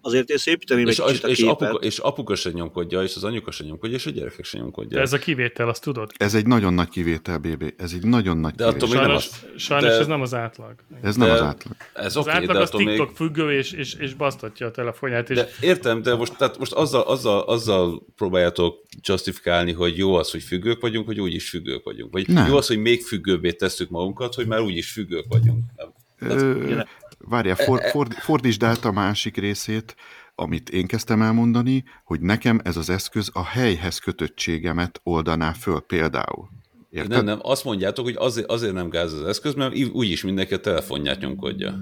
Azért 0.00 0.28
én 0.30 0.36
szépíteném 0.36 0.86
egy 0.86 0.92
És, 0.92 1.02
kicsit 1.06 1.24
a 1.24 1.28
és, 1.28 1.36
képet. 1.38 1.52
apuka, 1.62 1.84
és 1.84 1.98
apuka 1.98 2.34
se 2.34 2.50
nyomkodja, 2.50 3.02
és 3.02 3.16
az 3.16 3.24
anyuka 3.24 3.50
se 3.50 3.64
nyomkodja, 3.64 3.96
és 3.96 4.06
a 4.06 4.10
gyerekek 4.10 4.44
se 4.44 4.58
nyomkodják. 4.58 4.94
De 4.94 5.00
ez 5.00 5.12
a 5.12 5.18
kivétel, 5.18 5.68
azt 5.68 5.82
tudod? 5.82 6.10
Ez 6.16 6.34
egy 6.34 6.46
nagyon 6.46 6.74
nagy 6.74 6.88
kivétel, 6.88 7.38
BB. 7.38 7.72
Ez 7.76 7.92
egy 7.92 8.02
nagyon 8.04 8.38
nagy 8.38 8.54
De 8.54 8.66
attól 8.66 8.88
kivétel. 8.88 9.06
nem 9.06 9.18
Sajnos, 9.18 9.26
az- 9.54 9.60
sajnos 9.60 9.88
de- 9.90 9.98
ez 9.98 10.06
nem 10.06 10.20
az 10.20 10.34
átlag. 10.34 10.74
Ez 11.02 11.16
nem 11.16 11.26
de- 11.26 11.32
az 11.34 11.40
átlag. 11.40 11.76
Ez 11.94 12.04
Az 12.04 12.16
oké, 12.16 12.30
átlag 12.30 12.56
de 12.56 12.58
az 12.62 12.68
attól 12.68 12.82
még... 12.84 12.96
TikTok 12.96 13.16
függő, 13.16 13.52
és, 13.52 13.72
és, 13.72 13.94
és 13.94 14.14
basztatja 14.14 14.66
a 14.66 14.70
telefonját, 14.70 15.30
és 15.30 15.36
De 15.36 15.48
értem, 15.60 16.02
de 16.02 16.14
most, 16.14 16.36
tehát 16.36 16.58
most 16.58 16.72
azzal, 16.72 17.02
azzal, 17.02 17.40
azzal 17.40 18.02
próbáljátok 18.16 18.82
justifikálni, 19.02 19.72
hogy 19.72 19.96
jó 19.98 20.14
az, 20.14 20.30
hogy 20.30 20.42
függők 20.42 20.80
vagyunk, 20.80 21.06
hogy 21.06 21.20
úgyis 21.20 21.48
függők 21.48 21.84
vagyunk. 21.84 22.12
Vagy 22.12 22.28
Nem. 22.28 22.48
jó 22.48 22.56
az, 22.56 22.66
hogy 22.66 22.78
még 22.78 23.02
függőbbé 23.02 23.52
tesszük 23.52 23.88
magunkat, 23.90 24.34
hogy 24.34 24.46
már 24.46 24.60
úgyis 24.60 24.90
függők 24.92 25.24
vagyunk. 25.28 25.64
Nem. 25.76 25.92
Ö, 26.38 26.80
várjál, 27.28 27.56
for, 27.56 27.80
for, 27.90 28.06
fordítsd 28.18 28.62
át 28.62 28.84
a 28.84 28.92
másik 28.92 29.36
részét, 29.36 29.96
amit 30.34 30.70
én 30.70 30.86
kezdtem 30.86 31.22
elmondani, 31.22 31.84
hogy 32.04 32.20
nekem 32.20 32.60
ez 32.64 32.76
az 32.76 32.90
eszköz 32.90 33.30
a 33.32 33.44
helyhez 33.44 33.98
kötöttségemet 33.98 35.00
oldaná 35.02 35.52
föl 35.52 35.80
például. 35.80 36.48
Érted? 36.90 37.10
Nem, 37.10 37.24
nem, 37.24 37.38
azt 37.42 37.64
mondjátok, 37.64 38.04
hogy 38.04 38.14
azért, 38.18 38.50
azért 38.50 38.72
nem 38.72 38.88
gáz 38.88 39.12
az 39.12 39.24
eszköz, 39.24 39.54
mert 39.54 39.74
úgyis 39.92 40.22
mindenki 40.22 40.54
a 40.54 40.60
telefonját 40.60 41.20
nyomkodja. 41.20 41.74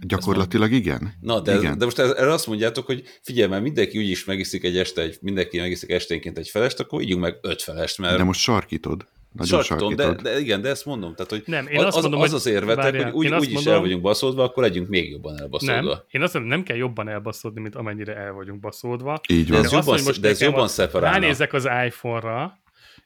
Gyakorlatilag 0.00 0.72
igen. 0.72 1.14
Na, 1.20 1.40
de, 1.40 1.56
igen. 1.56 1.78
de 1.78 1.84
most 1.84 1.98
erre 1.98 2.32
azt 2.32 2.46
mondjátok, 2.46 2.86
hogy 2.86 3.02
figyelj 3.22 3.50
már, 3.50 3.60
mindenki 3.60 3.98
úgyis 3.98 4.24
megiszik 4.24 4.64
egy 4.64 4.76
este, 4.76 5.02
egy, 5.02 5.18
mindenki 5.20 5.58
megiszik 5.58 5.90
esténként 5.90 6.38
egy 6.38 6.48
felest, 6.48 6.80
akkor 6.80 7.02
ígyunk 7.02 7.22
meg 7.22 7.38
öt 7.42 7.62
felest, 7.62 7.98
mert 7.98 8.16
de 8.16 8.24
most 8.24 8.40
sarkítod. 8.40 9.06
Nagyon 9.32 9.62
Sarkítom, 9.62 9.94
de, 9.96 10.12
de, 10.22 10.38
igen, 10.40 10.60
de 10.62 10.68
ezt 10.68 10.84
mondom. 10.86 11.14
Tehát, 11.14 11.30
hogy 11.30 11.42
Nem, 11.46 11.66
én 11.66 11.78
az, 11.78 11.84
azt 11.84 11.96
az, 11.96 12.02
mondom, 12.02 12.20
az 12.20 12.26
hogy- 12.26 12.36
az 12.38 12.46
érvetek, 12.46 12.82
várjál, 12.82 13.04
hogy 13.10 13.12
úgy, 13.26 13.34
úgyis 13.34 13.52
mondom- 13.52 13.74
el 13.74 13.80
vagyunk 13.80 14.02
baszódva, 14.02 14.42
akkor 14.42 14.62
legyünk 14.62 14.88
még 14.88 15.10
jobban 15.10 15.40
elbaszódva. 15.40 15.74
nem. 15.82 15.98
Én 16.10 16.22
azt 16.22 16.32
mondom, 16.34 16.52
nem 16.52 16.62
kell 16.62 16.76
jobban 16.76 17.08
elbaszódni, 17.08 17.60
mint 17.60 17.74
amennyire 17.74 18.16
el 18.16 18.32
vagyunk 18.32 18.60
baszódva. 18.60 19.20
Így 19.28 19.48
van. 19.50 19.64
ez 19.64 19.70
De 19.70 19.76
az, 19.76 19.86
jobban, 19.86 20.20
de 20.20 20.28
ez 20.28 20.40
jobban 20.40 20.68
szeparálna. 20.68 21.18
Ránézek 21.18 21.52
az 21.52 21.68
iPhone-ra, 21.86 22.58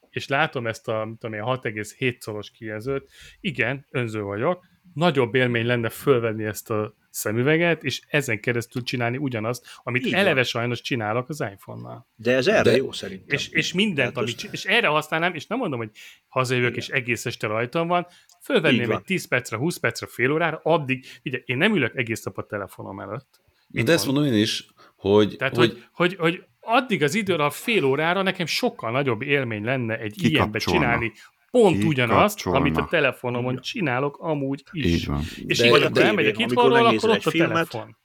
és 0.09 0.27
látom 0.27 0.67
ezt 0.67 0.87
a 0.87 1.07
tudom 1.19 1.35
én, 1.35 1.41
6,7 1.43 2.21
szoros 2.21 2.51
kijelzőt, 2.51 3.09
igen, 3.41 3.85
önző 3.91 4.21
vagyok, 4.21 4.63
nagyobb 4.95 5.35
élmény 5.35 5.65
lenne 5.65 5.89
fölvenni 5.89 6.43
ezt 6.43 6.69
a 6.69 6.95
szemüveget, 7.09 7.83
és 7.83 8.01
ezen 8.07 8.39
keresztül 8.39 8.83
csinálni 8.83 9.17
ugyanazt, 9.17 9.67
amit 9.83 10.03
van. 10.03 10.13
eleve 10.13 10.43
sajnos 10.43 10.81
csinálok 10.81 11.29
az 11.29 11.41
iPhone-nal. 11.53 12.07
De 12.15 12.35
ez 12.35 12.47
erre 12.47 12.61
De- 12.61 12.75
jó 12.75 12.91
szerintem. 12.91 13.37
És, 13.37 13.47
és 13.49 13.73
mindent, 13.73 14.07
Hát 14.15 14.23
amit, 14.23 14.47
és 14.51 14.65
erre 14.65 14.87
használnám, 14.87 15.33
és 15.33 15.47
nem 15.47 15.57
mondom, 15.57 15.79
hogy 15.79 15.89
hazajövök, 16.27 16.69
Igen. 16.71 16.81
és 16.81 16.89
egész 16.89 17.25
este 17.25 17.47
rajtam 17.47 17.87
van, 17.87 18.07
fölvenném 18.41 18.87
van. 18.87 18.97
egy 18.97 19.03
10 19.03 19.27
percre, 19.27 19.57
20 19.57 19.77
percre, 19.77 20.07
fél 20.09 20.31
órára, 20.31 20.59
addig, 20.63 21.05
ugye, 21.23 21.37
én 21.45 21.57
nem 21.57 21.75
ülök 21.75 21.95
egész 21.95 22.23
nap 22.23 22.37
a 22.37 22.45
telefonom 22.45 22.99
előtt. 22.99 23.41
De 23.67 23.91
ezt 23.91 24.05
mondom 24.05 24.25
én 24.25 24.33
is, 24.33 24.67
hogy, 24.95 25.35
Tehát, 25.37 25.55
hogy, 25.55 25.69
hogy, 25.91 26.15
hogy, 26.15 26.15
hogy 26.15 26.43
addig 26.59 27.03
az 27.03 27.15
időre, 27.15 27.43
a 27.43 27.49
fél 27.49 27.83
órára 27.83 28.21
nekem 28.21 28.45
sokkal 28.45 28.91
nagyobb 28.91 29.21
élmény 29.21 29.63
lenne 29.63 29.97
egy 29.99 30.23
ilyenbe 30.23 30.59
csinálni 30.59 31.11
pont 31.61 31.83
ugyanazt, 31.83 32.45
amit 32.45 32.77
a 32.77 32.87
telefonomon 32.89 33.59
csinálok 33.61 34.17
amúgy 34.19 34.63
is. 34.71 34.85
Így 34.85 35.05
van. 35.05 35.21
És 35.45 35.57
De- 35.57 35.65
így, 35.65 35.71
de- 35.71 35.77
amikor 35.85 36.01
elmegyek 36.01 36.37
itthonról, 36.37 36.81
megnézel 36.81 36.97
akkor 36.97 37.09
ott 37.09 37.15
egy 37.15 37.27
a 37.27 37.29
filmet, 37.29 37.69
telefon. 37.69 37.97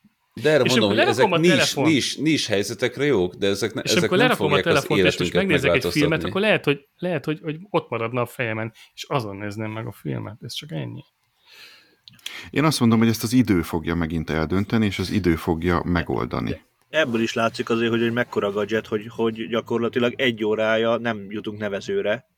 de 0.43 0.51
erre 0.51 0.63
és 0.65 0.71
mondom, 0.71 0.89
amikor 0.89 1.05
hogy 1.05 1.13
ezek 1.13 1.25
lerakom 1.27 1.33
a 1.33 1.39
nis, 1.39 1.51
telefon- 1.51 1.93
nis, 1.93 2.17
nis 2.17 2.47
helyzetekre 2.47 3.05
jók, 3.05 3.35
de 3.35 3.47
ezek, 3.47 3.75
ne, 3.75 3.81
És 3.81 3.91
ezek 3.91 3.99
amikor 4.03 4.19
nem 4.19 4.27
lerakom 4.27 4.47
a 4.47 4.49
fogják 4.49 4.67
az 4.67 4.73
telefont, 4.73 4.99
és 5.01 5.05
életünket 5.07 5.35
megnézek 5.35 5.75
egy 5.85 5.93
filmet, 5.93 6.25
akkor 6.25 6.41
lehet, 6.41 6.65
hogy, 6.65 6.89
lehet 6.97 7.25
hogy, 7.25 7.39
hogy 7.43 7.57
ott 7.71 7.89
maradna 7.89 8.21
a 8.21 8.27
fejemen, 8.27 8.73
és 8.95 9.05
azon 9.09 9.37
nézném 9.37 9.71
meg 9.71 9.87
a 9.87 9.93
filmet. 9.93 10.37
Ez 10.43 10.53
csak 10.55 10.73
ennyi. 10.73 11.05
Én 12.51 12.65
azt 12.65 12.81
mondom, 12.81 12.99
hogy 12.99 13.09
ezt 13.09 13.23
az 13.23 13.33
idő 13.33 13.63
fogja 13.63 13.95
megint 13.95 14.31
eldönteni, 14.31 14.87
és 14.87 14.99
az 14.99 15.11
idő 15.11 15.37
fogja 15.37 15.83
megoldani. 15.85 16.61
Ebből 16.89 17.21
is 17.21 17.33
látszik 17.33 17.71
azért, 17.71 17.91
hogy, 17.91 18.01
hogy 18.01 18.13
mekkora 18.13 18.51
gadget, 18.53 18.87
hogy, 18.87 19.07
hogy 19.09 19.49
gyakorlatilag 19.49 20.13
egy 20.17 20.45
órája 20.45 20.97
nem 20.97 21.27
jutunk 21.29 21.59
nevezőre. 21.59 22.29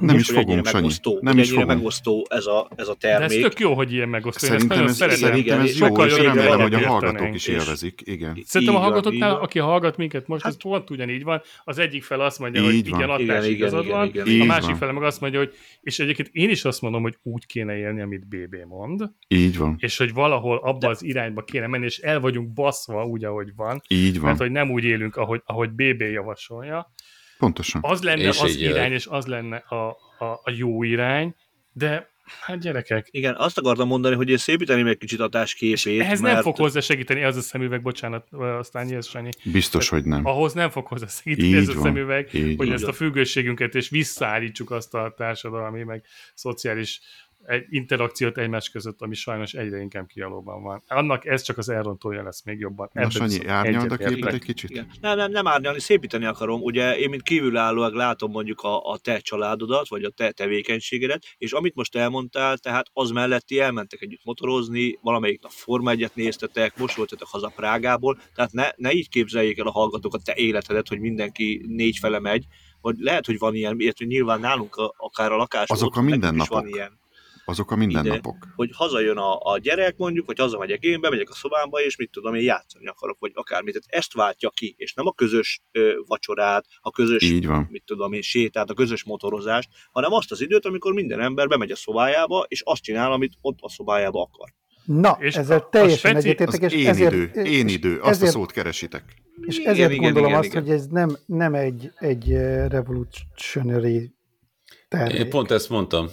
Nem 0.00 0.16
is 0.16 0.26
hogy 0.30 0.36
fogunk, 0.36 0.66
Sanyi. 0.66 0.82
megosztó, 0.82 1.18
Nem 1.20 1.34
hogy 1.34 1.42
is 1.42 1.50
fogunk. 1.50 1.66
megosztó 1.68 2.26
ez 2.30 2.46
a, 2.46 2.68
ez 2.76 2.88
a 2.88 2.96
De 3.00 3.08
ez 3.08 3.18
termék. 3.18 3.42
tök 3.42 3.58
jó, 3.58 3.74
hogy 3.74 3.92
ilyen 3.92 4.08
megosztó. 4.08 4.46
Én 4.46 4.52
ezt 4.52 4.60
Szerintem 4.68 4.76
nagyon 4.76 4.90
ez, 4.92 4.96
szeretem. 4.96 5.20
szerintem 5.28 5.60
ez 5.60 5.78
jó, 5.78 5.86
sokkal 5.86 6.06
és 6.08 6.16
remélem, 6.16 6.60
hogy 6.60 6.74
a 6.74 6.86
hallgatók 6.88 7.34
is 7.34 7.46
élvezik. 7.46 8.00
Igen. 8.04 8.38
Szerintem 8.44 8.76
a 8.76 8.78
hallgatóknál, 8.78 9.34
aki 9.36 9.58
hallgat 9.58 9.96
minket 9.96 10.26
most, 10.26 10.44
ez 10.46 10.56
pont 10.62 10.90
ugyanígy 10.90 11.22
van. 11.24 11.42
Az 11.64 11.78
egyik 11.78 12.02
fel 12.02 12.20
azt 12.20 12.38
mondja, 12.38 12.62
hogy 12.64 12.74
Így 12.74 12.88
van. 12.90 13.00
igen, 13.00 13.20
igen, 13.20 13.44
igazad 13.44 13.86
van, 13.86 14.12
a 14.40 14.44
másik 14.44 14.74
fele 14.74 14.92
meg 14.92 15.02
azt 15.02 15.20
mondja, 15.20 15.38
hogy 15.38 15.52
és 15.80 15.98
egyébként 15.98 16.28
én 16.32 16.50
is 16.50 16.64
azt 16.64 16.80
mondom, 16.82 17.02
hogy 17.02 17.16
úgy 17.22 17.46
kéne 17.46 17.76
élni, 17.76 18.00
amit 18.00 18.26
BB 18.28 18.56
mond, 18.68 19.02
Így 19.28 19.58
van. 19.58 19.76
és 19.78 19.96
hogy 19.96 20.12
valahol 20.12 20.56
abba 20.56 20.88
az 20.88 21.02
irányba 21.04 21.42
kéne 21.44 21.66
menni, 21.66 21.84
és 21.84 21.98
el 21.98 22.20
vagyunk 22.20 22.52
baszva 22.52 23.06
úgy, 23.06 23.24
ahogy 23.24 23.52
van, 23.56 23.82
Így 23.88 24.14
van. 24.16 24.24
mert 24.24 24.38
hogy 24.38 24.50
nem 24.50 24.70
úgy 24.70 24.84
élünk, 24.84 25.16
ahogy, 25.16 25.42
ahogy 25.44 25.70
BB 25.70 26.00
javasolja. 26.00 26.92
Pontosan. 27.38 27.80
Az 27.84 28.02
lenne 28.02 28.22
És 28.22 28.40
az 28.40 28.50
így 28.50 28.60
irány, 28.60 28.92
és 28.92 29.06
az 29.06 29.26
lenne 29.26 29.56
a, 29.56 29.88
a, 30.18 30.24
a 30.24 30.50
jó 30.56 30.82
irány, 30.82 31.34
de 31.72 32.12
hát 32.40 32.58
gyerekek, 32.58 33.08
Igen, 33.10 33.34
azt 33.34 33.58
akartam 33.58 33.88
mondani, 33.88 34.14
hogy 34.14 34.28
én 34.28 34.36
szépíteném 34.36 34.86
egy 34.86 34.98
kicsit 34.98 35.20
a 35.20 35.28
tásképét, 35.28 36.00
ehhez 36.00 36.20
mert 36.20 36.34
nem 36.34 36.42
fog 36.42 36.56
hozzá 36.56 36.80
segíteni 36.80 37.22
az 37.24 37.36
a 37.36 37.40
szemüveg, 37.40 37.82
bocsánat, 37.82 38.32
aztán 38.32 38.84
nyilván 38.84 39.02
Sanyi, 39.02 39.30
Biztos, 39.44 39.88
hogy 39.88 40.04
nem. 40.04 40.26
ahhoz 40.26 40.52
nem 40.52 40.70
fog 40.70 40.86
hozzá 40.86 41.06
segíteni 41.06 41.48
Így 41.48 41.54
ez 41.54 41.68
a 41.68 41.72
van. 41.74 41.82
szemüveg, 41.82 42.34
Így 42.34 42.56
hogy 42.56 42.66
van. 42.66 42.74
ezt 42.74 42.84
a 42.84 42.92
függőségünket, 42.92 43.74
és 43.74 43.88
visszaállítsuk 43.88 44.70
azt 44.70 44.94
a 44.94 45.14
társadalmi, 45.16 45.82
meg 45.82 46.04
szociális 46.34 47.00
egy 47.46 47.66
interakciót 47.68 48.38
egymás 48.38 48.68
között, 48.68 49.02
ami 49.02 49.14
sajnos 49.14 49.54
egyre 49.54 49.80
inkább 49.80 50.06
kialóban 50.06 50.62
van. 50.62 50.82
Annak 50.88 51.26
ez 51.26 51.42
csak 51.42 51.58
az 51.58 51.68
elrontója 51.68 52.22
lesz 52.22 52.44
még 52.44 52.58
jobban. 52.58 52.90
Na, 52.92 53.10
Sanyi, 53.10 53.28
viszont 53.28 53.48
árnyald 53.48 53.92
a 53.92 53.96
képet 53.96 54.32
egy 54.32 54.44
kicsit? 54.44 54.70
Igen. 54.70 54.90
Nem, 55.00 55.16
nem, 55.16 55.30
nem 55.30 55.46
árnyalni, 55.46 55.80
szépíteni 55.80 56.24
akarom. 56.24 56.60
Ugye 56.62 56.98
én, 56.98 57.08
mint 57.08 57.22
kívülállóak 57.22 57.94
látom 57.94 58.30
mondjuk 58.30 58.60
a, 58.60 58.90
a 58.90 58.98
te 58.98 59.18
családodat, 59.18 59.88
vagy 59.88 60.04
a 60.04 60.10
te 60.10 60.30
tevékenységedet, 60.30 61.22
és 61.38 61.52
amit 61.52 61.74
most 61.74 61.96
elmondtál, 61.96 62.58
tehát 62.58 62.86
az 62.92 63.10
mellett 63.10 63.46
ti 63.46 63.60
elmentek 63.60 64.00
együtt 64.00 64.24
motorozni, 64.24 64.98
valamelyik 65.02 65.42
nap 65.42 65.50
Forma 65.50 65.90
egyet 65.90 66.14
néztetek, 66.14 66.78
most 66.78 66.96
voltatok 66.96 67.28
haza 67.28 67.52
Prágából, 67.56 68.18
tehát 68.34 68.52
ne, 68.52 68.68
ne 68.76 68.92
így 68.92 69.08
képzeljék 69.08 69.58
el 69.58 69.66
a 69.66 69.70
hallgatók 69.70 70.14
a 70.14 70.18
te 70.24 70.34
életedet, 70.34 70.88
hogy 70.88 71.00
mindenki 71.00 71.64
négy 71.68 71.98
fele 72.00 72.18
megy, 72.18 72.44
vagy 72.80 72.96
lehet, 72.98 73.26
hogy 73.26 73.38
van 73.38 73.54
ilyen, 73.54 73.80
illetve 73.80 74.04
nyilván 74.04 74.40
nálunk 74.40 74.76
a, 74.76 74.94
akár 74.96 75.32
a 75.32 75.36
lakás 75.36 75.68
Azok 75.68 75.96
a 75.96 76.00
mindennapok. 76.00 76.48
van 76.48 76.66
ilyen 76.66 77.02
Azok 77.46 77.70
a 77.70 77.76
mindennapok. 77.76 78.36
hogy 78.56 78.70
hazajön 78.72 79.16
a, 79.16 79.38
a 79.52 79.58
gyerek 79.58 79.96
mondjuk, 79.96 80.26
vagy 80.26 80.38
hazamegyek 80.38 80.82
én, 80.82 81.00
bemegyek 81.00 81.30
a 81.30 81.34
szobámba, 81.34 81.80
és 81.80 81.96
mit 81.96 82.10
tudom, 82.10 82.34
én 82.34 82.42
játszani 82.42 82.86
akarok, 82.86 83.16
vagy 83.20 83.30
akármit. 83.34 83.72
Tehát 83.82 84.04
ezt 84.04 84.12
váltja 84.12 84.50
ki, 84.50 84.74
és 84.78 84.94
nem 84.94 85.06
a 85.06 85.12
közös 85.12 85.62
ö, 85.72 85.92
vacsorát, 86.06 86.64
a 86.80 86.90
közös, 86.90 87.22
Így 87.22 87.46
van. 87.46 87.66
mit 87.70 87.82
tudom 87.86 88.12
én, 88.12 88.22
sétát, 88.22 88.70
a 88.70 88.74
közös 88.74 89.04
motorozást, 89.04 89.68
hanem 89.92 90.12
azt 90.12 90.30
az 90.30 90.40
időt, 90.40 90.64
amikor 90.66 90.92
minden 90.92 91.20
ember 91.20 91.48
bemegy 91.48 91.70
a 91.70 91.76
szobájába, 91.76 92.44
és 92.48 92.60
azt 92.64 92.82
csinál, 92.82 93.12
amit 93.12 93.32
ott 93.40 93.58
a 93.60 93.68
szobájába 93.68 94.22
akar. 94.22 94.48
Na, 94.84 95.16
És 95.20 95.34
ezzel 95.36 95.58
a- 95.58 95.68
teljesen 95.70 96.10
speci- 96.10 96.26
egyetértek, 96.26 96.62
Az 96.62 96.72
és 96.72 96.78
én 96.82 96.88
ezért, 96.88 97.12
idő, 97.12 97.30
én 97.42 97.68
idő, 97.68 97.98
azt 98.00 98.10
ezért, 98.10 98.28
a 98.34 98.38
szót 98.38 98.52
keresitek. 98.52 99.04
És 99.40 99.56
ezért 99.58 99.90
igen, 99.90 100.02
gondolom 100.02 100.28
igen, 100.28 100.38
azt, 100.40 100.48
igen. 100.48 100.62
hogy 100.62 100.70
ez 100.72 100.86
nem, 100.86 101.16
nem 101.26 101.54
egy, 101.54 101.90
egy 101.96 102.28
revolutionary 102.68 104.14
termék. 104.88 105.18
Én 105.18 105.28
pont 105.30 105.50
ezt 105.50 105.68
mondtam, 105.68 106.08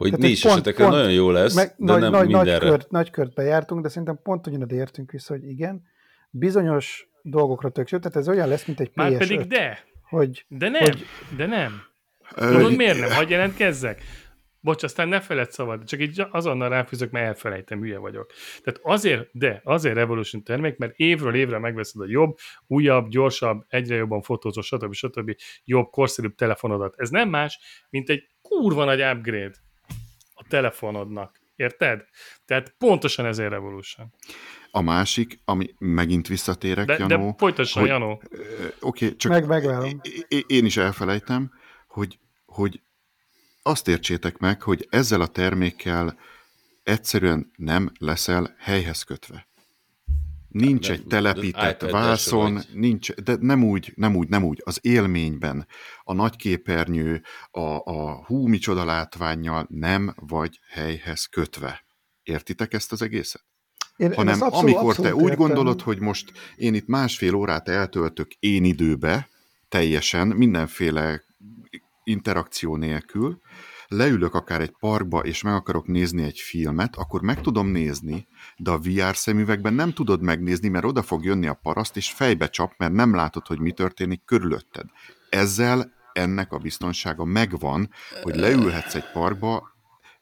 hogy 0.00 0.10
Tehát 0.10 0.26
nincs 0.26 0.42
pont- 0.42 0.54
esetekre 0.54 0.84
pont- 0.84 0.96
nagyon 0.96 1.12
jó 1.12 1.30
lesz, 1.30 1.54
Meg, 1.54 1.66
de 1.76 1.92
nagy, 1.92 2.00
nem 2.00 2.10
nagy, 2.10 2.28
nagy, 2.28 2.44
mindenre. 2.44 2.68
kört, 2.68 2.90
nagy 2.90 3.10
kört 3.10 3.34
bejártunk, 3.34 3.82
de 3.82 3.88
szerintem 3.88 4.18
pont 4.22 4.46
ugyanade 4.46 4.74
értünk 4.74 5.10
vissza, 5.10 5.32
hogy 5.32 5.48
igen, 5.48 5.82
bizonyos 6.30 7.08
dolgokra 7.22 7.70
tök 7.70 7.88
jó, 7.90 7.98
tehát 7.98 8.16
ez 8.16 8.28
olyan 8.28 8.48
lesz, 8.48 8.64
mint 8.64 8.80
egy 8.80 8.90
Már 8.94 9.12
PS5, 9.12 9.18
pedig 9.18 9.40
de, 9.40 9.84
hogy 10.02 10.44
de 10.48 10.68
nem, 10.68 10.82
Hogy- 10.82 11.04
de 11.36 11.46
nem. 11.46 11.82
Tudod 12.36 12.76
miért 12.76 12.98
nem? 13.00 13.10
Hagyj 13.10 13.32
jelentkezzek. 13.32 14.02
Bocs, 14.62 14.82
aztán 14.82 15.08
ne 15.08 15.20
feled 15.20 15.50
szabad, 15.52 15.84
csak 15.84 16.00
így 16.00 16.22
azonnal 16.30 16.68
ráfűzök, 16.68 17.10
mert 17.10 17.26
elfelejtem, 17.26 17.78
hülye 17.80 17.98
vagyok. 17.98 18.32
Tehát 18.62 18.80
azért, 18.82 19.28
de 19.32 19.60
azért 19.64 19.94
Revolution 19.94 20.42
termék, 20.42 20.76
mert 20.76 20.92
évről 20.96 21.34
évre 21.34 21.58
megveszed 21.58 22.00
a 22.00 22.04
jobb, 22.08 22.36
újabb, 22.66 23.08
gyorsabb, 23.08 23.64
egyre 23.68 23.94
jobban 23.94 24.22
fotózó, 24.22 24.60
stb. 24.60 24.92
stb. 24.92 25.34
jobb, 25.64 25.90
korszerűbb 25.90 26.34
telefonodat. 26.34 26.94
Ez 26.96 27.10
nem 27.10 27.28
más, 27.28 27.58
mint 27.90 28.08
egy 28.08 28.28
kurva 28.42 28.84
nagy 28.84 29.00
upgrade 29.02 29.54
telefonodnak. 30.50 31.40
Érted? 31.56 32.04
Tehát 32.44 32.74
pontosan 32.78 33.26
ezért 33.26 33.50
Revolution. 33.50 34.14
A 34.70 34.80
másik, 34.80 35.40
ami 35.44 35.74
megint 35.78 36.28
visszatérek, 36.28 36.86
De, 36.86 36.96
Janó, 36.98 37.26
de 37.28 37.34
folytasson, 37.38 37.82
hogy- 37.82 37.90
Janó. 37.90 38.22
Oké, 38.80 39.16
csak 39.16 39.32
Meg- 39.32 39.46
megvárom. 39.46 40.00
én 40.46 40.64
is 40.64 40.76
elfelejtem, 40.76 41.52
hogy, 41.86 42.18
hogy 42.46 42.80
azt 43.62 43.88
értsétek 43.88 44.38
meg, 44.38 44.62
hogy 44.62 44.86
ezzel 44.90 45.20
a 45.20 45.26
termékkel 45.26 46.18
egyszerűen 46.82 47.50
nem 47.56 47.92
leszel 47.98 48.54
helyhez 48.58 49.02
kötve. 49.02 49.48
Nincs 50.50 50.90
egy 50.90 51.06
telepített 51.06 51.82
iPad-es 51.82 51.92
vászon, 51.92 52.54
vagy. 52.54 52.68
nincs, 52.72 53.12
de 53.12 53.36
nem 53.40 53.64
úgy, 53.64 53.92
nem 53.96 54.16
úgy, 54.16 54.28
nem 54.28 54.44
úgy. 54.44 54.60
Az 54.64 54.78
élményben, 54.82 55.66
a 56.02 56.12
nagy 56.12 56.36
képernyő, 56.36 57.22
a, 57.50 57.60
a 57.60 58.24
hú, 58.24 58.46
micsoda 58.46 58.84
látványjal 58.84 59.66
nem 59.68 60.14
vagy 60.16 60.60
helyhez 60.68 61.24
kötve. 61.24 61.84
Értitek 62.22 62.72
ezt 62.72 62.92
az 62.92 63.02
egészet? 63.02 63.44
én, 64.00 64.08
én 64.08 64.14
hanem 64.14 64.32
ezt 64.32 64.42
abszolút, 64.42 64.74
amikor 64.74 64.94
te 64.94 65.00
abszolút 65.00 65.22
úgy 65.22 65.30
értem. 65.30 65.46
gondolod, 65.46 65.80
hogy 65.80 65.98
most 65.98 66.32
én 66.56 66.74
itt 66.74 66.86
másfél 66.86 67.34
órát 67.34 67.68
eltöltök 67.68 68.30
én 68.38 68.64
időbe, 68.64 69.28
teljesen, 69.68 70.28
mindenféle 70.28 71.22
interakció 72.04 72.76
nélkül, 72.76 73.40
leülök 73.90 74.34
akár 74.34 74.60
egy 74.60 74.74
parkba, 74.78 75.20
és 75.20 75.42
meg 75.42 75.54
akarok 75.54 75.86
nézni 75.86 76.22
egy 76.22 76.38
filmet, 76.38 76.96
akkor 76.96 77.22
meg 77.22 77.40
tudom 77.40 77.66
nézni, 77.66 78.26
de 78.56 78.70
a 78.70 78.78
VR 78.78 79.16
szemüvegben 79.16 79.74
nem 79.74 79.92
tudod 79.92 80.22
megnézni, 80.22 80.68
mert 80.68 80.84
oda 80.84 81.02
fog 81.02 81.24
jönni 81.24 81.46
a 81.46 81.54
paraszt, 81.62 81.96
és 81.96 82.10
fejbe 82.10 82.48
csap, 82.48 82.72
mert 82.76 82.92
nem 82.92 83.14
látod, 83.14 83.46
hogy 83.46 83.58
mi 83.58 83.72
történik 83.72 84.24
körülötted. 84.24 84.86
Ezzel 85.30 85.92
ennek 86.12 86.52
a 86.52 86.58
biztonsága 86.58 87.24
megvan, 87.24 87.90
hogy 88.22 88.36
leülhetsz 88.36 88.94
egy 88.94 89.10
parkba, 89.12 89.78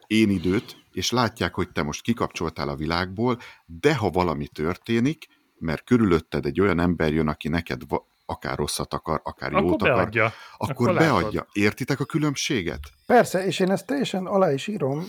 én 0.06 0.30
időt, 0.30 0.76
és 0.92 1.10
látják, 1.10 1.54
hogy 1.54 1.70
te 1.70 1.82
most 1.82 2.02
kikapcsoltál 2.02 2.68
a 2.68 2.76
világból, 2.76 3.38
de 3.66 3.94
ha 3.94 4.10
valami 4.10 4.46
történik, 4.46 5.26
mert 5.58 5.84
körülötted 5.84 6.46
egy 6.46 6.60
olyan 6.60 6.80
ember 6.80 7.12
jön, 7.12 7.28
aki 7.28 7.48
neked 7.48 7.82
va- 7.88 8.06
akár 8.30 8.56
rosszat 8.58 8.94
akar, 8.94 9.20
akár 9.24 9.52
Akkor 9.54 9.64
jót 9.64 9.82
akar, 9.82 9.94
beadja. 9.96 10.32
akkor, 10.58 10.70
Akkor 10.70 10.92
látod. 10.92 11.20
beadja. 11.20 11.46
Értitek 11.52 12.00
a 12.00 12.04
különbséget? 12.04 12.80
Persze, 13.06 13.46
és 13.46 13.58
én 13.60 13.70
ezt 13.70 13.86
teljesen 13.86 14.26
alá 14.26 14.52
is 14.52 14.66
írom, 14.66 15.04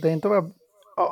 de 0.00 0.08
én 0.08 0.20
tovább, 0.20 0.44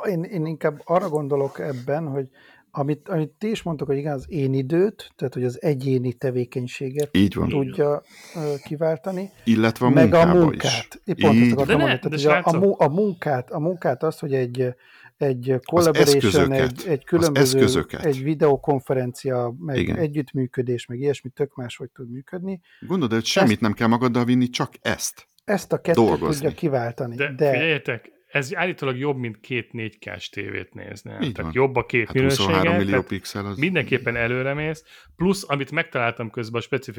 én, 0.09 0.23
én 0.23 0.45
inkább 0.45 0.81
arra 0.83 1.09
gondolok 1.09 1.59
ebben, 1.59 2.07
hogy 2.07 2.27
amit, 2.71 3.09
amit 3.09 3.29
ti 3.37 3.49
is 3.49 3.63
mondtok, 3.63 3.87
hogy 3.87 3.97
igen, 3.97 4.13
az 4.13 4.25
én 4.29 4.53
időt, 4.53 5.11
tehát 5.15 5.33
hogy 5.33 5.43
az 5.43 5.61
egyéni 5.61 6.13
tevékenységet 6.13 7.17
Így 7.17 7.35
van. 7.35 7.49
tudja 7.49 8.01
ö, 8.35 8.53
kiváltani, 8.63 9.31
Illetve 9.43 9.85
a 9.85 9.89
meg 9.89 10.13
a 10.13 10.25
munkát. 10.25 10.61
is. 10.63 10.99
Én 11.03 11.15
pont 11.15 11.35
ezt 11.35 11.45
Így 11.45 11.51
akartam 11.51 11.77
De 11.77 11.83
ne, 11.83 11.89
mondani. 11.89 12.15
de 12.15 12.21
Tehát, 12.23 12.43
hogy 12.43 12.63
a, 12.63 12.67
a, 12.69 12.75
a, 12.85 12.89
munkát, 12.89 13.51
a 13.51 13.59
munkát 13.59 14.03
azt, 14.03 14.19
hogy 14.19 14.33
egy, 14.33 14.75
egy 15.17 15.55
collaboration, 15.65 16.51
egy, 16.51 16.83
egy 16.87 17.03
különböző, 17.03 17.85
egy 18.01 18.23
videokonferencia, 18.23 19.55
meg 19.59 19.77
Igen. 19.77 19.97
együttműködés, 19.97 20.85
meg 20.85 20.99
ilyesmi 20.99 21.29
tök 21.29 21.55
máshogy 21.55 21.89
tud 21.91 22.11
működni. 22.11 22.61
Gondolod, 22.79 23.13
hogy 23.13 23.25
semmit 23.25 23.59
nem 23.59 23.73
kell 23.73 23.87
magaddal 23.87 24.25
vinni, 24.25 24.49
csak 24.49 24.73
ezt. 24.81 25.27
Ezt 25.43 25.73
a 25.73 25.81
kettőt 25.81 26.05
Dolgozni. 26.05 26.41
tudja 26.41 26.57
kiváltani. 26.57 27.15
De, 27.15 27.33
De, 27.33 27.51
figyeljetek, 27.51 28.11
ez 28.27 28.55
állítólag 28.55 28.97
jobb, 28.97 29.17
mint 29.17 29.39
két 29.39 29.69
4K-s 29.73 30.29
tévét 30.29 30.73
nézni. 30.73 31.11
Így 31.11 31.17
Tehát 31.17 31.37
van. 31.37 31.51
jobb 31.53 31.75
a 31.75 31.85
két 31.85 32.05
Hát 32.05 32.13
minősége. 32.13 32.47
23 32.47 32.77
millió 32.77 33.01
pixel 33.01 33.45
az... 33.45 33.57
mindenképpen 33.57 34.15
előre 34.15 34.53
mész, 34.53 34.83
plusz 35.15 35.49
amit 35.49 35.71
megtaláltam 35.71 36.29
közben 36.29 36.61
a 36.61 36.91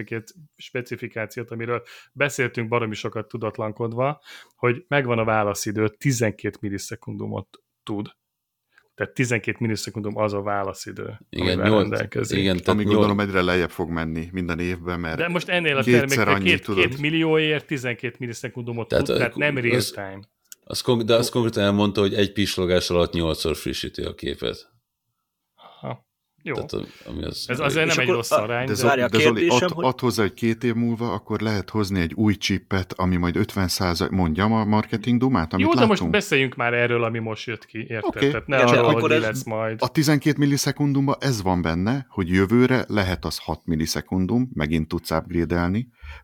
specifikációt, 0.56 1.50
amiről 1.50 1.82
beszéltünk 2.12 2.68
baromi 2.68 2.94
sokat 2.94 3.28
tudatlankodva, 3.28 4.20
hogy 4.56 4.84
megvan 4.88 5.18
a 5.18 5.24
válaszidő, 5.24 5.88
12 5.88 6.56
millisekundumot 6.60 7.60
tud. 7.86 8.08
Tehát 8.94 9.12
12 9.14 9.56
millisekundum 9.60 10.16
az 10.16 10.32
a 10.32 10.42
válaszidő, 10.42 11.18
Igen, 11.28 11.46
amivel 11.46 11.68
nyolc, 11.70 11.80
rendelkezik. 11.88 12.38
igen, 12.38 12.52
tehát 12.56 12.68
Ami 12.68 12.82
nyolc, 12.82 12.94
gondolom 12.96 13.20
egyre 13.20 13.42
lejjebb 13.42 13.70
fog 13.70 13.90
menni 13.90 14.28
minden 14.32 14.58
évben, 14.58 15.00
mert 15.00 15.16
De 15.18 15.28
most 15.28 15.48
ennél 15.48 15.76
a 15.76 15.82
terméknél 15.84 16.38
két, 16.38 16.64
tudod. 16.64 16.88
két 16.88 16.98
millióért 17.00 17.66
12 17.66 18.16
millisekundumot 18.18 18.88
Tehát, 18.88 19.04
tud, 19.04 19.16
tehát 19.16 19.36
nem 19.36 19.56
az- 19.56 19.62
real 19.62 19.80
time. 19.80 20.20
az, 20.64 20.80
kon- 20.80 21.06
de 21.06 21.14
azt 21.14 21.30
konkrétan 21.30 21.62
elmondta, 21.62 22.00
hogy 22.00 22.14
egy 22.14 22.32
pislogás 22.32 22.90
alatt 22.90 23.12
nyolcszor 23.12 23.56
frissíti 23.56 24.02
a 24.02 24.14
képet. 24.14 24.74
Jó. 26.46 26.54
Tehát, 26.54 26.86
ami 27.06 27.24
az, 27.24 27.44
Ez 27.48 27.60
azért 27.60 27.86
nem 27.86 27.98
egy 27.98 28.08
rossz 28.08 28.30
a- 28.30 28.42
arány, 28.42 28.66
De, 28.66 28.72
de, 28.74 28.82
Várjál, 28.86 29.08
de 29.08 29.18
Zoli 29.18 29.34
kérdésem, 29.34 29.68
ad, 29.68 29.74
hogy- 29.74 29.84
ad 29.84 30.00
hozzá, 30.00 30.22
hogy 30.22 30.34
két 30.34 30.64
év 30.64 30.74
múlva 30.74 31.12
akkor 31.12 31.40
lehet 31.40 31.70
hozni 31.70 32.00
egy 32.00 32.12
új 32.14 32.34
chipet, 32.34 32.92
ami 32.92 33.16
majd 33.16 33.36
50 33.36 33.68
százal, 33.68 34.08
mondjam 34.10 34.52
a 34.52 34.64
marketing 34.64 35.20
dumát, 35.20 35.52
amit 35.52 35.64
Jó, 35.66 35.72
de 35.72 35.80
látunk? 35.80 35.98
most 36.00 36.10
beszéljünk 36.12 36.54
már 36.54 36.74
erről, 36.74 37.04
ami 37.04 37.18
most 37.18 37.46
jött 37.46 37.66
ki, 37.66 37.78
érted? 37.78 38.02
Oké. 38.04 38.30
Tehát 38.30 38.46
ne 38.46 38.56
arról, 38.56 39.00
hogy 39.00 39.10
ez- 39.12 39.22
lesz 39.22 39.44
majd. 39.44 39.78
A 39.82 39.88
12 39.88 40.38
millisekundumban 40.38 41.16
ez 41.20 41.42
van 41.42 41.62
benne, 41.62 42.06
hogy 42.08 42.28
jövőre 42.28 42.84
lehet 42.88 43.24
az 43.24 43.38
6 43.38 43.60
millisekundum, 43.64 44.50
megint 44.54 44.88
tudsz 44.88 45.10
upgrade 45.10 45.54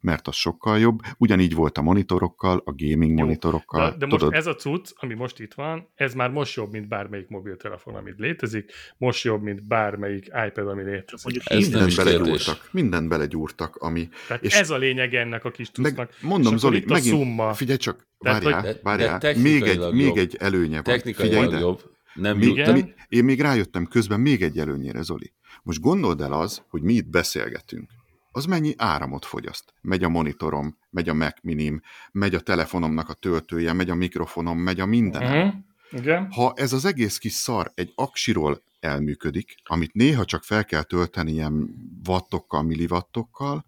mert 0.01 0.29
az 0.29 0.35
sokkal 0.35 0.79
jobb. 0.79 0.99
Ugyanígy 1.19 1.55
volt 1.55 1.79
a 1.79 1.83
monitorokkal, 1.83 2.63
a 2.65 2.73
gaming 2.77 3.19
Jó, 3.19 3.25
monitorokkal. 3.25 3.91
De, 3.91 3.97
de 3.97 4.07
most 4.07 4.19
tudod, 4.19 4.35
ez 4.35 4.47
a 4.47 4.55
cucc, 4.55 4.91
ami 4.95 5.15
most 5.15 5.41
itt 5.41 5.55
van, 5.55 5.89
ez 5.95 6.15
már 6.15 6.31
most 6.31 6.55
jobb, 6.57 6.73
mint 6.73 6.89
bármelyik 6.89 7.29
mobiltelefon, 7.29 7.95
amit 7.95 8.19
létezik, 8.19 8.73
most 8.99 9.25
jobb, 9.25 9.43
mint 9.43 9.63
bármelyik 9.67 10.27
iPad, 10.47 10.69
ami 10.69 10.83
létezik. 10.83 11.25
Mondjuk 11.25 11.45
Ez 11.51 11.69
nem 11.69 12.05
belegyúrtak. 12.05 12.69
Mindent 12.71 13.09
belegyúrtak, 13.09 13.77
ami... 13.77 14.09
Tehát 14.27 14.43
és- 14.43 14.55
ez 14.61 14.71
a 14.71 14.77
lényeg 14.77 15.15
ennek 15.15 15.45
a 15.45 15.51
kis 15.51 15.71
cuccnak. 15.71 16.11
mondom, 16.21 16.57
Zoli, 16.57 16.77
itt 16.77 16.91
a 16.91 16.93
megint, 16.93 17.15
szumma. 17.15 17.55
figyelj 17.55 17.79
csak, 17.79 18.07
Tehát, 18.19 18.43
várjál, 18.43 18.63
de- 18.63 18.81
várjál, 18.83 19.19
de 19.19 19.27
még, 19.27 19.37
egy, 19.37 19.43
technikailag 19.61 19.95
még 19.95 20.07
jobb. 20.07 20.17
egy 20.17 20.37
előnye 20.39 20.83
van. 20.83 20.83
Figyelj 20.83 20.99
Technikailag 21.01 21.49
ide. 21.51 21.59
jobb. 21.59 21.81
Nem 22.15 22.37
Még, 22.37 22.49
Igen. 22.49 22.73
mi, 22.73 22.93
én 23.09 23.25
még 23.25 23.41
rájöttem 23.41 23.87
közben 23.87 24.21
még 24.21 24.43
egy 24.43 24.59
előnyére, 24.59 25.03
Zoli. 25.03 25.33
Most 25.63 25.81
gondold 25.81 26.21
el 26.21 26.33
az, 26.33 26.63
hogy 26.69 26.83
mi 26.83 26.93
itt 26.93 27.09
beszélgetünk. 27.09 27.91
Az 28.33 28.45
mennyi 28.45 28.75
áramot 28.77 29.25
fogyaszt? 29.25 29.75
Megy 29.81 30.05
a 30.05 30.09
monitorom, 30.09 30.79
megy 30.91 31.09
a 31.09 31.15
Mac 31.15 31.37
minim, 31.43 31.81
megy 32.13 32.35
a 32.35 32.41
telefonomnak 32.41 33.09
a 33.09 33.15
töltője, 33.15 33.73
megy 33.73 33.91
a 33.91 33.95
mikrofonom, 33.95 34.59
megy 34.59 34.81
a 34.81 34.87
mindenem. 34.87 35.47
Uh-huh. 35.47 35.55
Igen. 35.91 36.31
Ha 36.31 36.53
ez 36.57 36.73
az 36.73 36.85
egész 36.85 37.19
kis 37.19 37.33
szar 37.33 37.73
egy 37.75 37.93
aksiról 37.95 38.63
elműködik, 38.81 39.55
amit 39.65 39.93
néha 39.93 40.25
csak 40.25 40.43
fel 40.43 40.65
kell 40.65 40.83
tölteni 40.83 41.33
ilyen 41.33 41.69
wattokkal, 42.07 42.63
milliwattokkal, 42.63 43.65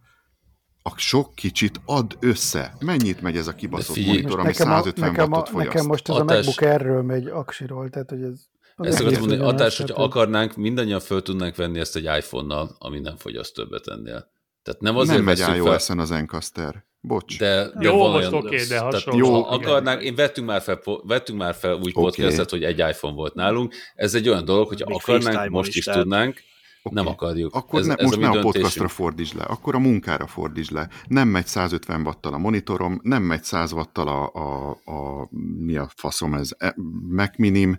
a 0.82 0.93
sok 0.97 1.35
kicsit 1.35 1.81
ad 1.85 2.16
össze. 2.20 2.74
Mennyit 2.81 3.20
megy 3.20 3.36
ez 3.36 3.47
a 3.47 3.55
kibaszott 3.55 3.95
figyelj, 3.95 4.16
monitor, 4.16 4.39
ami 4.39 4.49
nekem, 4.49 4.70
a, 4.70 4.74
150 4.74 5.09
nekem, 5.11 5.32
a, 5.32 5.36
wattot 5.36 5.53
fogyaszt? 5.53 5.73
nekem 5.74 5.86
most 5.86 6.09
ez 6.09 6.16
Hatás- 6.16 6.47
a 6.47 6.51
MacBook 6.51 6.70
erről 6.70 7.03
megy 7.03 7.27
aksiról, 7.27 7.89
tehát 7.89 8.11
hogy 8.11 8.23
ez... 8.23 8.41
az 8.77 8.86
Ezt 8.86 9.01
akartam 9.01 9.28
mondani, 9.28 9.57
tehát, 9.57 9.77
hogy- 9.77 9.93
akarnánk, 9.95 10.57
mindannyian 10.57 11.01
föl 11.01 11.23
tudnánk 11.23 11.57
venni 11.57 11.78
ezt 11.78 11.97
egy 11.97 12.05
iPhone-nal, 12.05 12.77
ami 12.78 13.01
nem 13.01 13.16
fogyaszt 13.16 13.55
többet 13.55 13.86
ennél. 13.86 14.32
Tehát 14.65 14.81
nem 14.81 14.97
azért 14.97 15.16
nem 15.16 15.24
megy 15.24 15.41
fel, 15.41 15.57
iOS-en 15.57 15.99
az 15.99 16.11
Encaster. 16.11 16.85
Bocs. 17.01 17.39
de, 17.39 17.65
de 17.65 17.73
Jó, 17.81 17.99
van 17.99 18.11
most 18.11 18.32
olyan, 18.32 18.45
oké, 18.45 18.57
de 18.57 18.66
tehát 18.66 18.93
hasonló. 18.93 19.31
Ha 19.32 19.36
Jó, 19.36 19.45
akarnánk, 19.59 20.03
én 20.03 20.15
vettünk 20.15 20.47
már 20.47 20.62
fel, 20.62 20.81
vettünk 21.03 21.39
már 21.39 21.55
fel 21.55 21.74
úgy 21.74 21.81
Oké. 21.81 21.93
podcastet, 21.93 22.51
hogy 22.51 22.65
egy 22.65 22.78
iPhone 22.78 23.15
volt 23.15 23.35
nálunk. 23.35 23.74
Ez 23.95 24.15
egy 24.15 24.28
olyan 24.28 24.45
dolog, 24.45 24.69
hogyha 24.69 24.86
Még 24.89 24.97
akarnánk, 25.03 25.51
most 25.51 25.69
is, 25.69 25.77
is 25.77 25.85
tehát- 25.85 26.01
tudnánk, 26.01 26.43
Oké. 26.86 26.94
nem 26.94 27.06
akarjuk. 27.06 27.55
Akkor 27.55 27.81
ez, 27.81 27.86
ne, 27.86 27.94
ez 27.94 28.05
most 28.05 28.16
a 28.16 28.20
ne 28.20 28.39
a 28.39 28.40
podcastra 28.40 28.89
fordítsd 28.89 29.36
le, 29.36 29.43
akkor 29.44 29.74
a 29.74 29.78
munkára 29.78 30.27
fordítsd 30.27 30.73
le. 30.73 30.89
Nem 31.09 31.28
megy 31.28 31.47
150 31.47 32.06
wattal 32.06 32.32
a 32.35 32.39
monitorom, 32.39 33.01
nem 33.02 33.23
megy 33.23 33.44
100 33.44 33.73
wattal 33.73 34.09
a, 34.09 34.31
a, 34.35 34.70
a 34.70 35.28
mi 35.59 35.77
a 35.77 35.90
faszom 35.97 36.35
ez, 36.35 36.51
e, 36.59 36.74
Mac 37.09 37.36
minim. 37.39 37.78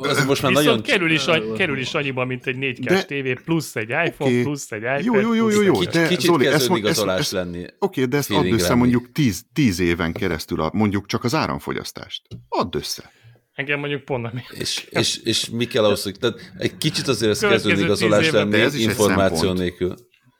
Az 0.00 0.24
most 0.26 0.42
már 0.42 0.52
nagyon... 0.52 0.82
kerül, 0.82 1.10
is, 1.10 1.26
annyi, 1.26 1.52
kerül 1.52 1.78
is 1.78 1.94
annyiba, 1.94 2.24
mint 2.24 2.46
egy 2.46 2.56
4 2.56 2.80
k 2.80 2.88
De- 2.88 3.02
tévé, 3.02 3.32
plusz 3.44 3.76
egy 3.76 3.88
iPhone, 3.88 4.30
Oké. 4.30 4.42
plusz 4.42 4.72
egy 4.72 4.82
iPad. 4.82 5.04
Jó, 5.04 5.20
jó, 5.20 5.34
jó, 5.34 5.48
jó, 5.50 5.62
jó, 5.62 5.72
Kicsit, 5.72 5.92
de 5.92 6.06
kicsit 6.08 6.20
Zoli, 6.30 6.44
kezd 6.44 6.86
ezt 6.86 7.06
ezt- 7.08 7.30
lenni. 7.30 7.64
Oké, 7.78 8.04
de 8.04 8.16
ezt 8.16 8.30
add 8.30 8.46
össze 8.46 8.68
lenni. 8.68 8.78
mondjuk 8.78 9.12
10, 9.12 9.44
10 9.52 9.78
éven 9.80 10.12
keresztül, 10.12 10.60
a, 10.60 10.70
mondjuk 10.72 11.06
csak 11.06 11.24
az 11.24 11.34
áramfogyasztást. 11.34 12.22
Add 12.48 12.76
össze. 12.76 13.10
Engem 13.56 13.78
mondjuk 13.78 14.04
pont 14.04 14.22
nem 14.22 14.42
És, 14.50 14.86
és, 14.90 15.16
és 15.16 15.48
mi 15.50 15.64
kell 15.64 15.84
ahhoz, 15.84 16.02
hogy 16.02 16.18
tehát 16.18 16.52
egy 16.58 16.76
kicsit 16.76 17.08
azért 17.08 17.30
ez 17.30 17.38
Következő 17.40 17.68
kezdő 17.68 17.74
tíz 17.74 17.84
igazolás 17.84 18.30
lenni 18.30 18.50
De 18.50 18.62
ez 18.62 18.74
is 18.74 18.82
egy 18.82 18.88
információ 18.88 19.36
szempont. 19.36 19.58
nélkül. 19.58 19.94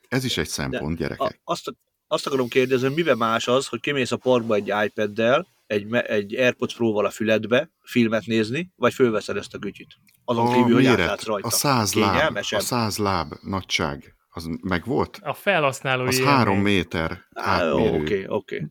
Ez 0.08 0.24
is 0.24 0.36
egy 0.36 0.48
szempont, 0.48 0.98
gyerekek. 0.98 1.20
A, 1.44 1.52
azt, 1.52 1.72
azt 2.06 2.26
akarom 2.26 2.48
kérdezni, 2.48 2.86
hogy 2.86 2.96
mivel 2.96 3.14
más 3.14 3.48
az, 3.48 3.66
hogy 3.66 3.80
kimész 3.80 4.12
a 4.12 4.16
parkba 4.16 4.54
egy 4.54 4.72
iPad-del, 4.84 5.46
egy, 5.66 5.94
egy 5.94 6.36
AirPods 6.36 6.74
Pro-val 6.74 7.04
a 7.06 7.10
füledbe, 7.10 7.70
filmet 7.82 8.26
nézni, 8.26 8.72
vagy 8.76 8.94
fölveszed 8.94 9.36
ezt 9.36 9.54
a 9.54 9.58
kütyüt. 9.58 9.94
Azon 10.24 10.46
A 10.46 10.52
kívül, 10.52 10.74
hogy 10.74 10.82
méret, 10.82 11.00
átlátsz 11.00 11.24
rajta. 11.24 11.46
a 11.46 11.50
száz 11.50 11.94
láb, 11.94 12.36
a 12.50 12.60
száz 12.60 12.96
láb 12.98 13.32
nagyság, 13.42 14.14
az 14.28 14.48
meg 14.62 14.84
volt? 14.84 15.18
A 15.22 15.34
felhasználói 15.34 16.06
Az 16.06 16.18
élmény. 16.18 16.32
három 16.34 16.58
méter 16.58 17.20
átmérő. 17.34 18.00
Oké, 18.00 18.24
oké. 18.28 18.66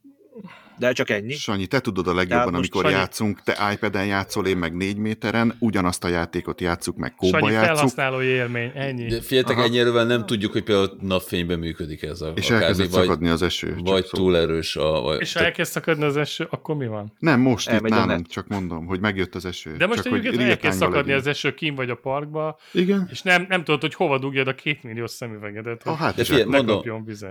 De 0.77 0.91
csak 0.91 1.09
ennyi? 1.09 1.33
Sanyi, 1.33 1.65
te 1.67 1.79
tudod 1.79 2.07
a 2.07 2.13
legjobban, 2.13 2.37
Tehát 2.45 2.51
most 2.51 2.57
amikor 2.73 2.83
Sanyi- 2.91 2.95
játszunk, 3.03 3.41
te 3.43 3.71
iPad-en 3.73 4.05
játszol, 4.05 4.47
én 4.47 4.57
meg 4.57 4.75
négy 4.75 4.97
méteren, 4.97 5.55
ugyanazt 5.59 6.03
a 6.03 6.07
játékot 6.07 6.61
játszuk, 6.61 6.97
meg 6.97 7.15
kóba 7.15 7.37
Sanyi 7.39 7.51
játszuk, 7.51 7.73
felhasználói 7.73 8.25
élmény, 8.25 8.71
ennyi. 8.75 9.05
De 9.05 9.21
figyeljetek, 9.21 9.57
ennyire 9.57 10.03
nem 10.03 10.25
tudjuk, 10.25 10.51
hogy 10.51 10.63
például 10.63 10.97
napfényben 11.01 11.59
működik 11.59 12.01
ez 12.03 12.21
a 12.21 12.31
és 12.35 12.45
akármi, 12.45 12.63
elkezdett 12.65 12.89
szakadni 12.89 13.29
az 13.29 13.41
eső. 13.41 13.77
vagy 13.83 14.05
túl 14.05 14.37
erős 14.37 14.75
a... 14.75 15.01
Vagy, 15.01 15.21
És 15.21 15.33
ha 15.33 15.39
elkezd 15.43 15.71
szakadni 15.71 16.03
az 16.03 16.17
eső, 16.17 16.47
akkor 16.49 16.75
mi 16.75 16.87
van? 16.87 17.13
Nem, 17.19 17.39
most 17.39 17.67
itt 17.67 17.73
Elmegy 17.73 17.91
a 17.91 17.95
nálunk, 17.95 18.17
net. 18.21 18.31
csak 18.31 18.47
mondom, 18.47 18.85
hogy 18.85 18.99
megjött 18.99 19.35
az 19.35 19.45
eső. 19.45 19.75
De 19.77 19.87
most 19.87 20.01
csak, 20.03 20.11
hogy 20.11 20.19
egyébként 20.19 20.43
ha 20.43 20.49
elkezd 20.49 20.77
szakadni 20.79 20.99
legyünk. 21.01 21.19
az 21.19 21.27
eső, 21.27 21.53
kim 21.53 21.75
vagy 21.75 21.89
a 21.89 21.95
parkba, 21.95 22.57
Igen? 22.71 23.07
és 23.11 23.21
nem, 23.21 23.45
nem 23.49 23.63
tudod, 23.63 23.81
hogy 23.81 23.93
hova 23.93 24.17
dugjad 24.17 24.47
a 24.47 24.55
két 24.55 24.83
milliós 24.83 25.11
szemüvegedet, 25.11 25.81
A 25.83 25.89
hogy 25.89 25.97
hát 26.29 26.45
mondom, 26.45 26.81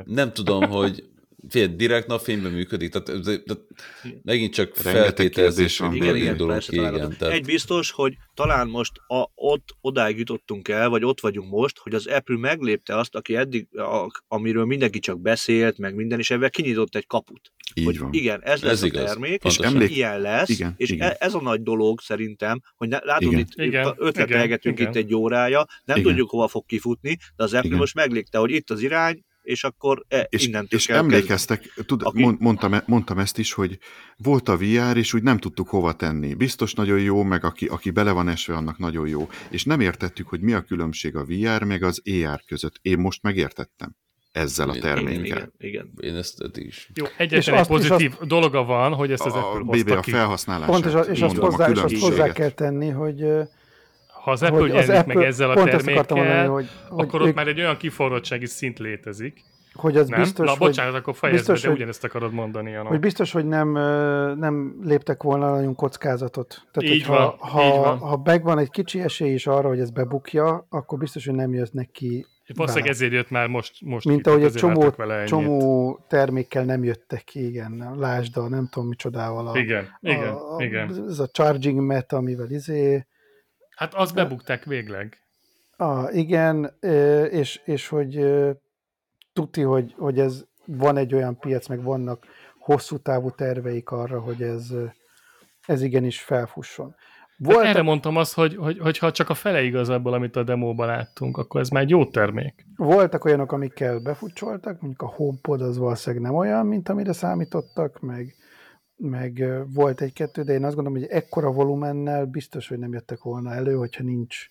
nem 0.05 0.33
tudom, 0.33 0.69
hogy 0.69 1.05
figyelj, 1.49 1.75
direkt 1.75 2.07
napfényben 2.07 2.53
működik, 2.53 2.91
tehát, 2.91 3.21
de, 3.23 3.55
megint 4.23 4.55
csak 4.55 4.73
kérdés 5.31 5.79
van 5.79 5.95
Igen, 5.95 6.16
igen, 6.16 6.29
indulunk 6.31 6.53
persze 6.53 6.71
ki, 6.71 6.77
igen. 6.77 7.16
Tehát, 7.19 7.35
Egy 7.35 7.45
biztos, 7.45 7.91
hogy 7.91 8.15
talán 8.35 8.69
most 8.69 8.93
a, 9.07 9.27
ott 9.35 9.69
odáig 9.81 10.19
jutottunk 10.19 10.69
el, 10.69 10.89
vagy 10.89 11.05
ott 11.05 11.21
vagyunk 11.21 11.51
most, 11.51 11.79
hogy 11.79 11.95
az 11.95 12.07
Apple 12.07 12.37
meglépte 12.37 12.97
azt, 12.99 13.15
aki 13.15 13.37
eddig, 13.37 13.79
a, 13.79 14.23
amiről 14.29 14.65
mindenki 14.65 14.99
csak 14.99 15.21
beszélt, 15.21 15.79
meg 15.79 15.95
minden, 15.95 16.19
és 16.19 16.31
ebben 16.31 16.51
kinyitott 16.51 16.95
egy 16.95 17.07
kaput. 17.07 17.53
Így 17.75 17.85
hogy 17.85 17.99
van. 17.99 18.12
igen, 18.12 18.43
ez 18.43 18.62
lesz 18.62 18.73
Ez 18.73 18.83
a 18.83 18.87
igaz. 18.87 19.05
termék, 19.05 19.41
Pontosan. 19.41 19.65
és 19.65 19.73
Emlék- 19.75 19.97
ilyen 19.97 20.21
lesz, 20.21 20.49
Igen, 20.49 20.75
és 20.77 20.91
igen. 20.91 21.09
e- 21.09 21.16
ez 21.19 21.35
a 21.35 21.41
nagy 21.41 21.62
dolog 21.62 22.01
szerintem, 22.01 22.61
hogy 22.77 22.89
ne, 22.89 22.99
látod, 23.05 23.33
Igen. 23.33 23.39
itt 23.39 23.55
Igen, 23.55 23.95
ötletelgetünk 23.97 24.79
igen, 24.79 24.91
itt 24.91 24.97
egy 24.97 25.15
órája, 25.15 25.66
nem 25.85 25.97
Igen. 25.97 26.09
tudjuk 26.09 26.31
hova 26.31 26.49
fog 26.49 26.66
kifutni, 26.66 27.16
de 27.37 27.43
az 27.45 27.53
Apple 27.53 27.66
Igen. 27.66 27.79
most 27.79 27.95
meglépte, 27.95 28.39
hogy 28.39 28.51
itt 28.51 28.71
az 28.71 28.83
irány, 28.83 29.25
és 29.45 29.65
akkor 29.65 30.05
e, 30.09 30.27
És, 30.31 30.47
innentől 30.47 30.79
és 30.79 30.87
kell 30.87 30.97
emlékeztek, 30.97 31.73
tud, 31.87 32.03
Aki- 32.03 32.23
mond, 32.23 32.41
mondtam, 32.41 32.75
mondtam 32.87 33.19
ezt 33.19 33.39
is, 33.39 33.53
hogy 33.53 33.79
volt 34.16 34.49
a 34.49 34.57
VR, 34.57 34.97
és 34.97 35.15
úgy 35.15 35.23
nem 35.23 35.39
tudtuk 35.39 35.69
hova 35.69 35.93
tenni. 35.93 36.35
Biztos 36.35 36.75
nagyon 36.75 37.01
jó, 37.01 37.23
meg 37.23 37.45
aki, 37.45 37.66
aki 37.66 37.91
bele 37.91 38.11
van 38.12 38.29
esve, 38.29 38.55
annak 38.55 38.79
nagyon 38.79 39.09
jó. 39.09 39.29
És 39.51 39.65
nem 39.65 39.81
értettük, 39.81 40.29
hogy 40.29 40.41
mi 40.41 40.53
a 40.53 40.61
különbség 40.61 41.16
a 41.16 41.25
VR 41.25 41.62
meg 41.65 41.83
az 41.83 42.03
AR 42.25 42.43
között. 42.47 42.75
Én 42.83 42.99
most 42.99 43.23
megértettem 43.23 43.95
ezzel 44.33 44.69
a 44.69 44.75
Igen, 44.77 44.83
termékkel. 44.95 45.23
Igen, 45.23 45.53
igen. 45.59 45.93
én 46.01 46.15
ezt 46.16 46.41
eddig 46.41 46.66
is. 46.66 46.91
Jó, 46.95 47.05
egyetlen 47.16 47.55
egy 47.55 47.61
azt- 47.61 47.71
pozitív 47.71 48.12
dologa 48.23 48.65
van, 48.65 48.93
hogy 48.95 49.12
ezt 49.12 49.25
az 49.25 49.33
A, 49.35 49.49
Apple 49.51 49.62
hozta 49.65 49.97
a 49.97 50.01
ki. 50.01 50.11
felhasználását. 50.11 50.71
Pont, 50.71 50.85
és, 50.85 50.93
a- 50.93 51.01
és 51.01 51.21
azt, 51.21 51.37
hozzá, 51.37 51.69
és 51.71 51.79
azt 51.79 51.99
hozzá 51.99 52.33
kell 52.33 52.51
tenni, 52.51 52.89
hogy, 52.89 53.25
Ha 54.24 54.30
az 54.30 54.42
Apple 54.42 54.59
hogy 54.59 54.72
jelenik 54.72 55.14
meg 55.14 55.24
ezzel 55.24 55.51
a 55.51 55.64
termékkel, 55.64 56.16
mondani, 56.16 56.46
hogy, 56.46 56.68
hogy, 56.88 57.05
akkor 57.06 57.20
ott 57.20 57.28
ők, 57.28 57.34
már 57.34 57.48
egy 57.48 57.59
olyan 57.59 57.76
kiforrottsági 57.76 58.46
szint 58.46 58.78
létezik. 58.78 59.42
hogy 59.72 59.96
az 59.96 60.09
Nem? 60.09 60.20
biztos, 60.20 60.46
Na, 60.46 60.51
hogy, 60.51 60.60
bocsánat, 60.60 60.94
akkor 60.94 61.14
fejezd 61.14 61.46
be, 61.46 61.52
biztos, 61.52 61.60
de 61.62 61.68
hogy- 61.68 61.76
ugyanezt 61.76 62.05
akarod 62.05 62.32
mondani, 62.32 62.70
Jana. 62.70 62.88
hogy 62.88 63.01
biztos, 63.01 63.32
hogy 63.32 63.46
nem, 63.46 63.72
nem 64.38 64.76
léptek 64.82 65.22
volna 65.22 65.51
nagyon 65.51 65.74
kockázatot. 65.74 66.62
Tehát, 66.72 66.94
Így 66.94 67.05
hogy 67.05 67.16
ha, 67.16 67.22
van, 67.22 67.51
ha, 67.51 67.64
így 67.64 67.78
van. 67.80 67.98
ha 67.98 68.20
megvan 68.24 68.59
egy 68.59 68.70
kicsi 68.70 69.01
esély 69.01 69.32
is 69.32 69.46
arra, 69.46 69.68
hogy 69.68 69.80
ez 69.80 69.90
bebukja, 69.90 70.66
akkor 70.68 70.98
biztos, 70.98 71.26
hogy 71.26 71.34
nem 71.34 71.52
jönnek 71.52 71.90
ki 71.92 72.26
Valószínűleg 72.55 72.90
ezért 72.90 73.12
jött 73.12 73.30
már 73.30 73.48
most, 73.48 73.80
most 73.80 74.06
Mint 74.06 74.22
ki, 74.22 74.28
ahogy 74.28 74.42
egy 74.42 74.52
csomó, 74.52 74.92
csomó 75.26 75.98
termékkel 76.09 76.64
nem 76.64 76.84
jöttek 76.84 77.24
ki, 77.24 77.46
igen. 77.46 77.94
Lásd 77.98 78.36
a 78.36 78.48
nem 78.48 78.68
tudom 78.70 78.88
micsodával. 78.88 79.46
A, 79.48 79.59
Igen, 79.59 79.98
igen, 80.01 80.32
a, 80.34 80.62
igen. 80.62 81.05
Ez 81.09 81.18
a 81.18 81.28
charging 81.28 81.80
met, 81.80 82.12
amivel 82.12 82.51
izé, 82.51 83.06
Hát 83.76 83.94
azt 83.94 84.14
bebukták 84.14 84.64
végleg. 84.64 85.18
a, 85.76 86.10
igen, 86.10 86.76
és, 87.30 87.60
és 87.64 87.88
hogy 87.88 88.24
tuti, 89.32 89.62
hogy, 89.62 89.94
hogy 89.98 90.18
ez 90.18 90.44
van 90.64 90.96
egy 90.96 91.14
olyan 91.14 91.38
piac, 91.38 91.66
meg 91.66 91.82
vannak 91.82 92.26
hosszú 92.59 92.98
távú 92.98 93.30
terveik 93.30 93.90
arra, 93.90 94.20
hogy 94.20 94.42
ez, 94.42 94.72
ez 95.66 95.82
igenis 95.82 96.20
felfusson. 96.20 96.94
Volt 97.36 97.56
Volt, 97.56 97.66
erre 97.66 97.82
mondtam 97.82 98.16
azt, 98.16 98.34
hogy, 98.34 98.56
hogy, 98.56 98.78
hogy 98.78 98.98
ha 98.98 99.10
csak 99.10 99.28
a 99.28 99.34
fele 99.34 99.62
igazából, 99.62 100.12
amit 100.12 100.36
a 100.36 100.42
demóban 100.42 100.86
láttunk, 100.86 101.36
akkor 101.36 101.60
ez 101.60 101.68
már 101.68 101.82
egy 101.82 101.90
jó 101.90 102.06
termék. 102.06 102.66
voltak 102.76 103.24
olyanok, 103.24 103.52
amikkel 103.52 103.98
befutcsoltak, 103.98 104.80
mondjuk 104.80 105.02
a 105.02 105.14
HomePod 105.14 105.60
az 105.60 105.78
valószínűleg 105.78 106.24
nem 106.24 106.34
olyan, 106.34 106.66
mint 106.66 106.88
amire 106.88 107.12
számítottak, 107.12 108.01
meg, 108.01 108.34
meg 108.97 109.45
volt 109.73 110.01
egy-kettő, 110.01 110.43
de 110.43 110.53
én 110.53 110.65
azt 110.65 110.75
gondolom, 110.75 110.99
hogy 110.99 111.09
ekkora 111.09 111.53
volumennel 111.53 112.25
biztos, 112.25 112.69
hogy 112.69 112.79
nem 112.79 112.93
jöttek 112.93 113.23
volna 113.23 113.55
elő, 113.55 113.75
hogyha 113.75 114.03
nincs, 114.03 114.49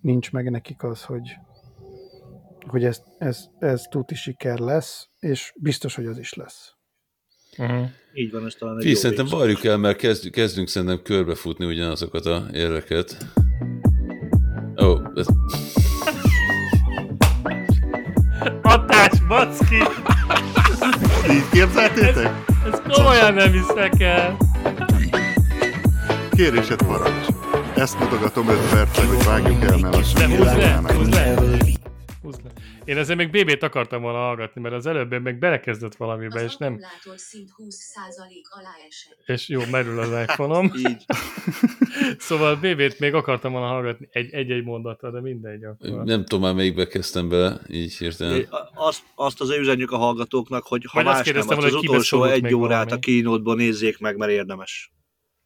nincs 0.00 0.32
meg 0.32 0.50
nekik 0.50 0.82
az, 0.82 1.02
hogy, 1.02 1.36
hogy 2.66 2.84
ez, 2.84 3.02
ez, 3.18 3.44
ez 3.58 3.82
tuti 3.82 4.14
siker 4.14 4.58
lesz, 4.58 5.08
és 5.18 5.52
biztos, 5.56 5.94
hogy 5.94 6.06
az 6.06 6.18
is 6.18 6.34
lesz. 6.34 6.74
Uh-huh. 7.58 7.88
Így 8.14 8.32
van, 8.32 8.46
ez 8.46 8.54
talán 8.54 8.76
egy 8.76 8.82
Fi, 8.82 8.88
jó 8.88 8.94
szerintem 8.94 9.26
várjuk 9.38 9.64
el, 9.64 9.76
mert 9.76 9.98
kezdünk, 9.98 10.34
kezdünk 10.34 10.68
szerintem 10.68 11.02
körbefutni 11.02 11.64
ugyanazokat 11.64 12.26
a 12.26 12.46
érveket. 12.52 13.16
Ó, 14.82 14.86
oh, 14.86 15.12
ez, 15.14 15.26
Hatás, 18.62 19.26
backi! 19.28 19.76
Így 21.30 21.48
képzeltétek? 21.52 22.26
Ez 22.26 22.51
komolyan 22.88 23.34
nem 23.34 23.52
hiszek 23.52 24.00
el. 24.00 24.36
Kérésed 26.30 26.82
parancs. 26.82 27.26
Ezt 27.74 27.98
mutogatom 27.98 28.48
5 28.48 28.56
percig, 28.70 29.08
hogy 29.08 29.24
vágjuk 29.24 29.64
el, 29.64 29.76
mert 29.76 29.94
lassan 29.94 30.36
húzd 30.36 30.56
le, 30.56 30.80
húzd 32.22 32.40
le. 32.44 32.50
Én 32.84 32.96
ezzel 32.96 33.16
még 33.16 33.30
BB-t 33.30 33.62
akartam 33.62 34.02
volna 34.02 34.18
hallgatni, 34.18 34.60
mert 34.60 34.74
az 34.74 34.86
előbb 34.86 35.22
meg 35.22 35.38
belekezdett 35.38 35.94
valamibe, 35.94 36.42
és 36.42 36.56
nem. 36.56 36.72
akkumulátor 36.72 37.18
szint 37.18 37.50
20% 37.56 37.68
alá 38.50 38.70
esett. 38.88 39.18
És 39.26 39.48
jó, 39.48 39.60
merül 39.70 39.98
az 39.98 40.08
iPhone-om. 40.22 40.72
Így. 40.88 41.04
Szóval 42.18 42.56
BB-t 42.56 42.98
még 42.98 43.14
akartam 43.14 43.52
volna 43.52 43.66
hallgatni 43.66 44.08
egy- 44.10 44.32
egy-egy 44.32 44.64
mondatra, 44.64 45.10
de 45.10 45.20
mindegy 45.20 45.64
akkor. 45.64 46.04
nem 46.04 46.24
tudom 46.24 46.40
már 46.40 46.54
melyikbe 46.54 46.86
kezdtem 46.86 47.28
bele, 47.28 47.60
így 47.68 47.96
hirtelen. 47.96 48.46
Azt, 48.74 49.02
azt 49.14 49.40
azért 49.40 49.60
üzenjük 49.60 49.90
a 49.90 49.96
hallgatóknak, 49.96 50.66
hogy 50.66 50.84
ha 50.84 51.02
Majd 51.02 51.06
azt 51.06 51.16
más 51.24 51.26
nem, 51.34 51.36
az 51.36 51.46
volna, 51.46 51.62
hogy 51.62 51.80
kibe 51.80 51.90
utolsó 51.92 52.24
egy 52.24 52.54
órát 52.54 52.70
valami. 52.70 52.90
a 52.92 52.98
kínótból 52.98 53.54
nézzék 53.54 53.98
meg, 53.98 54.16
mert 54.16 54.30
érdemes. 54.30 54.92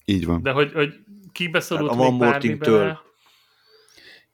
Így 0.05 0.27
van. 0.27 0.43
De 0.43 0.51
hogy, 0.51 0.73
hogy 0.73 0.95
ki 1.33 1.49
beszorult 1.49 1.91
Tehát 1.91 2.11
a 2.11 2.17
még? 2.17 2.33
Thing-től. 2.39 2.99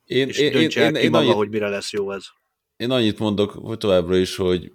Én, 0.05 0.29
És 0.29 0.39
én, 0.39 0.53
én, 0.53 0.61
én, 0.61 0.69
ki 0.69 0.81
én, 0.81 1.11
maga, 1.11 1.25
annyit, 1.25 1.35
hogy 1.35 1.49
mire 1.49 1.69
lesz 1.69 1.93
jó 1.93 2.11
ez. 2.13 2.25
Én 2.83 2.91
annyit 2.91 3.19
mondok 3.19 3.51
hogy 3.51 3.79
továbbra 3.79 4.17
is, 4.17 4.37
hogy 4.37 4.71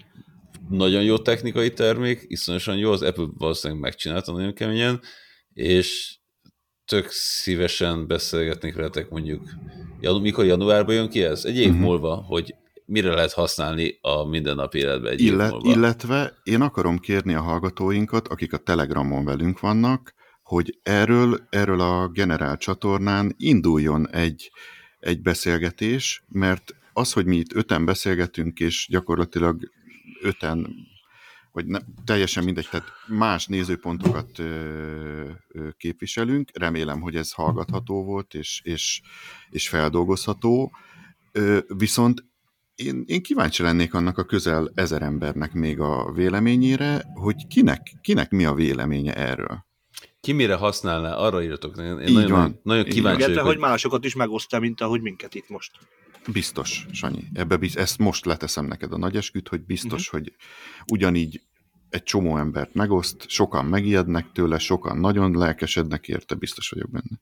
nagyon 0.70 1.04
jó 1.04 1.18
technikai 1.18 1.74
termék, 1.74 2.26
iszonyosan 2.28 2.78
jó, 2.78 2.92
az 2.92 3.02
Apple 3.02 3.28
valószínűleg 3.38 3.82
megcsinálta 3.82 4.32
nagyon 4.32 4.54
keményen, 4.54 5.02
és 5.54 6.18
tök 6.86 7.10
szívesen 7.10 8.08
beszélgetnék 8.08 8.76
veletek 8.76 9.10
mondjuk, 9.10 9.50
janu- 10.00 10.22
mikor 10.22 10.46
januárban 10.46 10.96
jön 10.96 11.10
ki 11.10 11.24
ez? 11.24 11.46
Egy 11.46 11.58
év 11.58 11.72
Mhm. 11.72 11.82
múlva, 11.82 12.16
hogy 12.16 12.56
mire 12.86 13.14
lehet 13.14 13.34
használni 13.34 13.98
a 14.02 14.24
mindennapi 14.28 14.78
életben 14.78 15.12
egy 15.12 15.22
év 15.22 15.28
Illet, 15.34 15.52
múlva. 15.52 15.70
illetve 15.72 16.34
én 16.44 16.62
akarom 16.62 16.98
kérni 16.98 17.34
a 17.34 17.42
hallgatóinkat, 17.42 18.28
akik 18.28 18.54
a 18.54 18.58
Telegramon 18.58 19.26
velünk 19.26 19.60
vannak, 19.60 20.14
hogy 20.44 20.80
erről, 20.84 21.48
erről 21.50 21.80
a 21.82 22.08
generál 22.08 22.58
csatornán 22.58 23.34
induljon 23.38 24.10
egy, 24.10 24.52
egy 25.00 25.22
beszélgetés, 25.22 26.24
mert 26.28 26.76
az, 26.98 27.14
hogy 27.14 27.26
mi 27.26 27.36
itt 27.36 27.54
öten 27.54 27.86
beszélgetünk, 27.86 28.60
és 28.60 28.88
gyakorlatilag 28.90 29.72
öten, 30.22 30.68
vagy 31.52 31.66
ne, 31.66 31.80
teljesen 32.06 32.44
mindegy, 32.44 32.68
tehát 32.70 32.88
más 33.08 33.46
nézőpontokat 33.46 34.40
ö, 34.40 34.44
ö, 35.48 35.70
képviselünk, 35.78 36.50
remélem, 36.54 37.02
hogy 37.02 37.16
ez 37.16 37.32
hallgatható 37.32 38.04
volt, 38.04 38.34
és, 38.34 38.62
és, 38.64 39.02
és 39.50 39.70
feldolgozható, 39.70 40.72
ö, 41.32 41.60
viszont 41.68 42.26
én, 42.76 43.04
én 43.06 43.22
kíváncsi 43.22 43.64
lennék 43.64 43.94
annak 43.94 44.18
a 44.18 44.26
közel 44.26 44.72
ezer 44.76 45.02
embernek 45.02 45.54
még 45.54 45.80
a 45.80 46.12
véleményére, 46.12 47.04
hogy 47.14 47.48
kinek, 47.48 47.98
kinek 48.02 48.30
mi 48.30 48.46
a 48.46 48.54
véleménye 48.54 49.16
erről. 49.16 49.66
Ki 50.20 50.32
mire 50.32 50.56
használná, 50.56 51.16
arra 51.16 51.44
írjatok. 51.44 51.78
Én, 51.78 52.00
én 52.00 52.08
Így 52.08 52.14
nagyon, 52.14 52.32
van. 52.32 52.60
nagyon 52.64 52.84
kíváncsi 52.84 53.22
vagyok, 53.22 53.38
hogy 53.38 53.46
hogy 53.46 53.58
másokat 53.58 54.06
is 54.06 54.16
megosztja, 54.16 54.60
mint 54.60 54.82
ahogy 54.82 55.02
minket 55.02 55.36
itt 55.36 55.50
most. 55.50 55.72
Biztos, 56.32 56.86
Sanyi. 56.92 57.24
Ebbe 57.34 57.58
biz, 57.58 57.78
ezt 57.78 57.98
most 57.98 58.26
leteszem 58.26 58.66
neked 58.66 58.94
a 58.94 58.98
nagy 58.98 59.16
esküt, 59.16 59.48
hogy 59.48 59.66
biztos, 59.66 60.08
uh-huh. 60.08 60.22
hogy 60.22 60.36
ugyanígy 60.92 61.42
egy 61.90 62.04
csomó 62.04 62.38
embert 62.38 62.74
megoszt, 62.74 63.30
sokan 63.30 63.66
megijednek 63.66 64.32
tőle, 64.32 64.58
sokan 64.58 64.98
nagyon 64.98 65.38
lelkesednek 65.38 66.08
érte, 66.08 66.36
biztos 66.36 66.70
vagyok 66.70 66.90
benne. 66.90 67.22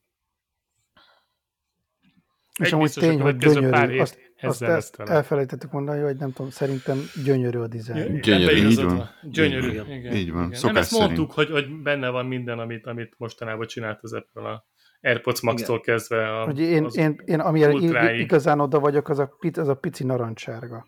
És 2.60 2.68
Egy 2.68 2.73
amúgy 2.73 2.86
biztos, 2.86 3.03
a 3.03 3.07
tény, 3.07 3.22
hogy 3.22 3.38
következő 3.38 3.69
pár 3.69 3.88
gyönyörű. 3.88 3.94
hét 3.94 4.02
Azt, 4.49 4.61
azt 4.61 4.95
el, 4.99 5.07
elfelejtettük 5.07 5.72
mondani, 5.72 6.02
hogy 6.02 6.18
nem 6.18 6.32
tudom, 6.32 6.52
szerintem 6.52 6.98
gyönyörű 7.23 7.57
a 7.57 7.68
dizájn. 7.68 8.22
Gyönyörű, 8.22 8.57
Ebbe 8.57 8.69
így 8.69 8.76
van. 8.76 8.98
van. 8.98 9.10
Gyönyörű. 9.23 9.77
Van. 9.77 9.91
Igen, 9.91 10.15
Így 10.15 10.32
van, 10.32 10.38
igen. 10.38 10.49
Nem 10.49 10.52
szokás 10.52 10.77
ezt 10.77 10.91
mondtuk, 10.91 11.34
szerint. 11.34 11.52
hogy, 11.52 11.64
hogy 11.64 11.82
benne 11.82 12.10
van 12.10 12.26
minden, 12.26 12.60
amit, 12.60 12.86
amit 12.86 13.15
mostanában 13.18 13.68
csinált 13.68 13.99
az 14.02 14.14
Apple 14.14 14.49
a 14.49 14.65
AirPods 15.01 15.41
Max-tól 15.41 15.80
kezdve 15.80 16.39
a, 16.39 16.45
Hogy 16.45 16.59
én, 16.59 16.84
az 16.84 16.97
én, 16.97 17.22
én 17.26 17.39
amire 17.39 17.69
ultráig. 17.73 18.19
igazán 18.19 18.59
oda 18.59 18.80
vagyok, 18.80 19.09
az 19.09 19.19
a, 19.19 19.35
pic, 19.39 19.57
az 19.57 19.67
a 19.67 19.76
pici 19.76 20.03
narancssárga. 20.03 20.88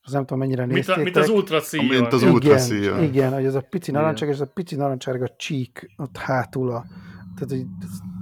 Az 0.00 0.12
nem 0.12 0.20
tudom, 0.22 0.38
mennyire 0.38 0.62
Mint, 0.62 0.74
néztétek. 0.74 1.00
a, 1.00 1.02
mint 1.04 1.16
az 1.16 1.28
Ultra. 1.28 1.60
Mint 1.70 2.12
az 2.12 2.22
Igen. 2.22 2.34
Ultra 2.34 2.74
igen, 2.74 3.02
igen, 3.02 3.32
hogy 3.32 3.44
ez 3.44 3.54
a 3.54 3.60
pici 3.60 3.90
Igen. 3.90 4.00
narancssárga, 4.00 4.34
és 4.34 4.40
ez 4.40 4.46
a 4.48 4.52
pici 4.54 4.76
narancssárga 4.76 5.28
csík 5.36 5.90
ott 5.96 6.16
hátul 6.16 6.70
a, 6.70 6.84
tehát 7.34 7.50
hogy 7.50 7.66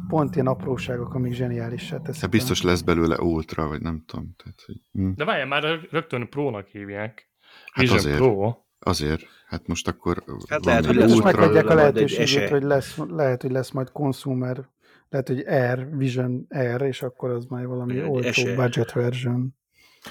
pont 0.09 0.35
ilyen 0.35 0.47
apróságok, 0.47 1.15
amik 1.15 1.33
zseniálissá 1.33 1.99
teszik. 2.01 2.21
Hát 2.21 2.31
biztos 2.31 2.63
lesz 2.63 2.81
belőle 2.81 3.17
ultra, 3.19 3.67
vagy 3.69 3.81
nem 3.81 4.03
tudom. 4.07 4.35
Tehát, 4.37 4.61
hogy, 4.67 4.81
hm, 4.93 5.11
De 5.15 5.25
várjál, 5.25 5.47
már 5.47 5.81
rögtön 5.91 6.29
Pro-nak 6.29 6.67
hívják. 6.67 7.31
Hát 7.73 7.83
Vision 7.83 7.99
azért. 7.99 8.17
Pro. 8.17 8.55
azért, 8.79 9.23
hát 9.51 9.67
most 9.67 9.89
akkor 9.89 10.25
Hát 10.49 10.65
lehet, 10.65 10.87
hogy 10.87 10.95
lesz 10.95 11.11
most 11.11 11.25
ultra, 11.25 11.41
megadják 11.41 11.95
a 11.95 11.99
esély. 12.21 12.47
hogy 12.47 12.63
lesz, 12.63 12.97
lehet, 13.09 13.43
hogy 13.43 13.51
lesz 13.51 13.71
majd 13.71 13.91
consumer, 13.93 14.69
lehet, 15.09 15.29
hogy 15.29 15.41
Air, 15.47 15.97
Vision 15.97 16.47
Air, 16.49 16.81
és 16.81 17.03
akkor 17.03 17.31
az 17.31 17.45
majd 17.47 17.67
valami 17.67 17.99
Egy 17.99 18.09
olcsó 18.09 18.29
esély. 18.29 18.55
budget 18.55 18.93
version. 18.93 19.57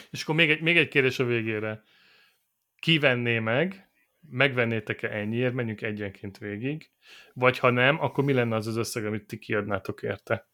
És 0.10 0.24
akkor 0.24 0.36
még 0.36 0.50
egy, 0.50 0.62
még 0.62 0.78
egy 0.78 0.88
kérdés 0.88 1.20
a 1.20 1.26
végére. 1.26 1.82
Kivenné 2.80 3.40
meg, 3.40 3.90
megvennétek-e 4.30 5.10
ennyiért, 5.10 5.54
menjünk 5.54 5.82
egyenként 5.82 6.38
végig, 6.38 6.90
vagy 7.34 7.60
ha 7.60 7.70
nem, 7.70 8.02
akkor 8.02 8.24
mi 8.24 8.34
lenne 8.34 8.56
az 8.56 8.68
az 8.68 8.76
összeg, 8.76 9.06
amit 9.06 9.26
ti 9.28 9.38
kiadnátok 9.38 10.02
érte? 10.02 10.48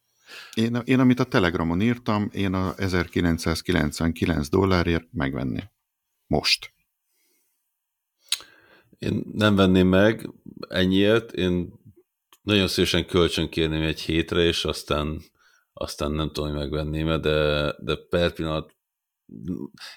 Én, 0.54 0.76
én, 0.84 1.00
amit 1.00 1.20
a 1.20 1.24
Telegramon 1.24 1.82
írtam, 1.82 2.30
én 2.34 2.54
a 2.54 2.74
1999 2.78 4.50
dollárért 4.50 5.08
megvenném. 5.12 5.70
Most. 6.28 6.74
Én 8.98 9.24
nem 9.34 9.56
venném 9.56 9.88
meg 9.88 10.30
ennyiért, 10.70 11.32
én 11.32 11.74
nagyon 12.42 12.68
szívesen 12.68 13.06
kölcsön 13.06 13.50
kérném 13.50 13.82
egy 13.82 14.02
hétre, 14.02 14.42
és 14.42 14.66
aztán, 14.66 15.22
aztán 15.74 16.12
nem 16.12 16.32
tudom, 16.32 16.50
hogy 16.50 16.60
megvenném 16.60 17.22
de, 17.22 17.72
de 17.80 17.96
per 18.10 18.34
pillanat 18.34 18.76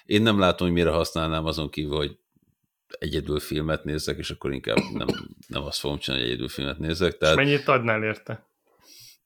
én 0.05 0.21
nem 0.21 0.39
látom, 0.39 0.67
hogy 0.67 0.75
mire 0.75 0.89
használnám 0.89 1.45
azon 1.45 1.69
kívül, 1.69 1.95
hogy 1.95 2.17
egyedül 2.87 3.39
filmet 3.39 3.83
nézzek, 3.83 4.17
és 4.17 4.31
akkor 4.31 4.53
inkább 4.53 4.77
nem, 4.93 5.07
nem 5.47 5.63
azt 5.63 5.79
fogom 5.79 5.97
csinálni, 5.97 6.23
hogy 6.23 6.33
egyedül 6.33 6.49
filmet 6.49 6.79
nézzek. 6.79 7.11
És 7.11 7.17
Tehát 7.17 7.35
mennyit 7.35 7.67
adnál 7.67 8.03
érte? 8.03 8.49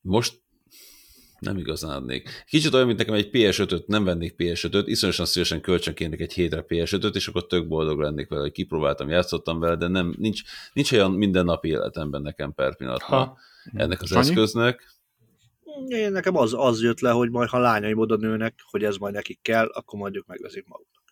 most 0.04 0.43
nem 1.44 1.58
igazán 1.58 1.92
adnék. 1.96 2.44
Kicsit 2.48 2.74
olyan, 2.74 2.86
mint 2.86 2.98
nekem 2.98 3.14
egy 3.14 3.30
PS5-öt, 3.34 3.88
nem 3.88 4.04
vennék 4.04 4.36
PS5-öt, 4.38 4.88
iszonyosan 4.88 5.26
szívesen 5.26 5.62
kölcsön 5.62 5.94
kérnék 5.94 6.20
egy 6.20 6.34
hétre 6.34 6.66
PS5-öt, 6.68 7.16
és 7.16 7.28
akkor 7.28 7.48
tök 7.48 7.68
boldog 7.68 8.00
lennék 8.00 8.28
vele, 8.28 8.42
hogy 8.42 8.52
kipróbáltam, 8.52 9.10
játszottam 9.10 9.60
vele, 9.60 9.76
de 9.76 9.88
nem, 9.88 10.16
nincs, 10.18 10.42
nincs 10.74 10.92
olyan 10.92 11.12
mindennapi 11.12 11.68
életemben 11.68 12.22
nekem 12.22 12.54
per 12.54 12.76
pillanatban 12.76 13.26
Ha. 13.28 13.38
ennek 13.74 14.02
az 14.02 14.08
Sanyi? 14.10 14.20
eszköznek. 14.22 14.92
Én 15.88 16.12
nekem 16.12 16.36
az, 16.36 16.54
az 16.58 16.82
jött 16.82 17.00
le, 17.00 17.10
hogy 17.12 17.30
majd 17.30 17.50
ha 17.50 17.58
lányaim 17.60 17.98
oda 17.98 18.16
nőnek, 18.16 18.60
hogy 18.70 18.84
ez 18.84 18.96
majd 18.96 19.14
nekik 19.14 19.40
kell, 19.42 19.66
akkor 19.68 20.00
majd 20.00 20.16
ők 20.16 20.26
megveszik 20.26 20.66
maguknak. 20.68 21.04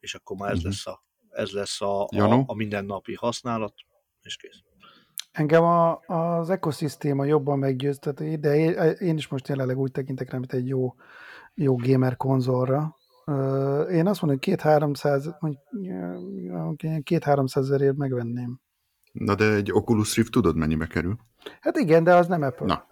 És 0.00 0.14
akkor 0.14 0.36
már 0.36 0.50
ez 0.50 0.58
Mhm. 0.58 0.66
lesz 0.66 0.86
a, 0.86 1.04
ez 1.30 1.50
lesz 1.50 1.80
a, 1.80 2.02
a, 2.04 2.42
a 2.46 2.54
mindennapi 2.54 3.14
használat, 3.14 3.74
és 4.22 4.36
kész. 4.36 4.62
Engem 5.38 5.62
a, 5.62 6.00
az 6.06 6.50
ekoszisztéma 6.50 7.24
jobban 7.24 7.58
meggyőz, 7.58 7.98
tehát, 7.98 8.40
de 8.40 8.56
én, 8.98 9.16
is 9.16 9.28
most 9.28 9.48
jelenleg 9.48 9.78
úgy 9.78 9.90
tekintek 9.90 10.30
rá, 10.30 10.38
mint 10.38 10.52
egy 10.52 10.68
jó, 10.68 10.94
jó 11.54 11.76
gamer 11.76 12.16
konzolra. 12.16 12.96
Én 13.90 14.06
azt 14.06 14.22
mondom, 14.22 14.28
hogy 14.28 14.38
két-háromszáz, 14.38 15.36
mondjuk, 15.40 15.62
ilyen 16.82 17.02
két-háromszáz 17.02 17.64
ezerért 17.64 17.96
megvenném. 17.96 18.60
Na 19.12 19.34
de 19.34 19.54
egy 19.54 19.72
Oculus 19.72 20.16
Rift 20.16 20.30
tudod 20.30 20.56
mennyibe 20.56 20.86
kerül? 20.86 21.16
Hát 21.60 21.76
igen, 21.76 22.04
de 22.04 22.14
az 22.14 22.26
nem 22.26 22.42
Apple. 22.42 22.66
Na. 22.66 22.86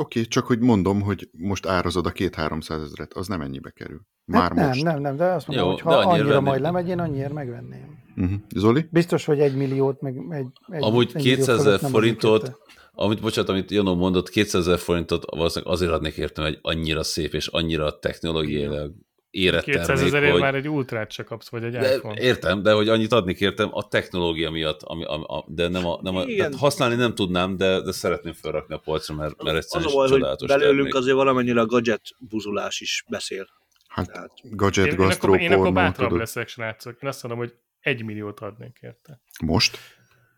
Oké, 0.00 0.22
csak 0.22 0.46
hogy 0.46 0.60
mondom, 0.60 1.00
hogy 1.00 1.30
most 1.32 1.66
árazod 1.66 2.06
a 2.06 2.10
két-háromszáz 2.10 2.82
ezeret, 2.82 3.12
az 3.12 3.28
nem 3.28 3.40
ennyibe 3.40 3.70
kerül. 3.70 4.00
Már 4.24 4.42
hát 4.42 4.54
nem, 4.54 4.66
most. 4.68 4.82
nem, 4.82 5.00
nem, 5.00 5.16
de 5.16 5.24
azt 5.24 5.46
mondom, 5.46 5.70
hogy 5.70 5.80
ha 5.80 5.90
annyira 5.94 6.26
venném. 6.26 6.42
majd 6.42 6.60
lemegy, 6.60 6.88
én 6.88 6.98
annyiért 6.98 7.32
megvenném. 7.32 8.02
Uh-huh. 8.16 8.38
Zoli? 8.54 8.86
Biztos, 8.90 9.24
hogy 9.24 9.40
egy 9.40 9.54
milliót, 9.54 10.00
meg 10.00 10.16
egy, 10.30 10.46
egy 10.68 10.82
Amúgy 10.82 11.06
egy 11.06 11.14
millió 11.14 11.34
200 11.34 11.48
ezer 11.48 11.64
fölött 11.64 11.80
nem 11.80 11.94
adnék 11.94 12.00
forintot, 12.20 12.42
érte. 12.42 12.56
amit, 12.94 13.20
bocsánat, 13.20 13.50
amit 13.50 13.70
Janó 13.70 13.94
mondott, 13.94 14.28
200 14.28 14.66
ezer 14.66 14.78
forintot 14.78 15.24
valószínűleg 15.30 15.74
azért 15.74 15.90
adnék 15.92 16.16
értem, 16.16 16.44
hogy 16.44 16.58
annyira 16.62 17.02
szép 17.02 17.34
és 17.34 17.46
annyira 17.46 17.98
technológiailag 17.98 18.92
érett 19.30 19.64
200 19.64 19.86
termék, 19.86 20.06
ezerért 20.06 20.32
hogy... 20.32 20.40
már 20.40 20.54
egy 20.54 20.68
ultrát 20.68 21.10
se 21.10 21.22
kapsz, 21.22 21.48
vagy 21.48 21.64
egy 21.64 21.72
De, 21.72 21.94
iPhone. 21.94 22.20
értem, 22.20 22.62
de 22.62 22.72
hogy 22.72 22.88
annyit 22.88 23.12
adnék 23.12 23.40
értem 23.40 23.68
a 23.72 23.88
technológia 23.88 24.50
miatt, 24.50 24.82
ami, 24.82 25.04
ami, 25.04 25.24
a, 25.26 25.44
de 25.48 25.68
nem 25.68 25.86
a, 25.86 25.98
nem 26.02 26.16
a 26.16 26.22
Igen. 26.22 26.36
tehát 26.36 26.54
használni 26.54 26.94
nem 26.94 27.14
tudnám, 27.14 27.56
de, 27.56 27.80
de 27.80 27.92
szeretném 27.92 28.32
felrakni 28.32 28.74
a 28.74 28.78
polcra, 28.78 29.14
mert, 29.14 29.42
mert 29.42 29.56
Az 29.56 29.64
egyszerűen 29.64 29.88
a 29.88 29.90
is 29.90 29.96
baj, 29.96 30.08
hogy 30.08 30.46
belőlünk 30.46 30.74
termék. 30.76 30.94
azért 30.94 31.16
valamennyire 31.16 31.60
a 31.60 31.66
gadget 31.66 32.02
buzulás 32.18 32.80
is 32.80 33.04
beszél. 33.08 33.46
Hát 33.94 34.12
Tehát 34.12 34.30
gadget, 34.42 34.86
Én, 34.86 34.92
én, 34.92 34.98
gasztró, 34.98 35.32
akkor, 35.32 35.42
én 35.44 35.52
akkor 35.52 35.72
bátrabb 35.72 36.06
tudod. 36.06 36.18
leszek, 36.18 36.48
srácok. 36.48 37.02
Én 37.02 37.08
azt 37.08 37.22
mondom, 37.22 37.40
hogy 37.40 37.54
egy 37.80 38.04
milliót 38.04 38.40
adnék 38.40 38.78
érte. 38.80 39.20
Most? 39.44 39.78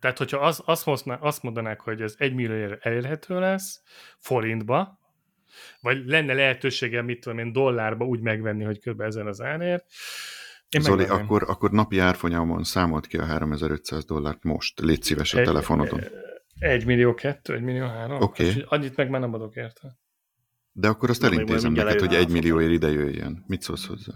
Tehát, 0.00 0.18
hogyha 0.18 0.38
az, 0.38 0.62
azt, 0.64 0.82
hozná, 0.84 1.14
azt 1.14 1.42
mondanák, 1.42 1.80
hogy 1.80 2.00
ez 2.02 2.14
egy 2.18 2.34
millió 2.34 2.76
elérhető 2.80 3.38
lesz, 3.40 3.82
forintba, 4.18 4.98
vagy 5.80 6.02
lenne 6.06 6.34
lehetőségem, 6.34 7.04
mit 7.04 7.20
tudom 7.20 7.38
én, 7.38 7.52
dollárba 7.52 8.04
úgy 8.04 8.20
megvenni, 8.20 8.64
hogy 8.64 8.78
kb. 8.80 9.00
ezen 9.00 9.26
az 9.26 9.40
árért, 9.40 9.84
én 10.68 10.80
Zoli, 10.80 10.96
megvenném. 10.96 11.24
akkor, 11.24 11.42
akkor 11.46 11.70
napi 11.70 11.98
árfolyamon 11.98 12.64
számolt 12.64 13.06
ki 13.06 13.16
a 13.18 13.24
3500 13.24 14.04
dollárt 14.04 14.42
most. 14.44 14.80
Légy 14.80 15.02
szíves 15.02 15.34
a 15.34 15.38
Egy- 15.38 15.44
telefonodon. 15.44 16.00
Egy 16.58 16.86
millió 16.86 17.14
kettő, 17.14 17.54
egy 17.54 17.62
millió 17.62 17.86
három. 17.86 18.20
Oké. 18.22 18.44
És 18.44 18.56
Annyit 18.68 18.96
meg 18.96 19.10
már 19.10 19.20
nem 19.20 19.34
adok 19.34 19.54
érte. 19.56 19.98
De 20.78 20.88
akkor 20.88 21.10
azt 21.10 21.20
Na, 21.20 21.26
elintézem 21.26 21.72
neked, 21.72 22.00
hogy 22.00 22.14
egy 22.14 22.28
millióért 22.30 22.70
ide 22.70 22.88
jöjjön. 22.90 23.44
Mit 23.46 23.62
szólsz 23.62 23.86
hozzá? 23.86 24.12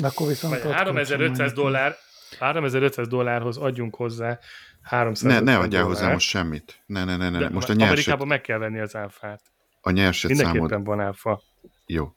De 0.00 0.06
akkor 0.06 0.26
viszont 0.28 0.54
Vagy 0.54 0.66
ott 0.66 0.72
3500 0.72 1.36
kölcsön 1.36 1.54
dollár, 1.54 1.96
3500 2.38 3.08
dollárhoz 3.08 3.56
adjunk 3.56 3.94
hozzá 3.94 4.38
300 4.82 5.32
Ne, 5.32 5.40
ne 5.40 5.58
adjál 5.58 5.84
hozzá 5.84 6.12
most 6.12 6.28
semmit. 6.28 6.82
Ne, 6.86 7.04
ne, 7.04 7.16
ne, 7.16 7.30
ne. 7.30 7.38
De 7.38 7.48
Most 7.48 7.68
a 7.68 7.72
nyerset, 7.72 7.92
Amerikában 7.92 8.26
meg 8.26 8.40
kell 8.40 8.58
venni 8.58 8.80
az 8.80 8.96
áfát. 8.96 9.40
a 9.80 9.90
nyerset 9.90 10.34
számod. 10.34 10.52
Mindenképpen 10.52 10.84
van 10.84 11.00
áfa. 11.00 11.42
Jó. 11.86 12.14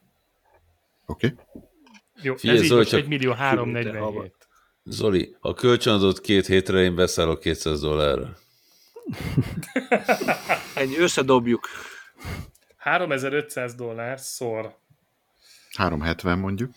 Oké? 1.05 1.33
Jó, 2.21 2.35
Figyelj, 2.35 2.57
ez 2.57 2.63
így 2.63 2.69
Zoli, 2.69 2.79
most 2.79 2.91
csak 2.91 2.99
1 2.99 3.07
millió 3.07 3.31
347. 3.31 4.33
Zoli, 4.83 5.35
ha 5.39 5.53
kölcsönadott 5.53 6.21
két 6.21 6.45
hétre, 6.45 6.81
én 6.81 6.95
beszállok 6.95 7.39
200 7.39 7.79
dollárra. 7.81 8.37
ennyi, 10.75 10.97
összedobjuk. 10.97 11.67
3500 12.77 13.75
dollár 13.75 14.19
szor 14.19 14.75
370 15.77 16.39
mondjuk. 16.39 16.71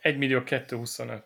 1 0.00 0.18
millió 0.18 0.42
225. 0.42 1.24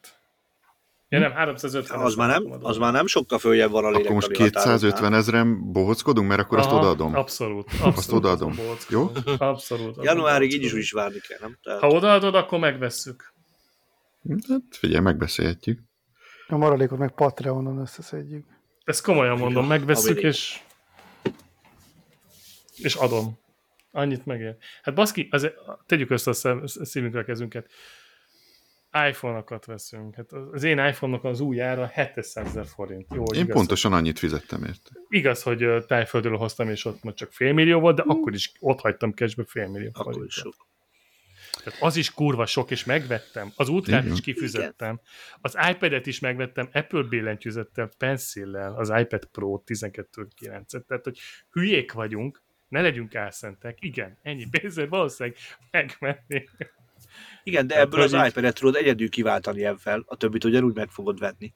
Ja 1.08 1.18
nem, 1.18 1.32
350. 1.32 1.98
Az 2.00 2.14
már 2.14 2.28
nem, 2.28 2.58
az 2.62 2.76
már 2.76 2.92
nem 2.92 3.06
sokkal 3.06 3.38
följebb 3.38 3.70
van 3.70 3.84
a 3.84 3.88
Akkor 3.88 4.00
lélektani 4.00 4.14
most 4.34 4.52
250 4.52 5.14
ezeren 5.14 5.72
bohockodunk, 5.72 6.28
mert 6.28 6.40
akkor 6.40 6.58
azt 6.58 6.68
Aha, 6.68 6.78
odaadom. 6.78 7.14
Abszolút. 7.14 7.64
abszolút 7.72 7.96
Azt 7.96 8.12
odaadom. 8.12 8.54
bohóc- 8.56 8.90
Jó? 8.90 9.10
Abszolút. 9.38 9.96
Januárig 10.04 10.52
így 10.52 10.62
is 10.62 10.72
úgy 10.72 10.78
is 10.78 10.92
várni 10.92 11.18
kell, 11.28 11.38
nem? 11.40 11.58
Tehát, 11.62 11.80
Ha 11.80 11.88
odaadod, 11.88 12.34
akkor 12.34 12.58
megvesszük. 12.58 13.32
Hát 14.48 14.60
figyelj, 14.70 15.02
megbeszélhetjük. 15.02 15.80
A 16.48 16.56
maradékot 16.56 16.98
meg 16.98 17.10
Patreonon 17.14 17.78
összeszedjük. 17.78 18.46
Ezt 18.84 19.02
komolyan 19.02 19.38
mondom, 19.38 19.64
Amerika. 20.10 20.28
és 20.28 20.60
és 22.76 22.94
adom. 22.94 23.38
Annyit 23.90 24.26
megér. 24.26 24.56
Hát 24.82 24.94
baszki, 24.94 25.28
azért 25.30 25.54
tegyük 25.86 26.10
össze 26.10 26.30
a 26.30 26.32
szem- 26.32 26.66
szívünkre 26.66 27.20
a 27.20 27.24
kezünket. 27.24 27.70
iPhone-okat 29.08 29.64
veszünk. 29.64 30.14
Hát 30.14 30.32
az 30.32 30.62
én 30.62 30.78
iPhone-nak 30.78 31.24
az 31.24 31.40
új 31.40 31.60
ára 31.60 31.90
700 31.94 32.46
ezer 32.46 32.66
forint. 32.66 33.06
Jó, 33.14 33.24
Én 33.34 33.40
igaz, 33.40 33.54
pontosan 33.54 33.92
annyit 33.92 34.18
fizettem 34.18 34.64
érte. 34.64 34.90
Igaz, 35.08 35.42
hogy 35.42 35.84
tájföldről 35.86 36.36
hoztam, 36.36 36.68
és 36.68 36.84
ott 36.84 37.02
most 37.02 37.16
csak 37.16 37.32
félmillió 37.32 37.80
volt, 37.80 37.96
de 37.96 38.02
akkor 38.06 38.34
is 38.34 38.52
ott 38.60 38.80
hagytam 38.80 39.12
cashbe 39.12 39.44
félmillió 39.46 39.90
akkor 39.92 40.06
is 40.06 40.34
forintot. 40.34 40.54
sok. 40.54 40.68
Tehát 41.64 41.82
az 41.82 41.96
is 41.96 42.10
kurva 42.14 42.46
sok, 42.46 42.70
és 42.70 42.84
megvettem. 42.84 43.52
Az 43.56 43.68
Igen. 43.68 44.12
is 44.12 44.20
kifizettem. 44.20 45.00
Az 45.40 45.56
iPad-et 45.70 46.06
is 46.06 46.20
megvettem 46.20 46.68
Apple 46.72 47.02
billentyűzettel, 47.02 47.90
pencillel, 47.98 48.74
az 48.74 48.92
iPad 49.00 49.24
Pro 49.24 49.62
12.9-et. 49.66 50.84
Tehát, 50.86 51.04
hogy 51.04 51.18
hülyék 51.50 51.92
vagyunk, 51.92 52.42
ne 52.70 52.80
legyünk 52.80 53.14
álszentek. 53.14 53.76
Igen, 53.80 54.18
ennyi 54.22 54.46
pénzért 54.50 54.88
valószínűleg 54.88 55.38
megvenni. 55.70 56.48
Igen, 57.42 57.66
de 57.66 57.74
Hát, 57.74 57.82
ebből 57.84 58.00
az 58.00 58.12
iPad-et 58.12 58.54
tudod 58.54 58.74
egyedül 58.76 59.08
kiváltani 59.08 59.64
ebben, 59.64 60.02
a 60.06 60.16
többit 60.16 60.44
ugyanúgy 60.44 60.74
meg 60.74 60.88
fogod 60.88 61.18
venni. 61.18 61.54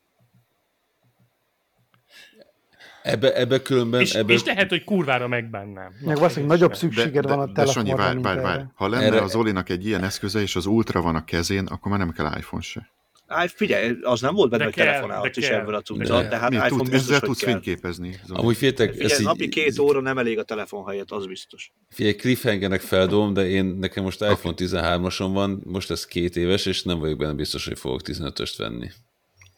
Ebbe, 3.03 3.35
ebbe 3.35 3.63
különben... 3.63 4.01
És, 4.01 4.15
ebbe... 4.15 4.33
és 4.33 4.45
lehet, 4.45 4.69
hogy 4.69 4.85
kurvára 4.85 5.29
megbánnám. 5.29 5.93
Meg 6.05 6.17
valószínűleg 6.17 6.59
nagyobb 6.59 6.75
szükséged 6.75 7.25
van 7.25 7.39
a 7.39 7.47
de 7.47 7.53
telefonra, 7.53 7.97
várj, 7.97 8.13
mint 8.13 8.25
várj, 8.25 8.41
várj. 8.41 8.63
Ha 8.75 8.89
lenne 8.89 9.05
Erre- 9.05 9.21
az 9.21 9.31
Zolinak 9.31 9.69
egy 9.69 9.87
ilyen 9.87 10.05
eszköze, 10.05 10.41
és 10.41 10.57
az 10.57 10.67
Ultra 10.67 11.03
van 11.03 11.15
a 11.15 11.25
kezén, 11.25 11.67
akkor 11.67 11.91
már 11.91 12.01
nem 12.01 12.13
kell 12.13 12.37
iPhone 12.37 12.63
se. 12.63 12.91
Á, 13.35 13.47
figyelj, 13.47 13.97
az 14.03 14.21
nem 14.21 14.35
volt 14.35 14.51
benne, 14.51 14.59
De 14.63 14.65
hogy 14.65 14.75
kell, 14.75 14.87
telefonálhat 14.87 15.35
de 15.35 15.41
is 15.41 15.47
kell. 15.49 15.61
ebből 15.61 15.75
a 15.75 15.81
cuccal, 15.81 16.23
De. 16.23 16.29
tehát 16.29 16.51
Mi, 16.51 16.57
iPhone 16.57 16.71
tud, 16.83 16.91
biztos, 16.91 17.01
ezzel 17.01 17.19
hogy 17.19 17.29
tudsz 17.29 17.41
kell. 17.41 17.51
fényképezni. 17.53 18.21
Zoli. 18.27 18.41
Amúgy 18.41 18.57
féltek, 18.57 18.93
Figyelj, 18.93 19.19
így, 19.21 19.27
napi 19.27 19.49
két 19.49 19.79
óra 19.79 20.01
nem 20.01 20.19
elég 20.19 20.39
a 20.39 20.43
telefon 20.43 20.87
helyett, 20.87 21.11
az 21.11 21.27
biztos. 21.27 21.73
Figyelj, 21.89 22.15
cliffhangernek 22.15 22.81
feldom, 22.81 23.33
de 23.33 23.47
én 23.49 23.65
nekem 23.65 24.03
most 24.05 24.21
iPhone 24.21 24.55
13-ason 24.59 25.31
van, 25.33 25.61
most 25.65 25.91
ez 25.91 26.05
két 26.07 26.37
éves, 26.37 26.67
és 26.67 26.83
nem 26.83 26.99
vagyok 26.99 27.19
benne 27.19 27.33
biztos, 27.33 27.67
hogy 27.67 27.79
fogok 27.79 28.01
15-öst 28.05 28.55
venni. 28.57 28.91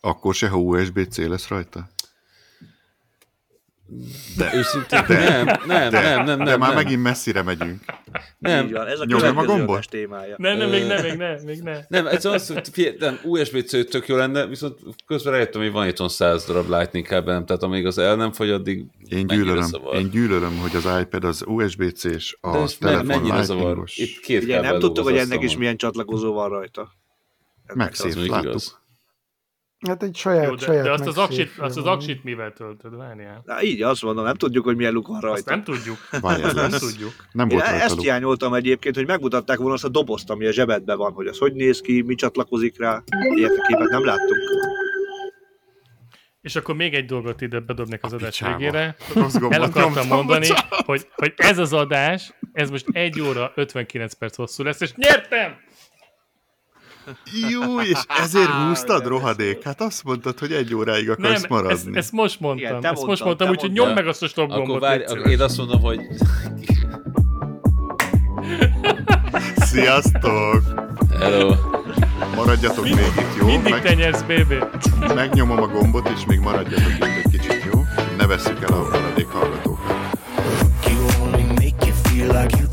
Akkor 0.00 0.34
se, 0.34 0.48
ha 0.48 0.56
USB-C 0.56 1.16
lesz 1.18 1.48
rajta? 1.48 1.88
Őszintén, 4.54 5.04
nem, 5.08 5.46
nem, 5.66 5.90
De, 5.90 6.00
nem, 6.00 6.24
nem, 6.24 6.38
de 6.38 6.44
nem, 6.44 6.58
már 6.58 6.74
nem, 6.74 6.82
megint 6.82 7.02
messzire 7.02 7.42
megyünk. 7.42 7.80
nem, 8.38 8.66
Így 8.66 8.72
van, 8.72 8.86
ez 8.86 9.00
a 9.00 9.04
Nyomjam 9.04 9.36
a 9.36 9.40
következő 9.40 9.64
gombot? 9.64 9.88
témája. 9.90 10.34
Nem, 10.38 10.56
nem, 10.56 10.70
még 10.70 10.86
ne, 10.86 11.02
még 11.02 11.16
ne, 11.16 11.42
még 11.42 11.60
ne. 11.62 11.78
nem, 11.88 12.06
ez 12.06 12.24
az, 12.24 12.48
hogy 12.48 12.68
figyelj, 12.72 12.96
nem, 12.98 13.18
USB-C 13.24 13.88
tök 13.90 14.08
jó 14.08 14.16
lenne, 14.16 14.46
viszont 14.46 14.78
közben 15.06 15.32
rájöttem, 15.32 15.60
hogy 15.60 15.72
van 15.72 15.86
itthon 15.88 16.08
100 16.08 16.44
darab 16.46 16.68
Lightning 16.70 17.06
kábelem, 17.06 17.46
tehát 17.46 17.62
amíg 17.62 17.86
az 17.86 17.98
el 17.98 18.16
nem 18.16 18.32
fogy, 18.32 18.50
addig 18.50 18.84
Én 19.08 19.26
gyűlölöm, 19.26 19.70
én 19.94 20.10
gyűlölöm, 20.10 20.58
hogy 20.58 20.76
az 20.76 21.00
iPad 21.00 21.24
az 21.24 21.44
USB-C-s, 21.46 22.38
De 22.42 22.48
a 22.48 22.58
me- 22.58 22.76
telefon 22.78 23.06
mennyire 23.06 23.42
zavar? 23.42 23.62
lightningos. 23.62 23.96
Itt 23.96 24.20
két 24.20 24.42
Ugye 24.42 24.60
nem 24.60 24.78
tudtuk, 24.78 25.04
hogy 25.04 25.16
ennek 25.16 25.42
is 25.42 25.56
milyen 25.56 25.76
csatlakozó 25.76 26.32
van 26.32 26.48
rajta. 26.48 26.92
Megszép, 27.74 28.14
láttuk. 28.14 28.44
igaz. 28.44 28.80
Hát 29.88 30.02
egy 30.02 30.16
saját, 30.16 30.44
Jó, 30.44 30.54
de, 30.54 30.64
saját 30.64 30.84
de 30.84 30.92
azt 30.92 31.06
az 31.06 31.18
aksit, 31.18 31.50
azt 31.58 31.76
az 31.76 31.84
aksit 31.84 32.24
mivel 32.24 32.52
töltöd? 32.52 32.96
Várjál. 32.96 33.42
Na, 33.44 33.62
így 33.62 33.82
azt 33.82 34.02
mondom, 34.02 34.24
nem 34.24 34.34
tudjuk, 34.34 34.64
hogy 34.64 34.76
milyen 34.76 34.92
luk 34.92 35.06
van 35.06 35.16
Azt 35.16 35.24
rajta. 35.24 35.50
nem 35.50 35.64
tudjuk. 35.64 35.96
Várj, 36.20 36.42
ez 36.42 36.56
Azt 36.56 36.70
nem 36.70 36.80
tudjuk. 36.80 37.12
Nem 37.32 37.48
Én 37.48 37.56
volt 37.56 37.68
rajta 37.68 37.84
ezt 37.84 37.94
luk. 37.94 38.02
hiányoltam 38.04 38.54
egyébként, 38.54 38.94
hogy 38.94 39.06
megmutatták 39.06 39.56
volna 39.58 39.72
azt 39.74 39.84
a 39.84 39.88
dobozt, 39.88 40.30
ami 40.30 40.46
a 40.46 40.52
zsebedben 40.52 40.96
van, 40.96 41.12
hogy 41.12 41.26
az 41.26 41.38
hogy 41.38 41.52
néz 41.52 41.80
ki, 41.80 42.02
mi 42.02 42.14
csatlakozik 42.14 42.78
rá. 42.78 43.02
Ilyet 43.34 43.50
a 43.58 43.66
képet 43.66 43.88
nem 43.88 44.04
láttunk. 44.04 44.38
És 46.40 46.56
akkor 46.56 46.74
még 46.74 46.94
egy 46.94 47.04
dolgot 47.06 47.40
ide 47.40 47.60
bedobnék 47.60 48.04
az 48.04 48.12
adás 48.12 48.28
picsába. 48.38 48.56
végére. 48.56 48.96
Rossz 49.14 49.34
El 49.48 49.62
akartam 49.62 50.06
mondani, 50.06 50.46
hogy, 50.84 51.08
hogy 51.14 51.32
ez 51.36 51.58
az 51.58 51.72
adás, 51.72 52.32
ez 52.52 52.70
most 52.70 52.86
1 52.92 53.20
óra 53.20 53.52
59 53.54 54.14
perc 54.14 54.36
hosszú 54.36 54.62
lesz, 54.62 54.80
és 54.80 54.92
nyertem! 54.94 55.56
Jó, 57.50 57.80
és 57.80 57.98
ezért 58.22 58.50
húztad 58.50 59.06
rohadék? 59.06 59.62
Hát 59.62 59.80
azt 59.80 60.04
mondtad, 60.04 60.38
hogy 60.38 60.52
egy 60.52 60.74
óráig 60.74 61.10
akarsz 61.10 61.40
nem, 61.40 61.50
maradni. 61.50 61.72
Ezt, 61.72 61.88
ezt 61.96 62.12
most 62.12 62.40
mondtam, 62.40 62.78
Igen, 62.78 62.92
ezt 62.92 63.06
most 63.06 63.24
mondtam, 63.24 63.48
úgyhogy 63.48 63.72
nyomd 63.72 63.94
meg 63.94 64.06
azt 64.06 64.22
a 64.22 64.28
stop 64.28 64.48
gombot. 64.48 64.68
Akkor 64.68 64.80
várj, 64.80 65.04
akkor 65.04 65.30
én 65.30 65.40
azt 65.40 65.56
mondom, 65.56 65.80
hogy... 65.80 66.00
Sziasztok! 69.56 70.62
Hello! 71.18 71.54
Maradjatok 72.34 72.84
mindig, 72.84 73.04
még 73.16 73.24
itt, 73.24 73.36
jó? 73.38 73.46
Mindig 73.46 73.72
meg, 73.72 73.82
tenyersz, 73.82 74.22
BB! 74.22 74.54
Megnyomom 75.14 75.62
a 75.62 75.66
gombot, 75.66 76.08
és 76.08 76.24
még 76.26 76.38
maradjatok 76.38 76.98
még 77.00 77.22
egy 77.24 77.30
kicsit, 77.30 77.64
jó? 77.72 77.84
Ne 78.16 78.26
veszük 78.26 78.62
el 78.62 78.72
a 78.72 78.88
maradék 78.90 79.26
hallgatókat. 79.26 79.94
Like 82.16 82.58
you 82.58 82.65